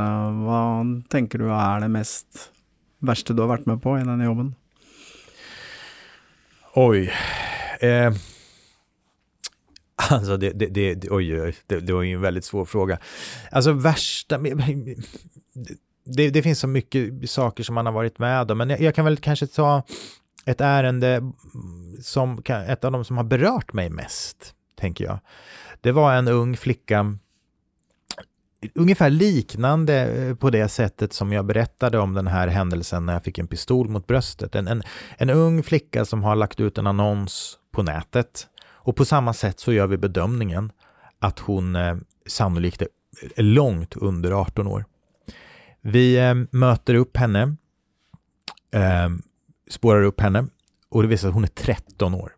hva 0.44 0.62
tenker 1.14 1.44
du 1.44 1.52
er 1.52 1.86
det 1.86 1.92
mest 1.94 2.48
verste 3.06 3.36
du 3.38 3.44
har 3.46 3.52
vært 3.54 3.68
med 3.70 3.84
på 3.84 4.00
i 4.00 4.06
denne 4.06 4.26
jobben? 4.26 4.56
Oj. 6.78 7.12
Eh, 7.86 8.14
alltså 10.10 10.38
det, 10.38 10.52
det, 10.58 10.74
det, 10.74 10.94
det, 10.96 11.12
oj, 11.12 11.42
oj, 11.42 11.56
det, 11.68 11.80
det 11.80 11.94
var 11.94 12.02
ju 12.02 12.14
en 12.18 12.22
väldigt 12.22 12.46
svår 12.46 12.66
fråga. 12.66 12.98
Alltså 13.52 13.72
värsta, 13.72 14.38
det, 16.06 16.30
det 16.30 16.42
finns 16.42 16.60
så 16.60 16.68
mycket 16.68 17.30
saker 17.30 17.64
som 17.64 17.76
man 17.76 17.86
har 17.86 17.94
varit 17.94 18.20
med 18.20 18.52
om, 18.52 18.58
men 18.58 18.70
jag, 18.70 18.82
jag 18.82 18.96
kan 18.96 19.06
väl 19.06 19.18
kanske 19.18 19.48
ta 19.48 19.84
ett 20.48 20.62
ärende 20.62 21.32
som, 22.02 22.42
ett 22.68 22.84
av 22.84 22.92
de 22.92 23.06
som 23.06 23.18
har 23.18 23.24
berört 23.24 23.74
mig 23.74 23.90
mest, 23.90 24.56
tänker 24.76 25.06
jag. 25.06 25.20
Det 25.82 25.92
var 25.92 26.14
en 26.14 26.28
ung 26.28 26.58
flicka, 26.58 27.18
ungefär 28.76 29.10
liknande 29.10 30.06
eh, 30.06 30.36
på 30.36 30.50
det 30.50 30.68
sättet 30.68 31.14
som 31.14 31.34
jag 31.34 31.46
berättade 31.46 32.00
om 32.00 32.14
den 32.14 32.28
här 32.28 32.48
händelsen 32.48 33.06
när 33.06 33.14
jag 33.14 33.24
fick 33.24 33.38
en 33.38 33.48
pistol 33.48 33.90
mot 33.90 34.08
bröstet. 34.08 34.56
En, 34.56 34.68
en, 34.68 34.84
en 35.18 35.30
ung 35.30 35.64
flicka 35.64 36.06
som 36.06 36.24
har 36.24 36.36
lagt 36.36 36.60
ut 36.60 36.78
en 36.78 36.88
annons 36.88 37.58
på 37.72 37.84
nätet. 37.84 38.48
Och 38.70 38.96
på 38.96 39.06
samma 39.06 39.34
sätt 39.34 39.60
så 39.60 39.74
gör 39.74 39.88
vi 39.88 39.98
bedömningen 39.98 40.72
att 41.20 41.40
hon 41.40 41.76
eh, 41.76 41.96
sannolikt 42.28 42.82
är 42.82 42.88
är 43.36 43.44
långt 43.44 43.96
under 43.96 44.32
18 44.32 44.68
år. 44.68 44.86
Vi 45.82 46.18
eh, 46.18 46.36
möter 46.52 46.96
upp 46.96 47.18
henne, 47.18 47.56
eh, 48.72 49.10
spårar 49.70 50.04
upp 50.04 50.22
henne 50.22 50.48
och 50.90 51.02
det 51.02 51.08
visar 51.08 51.22
sig 51.22 51.28
att 51.28 51.34
hon 51.34 51.44
är 51.44 51.48
13 51.48 52.14
år. 52.14 52.36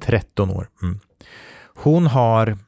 13 0.00 0.50
år. 0.50 0.68
Mm. 0.82 1.00
Hon 1.74 2.06
har 2.06 2.58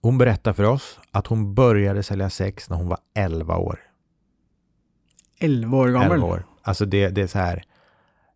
hon 0.00 0.18
berättar 0.18 0.52
för 0.52 0.64
oss 0.64 0.98
att 1.10 1.26
hon 1.26 1.54
började 1.54 2.02
sälja 2.02 2.30
sex 2.30 2.70
när 2.70 2.76
hon 2.76 2.88
var 2.88 2.98
11 3.14 3.56
år. 3.56 3.80
Elleve 5.38 5.76
år 5.76 5.88
gammel. 5.88 6.12
11 6.12 6.26
år. 6.26 6.46
Alltså 6.62 6.86
det, 6.86 7.08
det 7.08 7.22
är 7.22 7.26
så 7.26 7.38
här. 7.38 7.64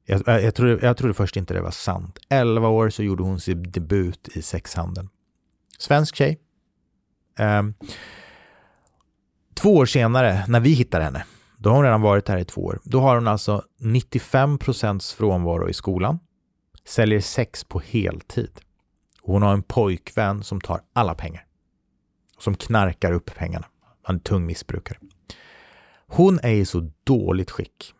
Jag, 0.04 0.22
jag, 0.26 0.42
jag, 0.42 0.54
trodde, 0.54 0.86
jag 0.86 0.96
trodde 0.96 1.14
först 1.14 1.36
inte 1.36 1.54
det 1.54 1.60
var 1.60 1.70
sant. 1.70 2.18
11 2.28 2.68
år 2.68 2.90
så 2.90 3.02
gjorde 3.02 3.22
hon 3.22 3.40
sin 3.40 3.62
debut 3.62 4.28
i 4.28 4.42
sexhandeln. 4.42 5.08
Svensk 5.78 6.16
tjej. 6.16 6.38
Ehm, 7.38 7.74
två 9.54 9.76
år 9.76 9.86
senare, 9.86 10.44
när 10.48 10.60
vi 10.60 10.70
hittar 10.70 11.00
henne, 11.00 11.24
då 11.62 11.70
har 11.70 11.76
hon 11.76 11.84
redan 11.84 12.00
varit 12.00 12.28
här 12.28 12.38
i 12.38 12.44
två 12.44 12.60
år. 12.60 12.80
Då 12.84 13.00
har 13.00 13.14
hon 13.14 13.28
alltså 13.28 13.62
95 13.78 14.58
procents 14.58 15.12
frånvaro 15.12 15.68
i 15.68 15.72
skolan, 15.72 16.18
säljer 16.84 17.20
sex 17.20 17.64
på 17.64 17.80
heltid. 17.80 18.60
Och 19.22 19.32
hon 19.32 19.42
har 19.42 19.52
en 19.52 19.62
pojkvän 19.62 20.42
som 20.42 20.60
tar 20.60 20.80
alla 20.92 21.14
pengar. 21.14 21.44
Som 22.38 22.54
knarkar 22.54 23.12
upp 23.12 23.34
pengarna. 23.34 23.66
Han 24.02 24.16
är 24.16 24.20
tung 24.20 24.46
missbrukare. 24.46 24.98
Hon 26.06 26.38
är 26.42 26.52
i 26.52 26.64
så 26.64 26.90
dåligt 27.04 27.50
skick 27.50 27.94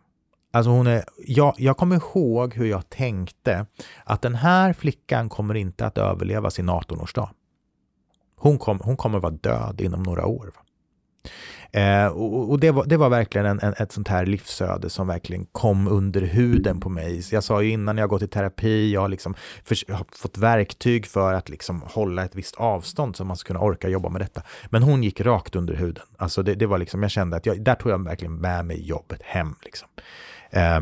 Alltså 0.55 0.69
hon 0.69 0.87
är, 0.87 1.03
jag, 1.17 1.55
jag 1.57 1.77
kommer 1.77 1.95
ihåg 1.95 2.53
hur 2.53 2.65
jag 2.65 2.89
tänkte 2.89 3.65
att 4.05 4.21
den 4.21 4.35
här 4.35 4.73
flickan 4.73 5.29
kommer 5.29 5.55
inte 5.55 5.85
att 5.85 5.97
överleva 5.97 6.49
sin 6.49 6.69
18-årsdag. 6.69 7.29
Hon, 8.35 8.57
kom, 8.57 8.79
hon 8.83 8.97
kommer 8.97 9.19
vara 9.19 9.33
död 9.33 9.81
inom 9.81 10.03
några 10.03 10.25
år. 10.25 10.45
Va? 10.45 10.62
Eh, 11.71 12.07
och, 12.07 12.51
och 12.51 12.59
det, 12.59 12.71
var, 12.71 12.85
det 12.85 12.97
var 12.97 13.09
verkligen 13.09 13.47
en, 13.47 13.59
en, 13.59 13.73
ett 13.77 13.91
sånt 13.91 14.07
här 14.07 14.25
livsöde 14.25 14.89
som 14.89 15.07
verkligen 15.07 15.45
kom 15.45 15.87
under 15.87 16.21
huden 16.21 16.79
på 16.79 16.89
mig. 16.89 17.21
Så 17.21 17.35
jag 17.35 17.43
sa 17.43 17.61
ju 17.61 17.69
innan 17.69 17.97
jag 17.97 18.09
gått 18.09 18.21
i 18.21 18.27
terapi, 18.27 18.93
jag 18.93 19.01
har, 19.01 19.09
liksom 19.09 19.35
för, 19.63 19.77
jag 19.87 19.95
har 19.95 20.05
fått 20.11 20.37
verktyg 20.37 21.05
för 21.05 21.33
att 21.33 21.49
liksom 21.49 21.81
hålla 21.85 22.23
ett 22.23 22.35
visst 22.35 22.55
avstånd 22.55 23.15
så 23.15 23.25
man 23.25 23.37
ska 23.37 23.47
kunna 23.47 23.59
orka 23.59 23.89
jobba 23.89 24.09
med 24.09 24.21
detta. 24.21 24.41
Men 24.69 24.83
hon 24.83 25.03
gick 25.03 25.21
rakt 25.21 25.55
under 25.55 25.73
huden. 25.73 26.05
Alltså 26.17 26.43
det, 26.43 26.55
det 26.55 26.65
var 26.65 26.77
liksom, 26.77 27.01
jag 27.01 27.11
kände 27.11 27.37
att 27.37 27.45
jag, 27.45 27.63
där 27.63 27.75
tog 27.75 27.91
jag 27.91 28.03
verkligen 28.03 28.35
med 28.35 28.65
mig 28.65 28.87
jobbet 28.87 29.21
hem. 29.23 29.55
Liksom. 29.63 29.87
Eh, 30.49 30.79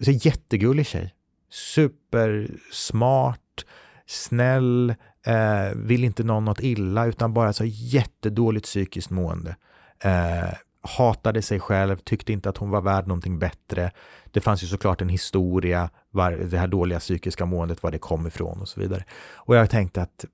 så 0.00 0.10
jättegullig 0.10 0.86
tjej. 0.86 1.14
Supersmart, 1.50 3.64
snäll, 4.06 4.94
eh, 5.26 5.68
vill 5.74 6.04
inte 6.04 6.24
någon 6.24 6.44
något 6.44 6.60
illa 6.60 7.06
utan 7.06 7.34
bara 7.34 7.52
så 7.52 7.64
jättedåligt 7.64 8.66
psykiskt 8.66 9.10
mående. 9.10 9.56
Eh, 10.04 10.54
hatade 10.80 11.42
sig 11.42 11.60
själv, 11.60 11.96
tyckte 11.96 12.32
inte 12.32 12.48
att 12.48 12.56
hon 12.56 12.70
var 12.70 12.80
värd 12.80 13.06
någonting 13.06 13.38
bättre. 13.38 13.90
Det 14.30 14.40
fanns 14.40 14.62
ju 14.62 14.66
såklart 14.66 15.00
en 15.00 15.08
historia, 15.08 15.90
var 16.10 16.30
det 16.30 16.58
här 16.58 16.68
dåliga 16.68 16.98
psykiska 16.98 17.46
måendet, 17.46 17.82
var 17.82 17.90
det 17.90 17.98
kom 17.98 18.26
ifrån 18.26 18.60
och 18.60 18.68
så 18.68 18.80
vidare. 18.80 19.04
Och 19.34 19.56
jag 19.56 19.70
tänkte 19.70 20.02
att 20.02 20.24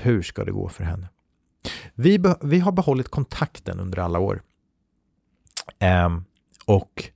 hur 0.00 0.22
ska 0.22 0.44
det 0.44 0.52
gå 0.52 0.68
för 0.68 0.84
henne? 0.84 1.08
Vi, 1.94 2.22
vi 2.40 2.58
har 2.58 2.72
behållit 2.72 3.08
kontakten 3.08 3.80
under 3.80 3.98
alla 3.98 4.18
år. 4.18 4.42
Eh, 5.78 6.08
och 6.64 7.10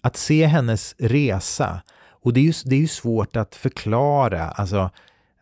att 0.00 0.16
se 0.16 0.46
hennes 0.46 0.94
resa, 0.98 1.82
och 2.08 2.32
det 2.32 2.40
är 2.40 2.44
ju, 2.44 2.52
det 2.64 2.76
är 2.76 2.80
ju 2.80 2.88
svårt 2.88 3.36
att 3.36 3.54
förklara, 3.54 4.42
alltså 4.42 4.90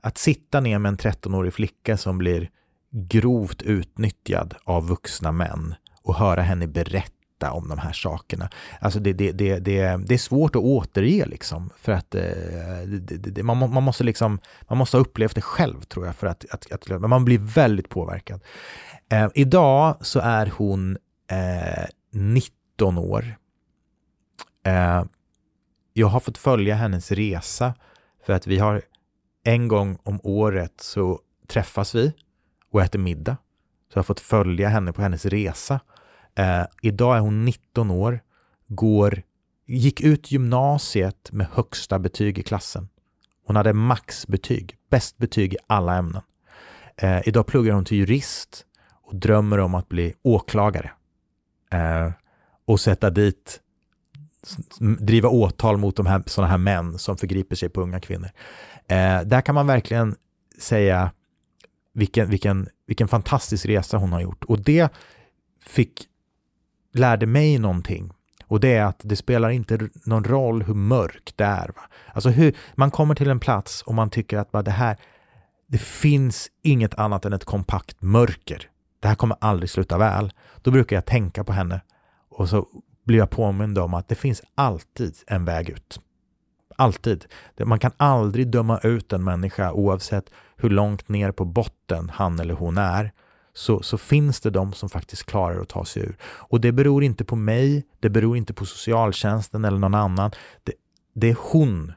att 0.00 0.18
sitta 0.18 0.60
ner 0.60 0.78
med 0.78 0.88
en 0.88 0.98
13-årig 0.98 1.54
flicka 1.54 1.96
som 1.96 2.18
blir 2.18 2.50
grovt 2.90 3.62
utnyttjad 3.62 4.54
av 4.64 4.88
vuxna 4.88 5.32
män 5.32 5.74
och 6.02 6.14
höra 6.14 6.42
henne 6.42 6.66
berätta 6.66 7.52
om 7.52 7.68
de 7.68 7.78
här 7.78 7.92
sakerna. 7.92 8.50
Alltså 8.80 9.00
det, 9.00 9.12
det, 9.12 9.32
det, 9.32 9.58
det, 9.58 9.96
det 10.06 10.14
är 10.14 10.18
svårt 10.18 10.56
att 10.56 10.62
återge 10.62 11.26
liksom 11.26 11.70
för 11.76 11.92
att 11.92 12.14
eh, 12.14 12.22
det, 13.18 13.42
man, 13.42 13.58
man, 13.58 13.82
måste 13.82 14.04
liksom, 14.04 14.38
man 14.68 14.78
måste 14.78 14.96
ha 14.96 15.02
upplevt 15.02 15.34
det 15.34 15.40
själv 15.40 15.80
tror 15.80 16.06
jag 16.06 16.16
för 16.16 16.26
att, 16.26 16.44
att, 16.50 16.72
att 16.72 16.88
men 16.88 17.10
man 17.10 17.24
blir 17.24 17.38
väldigt 17.38 17.88
påverkad. 17.88 18.40
Eh, 19.12 19.28
idag 19.34 19.96
så 20.00 20.20
är 20.20 20.52
hon 20.56 20.98
eh, 21.30 21.88
19 22.12 22.98
år. 22.98 23.36
Eh, 24.66 25.04
jag 25.92 26.06
har 26.06 26.20
fått 26.20 26.38
följa 26.38 26.74
hennes 26.74 27.12
resa 27.12 27.74
för 28.26 28.32
att 28.32 28.46
vi 28.46 28.58
har 28.58 28.82
en 29.44 29.68
gång 29.68 29.98
om 30.02 30.20
året 30.22 30.74
så 30.80 31.20
träffas 31.48 31.94
vi 31.94 32.12
och 32.70 32.82
äter 32.82 32.98
middag. 32.98 33.36
Så 33.92 33.98
jag 33.98 33.98
har 33.98 34.04
fått 34.04 34.20
följa 34.20 34.68
henne 34.68 34.92
på 34.92 35.02
hennes 35.02 35.26
resa. 35.26 35.80
Eh, 36.34 36.64
idag 36.82 37.16
är 37.16 37.20
hon 37.20 37.44
19 37.44 37.90
år, 37.90 38.20
går, 38.68 39.22
gick 39.66 40.00
ut 40.00 40.32
gymnasiet 40.32 41.32
med 41.32 41.46
högsta 41.52 41.98
betyg 41.98 42.38
i 42.38 42.42
klassen. 42.42 42.88
Hon 43.46 43.56
hade 43.56 43.72
maxbetyg, 43.72 44.76
bäst 44.90 45.18
betyg 45.18 45.54
i 45.54 45.56
alla 45.66 45.96
ämnen. 45.96 46.22
Eh, 46.96 47.28
idag 47.28 47.46
pluggar 47.46 47.74
hon 47.74 47.84
till 47.84 47.98
jurist 47.98 48.66
och 49.02 49.16
drömmer 49.16 49.58
om 49.58 49.74
att 49.74 49.88
bli 49.88 50.14
åklagare. 50.22 50.90
Eh, 51.70 52.10
och 52.64 52.80
sätta 52.80 53.10
dit, 53.10 53.60
driva 54.98 55.28
åtal 55.28 55.76
mot 55.76 55.96
de 55.96 56.06
här, 56.06 56.22
sådana 56.26 56.50
här 56.50 56.58
män 56.58 56.98
som 56.98 57.16
förgriper 57.16 57.56
sig 57.56 57.68
på 57.68 57.80
unga 57.80 58.00
kvinnor. 58.00 58.30
Eh, 58.88 59.20
där 59.20 59.40
kan 59.40 59.54
man 59.54 59.66
verkligen 59.66 60.16
säga 60.58 61.12
vilken, 61.92 62.30
vilken, 62.30 62.68
vilken 62.86 63.08
fantastisk 63.08 63.66
resa 63.66 63.96
hon 63.96 64.12
har 64.12 64.20
gjort. 64.20 64.44
Och 64.44 64.60
det 64.60 64.92
fick, 65.66 66.06
lärde 66.92 67.26
mig 67.26 67.58
någonting. 67.58 68.12
Och 68.46 68.60
det 68.60 68.74
är 68.74 68.84
att 68.84 69.00
det 69.02 69.16
spelar 69.16 69.50
inte 69.50 69.88
någon 70.04 70.24
roll 70.24 70.62
hur 70.62 70.74
mörkt 70.74 71.36
det 71.36 71.44
är. 71.44 71.66
Va? 71.66 71.82
Alltså 72.12 72.30
hur, 72.30 72.56
man 72.74 72.90
kommer 72.90 73.14
till 73.14 73.30
en 73.30 73.40
plats 73.40 73.82
och 73.82 73.94
man 73.94 74.10
tycker 74.10 74.38
att 74.38 74.52
bara 74.52 74.62
det 74.62 74.70
här, 74.70 74.96
det 75.66 75.78
finns 75.78 76.48
inget 76.62 76.94
annat 76.94 77.24
än 77.24 77.32
ett 77.32 77.44
kompakt 77.44 78.02
mörker. 78.02 78.68
Det 79.00 79.08
här 79.08 79.14
kommer 79.14 79.36
aldrig 79.40 79.70
sluta 79.70 79.98
väl. 79.98 80.32
Då 80.62 80.70
brukar 80.70 80.96
jag 80.96 81.06
tänka 81.06 81.44
på 81.44 81.52
henne 81.52 81.80
och 82.30 82.48
så 82.48 82.66
blir 83.04 83.18
jag 83.18 83.30
påmind 83.30 83.78
om 83.78 83.94
att 83.94 84.08
det 84.08 84.14
finns 84.14 84.42
alltid 84.54 85.14
en 85.26 85.44
väg 85.44 85.68
ut. 85.68 86.00
Alltid. 86.76 87.24
Man 87.64 87.78
kan 87.78 87.92
aldrig 87.96 88.50
döma 88.50 88.78
ut 88.78 89.12
en 89.12 89.24
människa 89.24 89.72
oavsett 89.72 90.30
hur 90.56 90.70
långt 90.70 91.08
ner 91.08 91.32
på 91.32 91.44
botten 91.44 92.10
han 92.14 92.40
eller 92.40 92.54
hon 92.54 92.78
är. 92.78 93.12
Så, 93.54 93.82
så 93.82 93.98
finns 93.98 94.40
det 94.40 94.50
de 94.50 94.72
som 94.72 94.88
faktiskt 94.88 95.24
klarar 95.24 95.60
att 95.60 95.68
ta 95.68 95.84
sig 95.84 96.02
ur. 96.02 96.16
Och 96.22 96.60
det 96.60 96.72
beror 96.72 97.04
inte 97.04 97.24
på 97.24 97.36
mig, 97.36 97.86
det 98.00 98.10
beror 98.10 98.36
inte 98.36 98.54
på 98.54 98.66
socialtjänsten 98.66 99.64
eller 99.64 99.78
någon 99.78 99.94
annan. 99.94 100.30
Det, 100.62 100.72
det 101.14 101.30
är 101.30 101.36
hon, 101.38 101.92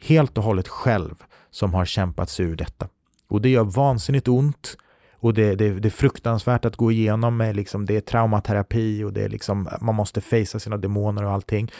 helt 0.00 0.38
och 0.38 0.44
hållet 0.44 0.68
själv, 0.68 1.14
som 1.50 1.74
har 1.74 1.84
kämpat 1.84 2.30
sig 2.30 2.46
ur 2.46 2.56
detta. 2.56 2.88
Och 3.28 3.40
det 3.40 3.48
gör 3.48 3.64
vansinnigt 3.64 4.28
ont. 4.28 4.76
Och 5.18 5.34
det, 5.34 5.54
det, 5.54 5.80
det 5.80 5.88
är 5.88 5.90
fruktansvärt 5.90 6.64
att 6.64 6.76
gå 6.76 6.92
igenom 6.92 7.36
med 7.36 7.56
liksom, 7.56 7.86
det 7.86 7.96
är 7.96 8.00
traumaterapi 8.00 9.04
och 9.04 9.12
det 9.12 9.22
är 9.22 9.28
liksom, 9.28 9.68
man 9.80 9.94
måste 9.94 10.20
fejsa 10.20 10.58
sina 10.58 10.76
demoner 10.76 11.24
och 11.24 11.32
allting. 11.32 11.72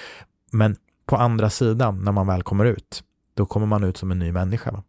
Men 0.53 0.77
på 1.07 1.17
andra 1.17 1.51
sidan, 1.51 2.05
när 2.05 2.13
man 2.13 2.27
väl 2.27 2.43
kommer 2.43 2.65
ut, 2.65 3.03
då 3.35 3.47
kommer 3.47 3.67
man 3.67 3.85
ut 3.85 3.97
som 3.97 4.11
en 4.11 4.19
ny 4.19 4.33
människa. 4.33 4.71
Va? 4.71 4.83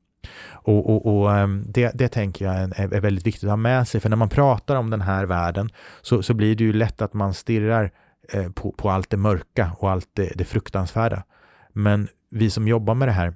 Och, 0.67 0.89
och, 0.89 1.17
och 1.17 1.35
ehm, 1.35 1.65
det, 1.67 1.91
det, 1.93 2.09
tänker 2.09 2.45
jag 2.45 2.55
är, 2.55 2.93
är, 2.93 3.01
väldigt 3.01 3.27
viktigt 3.27 3.43
att 3.43 3.49
ha 3.49 3.57
med 3.57 3.87
sig, 3.87 4.01
för 4.01 4.09
när 4.09 4.17
man 4.17 4.29
pratar 4.29 4.75
om 4.75 4.89
den 4.89 5.01
här 5.01 5.25
världen 5.25 5.69
så, 6.01 6.23
så 6.23 6.33
blir 6.33 6.55
det 6.55 6.63
ju 6.63 6.73
lätt 6.73 7.01
att 7.01 7.13
man 7.13 7.33
stirrar 7.33 7.91
eh, 8.33 8.51
på, 8.51 8.71
på, 8.71 8.89
allt 8.89 9.09
det 9.09 9.17
mörka 9.17 9.71
och 9.79 9.91
allt 9.91 10.09
det, 10.13 10.31
det 10.35 10.45
fruktansvärda. 10.45 11.23
Men 11.73 12.07
vi 12.29 12.49
som 12.49 12.67
jobbar 12.67 12.95
med 12.95 13.07
det 13.07 13.11
här, 13.11 13.33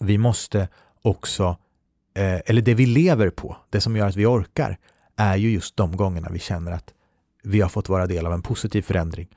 vi 0.00 0.18
måste 0.18 0.68
också, 1.02 1.56
eh, 2.14 2.40
eller 2.46 2.62
det 2.62 2.74
vi 2.74 2.86
lever 2.86 3.30
på, 3.30 3.56
det 3.70 3.80
som 3.80 3.96
gör 3.96 4.08
att 4.08 4.16
vi 4.16 4.26
orkar, 4.26 4.78
är 5.16 5.36
ju 5.36 5.50
just 5.50 5.76
de 5.76 5.96
gångerna 5.96 6.28
vi 6.30 6.38
känner 6.38 6.72
att 6.72 6.92
vi 7.42 7.60
har 7.60 7.68
fått 7.68 7.88
vara 7.88 8.06
del 8.06 8.26
av 8.26 8.32
en 8.32 8.42
positiv 8.42 8.82
förändring. 8.82 9.28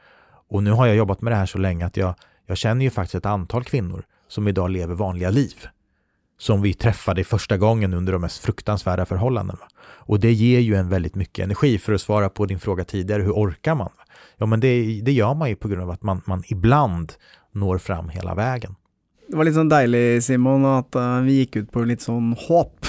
Och 0.50 0.64
nu 0.64 0.72
har 0.72 0.88
jag 0.88 0.96
jobbat 0.96 1.22
med 1.22 1.34
det 1.34 1.38
här 1.38 1.46
så 1.46 1.58
länge 1.58 1.86
att 1.86 1.98
jag, 1.98 2.16
jag 2.46 2.58
känner 2.58 2.86
ju 2.86 2.90
faktiskt 2.90 3.16
ett 3.16 3.26
antal 3.26 3.64
kvinnor 3.64 4.04
som 4.28 4.48
idag 4.48 4.70
lever 4.70 4.96
vanliga 4.96 5.30
liv. 5.30 5.68
Som 6.40 6.62
vi 6.62 6.74
träffade 6.74 7.24
första 7.24 7.58
gången 7.58 7.94
under 7.94 8.14
de 8.14 8.22
mest 8.22 8.38
fruktansvärda 8.38 9.06
förhållandena. 9.06 9.60
Och 9.82 10.20
det 10.20 10.34
ger 10.34 10.60
ju 10.60 10.76
en 10.76 10.90
väldigt 10.90 11.16
mycket 11.16 11.44
energi. 11.44 11.78
För 11.78 11.94
att 11.94 12.02
svara 12.02 12.30
på 12.30 12.46
din 12.46 12.60
fråga 12.60 12.84
tidigare, 12.84 13.24
hur 13.24 13.32
orkar 13.32 13.76
man? 13.76 13.90
Ja, 14.38 14.46
men 14.46 14.60
det, 14.60 15.02
det 15.02 15.12
gör 15.12 15.34
man 15.34 15.50
ju 15.50 15.56
på 15.56 15.68
grund 15.68 15.84
av 15.84 15.90
att 15.90 16.04
man, 16.04 16.22
man 16.26 16.44
ibland 16.48 17.14
når 17.52 17.78
fram 17.78 18.10
hela 18.10 18.36
vägen. 18.36 18.76
Det 19.28 19.38
var 19.38 19.44
lite 19.44 19.56
sånn 19.56 19.70
deilig, 19.70 20.24
Simon, 20.24 20.66
att 20.66 20.96
uh, 20.96 21.22
vi 21.22 21.34
gick 21.34 21.56
ut 21.56 21.72
på 21.72 21.84
lite 21.86 22.04
sån 22.04 22.36
hopp. 22.48 22.86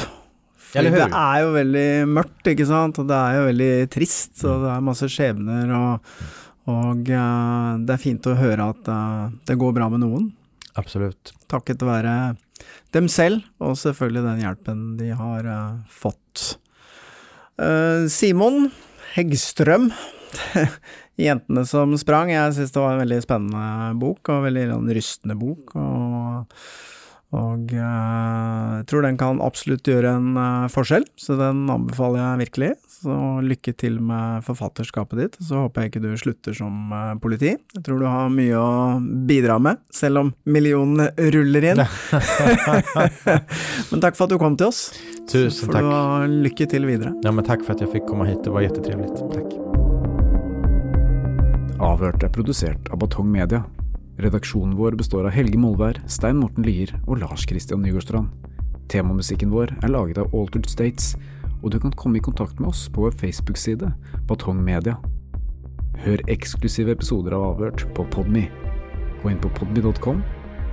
For 0.59 0.83
det 0.83 0.89
är 1.13 1.41
ju 1.41 1.51
väldigt 1.51 2.09
mörkt, 2.09 2.47
ikke 2.47 2.67
sant, 2.67 2.99
och 2.99 3.07
det 3.07 3.15
är 3.15 3.35
ju 3.35 3.45
väldigt 3.45 3.91
trist, 3.91 4.45
och 4.45 4.63
det 4.63 4.71
är 4.71 4.81
massa 4.81 5.09
skjebner, 5.09 5.69
och, 5.69 6.01
och 6.65 6.97
uh, 6.97 7.79
det 7.85 7.93
är 7.93 7.97
fint 7.97 8.27
att 8.27 8.39
höra 8.39 8.71
att 8.71 8.89
uh, 8.89 9.29
det 9.45 9.55
går 9.55 9.73
bra 9.73 9.89
med 9.89 10.01
någon. 10.01 10.33
Absolut. 10.73 11.35
Takket 11.47 11.83
være 11.83 12.37
dem 12.95 13.09
selv, 13.11 13.45
og 13.63 13.79
selvfølgelig 13.79 14.25
den 14.27 14.43
hjelpen 14.45 14.85
de 14.99 15.13
har 15.17 15.47
uh, 15.47 15.81
fått. 15.91 16.57
Uh, 17.61 18.07
Simon 18.11 18.71
Heggstrøm, 19.15 19.91
'Jentene 21.21 21.67
som 21.69 21.93
sprang', 22.01 22.31
jeg 22.33 22.55
synes 22.57 22.73
det 22.73 22.81
var 22.81 22.95
en 22.95 23.03
veldig 23.03 23.19
spennende 23.25 23.99
bok, 24.01 24.31
og 24.33 24.47
veldig 24.47 24.69
en 24.77 24.95
rystende 24.97 25.37
bok. 25.39 25.75
og 25.77 26.47
og 27.31 27.71
uh, 27.71 28.79
jeg 28.81 28.87
tror 28.91 29.05
den 29.07 29.19
kan 29.21 29.39
absolutt 29.45 29.87
gjøre 29.87 30.17
en 30.19 30.33
uh, 30.35 30.71
forskjell, 30.73 31.05
så 31.15 31.37
den 31.39 31.63
anbefaler 31.71 32.19
jeg 32.19 32.41
virkelig. 32.41 32.71
Så 33.01 33.15
lykke 33.41 33.73
til 33.81 33.95
med 34.05 34.43
forfatterskapet 34.45 35.17
ditt. 35.17 35.37
Så 35.41 35.57
håper 35.63 35.87
jeg 35.87 35.91
ikke 35.91 36.03
du 36.05 36.11
slutter 36.21 36.53
som 36.57 36.91
uh, 36.93 37.15
politi. 37.23 37.55
Jeg 37.57 37.85
tror 37.87 38.03
du 38.03 38.05
har 38.05 38.29
mye 38.33 38.59
å 38.61 39.01
bidra 39.29 39.57
med, 39.63 39.79
selv 39.95 40.21
om 40.21 40.33
millionene 40.45 41.09
ruller 41.33 41.65
inn. 41.71 41.81
men 43.91 44.03
takk 44.05 44.19
for 44.19 44.27
at 44.27 44.35
du 44.35 44.37
kom 44.43 44.59
til 44.61 44.69
oss. 44.69 44.81
Tusen 45.31 45.73
takk. 45.73 45.81
Så 45.81 45.83
får 45.89 46.29
du 46.29 46.37
lykke 46.45 46.65
til 46.75 46.85
videre. 46.91 47.15
Ja, 47.25 47.33
men 47.33 47.45
takk 47.49 47.65
for 47.65 47.73
at 47.73 47.81
jeg 47.81 47.89
fikk 47.95 48.05
komme 48.11 48.29
hit. 48.29 48.45
Det 48.45 48.53
var 48.53 48.69
jättetrevligt. 48.69 49.17
Takk. 49.33 49.49
Avhørt 51.81 52.21
er 52.27 52.31
produsert 52.37 52.93
av 52.93 53.01
Batong 53.01 53.33
Media. 53.33 53.65
Redaksjonen 54.21 54.77
vår 54.77 54.93
består 55.01 55.25
av 55.25 55.33
Helge 55.33 55.57
Molvær, 55.57 55.97
Stein 56.05 56.37
Morten 56.43 56.69
Lier 56.69 56.93
og 57.07 57.23
Lars 57.23 57.49
Christian 57.49 57.81
Nygårdstrand. 57.81 58.29
Temamusikken 58.93 59.49
vår 59.55 59.73
er 59.81 59.89
laget 59.89 60.19
av 60.21 60.29
Altered 60.37 60.69
States, 60.69 61.15
og 61.63 61.73
du 61.73 61.79
kan 61.81 61.93
komme 61.93 62.19
i 62.19 62.25
kontakt 62.25 62.61
med 62.61 62.71
oss 62.73 62.87
på 62.93 63.05
vår 63.05 63.17
Facebook-side 63.21 63.93
Batong 64.29 64.63
Media. 64.65 64.97
Hør 66.01 66.23
eksklusive 66.33 66.95
episoder 66.97 67.37
av 67.37 67.45
Avhørt 67.51 67.85
på 67.97 68.07
Podme. 68.13 68.47
Gå 69.21 69.33
inn 69.33 69.41
på 69.43 69.51
podme.com, 69.59 70.23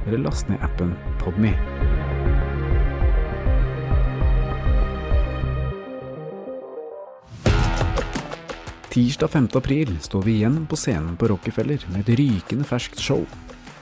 eller 0.07 0.23
last 0.23 0.47
ned 0.47 0.63
appen 0.63 0.95
Podme. 1.19 1.51
Tirsdag 8.97 9.29
5. 9.29 9.49
april 9.59 9.91
står 10.01 10.23
vi 10.25 10.39
igjen 10.39 10.63
på 10.65 10.79
scenen 10.79 11.19
på 11.19 11.27
Rockefeller 11.29 11.83
med 11.91 12.07
et 12.07 12.15
rykende 12.17 12.65
ferskt 12.65 12.97
show. 13.03 13.27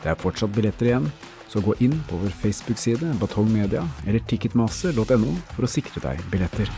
Det 0.02 0.10
er 0.11 0.18
fortsatt 0.19 0.52
billetter 0.52 0.90
igjen, 0.90 1.06
så 1.56 1.61
gå 1.61 1.76
in 1.80 2.03
på 2.10 2.15
vår 2.18 2.30
Facebook-sida 2.30 3.14
Batong 3.19 3.53
Media 3.53 3.90
eller 4.07 4.19
ticketmaster.no 4.19 5.36
för 5.56 5.64
att 5.64 5.69
säkra 5.69 6.10
dig 6.10 6.19
biljetter. 6.32 6.72